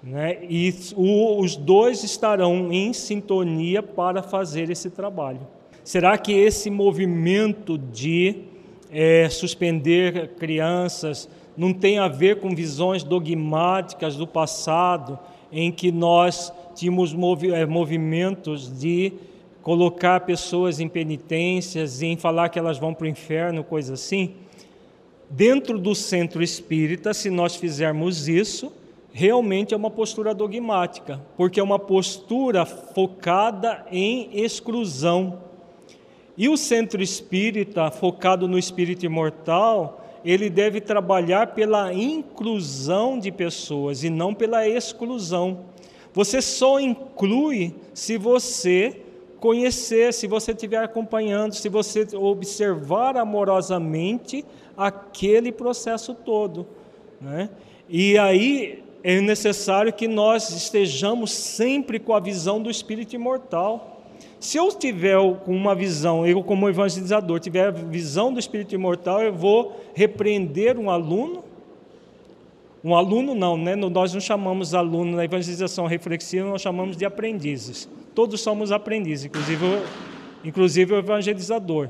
né? 0.03 0.38
e 0.49 0.73
o, 0.95 1.39
os 1.39 1.55
dois 1.55 2.03
estarão 2.03 2.72
em 2.72 2.93
sintonia 2.93 3.81
para 3.81 4.22
fazer 4.22 4.69
esse 4.69 4.89
trabalho. 4.89 5.41
Será 5.84 6.18
que 6.18 6.34
esse 6.34 6.69
movimento 6.69 7.77
de 7.77 8.43
é, 8.91 9.30
suspender 9.30 10.35
crianças 10.35 11.30
não 11.55 11.73
tem 11.73 11.97
a 11.97 12.07
ver 12.07 12.39
com 12.39 12.53
visões 12.53 13.03
dogmáticas 13.03 14.15
do 14.15 14.27
passado, 14.27 15.18
em 15.51 15.72
que 15.72 15.91
nós 15.91 16.53
tínhamos 16.76 17.14
movi 17.14 17.51
é, 17.51 17.65
movimentos 17.65 18.80
de 18.80 19.14
colocar 19.64 20.22
pessoas 20.22 20.80
em 20.80 20.88
penitências, 20.88 22.01
em 22.01 22.15
falar 22.15 22.49
que 22.49 22.59
elas 22.59 22.77
vão 22.77 22.93
para 22.93 23.05
o 23.05 23.07
inferno, 23.09 23.64
coisa 23.64 23.95
assim? 23.95 24.34
Dentro 25.29 25.77
do 25.77 25.93
centro 25.93 26.41
espírita, 26.41 27.13
se 27.13 27.29
nós 27.29 27.55
fizermos 27.55 28.27
isso, 28.29 28.71
realmente 29.11 29.73
é 29.73 29.77
uma 29.77 29.91
postura 29.91 30.33
dogmática, 30.33 31.19
porque 31.35 31.59
é 31.59 31.63
uma 31.63 31.79
postura 31.79 32.65
focada 32.65 33.85
em 33.91 34.29
exclusão. 34.33 35.39
E 36.37 36.47
o 36.47 36.55
centro 36.55 37.01
espírita, 37.01 37.91
focado 37.91 38.47
no 38.47 38.57
espírito 38.57 39.05
imortal, 39.05 40.05
ele 40.23 40.49
deve 40.49 40.79
trabalhar 40.79 41.47
pela 41.47 41.93
inclusão 41.93 43.19
de 43.19 43.31
pessoas 43.31 44.03
e 44.03 44.09
não 44.09 44.33
pela 44.33 44.67
exclusão. 44.67 45.65
Você 46.13 46.41
só 46.41 46.79
inclui 46.79 47.75
se 47.93 48.17
você 48.17 49.01
conhecer, 49.39 50.13
se 50.13 50.27
você 50.27 50.51
estiver 50.51 50.83
acompanhando, 50.83 51.53
se 51.53 51.69
você 51.69 52.07
observar 52.15 53.17
amorosamente 53.17 54.43
aquele 54.77 55.51
processo 55.51 56.13
todo. 56.13 56.67
Né? 57.19 57.49
E 57.89 58.17
aí 58.17 58.83
é 59.03 59.19
necessário 59.19 59.91
que 59.91 60.07
nós 60.07 60.49
estejamos 60.51 61.31
sempre 61.31 61.99
com 61.99 62.13
a 62.13 62.19
visão 62.19 62.61
do 62.61 62.69
espírito 62.69 63.15
imortal. 63.15 64.03
Se 64.39 64.57
eu 64.57 64.69
tiver 64.69 65.17
uma 65.17 65.73
visão, 65.73 66.25
eu 66.27 66.43
como 66.43 66.69
evangelizador, 66.69 67.39
tiver 67.39 67.67
a 67.67 67.71
visão 67.71 68.31
do 68.31 68.39
espírito 68.39 68.75
imortal, 68.75 69.21
eu 69.21 69.33
vou 69.33 69.79
repreender 69.95 70.77
um 70.77 70.91
aluno. 70.91 71.43
Um 72.83 72.95
aluno 72.95 73.33
não, 73.33 73.57
né? 73.57 73.75
Nós 73.75 74.13
não 74.13 74.21
chamamos 74.21 74.73
aluno 74.73 75.15
na 75.15 75.25
evangelização 75.25 75.87
reflexiva, 75.87 76.47
nós 76.47 76.61
chamamos 76.61 76.95
de 76.95 77.03
aprendizes. 77.03 77.89
Todos 78.13 78.39
somos 78.41 78.71
aprendizes, 78.71 79.25
inclusive, 79.25 79.65
inclusive 80.43 80.93
o 80.93 80.97
evangelizador. 80.97 81.89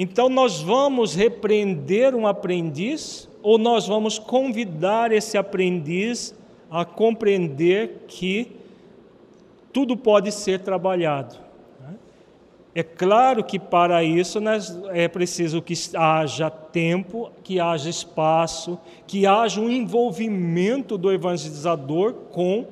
Então, 0.00 0.28
nós 0.28 0.60
vamos 0.60 1.16
repreender 1.16 2.14
um 2.14 2.24
aprendiz 2.24 3.28
ou 3.42 3.58
nós 3.58 3.88
vamos 3.88 4.16
convidar 4.16 5.10
esse 5.10 5.36
aprendiz 5.36 6.32
a 6.70 6.84
compreender 6.84 8.04
que 8.06 8.52
tudo 9.72 9.96
pode 9.96 10.30
ser 10.30 10.60
trabalhado? 10.60 11.34
Né? 11.80 11.96
É 12.76 12.84
claro 12.84 13.42
que 13.42 13.58
para 13.58 14.04
isso 14.04 14.38
é 14.92 15.08
preciso 15.08 15.60
que 15.60 15.74
haja 15.96 16.48
tempo, 16.48 17.32
que 17.42 17.58
haja 17.58 17.90
espaço, 17.90 18.78
que 19.04 19.26
haja 19.26 19.60
um 19.60 19.68
envolvimento 19.68 20.96
do 20.96 21.12
evangelizador 21.12 22.12
com 22.30 22.66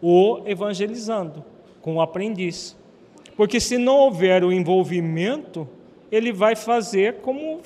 o 0.00 0.40
evangelizando, 0.46 1.44
com 1.82 1.96
o 1.96 2.00
aprendiz. 2.00 2.74
Porque 3.36 3.60
se 3.60 3.76
não 3.76 3.96
houver 3.96 4.42
o 4.42 4.50
envolvimento, 4.50 5.68
ele 6.10 6.32
vai 6.32 6.56
fazer 6.56 7.16
como 7.20 7.60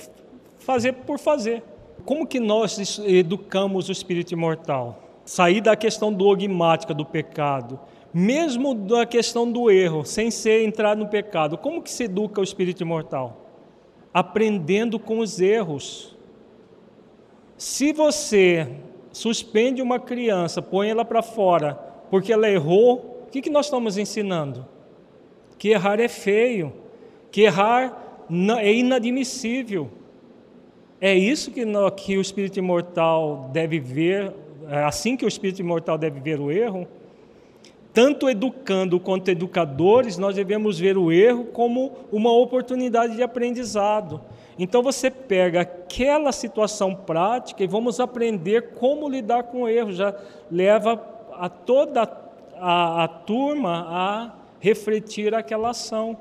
fazer 0.58 0.92
por 0.92 1.18
fazer. 1.18 1.62
Como 2.04 2.26
que 2.26 2.40
nós 2.40 2.98
educamos 3.04 3.88
o 3.88 3.92
espírito 3.92 4.32
imortal? 4.32 5.02
Sair 5.24 5.60
da 5.60 5.76
questão 5.76 6.12
dogmática 6.12 6.94
do 6.94 7.04
pecado, 7.04 7.78
mesmo 8.12 8.74
da 8.74 9.06
questão 9.06 9.50
do 9.50 9.70
erro, 9.70 10.04
sem 10.04 10.30
ser 10.30 10.64
entrar 10.64 10.96
no 10.96 11.08
pecado. 11.08 11.58
Como 11.58 11.82
que 11.82 11.90
se 11.90 12.04
educa 12.04 12.40
o 12.40 12.44
espírito 12.44 12.82
imortal? 12.82 13.46
Aprendendo 14.12 14.98
com 14.98 15.18
os 15.18 15.40
erros. 15.40 16.16
Se 17.56 17.92
você 17.92 18.68
suspende 19.12 19.82
uma 19.82 20.00
criança, 20.00 20.62
põe 20.62 20.88
ela 20.88 21.04
para 21.04 21.22
fora, 21.22 21.74
porque 22.10 22.32
ela 22.32 22.48
errou, 22.48 23.24
o 23.26 23.30
que, 23.30 23.42
que 23.42 23.50
nós 23.50 23.66
estamos 23.66 23.98
ensinando? 23.98 24.66
Que 25.58 25.68
errar 25.68 26.00
é 26.00 26.08
feio, 26.08 26.72
que 27.30 27.42
errar 27.42 28.09
é 28.58 28.72
inadmissível. 28.72 29.90
É 31.00 31.14
isso 31.14 31.50
que, 31.50 31.64
no, 31.64 31.90
que 31.90 32.16
o 32.16 32.20
espírito 32.20 32.58
imortal 32.58 33.50
deve 33.52 33.78
ver, 33.78 34.32
é 34.68 34.84
assim 34.84 35.16
que 35.16 35.24
o 35.24 35.28
espírito 35.28 35.60
imortal 35.60 35.96
deve 35.96 36.20
ver 36.20 36.38
o 36.38 36.50
erro? 36.50 36.86
tanto 37.92 38.28
educando 38.30 39.00
quanto 39.00 39.28
educadores, 39.30 40.16
nós 40.16 40.36
devemos 40.36 40.78
ver 40.78 40.96
o 40.96 41.10
erro 41.10 41.46
como 41.46 41.92
uma 42.12 42.32
oportunidade 42.32 43.16
de 43.16 43.22
aprendizado. 43.22 44.20
Então 44.58 44.82
você 44.82 45.10
pega 45.10 45.62
aquela 45.62 46.32
situação 46.32 46.94
prática 46.94 47.64
e 47.64 47.66
vamos 47.66 47.98
aprender 47.98 48.74
como 48.74 49.08
lidar 49.08 49.44
com 49.44 49.62
o 49.62 49.68
erro, 49.68 49.92
já 49.92 50.14
leva 50.50 51.02
a 51.32 51.48
toda 51.48 52.02
a, 52.56 53.04
a 53.04 53.08
turma 53.08 53.86
a 53.88 54.34
refletir 54.60 55.34
aquela 55.34 55.70
ação. 55.70 56.16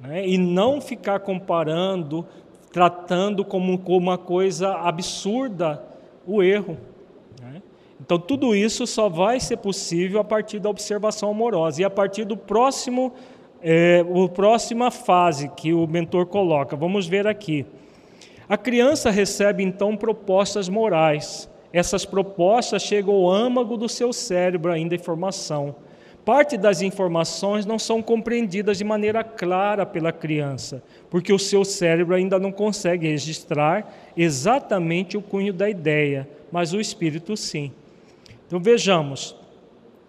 Né? 0.00 0.26
E 0.26 0.38
não 0.38 0.80
ficar 0.80 1.20
comparando, 1.20 2.26
tratando 2.72 3.44
como, 3.44 3.80
uma 3.86 4.18
coisa 4.18 4.74
absurda 4.74 5.82
o 6.26 6.42
erro. 6.42 6.76
Então, 8.00 8.18
tudo 8.18 8.56
isso 8.56 8.86
só 8.86 9.08
vai 9.08 9.38
ser 9.38 9.58
possível 9.58 10.20
a 10.20 10.24
partir 10.24 10.58
da 10.58 10.70
observação 10.70 11.30
amorosa 11.30 11.82
e 11.82 11.84
a 11.84 11.90
partir 11.90 12.24
do 12.24 12.36
próximo, 12.36 13.12
é, 13.62 14.00
a 14.00 14.28
próxima 14.28 14.90
fase 14.90 15.48
que 15.50 15.72
o 15.74 15.86
mentor 15.86 16.26
coloca. 16.26 16.74
Vamos 16.74 17.06
ver 17.06 17.26
aqui. 17.26 17.66
A 18.48 18.56
criança 18.56 19.10
recebe 19.10 19.62
então 19.62 19.96
propostas 19.96 20.68
morais. 20.68 21.48
Essas 21.72 22.04
propostas 22.04 22.82
chegam 22.82 23.14
ao 23.14 23.30
âmago 23.30 23.76
do 23.76 23.88
seu 23.88 24.12
cérebro 24.12 24.72
ainda 24.72 24.94
em 24.94 24.98
formação. 24.98 25.76
Parte 26.24 26.56
das 26.56 26.82
informações 26.82 27.64
não 27.64 27.78
são 27.78 28.02
compreendidas 28.02 28.78
de 28.78 28.84
maneira 28.84 29.24
clara 29.24 29.86
pela 29.86 30.12
criança, 30.12 30.82
porque 31.08 31.32
o 31.32 31.38
seu 31.38 31.64
cérebro 31.64 32.14
ainda 32.14 32.38
não 32.38 32.52
consegue 32.52 33.08
registrar 33.08 33.90
exatamente 34.16 35.16
o 35.16 35.22
cunho 35.22 35.52
da 35.52 35.68
ideia, 35.68 36.28
mas 36.52 36.72
o 36.72 36.80
espírito 36.80 37.36
sim. 37.36 37.72
Então 38.46 38.60
vejamos, 38.60 39.34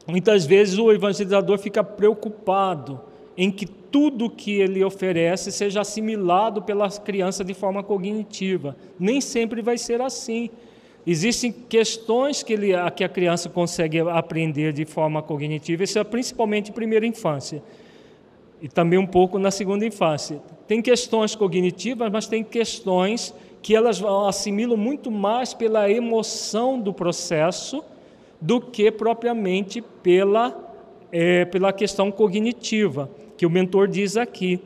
muitas 0.06 0.46
vezes 0.46 0.78
o 0.78 0.92
evangelizador 0.92 1.58
fica 1.58 1.84
preocupado 1.84 3.00
em 3.38 3.50
que 3.50 3.66
tudo 3.66 4.30
que 4.30 4.60
ele 4.60 4.84
oferece 4.84 5.52
seja 5.52 5.82
assimilado 5.82 6.62
pela 6.62 6.90
criança 6.90 7.44
de 7.44 7.54
forma 7.54 7.84
cognitiva. 7.84 8.76
Nem 9.00 9.22
sempre 9.22 9.62
vai 9.62 9.78
ser 9.78 10.02
assim. 10.02 10.50
Existem 11.06 11.52
questões 11.52 12.44
que, 12.44 12.54
ele, 12.54 12.72
que 12.96 13.04
a 13.04 13.10
criança 13.10 13.50
consegue 13.50 14.00
aprender 14.00 14.72
de 14.72 14.86
forma 14.86 15.22
cognitiva, 15.22 15.84
isso 15.84 15.98
é 15.98 16.04
principalmente 16.04 16.70
em 16.70 16.74
primeira 16.74 17.06
infância 17.06 17.64
e 18.62 18.68
também 18.68 19.00
um 19.00 19.08
pouco 19.08 19.40
na 19.40 19.50
segunda 19.50 19.86
infância. 19.86 20.40
Tem 20.68 20.82
questões 20.82 21.34
cognitivas, 21.34 22.12
mas 22.12 22.28
tem 22.28 22.44
questões 22.44 23.34
que 23.62 23.76
elas 23.76 24.02
assimilam 24.28 24.78
muito 24.78 25.10
mais 25.10 25.54
pela 25.54 25.90
emoção 25.90 26.80
do 26.80 26.94
processo 26.94 27.84
do 28.40 28.62
que 28.62 28.92
propriamente 28.92 29.82
pela, 29.82 30.56
é, 31.12 31.46
pela 31.46 31.74
questão 31.74 32.12
cognitiva, 32.12 33.10
que 33.36 33.46
o 33.46 33.50
mentor 33.50 33.88
diz 33.88 34.16
aqui. 34.16 34.60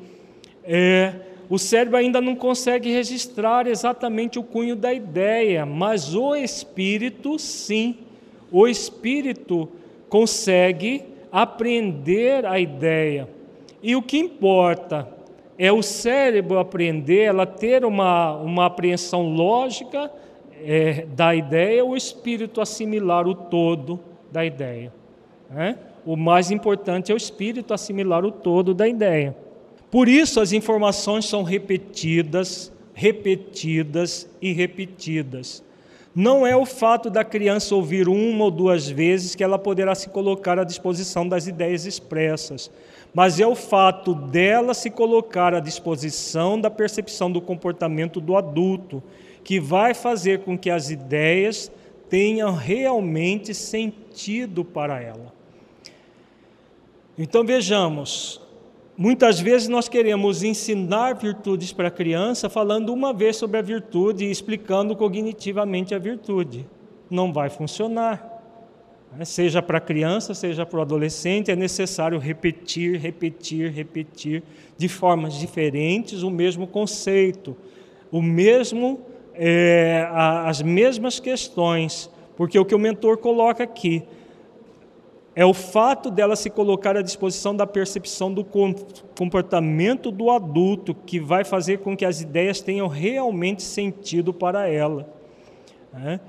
É, 0.63 1.13
o 1.49 1.59
cérebro 1.59 1.97
ainda 1.97 2.19
não 2.19 2.35
consegue 2.35 2.91
registrar 2.91 3.67
exatamente 3.67 4.39
o 4.39 4.43
cunho 4.43 4.75
da 4.75 4.93
ideia, 4.93 5.65
mas 5.65 6.15
o 6.15 6.35
espírito, 6.35 7.37
sim. 7.37 7.97
O 8.51 8.67
espírito 8.67 9.69
consegue 10.09 11.03
aprender 11.31 12.45
a 12.45 12.59
ideia. 12.59 13.29
E 13.81 13.95
o 13.95 14.01
que 14.01 14.17
importa 14.17 15.07
é 15.57 15.71
o 15.71 15.83
cérebro 15.83 16.57
aprender, 16.57 17.23
ela 17.23 17.45
ter 17.45 17.85
uma, 17.85 18.35
uma 18.37 18.65
apreensão 18.65 19.33
lógica 19.33 20.11
é, 20.63 21.05
da 21.05 21.35
ideia, 21.35 21.85
o 21.85 21.95
espírito 21.95 22.59
assimilar 22.59 23.27
o 23.27 23.35
todo 23.35 23.99
da 24.31 24.43
ideia. 24.43 24.91
Né? 25.49 25.77
O 26.05 26.15
mais 26.15 26.51
importante 26.51 27.11
é 27.11 27.15
o 27.15 27.17
espírito 27.17 27.73
assimilar 27.73 28.25
o 28.25 28.31
todo 28.31 28.73
da 28.73 28.87
ideia. 28.87 29.35
Por 29.91 30.07
isso, 30.07 30.39
as 30.39 30.51
informações 30.51 31.25
são 31.25 31.43
repetidas, 31.43 32.71
repetidas 32.93 34.27
e 34.41 34.51
repetidas. 34.51 35.63
Não 36.15 36.47
é 36.47 36.55
o 36.55 36.65
fato 36.65 37.09
da 37.09 37.25
criança 37.25 37.75
ouvir 37.75 38.07
uma 38.07 38.45
ou 38.45 38.51
duas 38.51 38.87
vezes 38.87 39.35
que 39.35 39.43
ela 39.43 39.59
poderá 39.59 39.93
se 39.93 40.07
colocar 40.09 40.57
à 40.57 40.63
disposição 40.63 41.27
das 41.27 41.45
ideias 41.45 41.85
expressas, 41.85 42.71
mas 43.13 43.37
é 43.37 43.45
o 43.45 43.53
fato 43.53 44.15
dela 44.15 44.73
se 44.73 44.89
colocar 44.89 45.53
à 45.53 45.59
disposição 45.59 46.59
da 46.59 46.69
percepção 46.69 47.29
do 47.29 47.41
comportamento 47.41 48.21
do 48.21 48.37
adulto 48.37 49.03
que 49.43 49.59
vai 49.59 49.93
fazer 49.93 50.39
com 50.39 50.57
que 50.57 50.69
as 50.69 50.89
ideias 50.89 51.69
tenham 52.09 52.53
realmente 52.53 53.53
sentido 53.53 54.63
para 54.63 55.01
ela. 55.01 55.33
Então 57.17 57.43
vejamos, 57.43 58.41
muitas 58.97 59.39
vezes 59.39 59.67
nós 59.67 59.87
queremos 59.87 60.43
ensinar 60.43 61.15
virtudes 61.15 61.71
para 61.71 61.87
a 61.89 61.91
criança 61.91 62.49
falando 62.49 62.93
uma 62.93 63.13
vez 63.13 63.35
sobre 63.35 63.57
a 63.57 63.61
virtude 63.61 64.25
e 64.25 64.31
explicando 64.31 64.95
cognitivamente 64.95 65.93
a 65.93 65.99
virtude. 65.99 66.65
Não 67.09 67.31
vai 67.31 67.49
funcionar. 67.49 68.35
Né? 69.15 69.25
Seja 69.25 69.61
para 69.61 69.77
a 69.77 69.81
criança, 69.81 70.33
seja 70.33 70.65
para 70.65 70.79
o 70.79 70.81
adolescente, 70.81 71.51
é 71.51 71.55
necessário 71.55 72.17
repetir, 72.19 72.99
repetir, 72.99 73.71
repetir, 73.71 74.43
de 74.77 74.87
formas 74.87 75.35
diferentes, 75.35 76.23
o 76.23 76.29
mesmo 76.29 76.67
conceito, 76.67 77.55
o 78.11 78.21
mesmo 78.21 78.99
é, 79.37 80.07
as 80.11 80.61
mesmas 80.61 81.19
questões, 81.19 82.09
porque 82.37 82.57
o 82.57 82.65
que 82.65 82.73
o 82.73 82.79
mentor 82.79 83.17
coloca 83.17 83.63
aqui 83.63 84.03
é 85.35 85.45
o 85.45 85.53
fato 85.53 86.09
dela 86.09 86.35
se 86.35 86.49
colocar 86.49 86.95
à 86.95 87.01
disposição 87.01 87.55
da 87.55 87.67
percepção 87.67 88.33
do 88.33 88.45
comportamento 89.17 90.09
do 90.09 90.31
adulto, 90.31 90.95
que 90.95 91.19
vai 91.19 91.43
fazer 91.43 91.79
com 91.79 91.95
que 91.95 92.05
as 92.05 92.21
ideias 92.21 92.61
tenham 92.61 92.87
realmente 92.87 93.61
sentido 93.61 94.33
para 94.33 94.67
ela. 94.69 95.09
Né? 95.91 96.21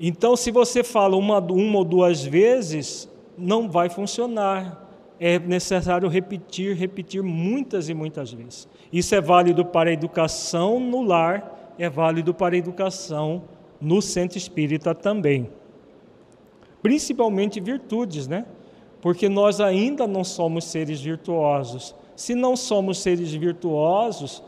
Então, 0.00 0.34
se 0.34 0.50
você 0.50 0.82
fala 0.82 1.16
uma, 1.16 1.38
uma 1.38 1.78
ou 1.78 1.84
duas 1.84 2.24
vezes, 2.24 3.08
não 3.36 3.68
vai 3.68 3.90
funcionar. 3.90 4.82
É 5.20 5.38
necessário 5.38 6.08
repetir, 6.08 6.74
repetir 6.74 7.22
muitas 7.22 7.88
e 7.88 7.94
muitas 7.94 8.32
vezes. 8.32 8.66
Isso 8.92 9.14
é 9.14 9.20
válido 9.20 9.64
para 9.64 9.90
a 9.90 9.92
educação 9.92 10.80
no 10.80 11.02
lar 11.02 11.54
é 11.78 11.88
válido 11.88 12.32
para 12.32 12.54
a 12.54 12.58
educação 12.58 13.44
no 13.80 14.00
centro 14.00 14.38
espírita 14.38 14.94
também. 14.94 15.50
Principalmente 16.82 17.60
virtudes, 17.60 18.28
né? 18.28 18.46
Porque 19.04 19.28
nós 19.28 19.60
ainda 19.60 20.06
não 20.06 20.24
somos 20.24 20.64
seres 20.64 20.98
virtuosos. 20.98 21.94
Se 22.16 22.34
não 22.34 22.56
somos 22.56 22.96
seres 23.02 23.34
virtuosos, 23.34 24.42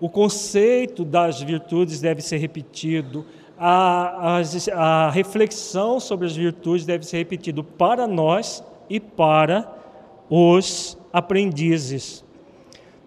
o 0.00 0.08
conceito 0.08 1.04
das 1.04 1.42
virtudes 1.42 2.00
deve 2.00 2.22
ser 2.22 2.36
repetido, 2.36 3.26
a, 3.58 4.38
a, 4.38 5.06
a 5.06 5.10
reflexão 5.10 5.98
sobre 5.98 6.24
as 6.24 6.36
virtudes 6.36 6.86
deve 6.86 7.04
ser 7.04 7.16
repetido 7.16 7.64
para 7.64 8.06
nós 8.06 8.62
e 8.88 9.00
para 9.00 9.68
os 10.30 10.96
aprendizes. 11.12 12.24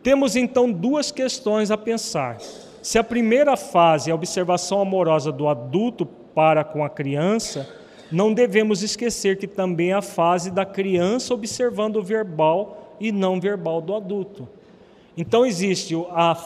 Temos 0.04 0.36
então 0.36 0.70
duas 0.70 1.14
questões 1.14 1.72
a 1.72 1.78
pensar. 1.78 2.40
Se 2.82 3.00
a 3.00 3.04
primeira 3.06 3.56
fase 3.56 4.10
é 4.10 4.12
a 4.12 4.16
observação 4.16 4.82
amorosa 4.82 5.32
do 5.32 5.48
adulto 5.48 6.06
para 6.06 6.66
com 6.66 6.84
a 6.84 6.90
criança, 6.90 7.79
não 8.12 8.34
devemos 8.34 8.82
esquecer 8.82 9.38
que 9.38 9.48
também 9.48 9.94
a 9.94 10.02
fase 10.02 10.50
da 10.50 10.66
criança 10.66 11.34
observando 11.34 11.98
o 11.98 12.04
verbal 12.04 12.96
e 13.00 13.12
não 13.12 13.40
verbal 13.40 13.82
do 13.82 13.96
adulto. 13.96 14.48
Então 15.16 15.46
existe 15.46 15.96
a, 16.12 16.38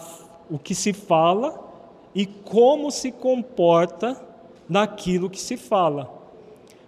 o 0.50 0.60
que 0.60 0.76
se 0.76 0.94
fala 0.94 1.60
e 2.14 2.26
como 2.26 2.92
se 2.92 3.12
comporta 3.12 4.20
naquilo 4.68 5.30
que 5.30 5.40
se 5.40 5.58
fala. 5.58 6.12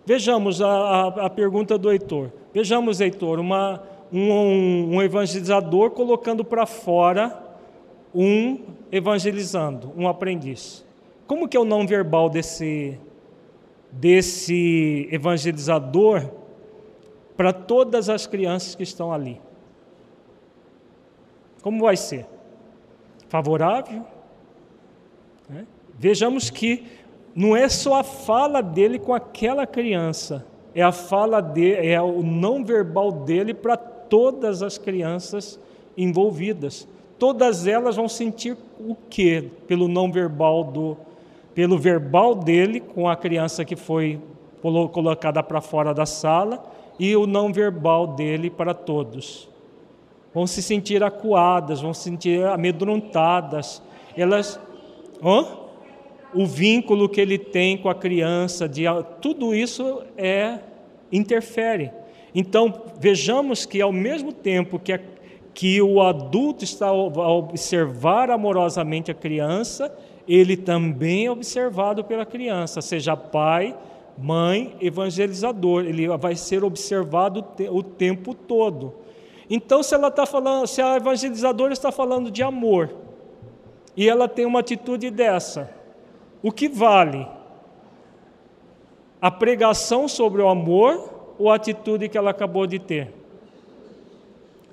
Vejamos 0.05 0.61
a, 0.61 0.67
a, 0.67 1.07
a 1.25 1.29
pergunta 1.29 1.77
do 1.77 1.91
Heitor. 1.91 2.29
Vejamos, 2.53 3.01
Heitor, 3.01 3.39
uma, 3.39 3.81
um, 4.11 4.95
um 4.95 5.01
evangelizador 5.01 5.91
colocando 5.91 6.45
para 6.45 6.65
fora 6.65 7.43
um 8.13 8.59
evangelizando, 8.91 9.91
um 9.97 10.07
aprendiz. 10.07 10.85
Como 11.27 11.47
que 11.47 11.57
é 11.57 11.59
o 11.59 11.65
não 11.65 11.85
verbal 11.85 12.29
desse 12.29 12.97
desse 13.99 15.07
evangelizador 15.11 16.29
para 17.35 17.53
todas 17.53 18.09
as 18.09 18.27
crianças 18.27 18.75
que 18.75 18.83
estão 18.83 19.11
ali? 19.11 19.41
Como 21.61 21.83
vai 21.83 21.97
ser? 21.97 22.25
Favorável? 23.27 24.05
É? 25.53 25.63
Vejamos 25.97 26.49
que 26.49 26.85
não 27.33 27.55
é 27.55 27.67
só 27.67 27.99
a 27.99 28.03
fala 28.03 28.61
dele 28.61 28.99
com 28.99 29.13
aquela 29.13 29.65
criança, 29.65 30.45
é 30.73 30.81
a 30.81 30.91
fala 30.91 31.41
dele, 31.41 31.87
é 31.87 32.01
o 32.01 32.21
não 32.21 32.63
verbal 32.63 33.11
dele 33.11 33.53
para 33.53 33.75
todas 33.77 34.61
as 34.61 34.77
crianças 34.77 35.59
envolvidas. 35.97 36.87
Todas 37.17 37.65
elas 37.65 37.95
vão 37.95 38.09
sentir 38.09 38.57
o 38.79 38.95
que 39.09 39.49
pelo 39.67 39.87
não 39.87 40.11
verbal 40.11 40.63
do 40.63 40.97
pelo 41.55 41.79
verbal 41.79 42.35
dele 42.35 42.81
com 42.81 43.07
a 43.07 43.15
criança 43.15 43.63
que 43.63 43.77
foi 43.77 44.19
colocada 44.61 45.41
para 45.41 45.61
fora 45.61 45.93
da 45.93 46.05
sala 46.05 46.61
e 46.99 47.15
o 47.15 47.25
não 47.25 47.51
verbal 47.53 48.07
dele 48.07 48.49
para 48.49 48.73
todos. 48.73 49.49
Vão 50.33 50.45
se 50.45 50.61
sentir 50.61 51.01
acuadas, 51.01 51.81
vão 51.81 51.93
se 51.93 52.03
sentir 52.03 52.45
amedrontadas. 52.45 53.81
Elas, 54.17 54.59
oh? 55.21 55.65
o 56.33 56.45
vínculo 56.45 57.07
que 57.07 57.21
ele 57.21 57.37
tem 57.37 57.77
com 57.77 57.87
a 57.87 57.95
criança, 57.95 58.67
de, 58.67 58.83
tudo 59.21 59.55
isso 59.55 60.03
é 60.17 60.59
interfere. 61.09 61.91
Então 62.33 62.81
vejamos 62.99 63.65
que 63.65 63.81
ao 63.81 63.93
mesmo 63.93 64.33
tempo 64.33 64.77
que, 64.77 64.91
a, 64.91 64.99
que 65.53 65.81
o 65.81 66.01
adulto 66.01 66.65
está 66.65 66.87
a 66.87 67.31
observar 67.31 68.29
amorosamente 68.29 69.09
a 69.09 69.13
criança, 69.13 69.95
ele 70.27 70.57
também 70.57 71.27
é 71.27 71.31
observado 71.31 72.03
pela 72.03 72.25
criança, 72.25 72.81
seja 72.81 73.15
pai, 73.15 73.77
mãe, 74.17 74.75
evangelizador, 74.81 75.85
ele 75.85 76.07
vai 76.17 76.35
ser 76.35 76.63
observado 76.63 77.45
o 77.69 77.83
tempo 77.83 78.33
todo. 78.33 78.93
Então, 79.49 79.83
se 79.83 79.93
ela 79.93 80.07
está 80.07 80.25
falando, 80.25 80.65
se 80.65 80.81
a 80.81 80.95
evangelizadora 80.95 81.73
está 81.73 81.91
falando 81.91 82.31
de 82.31 82.41
amor 82.41 82.91
e 83.95 84.09
ela 84.09 84.27
tem 84.27 84.45
uma 84.45 84.59
atitude 84.59 85.11
dessa, 85.11 85.69
o 86.41 86.51
que 86.51 86.67
vale? 86.67 87.27
A 89.21 89.29
pregação 89.29 90.07
sobre 90.07 90.41
o 90.41 90.47
amor 90.47 91.33
ou 91.37 91.51
a 91.51 91.55
atitude 91.55 92.09
que 92.09 92.17
ela 92.17 92.31
acabou 92.31 92.65
de 92.65 92.79
ter? 92.79 93.13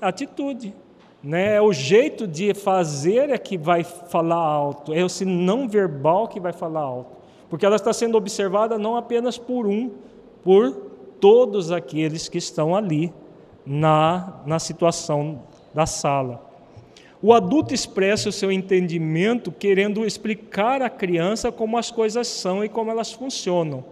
Atitude. 0.00 0.74
Né? 1.22 1.56
É 1.56 1.60
o 1.62 1.72
jeito 1.72 2.26
de 2.26 2.52
fazer 2.52 3.30
é 3.30 3.38
que 3.38 3.56
vai 3.56 3.84
falar 3.84 4.36
alto, 4.36 4.92
é 4.92 5.00
esse 5.00 5.24
não 5.24 5.68
verbal 5.68 6.26
que 6.28 6.40
vai 6.40 6.52
falar 6.52 6.80
alto. 6.80 7.22
Porque 7.48 7.66
ela 7.66 7.76
está 7.76 7.92
sendo 7.92 8.16
observada 8.16 8.78
não 8.78 8.96
apenas 8.96 9.38
por 9.38 9.66
um, 9.66 9.90
por 10.42 10.72
todos 11.20 11.70
aqueles 11.70 12.28
que 12.28 12.38
estão 12.38 12.74
ali 12.74 13.12
na, 13.64 14.40
na 14.46 14.58
situação 14.58 15.42
da 15.72 15.86
sala. 15.86 16.50
O 17.22 17.32
adulto 17.32 17.72
expressa 17.72 18.30
o 18.30 18.32
seu 18.32 18.50
entendimento 18.50 19.52
querendo 19.52 20.04
explicar 20.04 20.82
à 20.82 20.90
criança 20.90 21.52
como 21.52 21.78
as 21.78 21.88
coisas 21.88 22.26
são 22.26 22.64
e 22.64 22.68
como 22.68 22.90
elas 22.90 23.12
funcionam. 23.12 23.84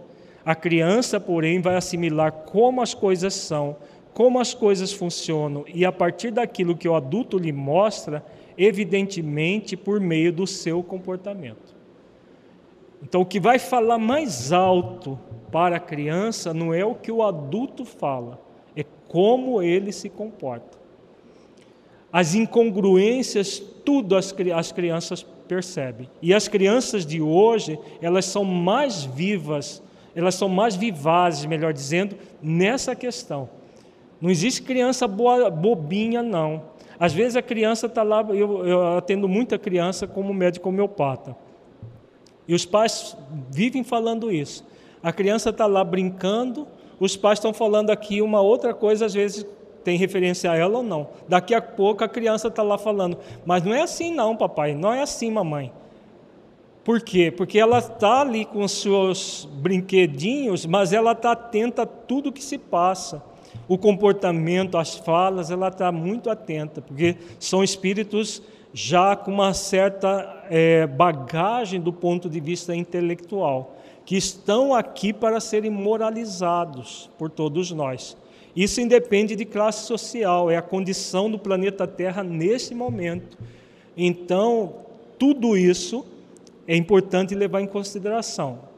A 0.43 0.53
criança, 0.53 1.19
porém, 1.19 1.61
vai 1.61 1.75
assimilar 1.75 2.31
como 2.31 2.81
as 2.81 2.93
coisas 2.93 3.33
são, 3.33 3.77
como 4.21 4.39
as 4.39 4.53
coisas 4.53 4.93
funcionam, 4.93 5.65
e 5.67 5.83
a 5.83 5.91
partir 5.91 6.29
daquilo 6.29 6.77
que 6.77 6.87
o 6.87 6.93
adulto 6.93 7.39
lhe 7.39 7.51
mostra, 7.51 8.23
evidentemente 8.55 9.75
por 9.75 9.99
meio 9.99 10.31
do 10.31 10.45
seu 10.45 10.83
comportamento. 10.83 11.75
Então, 13.01 13.21
o 13.21 13.25
que 13.25 13.39
vai 13.39 13.57
falar 13.57 13.97
mais 13.97 14.51
alto 14.51 15.17
para 15.51 15.77
a 15.77 15.79
criança 15.79 16.53
não 16.53 16.71
é 16.71 16.85
o 16.85 16.93
que 16.93 17.11
o 17.11 17.23
adulto 17.23 17.83
fala, 17.83 18.39
é 18.75 18.85
como 19.07 19.59
ele 19.59 19.91
se 19.91 20.07
comporta 20.07 20.79
as 22.13 22.35
incongruências, 22.35 23.57
tudo 23.83 24.15
as, 24.15 24.35
as 24.53 24.71
crianças 24.71 25.23
percebem. 25.47 26.07
E 26.21 26.31
as 26.31 26.47
crianças 26.47 27.07
de 27.07 27.19
hoje, 27.19 27.79
elas 27.99 28.25
são 28.25 28.43
mais 28.43 29.03
vivas, 29.03 29.81
elas 30.13 30.35
são 30.35 30.47
mais 30.47 30.75
vivazes, 30.75 31.45
melhor 31.45 31.73
dizendo, 31.73 32.15
nessa 32.39 32.95
questão. 32.95 33.49
Não 34.21 34.29
existe 34.29 34.61
criança 34.61 35.07
boa, 35.07 35.49
bobinha, 35.49 36.21
não. 36.21 36.63
Às 36.99 37.13
vezes 37.13 37.35
a 37.35 37.41
criança 37.41 37.87
está 37.87 38.03
lá, 38.03 38.21
eu, 38.29 38.65
eu 38.65 38.97
atendo 38.97 39.27
muita 39.27 39.57
criança 39.57 40.05
como 40.05 40.31
médico 40.33 40.69
homeopata. 40.69 41.35
E 42.47 42.53
os 42.53 42.63
pais 42.63 43.17
vivem 43.49 43.83
falando 43.83 44.31
isso. 44.31 44.63
A 45.01 45.11
criança 45.11 45.49
está 45.49 45.65
lá 45.65 45.83
brincando, 45.83 46.67
os 46.99 47.17
pais 47.17 47.39
estão 47.39 47.53
falando 47.53 47.89
aqui 47.89 48.21
uma 48.21 48.41
outra 48.41 48.73
coisa, 48.73 49.07
às 49.07 49.13
vezes 49.15 49.43
tem 49.83 49.97
referência 49.97 50.51
a 50.51 50.55
ela 50.55 50.77
ou 50.77 50.83
não. 50.83 51.09
Daqui 51.27 51.55
a 51.55 51.61
pouco 51.61 52.03
a 52.03 52.07
criança 52.07 52.49
está 52.49 52.61
lá 52.61 52.77
falando, 52.77 53.17
mas 53.43 53.63
não 53.63 53.73
é 53.73 53.81
assim 53.81 54.13
não, 54.13 54.35
papai, 54.35 54.75
não 54.75 54.93
é 54.93 55.01
assim, 55.01 55.31
mamãe. 55.31 55.71
Por 56.83 57.01
quê? 57.01 57.31
Porque 57.35 57.59
ela 57.59 57.79
está 57.79 58.21
ali 58.21 58.45
com 58.45 58.63
os 58.63 58.71
seus 58.73 59.47
brinquedinhos, 59.53 60.65
mas 60.65 60.93
ela 60.93 61.13
está 61.13 61.31
atenta 61.31 61.83
a 61.83 61.85
tudo 61.87 62.31
que 62.31 62.43
se 62.43 62.57
passa. 62.57 63.30
O 63.67 63.77
comportamento, 63.77 64.77
as 64.77 64.95
falas, 64.95 65.51
ela 65.51 65.67
está 65.67 65.91
muito 65.91 66.29
atenta, 66.29 66.81
porque 66.81 67.15
são 67.39 67.63
espíritos 67.63 68.41
já 68.73 69.15
com 69.15 69.31
uma 69.31 69.53
certa 69.53 70.45
é, 70.49 70.87
bagagem 70.87 71.79
do 71.79 71.91
ponto 71.91 72.29
de 72.29 72.39
vista 72.39 72.75
intelectual, 72.75 73.77
que 74.05 74.15
estão 74.15 74.73
aqui 74.73 75.13
para 75.13 75.39
serem 75.39 75.71
moralizados 75.71 77.09
por 77.17 77.29
todos 77.29 77.71
nós. 77.71 78.17
Isso 78.55 78.81
independe 78.81 79.35
de 79.35 79.45
classe 79.45 79.85
social, 79.85 80.49
é 80.51 80.57
a 80.57 80.61
condição 80.61 81.29
do 81.29 81.39
planeta 81.39 81.87
Terra 81.87 82.23
nesse 82.23 82.75
momento. 82.75 83.37
Então, 83.95 84.75
tudo 85.17 85.55
isso 85.55 86.05
é 86.67 86.75
importante 86.75 87.35
levar 87.35 87.61
em 87.61 87.67
consideração. 87.67 88.70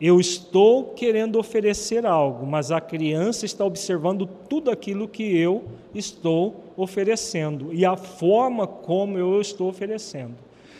Eu 0.00 0.20
estou 0.20 0.92
querendo 0.94 1.38
oferecer 1.38 2.06
algo, 2.06 2.46
mas 2.46 2.70
a 2.70 2.80
criança 2.80 3.44
está 3.44 3.64
observando 3.64 4.26
tudo 4.26 4.70
aquilo 4.70 5.08
que 5.08 5.36
eu 5.36 5.64
estou 5.92 6.64
oferecendo 6.76 7.74
e 7.74 7.84
a 7.84 7.96
forma 7.96 8.66
como 8.66 9.18
eu 9.18 9.40
estou 9.40 9.68
oferecendo. 9.68 10.36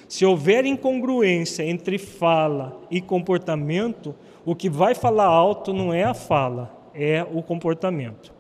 Se 0.07 0.25
houver 0.25 0.65
incongruência 0.65 1.65
entre 1.65 1.99
fala 1.99 2.81
e 2.91 3.01
comportamento, 3.01 4.15
o 4.47 4.55
que 4.55 4.71
vai 4.71 4.95
falar 4.95 5.27
alto 5.27 5.73
não 5.73 5.93
é 5.93 6.05
a 6.05 6.15
fala, 6.15 6.91
é 6.95 7.27
o 7.31 7.43
comportamento. 7.43 8.33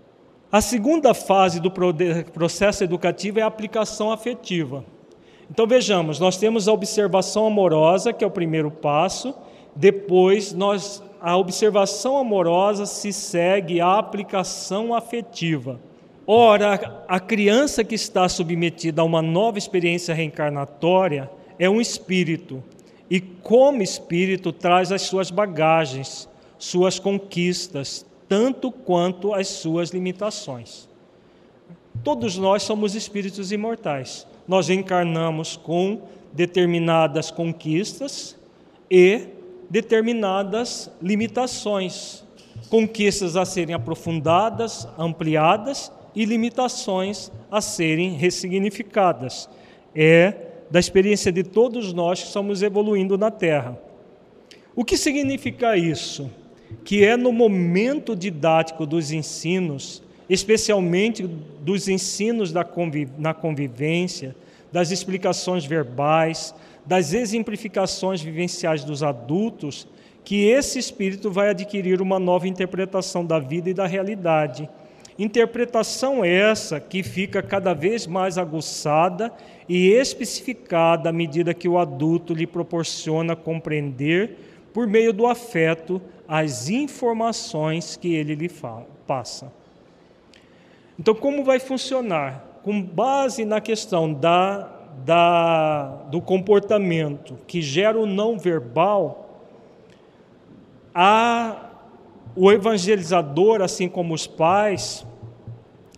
A 0.50 0.60
segunda 0.60 1.12
fase 1.12 1.60
do 1.60 1.70
processo 1.70 2.84
educativo 2.84 3.38
é 3.40 3.42
a 3.42 3.46
aplicação 3.46 4.10
afetiva. 4.10 4.82
Então 5.50 5.66
vejamos, 5.66 6.18
nós 6.20 6.38
temos 6.38 6.68
a 6.68 6.72
observação 6.72 7.46
amorosa, 7.46 8.12
que 8.12 8.24
é 8.24 8.26
o 8.26 8.30
primeiro 8.30 8.70
passo, 8.70 9.34
depois 9.78 10.52
nós 10.52 11.00
a 11.20 11.36
observação 11.36 12.16
amorosa 12.16 12.84
se 12.84 13.12
segue 13.12 13.80
à 13.80 13.96
aplicação 13.98 14.92
afetiva. 14.92 15.80
Ora, 16.26 17.04
a 17.08 17.20
criança 17.20 17.84
que 17.84 17.94
está 17.94 18.28
submetida 18.28 19.02
a 19.02 19.04
uma 19.04 19.22
nova 19.22 19.56
experiência 19.56 20.14
reencarnatória 20.14 21.30
é 21.58 21.70
um 21.70 21.80
espírito, 21.80 22.62
e 23.08 23.20
como 23.20 23.82
espírito 23.82 24.52
traz 24.52 24.92
as 24.92 25.02
suas 25.02 25.30
bagagens, 25.30 26.28
suas 26.58 26.98
conquistas, 26.98 28.04
tanto 28.28 28.70
quanto 28.70 29.32
as 29.32 29.46
suas 29.48 29.90
limitações. 29.90 30.88
Todos 32.04 32.36
nós 32.36 32.64
somos 32.64 32.94
espíritos 32.94 33.50
imortais. 33.50 34.26
Nós 34.46 34.70
encarnamos 34.70 35.56
com 35.56 36.02
determinadas 36.32 37.30
conquistas 37.30 38.36
e 38.90 39.37
determinadas 39.68 40.90
limitações. 41.00 42.24
Conquistas 42.68 43.36
a 43.36 43.44
serem 43.44 43.74
aprofundadas, 43.74 44.86
ampliadas 44.98 45.92
e 46.14 46.24
limitações 46.24 47.30
a 47.50 47.60
serem 47.60 48.12
ressignificadas. 48.12 49.48
É 49.94 50.34
da 50.70 50.78
experiência 50.78 51.32
de 51.32 51.42
todos 51.42 51.92
nós 51.92 52.20
que 52.20 52.26
estamos 52.26 52.62
evoluindo 52.62 53.16
na 53.16 53.30
Terra. 53.30 53.78
O 54.76 54.84
que 54.84 54.96
significa 54.96 55.76
isso? 55.76 56.30
que 56.84 57.04
é 57.04 57.16
no 57.16 57.32
momento 57.32 58.14
didático 58.14 58.86
dos 58.86 59.10
ensinos, 59.10 60.02
especialmente 60.28 61.26
dos 61.60 61.88
ensinos 61.88 62.52
da 62.52 62.64
conviv 62.64 63.10
na 63.18 63.32
convivência, 63.32 64.36
das 64.70 64.90
explicações 64.90 65.64
verbais, 65.64 66.54
das 66.88 67.12
exemplificações 67.12 68.22
vivenciais 68.22 68.82
dos 68.82 69.02
adultos, 69.02 69.86
que 70.24 70.46
esse 70.46 70.78
espírito 70.78 71.30
vai 71.30 71.50
adquirir 71.50 72.00
uma 72.00 72.18
nova 72.18 72.48
interpretação 72.48 73.26
da 73.26 73.38
vida 73.38 73.68
e 73.68 73.74
da 73.74 73.86
realidade. 73.86 74.66
Interpretação 75.18 76.24
essa 76.24 76.80
que 76.80 77.02
fica 77.02 77.42
cada 77.42 77.74
vez 77.74 78.06
mais 78.06 78.38
aguçada 78.38 79.30
e 79.68 79.90
especificada 79.90 81.10
à 81.10 81.12
medida 81.12 81.52
que 81.52 81.68
o 81.68 81.78
adulto 81.78 82.32
lhe 82.32 82.46
proporciona 82.46 83.36
compreender, 83.36 84.38
por 84.72 84.86
meio 84.86 85.12
do 85.12 85.26
afeto, 85.26 86.00
as 86.26 86.70
informações 86.70 87.98
que 87.98 88.14
ele 88.14 88.34
lhe 88.34 88.50
passa. 89.06 89.52
Então, 90.98 91.14
como 91.14 91.44
vai 91.44 91.58
funcionar? 91.58 92.60
Com 92.62 92.80
base 92.80 93.44
na 93.44 93.60
questão 93.60 94.10
da, 94.10 94.77
da, 95.04 95.86
do 96.10 96.20
comportamento 96.20 97.38
que 97.46 97.60
gera 97.62 97.98
o 97.98 98.06
não 98.06 98.38
verbal, 98.38 99.42
a, 100.94 101.70
o 102.34 102.50
evangelizador, 102.50 103.62
assim 103.62 103.88
como 103.88 104.14
os 104.14 104.26
pais, 104.26 105.06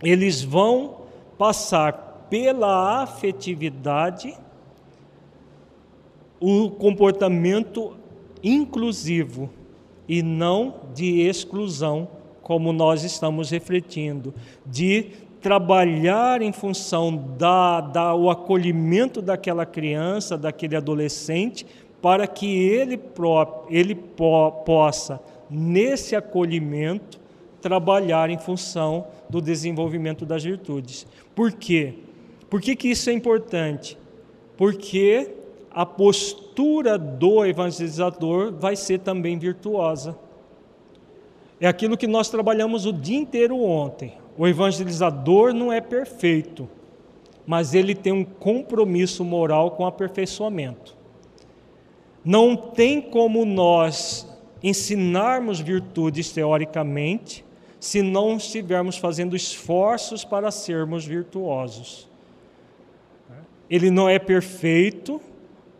eles 0.03 0.43
vão 0.43 1.01
passar 1.37 2.27
pela 2.29 3.01
afetividade 3.01 4.33
o 6.39 6.71
comportamento 6.71 7.95
inclusivo 8.43 9.49
e 10.07 10.23
não 10.23 10.81
de 10.93 11.21
exclusão, 11.21 12.07
como 12.41 12.73
nós 12.73 13.03
estamos 13.03 13.49
refletindo, 13.49 14.33
de 14.65 15.11
trabalhar 15.41 16.41
em 16.41 16.51
função 16.51 17.15
da, 17.37 17.81
da 17.81 18.15
o 18.15 18.29
acolhimento 18.29 19.21
daquela 19.21 19.65
criança, 19.65 20.37
daquele 20.37 20.75
adolescente, 20.75 21.65
para 22.01 22.27
que 22.27 22.57
ele 22.57 22.97
próprio, 22.97 23.75
ele 23.75 23.95
po, 23.95 24.51
possa 24.65 25.19
nesse 25.49 26.15
acolhimento 26.15 27.19
trabalhar 27.59 28.29
em 28.29 28.37
função 28.37 29.07
do 29.29 29.41
desenvolvimento 29.41 30.25
das 30.25 30.43
virtudes. 30.43 31.05
Por 31.35 31.51
quê? 31.51 31.95
Por 32.49 32.61
que, 32.61 32.75
que 32.75 32.89
isso 32.89 33.09
é 33.09 33.13
importante? 33.13 33.97
Porque 34.57 35.31
a 35.71 35.85
postura 35.85 36.97
do 36.97 37.45
evangelizador 37.45 38.53
vai 38.53 38.75
ser 38.75 38.99
também 38.99 39.37
virtuosa. 39.37 40.17
É 41.59 41.67
aquilo 41.67 41.97
que 41.97 42.07
nós 42.07 42.29
trabalhamos 42.29 42.85
o 42.85 42.91
dia 42.91 43.17
inteiro 43.17 43.59
ontem. 43.61 44.20
O 44.37 44.47
evangelizador 44.47 45.53
não 45.53 45.71
é 45.71 45.81
perfeito, 45.81 46.69
mas 47.45 47.73
ele 47.73 47.93
tem 47.93 48.13
um 48.13 48.23
compromisso 48.23 49.23
moral 49.23 49.71
com 49.71 49.85
aperfeiçoamento. 49.85 50.95
Não 52.23 52.55
tem 52.55 53.01
como 53.01 53.45
nós 53.45 54.27
ensinarmos 54.63 55.59
virtudes 55.59 56.31
teoricamente 56.31 57.43
se 57.79 58.01
não 58.01 58.37
estivermos 58.37 58.95
fazendo 58.97 59.35
esforços 59.35 60.23
para 60.23 60.51
sermos 60.51 61.05
virtuosos. 61.05 62.07
Ele 63.67 63.89
não 63.89 64.07
é 64.07 64.19
perfeito, 64.19 65.19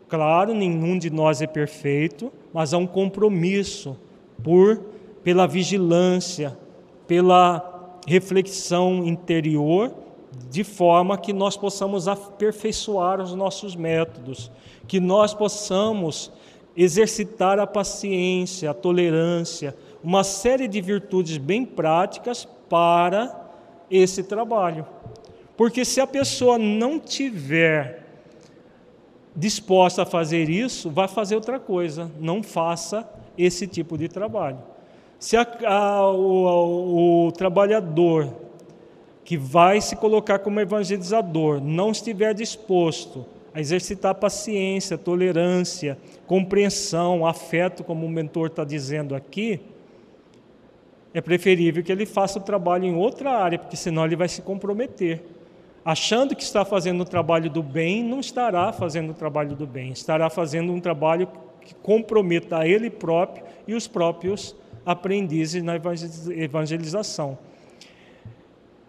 claro, 0.10 0.53
nenhum 0.53 0.98
de 0.98 1.11
nós 1.11 1.41
é 1.41 1.48
perfeito, 1.48 2.34
mas 2.52 2.73
há 2.73 2.78
um 2.78 2.88
compromisso 2.88 3.95
por 4.44 4.82
pela 5.23 5.45
vigilância, 5.45 6.57
pela 7.06 7.70
reflexão 8.07 9.06
interior, 9.06 9.94
de 10.49 10.64
forma 10.64 11.18
que 11.18 11.34
nós 11.34 11.56
possamos 11.56 12.07
aperfeiçoar 12.07 13.22
os 13.22 13.34
nossos 13.34 13.76
métodos, 13.76 14.52
que 14.88 14.99
nós 14.99 15.34
possamos 15.34 16.32
exercitar 16.76 17.60
a 17.60 17.68
paciência, 17.68 18.72
a 18.72 18.73
tolerância, 18.73 19.76
uma 20.03 20.23
série 20.23 20.68
de 20.68 20.82
virtudes 20.82 21.38
bem 21.38 21.65
práticas 21.65 22.48
para 22.69 23.49
esse 23.90 24.23
trabalho. 24.23 24.86
Porque 25.56 25.84
se 25.86 25.99
a 25.99 26.07
pessoa 26.07 26.57
não 26.57 26.99
tiver 26.99 28.02
disposta 29.36 30.03
a 30.03 30.06
fazer 30.06 30.49
isso, 30.49 30.90
vai 30.90 31.07
fazer 31.07 31.36
outra 31.36 31.60
coisa, 31.60 32.11
não 32.19 32.41
faça 32.41 33.07
esse 33.38 33.68
tipo 33.68 33.98
de 33.98 34.07
trabalho. 34.07 34.60
Se 35.22 35.38
a, 35.38 35.45
a, 35.68 36.11
o, 36.11 37.27
o 37.27 37.31
trabalhador 37.31 38.34
que 39.23 39.38
vai 39.38 39.80
se 39.80 39.95
colocar 39.95 40.39
como 40.39 40.60
evangelizador 40.60 41.61
não 41.61 41.91
estiver 41.91 42.34
disposto 42.34 43.23
a 43.53 43.60
exercitar 43.60 44.15
paciência, 44.15 44.98
tolerância, 44.98 45.95
compreensão, 46.26 47.23
afeto, 47.23 47.84
como 47.84 48.03
o 48.03 48.10
mentor 48.10 48.48
está 48.48 48.64
dizendo 48.64 49.14
aqui, 49.14 49.61
é 51.14 51.22
preferível 51.22 51.84
que 51.84 51.91
ele 51.91 52.07
faça 52.07 52.39
o 52.39 52.41
trabalho 52.41 52.85
em 52.85 52.95
outra 52.95 53.30
área, 53.30 53.60
porque 53.60 53.76
senão 53.76 54.03
ele 54.03 54.15
vai 54.15 54.27
se 54.27 54.41
comprometer. 54.41 55.23
Achando 55.85 56.35
que 56.35 56.41
está 56.41 56.65
fazendo 56.65 57.02
o 57.02 57.06
trabalho 57.06 57.48
do 57.48 57.61
bem, 57.61 58.03
não 58.03 58.22
estará 58.22 58.73
fazendo 58.73 59.11
o 59.11 59.14
trabalho 59.14 59.56
do 59.56 59.68
bem, 59.68 59.91
estará 59.91 60.31
fazendo 60.31 60.73
um 60.73 60.80
trabalho 60.80 61.27
que 61.61 61.76
comprometa 61.76 62.57
a 62.57 62.68
ele 62.68 62.89
próprio 62.89 63.45
e 63.68 63.76
os 63.76 63.88
próprios 63.88 64.56
aprendizes 64.85 65.63
na 65.63 65.73
evangelização. 65.75 67.37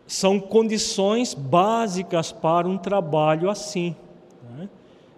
São 0.06 0.38
condições 0.38 1.34
básicas 1.34 2.32
para 2.32 2.68
um 2.68 2.76
trabalho 2.76 3.48
assim. 3.48 3.96
Né? 4.50 4.68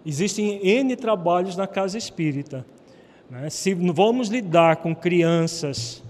Existem 0.05 0.59
N 0.65 0.95
trabalhos 0.95 1.57
na 1.57 1.67
casa 1.67 1.97
espírita. 1.97 2.65
Né? 3.29 3.49
Se 3.49 3.73
vamos 3.73 4.29
lidar 4.29 4.77
com 4.77 4.95
crianças, 4.95 6.03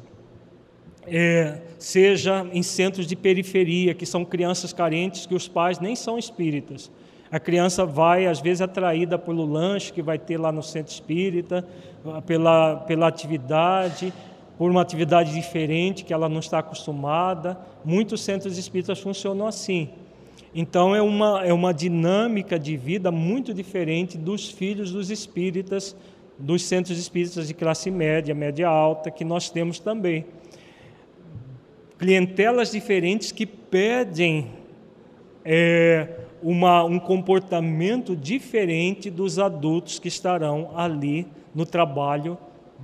é, 1.08 1.62
seja 1.78 2.48
em 2.52 2.64
centros 2.64 3.08
de 3.08 3.16
periferia, 3.16 3.94
que 3.94 4.06
são 4.06 4.26
crianças 4.26 4.74
carentes, 4.74 5.26
que 5.26 5.36
os 5.36 5.48
pais 5.48 5.80
nem 5.80 5.96
são 5.96 6.18
espíritas. 6.18 6.92
A 7.32 7.40
criança 7.40 7.86
vai, 7.86 8.28
às 8.28 8.40
vezes, 8.40 8.62
atraída 8.62 9.18
pelo 9.18 9.46
lanche 9.46 9.92
que 9.92 10.02
vai 10.02 10.18
ter 10.18 10.38
lá 10.38 10.52
no 10.52 10.62
centro 10.62 10.94
espírita, 10.94 11.68
pela, 12.26 12.78
pela 12.78 13.08
atividade, 13.08 14.14
por 14.58 14.72
uma 14.72 14.82
atividade 14.82 15.34
diferente 15.34 16.04
que 16.04 16.14
ela 16.14 16.30
não 16.30 16.40
está 16.40 16.60
acostumada. 16.60 17.58
Muitos 17.84 18.22
centros 18.22 18.58
espíritas 18.58 19.00
funcionam 19.00 19.48
assim. 19.48 19.90
Então 20.54 20.96
é 20.96 21.02
uma, 21.02 21.46
é 21.46 21.52
uma 21.52 21.74
dinâmica 21.74 22.58
de 22.58 22.78
vida 22.78 23.12
muito 23.12 23.54
diferente 23.54 24.18
dos 24.18 24.50
filhos 24.50 24.92
dos 24.92 25.12
espíritas, 25.12 25.96
dos 26.40 26.64
centros 26.64 26.98
espíritas 26.98 27.48
de 27.48 27.54
classe 27.54 27.92
média, 27.92 28.34
média 28.34 28.68
alta, 28.68 29.12
que 29.12 29.26
nós 29.26 29.50
temos 29.50 29.80
também. 29.80 30.26
Clientelas 31.98 32.72
diferentes 32.72 33.34
que 33.34 33.46
pedem 33.46 34.48
é, 35.44 36.08
uma, 36.42 36.84
um 36.84 37.00
comportamento 37.00 38.16
diferente 38.16 39.10
dos 39.10 39.40
adultos 39.40 40.00
que 40.00 40.08
estarão 40.08 40.72
ali 40.76 41.28
no 41.54 41.66
trabalho 41.66 42.38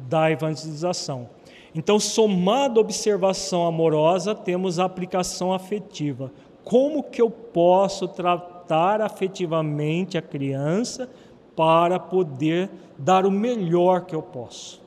da 0.09 0.31
evangelização. 0.31 1.29
Então, 1.73 1.99
somado 1.99 2.79
à 2.79 2.83
observação 2.83 3.65
amorosa, 3.65 4.35
temos 4.35 4.77
a 4.79 4.85
aplicação 4.85 5.53
afetiva 5.53 6.31
como 6.63 7.03
que 7.03 7.21
eu 7.21 7.29
posso 7.29 8.07
tratar 8.07 9.01
afetivamente 9.01 10.17
a 10.17 10.21
criança 10.21 11.09
para 11.55 11.99
poder 11.99 12.69
dar 12.97 13.25
o 13.25 13.31
melhor 13.31 14.05
que 14.05 14.15
eu 14.15 14.21
posso. 14.21 14.81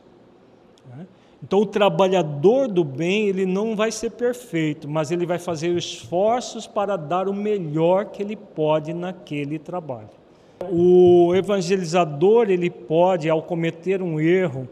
Né? 0.89 1.06
Então, 1.43 1.61
o 1.61 1.66
trabalhador 1.66 2.69
do 2.69 2.82
bem, 2.82 3.28
ele 3.28 3.44
não 3.44 3.77
vai 3.77 3.93
ser 3.93 4.11
perfeito, 4.11 4.89
mas 4.89 5.11
ele 5.11 5.27
vai 5.27 5.39
fazer 5.39 5.77
esforços 5.77 6.66
para 6.66 6.97
dar 6.97 7.28
o 7.28 7.35
melhor 7.35 8.06
que 8.06 8.23
ele 8.23 8.36
pode 8.36 8.94
naquele 8.94 9.59
trabalho. 9.59 10.09
O 10.70 11.35
evangelizador, 11.35 12.48
ele 12.48 12.70
pode, 12.70 13.28
ao 13.28 13.43
cometer 13.43 14.01
um 14.01 14.19
erro, 14.19 14.66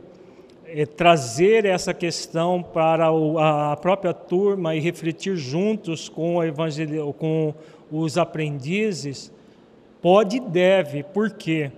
é, 0.74 0.86
trazer 0.86 1.66
essa 1.66 1.92
questão 1.92 2.62
para 2.62 3.08
a 3.08 3.76
própria 3.76 4.14
turma 4.14 4.74
e 4.74 4.80
refletir 4.80 5.36
juntos 5.36 6.08
com, 6.08 6.38
com 7.18 7.54
os 7.90 8.16
aprendizes, 8.16 9.30
pode 10.00 10.38
e 10.38 10.40
deve, 10.40 11.02
por 11.02 11.30
quê? 11.30 11.70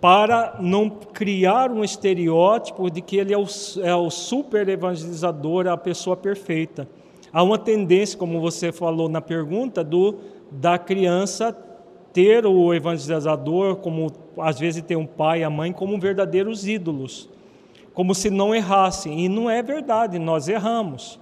Para 0.00 0.56
não 0.60 0.88
criar 0.88 1.70
um 1.70 1.84
estereótipo 1.84 2.90
de 2.90 3.02
que 3.02 3.16
ele 3.16 3.34
é 3.34 3.38
o, 3.38 3.44
é 3.82 3.94
o 3.94 4.08
super 4.08 4.66
evangelizador, 4.68 5.66
a 5.66 5.76
pessoa 5.76 6.16
perfeita. 6.16 6.88
Há 7.32 7.42
uma 7.42 7.58
tendência, 7.58 8.18
como 8.18 8.40
você 8.40 8.72
falou 8.72 9.10
na 9.10 9.20
pergunta, 9.20 9.84
do, 9.84 10.16
da 10.50 10.78
criança 10.78 11.54
ter 12.14 12.46
o 12.46 12.72
evangelizador, 12.72 13.76
como 13.76 14.10
às 14.38 14.58
vezes 14.58 14.82
tem 14.82 14.96
um 14.96 15.06
pai 15.06 15.40
e 15.40 15.44
a 15.44 15.50
mãe, 15.50 15.72
como 15.72 15.98
verdadeiros 15.98 16.66
ídolos 16.66 17.33
como 17.94 18.14
se 18.14 18.28
não 18.28 18.54
errassem. 18.54 19.24
E 19.24 19.28
não 19.28 19.48
é 19.48 19.62
verdade, 19.62 20.18
nós 20.18 20.48
erramos. 20.48 21.18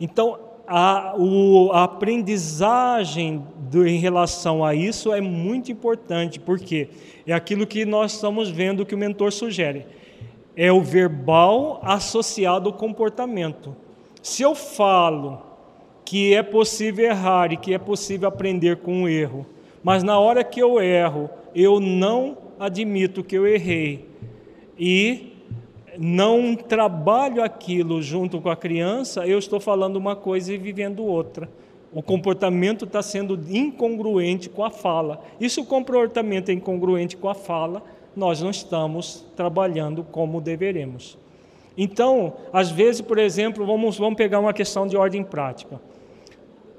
Então, 0.00 0.38
a, 0.66 1.14
o, 1.16 1.70
a 1.72 1.84
aprendizagem 1.84 3.44
do, 3.70 3.86
em 3.86 3.98
relação 3.98 4.64
a 4.64 4.74
isso 4.74 5.12
é 5.12 5.20
muito 5.20 5.70
importante, 5.70 6.40
porque 6.40 6.88
é 7.26 7.32
aquilo 7.32 7.66
que 7.66 7.84
nós 7.84 8.14
estamos 8.14 8.48
vendo 8.48 8.86
que 8.86 8.94
o 8.94 8.98
mentor 8.98 9.32
sugere. 9.32 9.86
É 10.56 10.72
o 10.72 10.80
verbal 10.80 11.80
associado 11.82 12.68
ao 12.68 12.74
comportamento. 12.74 13.76
Se 14.22 14.42
eu 14.42 14.54
falo 14.54 15.42
que 16.04 16.34
é 16.34 16.42
possível 16.42 17.04
errar 17.04 17.52
e 17.52 17.56
que 17.56 17.74
é 17.74 17.78
possível 17.78 18.28
aprender 18.28 18.76
com 18.76 19.02
o 19.02 19.08
erro, 19.08 19.44
mas 19.82 20.02
na 20.02 20.18
hora 20.18 20.42
que 20.42 20.60
eu 20.60 20.80
erro, 20.80 21.28
eu 21.54 21.78
não 21.78 22.38
admito 22.58 23.22
que 23.22 23.36
eu 23.36 23.46
errei 23.46 24.08
e 24.78 25.35
não 25.98 26.54
trabalho 26.54 27.42
aquilo 27.42 28.02
junto 28.02 28.40
com 28.40 28.50
a 28.50 28.56
criança, 28.56 29.26
eu 29.26 29.38
estou 29.38 29.60
falando 29.60 29.96
uma 29.96 30.16
coisa 30.16 30.52
e 30.52 30.58
vivendo 30.58 31.04
outra. 31.04 31.48
O 31.92 32.02
comportamento 32.02 32.84
está 32.84 33.00
sendo 33.02 33.40
incongruente 33.48 34.48
com 34.48 34.64
a 34.64 34.70
fala. 34.70 35.22
E 35.40 35.48
se 35.48 35.60
o 35.60 35.64
comportamento 35.64 36.50
é 36.50 36.52
incongruente 36.52 37.16
com 37.16 37.28
a 37.28 37.34
fala, 37.34 37.82
nós 38.14 38.42
não 38.42 38.50
estamos 38.50 39.24
trabalhando 39.34 40.02
como 40.04 40.40
deveremos. 40.40 41.16
Então, 41.76 42.34
às 42.52 42.70
vezes, 42.70 43.00
por 43.00 43.18
exemplo, 43.18 43.64
vamos, 43.66 43.98
vamos 43.98 44.16
pegar 44.16 44.40
uma 44.40 44.52
questão 44.52 44.86
de 44.86 44.96
ordem 44.96 45.22
prática. 45.22 45.80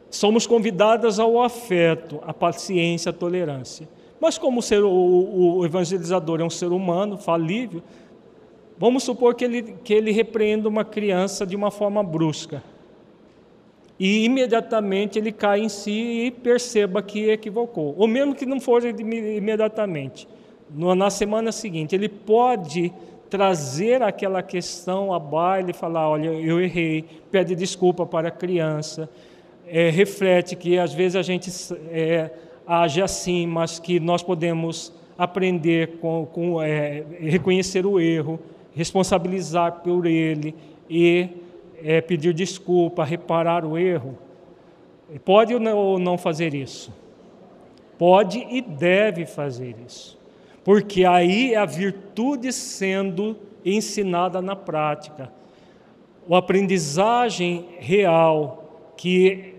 Somos 0.09 0.47
convidadas 0.47 1.19
ao 1.19 1.41
afeto, 1.41 2.19
à 2.25 2.33
paciência, 2.33 3.11
à 3.11 3.13
tolerância. 3.13 3.87
Mas 4.19 4.37
como 4.37 4.59
o, 4.59 4.63
ser, 4.63 4.83
o, 4.83 5.57
o 5.57 5.65
evangelizador 5.65 6.41
é 6.41 6.43
um 6.43 6.49
ser 6.49 6.71
humano, 6.71 7.17
falível, 7.17 7.83
vamos 8.79 9.03
supor 9.03 9.35
que 9.35 9.45
ele, 9.45 9.75
que 9.83 9.93
ele 9.93 10.11
repreenda 10.11 10.67
uma 10.67 10.85
criança 10.85 11.45
de 11.45 11.55
uma 11.55 11.71
forma 11.71 12.03
brusca. 12.03 12.63
E 13.99 14.25
imediatamente 14.25 15.17
ele 15.17 15.31
cai 15.31 15.61
em 15.61 15.69
si 15.69 16.25
e 16.25 16.31
perceba 16.31 17.01
que 17.01 17.29
equivocou. 17.29 17.95
Ou 17.97 18.07
mesmo 18.07 18.35
que 18.35 18.45
não 18.45 18.59
for 18.59 18.83
imediatamente. 18.85 20.27
Na 20.69 21.09
semana 21.09 21.51
seguinte, 21.51 21.95
ele 21.95 22.09
pode 22.09 22.93
trazer 23.29 24.01
aquela 24.01 24.43
questão 24.43 25.13
à 25.13 25.19
baile 25.19 25.71
e 25.71 25.73
falar: 25.73 26.09
olha, 26.09 26.29
eu 26.29 26.61
errei, 26.61 27.05
pede 27.31 27.55
desculpa 27.55 28.05
para 28.05 28.27
a 28.27 28.31
criança, 28.31 29.09
é, 29.65 29.89
reflete 29.89 30.55
que 30.55 30.77
às 30.77 30.93
vezes 30.93 31.15
a 31.15 31.21
gente 31.21 31.49
é, 31.89 32.29
age 32.65 33.01
assim, 33.01 33.47
mas 33.47 33.79
que 33.79 33.99
nós 33.99 34.21
podemos 34.21 34.93
aprender 35.17 35.97
com, 35.99 36.27
com 36.31 36.61
é, 36.61 37.03
reconhecer 37.19 37.85
o 37.85 37.99
erro, 37.99 38.39
responsabilizar 38.77 39.81
por 39.81 40.05
ele 40.05 40.55
e 40.87 41.29
é, 41.83 41.99
pedir 41.99 42.33
desculpa, 42.33 43.03
reparar 43.03 43.65
o 43.65 43.77
erro. 43.77 44.17
Pode 45.25 45.55
ou 45.55 45.97
não 45.97 46.17
fazer 46.17 46.53
isso? 46.53 46.93
Pode 47.97 48.45
e 48.49 48.61
deve 48.61 49.25
fazer 49.25 49.75
isso, 49.85 50.19
porque 50.63 51.03
aí 51.05 51.53
é 51.53 51.57
a 51.57 51.65
virtude 51.65 52.53
sendo 52.53 53.35
ensinada 53.65 54.41
na 54.41 54.55
prática, 54.55 55.31
a 56.29 56.37
aprendizagem 56.37 57.65
real 57.79 58.93
que 58.95 59.55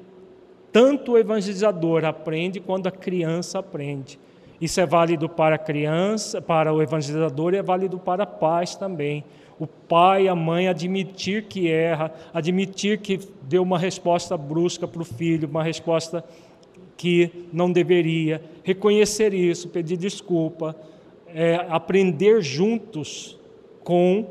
tanto 0.71 1.13
o 1.13 1.19
evangelizador 1.19 2.05
aprende 2.05 2.61
quanto 2.61 2.87
a 2.87 2.93
criança 2.93 3.59
aprende. 3.59 4.19
Isso 4.61 4.81
é 4.81 4.87
válido 4.87 5.29
para 5.29 5.55
a 5.55 5.59
criança, 5.59 6.43
para 6.43 6.73
o 6.73 6.83
evangelizador 6.83 7.55
e 7.55 7.59
é 7.59 7.63
válido 7.63 7.99
para 7.99 8.27
pais 8.27 8.75
também. 8.75 9.25
O 9.59 9.67
pai 9.67 10.25
e 10.25 10.29
a 10.29 10.35
mãe 10.35 10.69
admitir 10.69 11.45
que 11.45 11.71
erra, 11.71 12.13
admitir 12.33 12.99
que 12.99 13.21
deu 13.43 13.63
uma 13.63 13.79
resposta 13.79 14.37
brusca 14.37 14.87
para 14.87 15.03
o 15.03 15.05
filho, 15.05 15.49
uma 15.49 15.63
resposta 15.63 16.25
que 16.97 17.31
não 17.53 17.71
deveria, 17.71 18.43
reconhecer 18.65 19.33
isso, 19.33 19.69
pedir 19.69 19.97
desculpa, 19.97 20.75
é, 21.33 21.67
aprender 21.69 22.43
juntos 22.43 23.39
com 23.85 24.27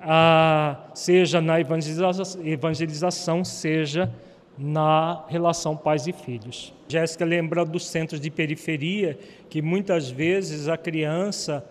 a, 0.00 0.86
seja 0.94 1.40
na 1.40 1.60
evangelização, 1.60 2.46
evangelização 2.46 3.44
seja 3.44 4.12
na 4.58 5.24
relação 5.28 5.76
pais 5.76 6.06
e 6.06 6.12
filhos. 6.12 6.72
Jéssica 6.88 7.24
lembra 7.24 7.64
dos 7.64 7.86
centros 7.86 8.20
de 8.20 8.30
periferia, 8.30 9.18
que 9.48 9.62
muitas 9.62 10.10
vezes 10.10 10.68
a 10.68 10.76
criança 10.76 11.64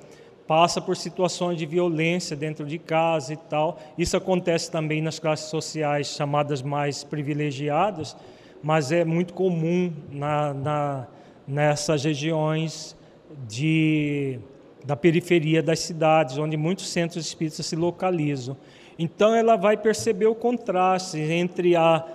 passa 0.48 0.82
por 0.82 0.98
situações 0.98 1.58
de 1.58 1.66
violência 1.66 2.36
dentro 2.36 2.66
de 2.66 2.78
casa 2.78 3.34
e 3.34 3.38
tal. 3.38 3.80
Isso 3.98 4.18
acontece 4.18 4.70
também 4.70 5.02
nas 5.02 5.20
classes 5.20 5.50
sociais 5.50 6.08
chamadas 6.08 6.62
mais 6.62 7.04
privilegiadas, 7.04 8.18
mas 8.62 8.92
é 8.92 9.06
muito 9.06 9.34
comum 9.34 9.94
na, 10.12 10.54
na, 10.54 11.08
nessas 11.48 12.04
regiões 12.04 12.98
de, 13.48 14.40
da 14.84 14.96
periferia 14.96 15.64
das 15.64 15.80
cidades, 15.80 16.38
onde 16.38 16.58
muitos 16.58 16.90
centros 16.90 17.26
espíritas 17.26 17.66
se 17.66 17.76
localizam. 17.76 18.58
Então 19.00 19.34
ela 19.34 19.56
vai 19.56 19.78
perceber 19.78 20.28
o 20.28 20.36
contraste 20.36 21.18
entre 21.18 21.76
a 21.76 22.06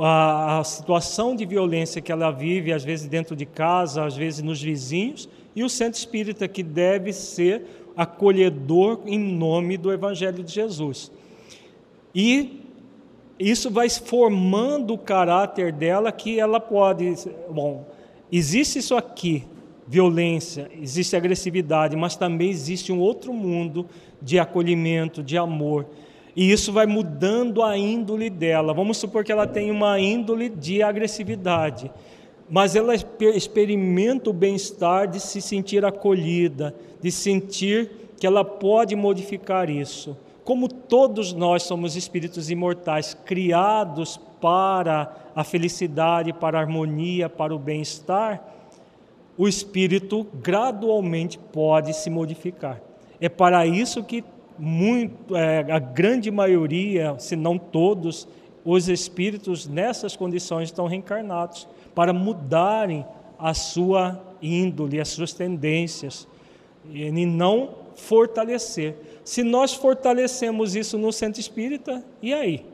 a, 0.00 0.58
a, 0.58 0.64
situação 0.64 1.34
de 1.34 1.44
violência 1.44 2.00
que 2.00 2.12
ela 2.12 2.30
vive, 2.30 2.72
às 2.72 2.84
vezes 2.84 3.06
dentro 3.06 3.34
de 3.36 3.46
casa, 3.46 4.04
às 4.04 4.16
vezes 4.16 4.42
nos 4.42 4.60
vizinhos, 4.62 5.28
e 5.54 5.62
o 5.62 5.68
centro 5.68 5.98
espírita 5.98 6.48
que 6.48 6.62
deve 6.62 7.12
ser 7.12 7.62
acolhedor 7.96 9.00
em 9.06 9.18
nome 9.18 9.76
do 9.76 9.92
Evangelho 9.92 10.42
de 10.42 10.52
Jesus. 10.52 11.10
E 12.14 12.60
isso 13.38 13.70
vai 13.70 13.88
formando 13.88 14.94
o 14.94 14.98
caráter 14.98 15.72
dela 15.72 16.10
que 16.12 16.38
ela 16.38 16.60
pode. 16.60 17.14
Bom, 17.50 17.86
existe 18.30 18.78
isso 18.78 18.96
aqui, 18.96 19.44
violência, 19.86 20.70
existe 20.80 21.16
agressividade, 21.16 21.96
mas 21.96 22.16
também 22.16 22.50
existe 22.50 22.92
um 22.92 23.00
outro 23.00 23.32
mundo 23.32 23.86
de 24.20 24.38
acolhimento, 24.38 25.22
de 25.22 25.36
amor 25.36 25.86
e 26.36 26.50
isso 26.50 26.72
vai 26.72 26.86
mudando 26.86 27.62
a 27.62 27.76
índole 27.76 28.28
dela. 28.28 28.74
Vamos 28.74 28.98
supor 28.98 29.24
que 29.24 29.30
ela 29.30 29.46
tem 29.46 29.70
uma 29.70 29.98
índole 30.00 30.48
de 30.48 30.82
agressividade, 30.82 31.90
mas 32.50 32.74
ela 32.74 32.94
experimenta 32.94 34.30
o 34.30 34.32
bem-estar 34.32 35.06
de 35.06 35.20
se 35.20 35.40
sentir 35.40 35.84
acolhida, 35.84 36.74
de 37.00 37.10
sentir 37.10 37.90
que 38.18 38.26
ela 38.26 38.44
pode 38.44 38.96
modificar 38.96 39.70
isso. 39.70 40.16
Como 40.44 40.68
todos 40.68 41.32
nós 41.32 41.62
somos 41.62 41.96
espíritos 41.96 42.50
imortais, 42.50 43.14
criados 43.24 44.20
para 44.40 45.16
a 45.34 45.42
felicidade, 45.42 46.32
para 46.32 46.58
a 46.58 46.60
harmonia, 46.60 47.30
para 47.30 47.54
o 47.54 47.58
bem-estar, 47.58 48.44
o 49.38 49.48
espírito 49.48 50.26
gradualmente 50.34 51.38
pode 51.38 51.94
se 51.94 52.10
modificar. 52.10 52.80
É 53.20 53.28
para 53.28 53.66
isso 53.66 54.04
que 54.04 54.22
muito, 54.58 55.36
é, 55.36 55.60
a 55.70 55.78
grande 55.78 56.30
maioria, 56.30 57.16
se 57.18 57.36
não 57.36 57.58
todos, 57.58 58.28
os 58.64 58.88
espíritos 58.88 59.66
nessas 59.66 60.16
condições 60.16 60.68
estão 60.68 60.86
reencarnados 60.86 61.68
para 61.94 62.12
mudarem 62.12 63.04
a 63.38 63.52
sua 63.52 64.20
índole, 64.40 65.00
as 65.00 65.08
suas 65.08 65.32
tendências 65.32 66.26
e 66.90 67.26
não 67.26 67.70
fortalecer. 67.94 68.96
Se 69.24 69.42
nós 69.42 69.74
fortalecemos 69.74 70.74
isso 70.74 70.98
no 70.98 71.12
centro 71.12 71.40
espírita, 71.40 72.04
e 72.22 72.32
aí? 72.32 72.64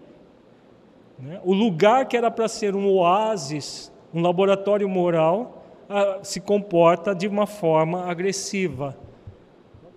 Né? 1.18 1.40
O 1.44 1.52
lugar 1.52 2.06
que 2.06 2.16
era 2.16 2.30
para 2.30 2.48
ser 2.48 2.74
um 2.74 2.88
oásis, 2.88 3.92
um 4.12 4.20
laboratório 4.20 4.88
moral, 4.88 5.64
ah, 5.88 6.20
se 6.22 6.40
comporta 6.40 7.14
de 7.14 7.26
uma 7.26 7.46
forma 7.46 8.08
agressiva 8.08 8.96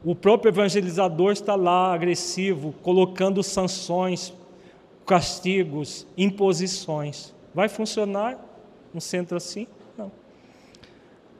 o 0.04 0.14
próprio 0.14 0.50
evangelizador 0.50 1.32
está 1.32 1.56
lá 1.56 1.94
agressivo, 1.94 2.74
colocando 2.82 3.42
sanções, 3.42 4.34
castigos, 5.06 6.06
imposições. 6.18 7.34
Vai 7.54 7.70
funcionar 7.70 8.38
um 8.94 9.00
centro 9.00 9.38
assim? 9.38 9.66
Não. 9.98 10.12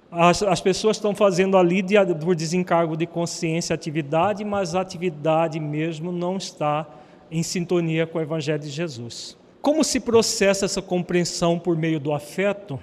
As, 0.10 0.42
as 0.44 0.62
pessoas 0.62 0.98
estão 0.98 1.14
fazendo 1.14 1.58
ali 1.58 1.82
de, 1.82 1.96
por 2.24 2.36
desencargo 2.36 2.96
de 2.96 3.06
consciência 3.06 3.74
atividade, 3.74 4.46
mas 4.46 4.76
a 4.76 4.82
atividade 4.82 5.60
mesmo 5.60 6.12
não 6.12 6.38
está 6.38 6.88
em 7.30 7.44
sintonia 7.44 8.08
com 8.08 8.18
o 8.18 8.22
Evangelho 8.22 8.60
de 8.60 8.70
Jesus. 8.70 9.38
Como 9.62 9.84
se 9.84 10.00
processa 10.00 10.66
essa 10.66 10.82
compreensão 10.82 11.58
por 11.58 11.76
meio 11.76 12.00
do 12.00 12.14
afeto? 12.14 12.80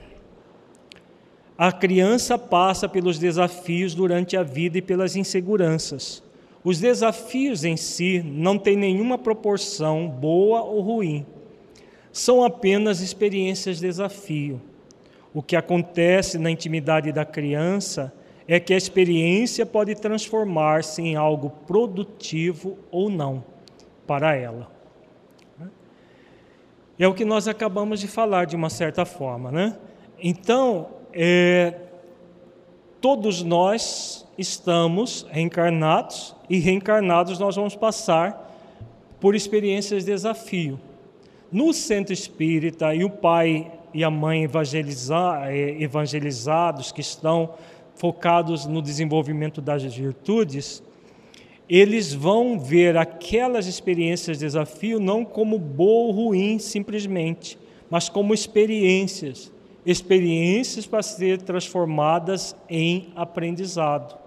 A 1.61 1.71
criança 1.71 2.39
passa 2.39 2.89
pelos 2.89 3.19
desafios 3.19 3.95
durante 3.95 4.35
a 4.35 4.43
vida 4.43 4.79
e 4.79 4.81
pelas 4.81 5.15
inseguranças. 5.15 6.23
Os 6.65 6.81
desafios 6.81 7.67
em 7.67 7.77
si 7.77 8.23
não 8.25 8.57
têm 8.57 8.75
nenhuma 8.75 9.19
proporção 9.19 10.09
boa 10.09 10.63
ou 10.63 10.81
ruim. 10.81 11.27
São 12.11 12.43
apenas 12.43 13.03
experiências 13.03 13.77
de 13.77 13.83
desafio. 13.83 14.59
O 15.35 15.43
que 15.43 15.55
acontece 15.55 16.39
na 16.39 16.51
intimidade 16.51 17.13
da 17.13 17.27
criança 17.27 18.11
é 18.49 18.59
que 18.59 18.73
a 18.73 18.79
experiência 18.79 19.67
pode 19.67 19.95
transformar-se 19.97 21.03
em 21.03 21.15
algo 21.15 21.51
produtivo 21.67 22.79
ou 22.91 23.11
não 23.11 23.45
para 24.07 24.35
ela. 24.35 24.67
É 26.99 27.07
o 27.07 27.13
que 27.13 27.27
nós 27.27 27.47
acabamos 27.47 28.01
de 28.01 28.09
falar 28.09 28.47
de 28.47 28.57
uma 28.57 28.71
certa 28.71 29.05
forma, 29.05 29.53
né? 29.53 29.77
Então, 30.19 31.00
é, 31.13 31.75
todos 33.01 33.43
nós 33.43 34.27
estamos 34.37 35.27
reencarnados 35.31 36.35
e 36.49 36.59
reencarnados 36.59 37.39
nós 37.39 37.57
vamos 37.57 37.77
passar 37.77 38.49
por 39.21 39.35
experiências 39.35 40.05
de 40.05 40.13
desafio. 40.13 40.81
No 41.53 41.73
centro 41.73 42.13
espírita, 42.13 42.95
e 42.95 43.05
o 43.05 43.11
pai 43.11 43.71
e 43.93 44.05
a 44.05 44.11
mãe 44.11 44.49
é, 45.49 45.83
evangelizados 45.83 46.93
que 46.93 47.01
estão 47.01 47.55
focados 47.95 48.67
no 48.67 48.81
desenvolvimento 48.81 49.61
das 49.61 49.83
virtudes, 49.83 50.83
eles 51.69 52.15
vão 52.15 52.59
ver 52.59 52.97
aquelas 52.97 53.67
experiências 53.67 54.39
de 54.39 54.45
desafio 54.45 54.99
não 54.99 55.25
como 55.25 55.59
boa 55.59 56.07
ou 56.07 56.11
ruim 56.13 56.59
simplesmente, 56.59 57.59
mas 57.89 58.09
como 58.09 58.33
experiências 58.33 59.53
experiências 59.85 60.87
para 60.87 61.03
ser 61.03 61.43
transformadas 61.43 62.55
em 62.69 63.13
aprendizado. 63.17 64.19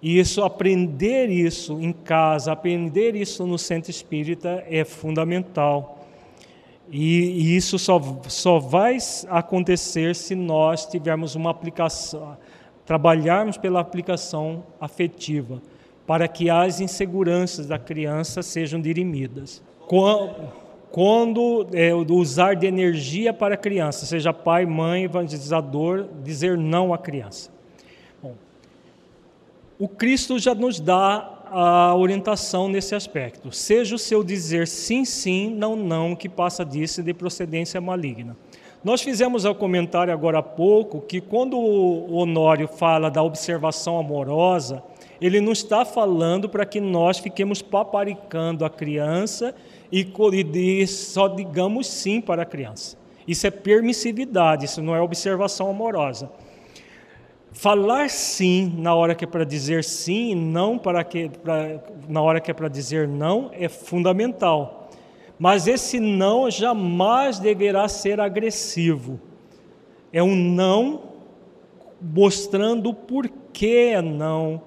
E 0.00 0.18
isso, 0.18 0.42
aprender 0.42 1.28
isso 1.28 1.80
em 1.80 1.92
casa, 1.92 2.52
aprender 2.52 3.16
isso 3.16 3.46
no 3.46 3.58
centro 3.58 3.90
espírita 3.90 4.64
é 4.68 4.84
fundamental. 4.84 6.06
E, 6.90 7.24
e 7.30 7.56
isso 7.56 7.78
só, 7.78 8.00
só 8.28 8.58
vai 8.58 8.98
acontecer 9.28 10.14
se 10.14 10.34
nós 10.34 10.86
tivermos 10.86 11.34
uma 11.34 11.50
aplicação, 11.50 12.36
trabalharmos 12.84 13.56
pela 13.56 13.80
aplicação 13.80 14.64
afetiva, 14.80 15.60
para 16.06 16.28
que 16.28 16.48
as 16.48 16.78
inseguranças 16.78 17.66
da 17.66 17.78
criança 17.78 18.42
sejam 18.42 18.80
dirimidas. 18.80 19.60
Quando 20.90 21.66
é, 21.72 21.94
usar 21.94 22.54
de 22.54 22.66
energia 22.66 23.32
para 23.32 23.54
a 23.54 23.58
criança, 23.58 24.06
seja 24.06 24.32
pai, 24.32 24.64
mãe, 24.64 25.04
evangelizador, 25.04 26.06
dizer 26.22 26.56
não 26.56 26.94
à 26.94 26.98
criança. 26.98 27.50
Bom, 28.22 28.34
o 29.78 29.88
Cristo 29.88 30.38
já 30.38 30.54
nos 30.54 30.80
dá 30.80 31.36
a 31.50 31.94
orientação 31.94 32.68
nesse 32.68 32.94
aspecto. 32.94 33.52
Seja 33.52 33.94
o 33.94 33.98
seu 33.98 34.24
dizer 34.24 34.66
sim, 34.66 35.04
sim, 35.04 35.50
não, 35.54 35.76
não, 35.76 36.16
que 36.16 36.28
passa 36.28 36.64
disso 36.64 37.02
de 37.02 37.14
procedência 37.14 37.80
maligna. 37.80 38.36
Nós 38.82 39.02
fizemos 39.02 39.44
o 39.44 39.54
comentário 39.54 40.12
agora 40.12 40.38
há 40.38 40.42
pouco 40.42 41.00
que 41.00 41.20
quando 41.20 41.58
o 41.58 42.14
Honório 42.14 42.68
fala 42.68 43.10
da 43.10 43.22
observação 43.22 43.98
amorosa, 43.98 44.82
ele 45.20 45.40
não 45.40 45.52
está 45.52 45.84
falando 45.84 46.48
para 46.48 46.64
que 46.64 46.80
nós 46.80 47.18
fiquemos 47.18 47.62
paparicando 47.62 48.64
a 48.64 48.70
criança 48.70 49.54
e, 49.90 50.06
e 50.54 50.86
só 50.86 51.28
digamos 51.28 51.86
sim 51.86 52.20
para 52.20 52.42
a 52.42 52.46
criança. 52.46 52.96
Isso 53.26 53.46
é 53.46 53.50
permissividade, 53.50 54.64
isso 54.64 54.82
não 54.82 54.94
é 54.94 55.00
observação 55.00 55.68
amorosa. 55.68 56.30
Falar 57.52 58.10
sim 58.10 58.74
na 58.78 58.94
hora 58.94 59.14
que 59.14 59.24
é 59.24 59.26
para 59.26 59.44
dizer 59.44 59.82
sim 59.82 60.30
e 60.30 60.34
não 60.34 60.78
para 60.78 61.02
que, 61.02 61.30
na 62.08 62.20
hora 62.20 62.40
que 62.40 62.50
é 62.50 62.54
para 62.54 62.68
dizer 62.68 63.08
não 63.08 63.50
é 63.52 63.68
fundamental. 63.68 64.90
Mas 65.38 65.66
esse 65.66 65.98
não 65.98 66.50
jamais 66.50 67.38
deverá 67.38 67.88
ser 67.88 68.20
agressivo. 68.20 69.20
É 70.12 70.22
um 70.22 70.36
não 70.36 71.02
mostrando 72.00 72.90
o 72.90 72.94
porquê 72.94 73.92
é 73.94 74.02
não, 74.02 74.62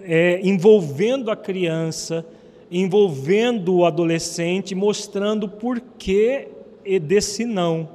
é, 0.00 0.40
envolvendo 0.42 1.30
a 1.30 1.36
criança, 1.36 2.24
envolvendo 2.72 3.76
o 3.76 3.84
adolescente, 3.84 4.74
mostrando 4.74 5.44
o 5.44 5.48
porquê 5.48 6.48
desse 7.02 7.44
não. 7.44 7.86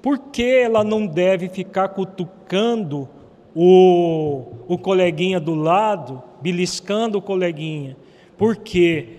Por 0.00 0.18
que 0.18 0.44
ela 0.44 0.84
não 0.84 1.04
deve 1.04 1.48
ficar 1.48 1.88
cutucando 1.88 3.08
o, 3.54 4.44
o 4.68 4.78
coleguinha 4.78 5.40
do 5.40 5.54
lado, 5.56 6.22
beliscando 6.40 7.18
o 7.18 7.22
coleguinha? 7.22 7.96
Porque 8.38 9.18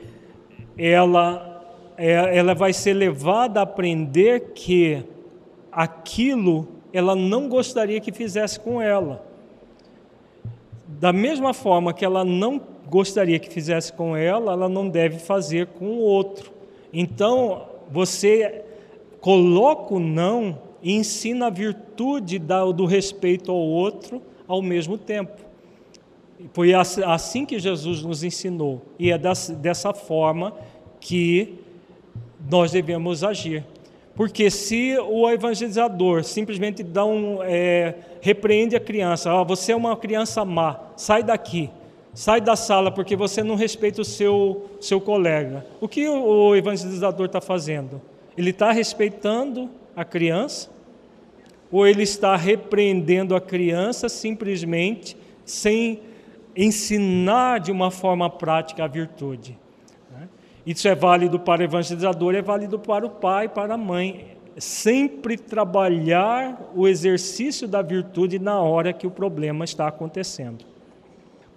ela, 0.78 1.62
é, 1.98 2.38
ela 2.38 2.56
vai 2.56 2.72
ser 2.72 2.94
levada 2.94 3.60
a 3.60 3.64
aprender 3.64 4.54
que 4.56 5.04
aquilo 5.70 6.68
ela 6.94 7.16
não 7.16 7.50
gostaria 7.50 8.00
que 8.00 8.14
fizesse 8.14 8.58
com 8.60 8.82
ela. 8.82 9.26
Da 10.88 11.12
mesma 11.12 11.54
forma 11.54 11.94
que 11.94 12.04
ela 12.04 12.24
não 12.24 12.62
gostaria 12.92 13.40
que 13.40 13.50
fizesse 13.50 13.94
com 13.94 14.18
ela, 14.18 14.52
ela 14.52 14.68
não 14.68 14.90
deve 14.90 15.18
fazer 15.18 15.68
com 15.68 15.86
o 15.86 16.00
outro. 16.00 16.52
Então, 16.92 17.70
você 17.90 18.66
coloca 19.22 19.94
o 19.94 20.00
não 20.00 20.60
e 20.84 20.92
ensina 20.92 21.48
a 21.48 21.50
virtude 21.50 22.38
do 22.38 22.86
respeito 22.86 23.50
ao 23.50 23.58
outro 23.58 24.22
ao 24.46 24.62
mesmo 24.62 24.98
tempo. 24.98 25.32
Foi 26.52 26.74
assim 26.74 27.46
que 27.46 27.60
Jesus 27.60 28.04
nos 28.04 28.26
ensinou, 28.26 28.82
e 29.00 29.10
é 29.10 29.18
dessa 29.18 29.94
forma 29.94 30.54
que 31.00 31.60
nós 32.50 32.74
devemos 32.74 33.24
agir. 33.24 33.64
Porque 34.16 34.52
se 34.52 34.98
o 34.98 35.30
evangelizador 35.30 36.26
simplesmente 36.26 36.84
dá 36.84 37.06
um, 37.06 37.42
é, 37.42 37.96
repreende 38.20 38.76
a 38.76 38.80
criança, 38.82 39.32
ah, 39.32 39.44
você 39.44 39.72
é 39.72 39.76
uma 39.76 39.96
criança 39.96 40.44
má, 40.44 40.78
sai 40.98 41.24
daqui, 41.24 41.70
sai 42.14 42.42
da 42.42 42.56
sala 42.56 42.92
porque 42.92 43.16
você 43.16 43.44
não 43.44 43.56
respeita 43.56 44.02
o 44.02 44.06
seu, 44.06 44.70
seu 44.80 45.00
colega. 45.00 45.66
O 45.80 45.88
que 45.88 46.08
o 46.08 46.56
evangelizador 46.56 47.28
está 47.28 47.42
fazendo? 47.42 48.02
Ele 48.38 48.52
está 48.52 48.72
respeitando 48.72 49.70
a 49.96 50.04
criança 50.04 50.70
ou 51.72 51.88
ele 51.88 52.04
está 52.04 52.36
repreendendo 52.36 53.36
a 53.36 53.42
criança 53.42 54.10
simplesmente 54.10 55.18
sem 55.46 56.02
ensinar 56.56 57.60
de 57.60 57.72
uma 57.72 57.92
forma 57.92 58.30
prática 58.30 58.84
a 58.84 58.88
virtude? 58.88 59.58
Isso 60.66 60.88
é 60.88 60.94
válido 60.94 61.40
para 61.40 61.62
o 61.62 61.64
evangelizador, 61.64 62.36
é 62.36 62.42
válido 62.42 62.78
para 62.78 63.06
o 63.06 63.10
pai, 63.10 63.50
para 63.50 63.74
a 63.74 63.78
mãe. 63.78 64.38
Sempre 64.58 65.38
trabalhar 65.38 66.72
o 66.76 66.88
exercício 66.88 67.68
da 67.68 67.82
virtude 67.82 68.38
na 68.38 68.60
hora 68.60 68.94
que 68.94 69.08
o 69.08 69.12
problema 69.12 69.66
está 69.66 69.88
acontecendo. 69.88 70.66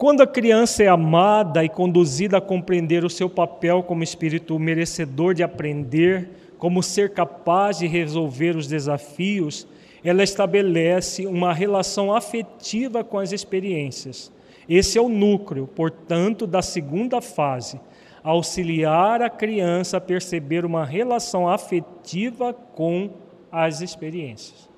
Quando 0.05 0.21
a 0.21 0.27
criança 0.27 0.83
é 0.83 0.87
amada 0.87 1.65
e 1.65 1.69
conduzida 1.71 2.37
a 2.37 2.41
compreender 2.43 3.07
o 3.07 3.09
seu 3.09 3.27
papel 3.27 3.83
como 3.83 4.03
espírito 4.03 4.59
merecedor 4.59 5.33
de 5.33 5.43
aprender, 5.43 6.29
como 6.59 6.83
ser 6.83 7.15
capaz 7.15 7.79
de 7.79 7.87
resolver 7.87 8.55
os 8.55 8.67
desafios, 8.67 9.67
ela 10.05 10.23
estabelece 10.23 11.25
uma 11.25 11.55
relação 11.55 12.15
afetiva 12.15 13.03
com 13.03 13.19
as 13.19 13.33
experiências. 13.33 14.31
Esse 14.69 14.99
é 14.99 15.01
o 15.01 15.09
núcleo, 15.09 15.67
portanto, 15.67 16.47
da 16.47 16.61
segunda 16.61 17.23
fase 17.23 17.81
auxiliar 18.23 19.23
a 19.23 19.31
criança 19.31 19.97
a 19.97 20.03
perceber 20.03 20.67
uma 20.67 20.85
relação 20.85 21.49
afetiva 21.49 22.53
com 22.53 23.09
as 23.51 23.81
experiências. 23.81 24.69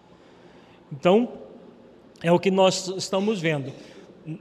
Então, 0.92 1.30
é 2.22 2.30
o 2.30 2.38
que 2.38 2.52
nós 2.52 2.86
estamos 2.96 3.40
vendo. 3.40 3.72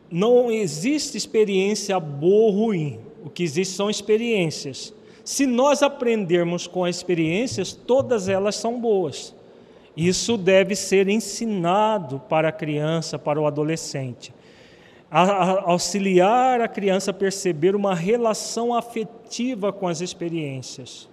Não 0.09 0.51
existe 0.51 1.17
experiência 1.17 1.99
boa 1.99 2.45
ou 2.45 2.51
ruim. 2.51 2.99
O 3.23 3.29
que 3.29 3.43
existe 3.43 3.73
são 3.75 3.89
experiências. 3.89 4.93
Se 5.23 5.45
nós 5.45 5.81
aprendermos 5.81 6.67
com 6.67 6.85
as 6.85 6.97
experiências, 6.97 7.73
todas 7.73 8.29
elas 8.29 8.55
são 8.55 8.79
boas. 8.79 9.33
Isso 9.95 10.37
deve 10.37 10.75
ser 10.75 11.07
ensinado 11.07 12.21
para 12.29 12.49
a 12.49 12.51
criança, 12.51 13.17
para 13.17 13.39
o 13.39 13.47
adolescente 13.47 14.33
a, 15.17 15.71
auxiliar 15.71 16.59
a 16.59 16.67
criança 16.67 17.11
a 17.11 17.13
perceber 17.13 17.73
uma 17.73 17.95
relação 17.95 18.73
afetiva 18.73 19.71
com 19.71 19.87
as 19.87 20.01
experiências. 20.01 21.07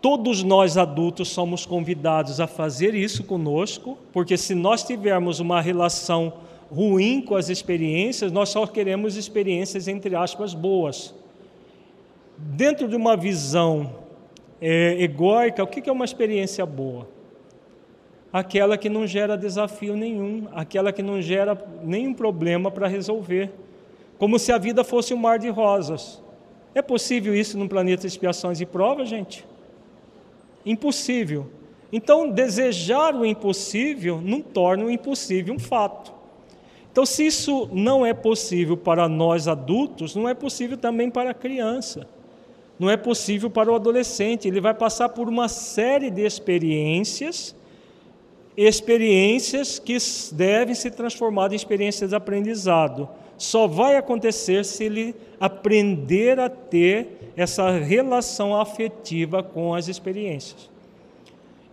Todos 0.00 0.42
nós 0.42 0.78
adultos 0.78 1.28
somos 1.28 1.66
convidados 1.66 2.40
a 2.40 2.46
fazer 2.46 2.94
isso 2.94 3.24
conosco, 3.24 3.98
porque 4.12 4.36
se 4.38 4.54
nós 4.54 4.82
tivermos 4.82 5.40
uma 5.40 5.60
relação 5.60 6.32
ruim 6.70 7.20
com 7.20 7.34
as 7.34 7.48
experiências, 7.48 8.30
nós 8.30 8.48
só 8.50 8.66
queremos 8.66 9.16
experiências, 9.16 9.88
entre 9.88 10.14
aspas, 10.14 10.54
boas. 10.54 11.14
Dentro 12.36 12.86
de 12.88 12.96
uma 12.96 13.16
visão 13.16 13.94
é, 14.60 15.02
egóica, 15.02 15.62
o 15.62 15.66
que 15.66 15.88
é 15.88 15.92
uma 15.92 16.04
experiência 16.04 16.64
boa? 16.66 17.08
aquela 18.32 18.76
que 18.76 18.88
não 18.88 19.06
gera 19.06 19.36
desafio 19.36 19.96
nenhum, 19.96 20.46
aquela 20.52 20.92
que 20.92 21.02
não 21.02 21.20
gera 21.20 21.58
nenhum 21.82 22.12
problema 22.12 22.70
para 22.70 22.86
resolver, 22.86 23.50
como 24.18 24.38
se 24.38 24.52
a 24.52 24.58
vida 24.58 24.84
fosse 24.84 25.14
um 25.14 25.16
mar 25.16 25.38
de 25.38 25.48
rosas. 25.48 26.22
É 26.74 26.82
possível 26.82 27.34
isso 27.34 27.58
num 27.58 27.68
planeta 27.68 28.02
de 28.02 28.08
expiações 28.08 28.60
e 28.60 28.66
provas, 28.66 29.08
gente? 29.08 29.46
Impossível. 30.66 31.46
Então, 31.90 32.28
desejar 32.28 33.14
o 33.14 33.24
impossível 33.24 34.20
não 34.22 34.42
torna 34.42 34.84
o 34.84 34.90
impossível 34.90 35.54
um 35.54 35.58
fato. 35.58 36.12
Então, 36.98 37.06
se 37.06 37.28
isso 37.28 37.68
não 37.72 38.04
é 38.04 38.12
possível 38.12 38.76
para 38.76 39.08
nós 39.08 39.46
adultos, 39.46 40.16
não 40.16 40.28
é 40.28 40.34
possível 40.34 40.76
também 40.76 41.08
para 41.08 41.30
a 41.30 41.34
criança. 41.34 42.08
Não 42.76 42.90
é 42.90 42.96
possível 42.96 43.48
para 43.48 43.70
o 43.70 43.74
adolescente. 43.76 44.48
Ele 44.48 44.60
vai 44.60 44.74
passar 44.74 45.08
por 45.10 45.28
uma 45.28 45.46
série 45.46 46.10
de 46.10 46.22
experiências 46.22 47.54
experiências 48.56 49.78
que 49.78 49.96
devem 50.32 50.74
se 50.74 50.90
transformar 50.90 51.52
em 51.52 51.54
experiências 51.54 52.10
de 52.10 52.16
aprendizado. 52.16 53.08
Só 53.36 53.68
vai 53.68 53.96
acontecer 53.96 54.64
se 54.64 54.82
ele 54.82 55.14
aprender 55.38 56.40
a 56.40 56.48
ter 56.48 57.32
essa 57.36 57.70
relação 57.78 58.60
afetiva 58.60 59.40
com 59.40 59.72
as 59.72 59.86
experiências. 59.86 60.68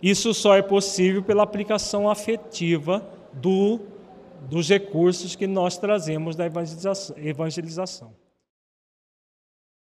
Isso 0.00 0.32
só 0.32 0.54
é 0.54 0.62
possível 0.62 1.20
pela 1.20 1.42
aplicação 1.42 2.08
afetiva 2.08 3.04
do, 3.32 3.80
dos 4.48 4.68
recursos 4.68 5.34
que 5.34 5.46
nós 5.46 5.76
trazemos 5.76 6.36
da 6.36 6.44
evangelização. 7.16 8.14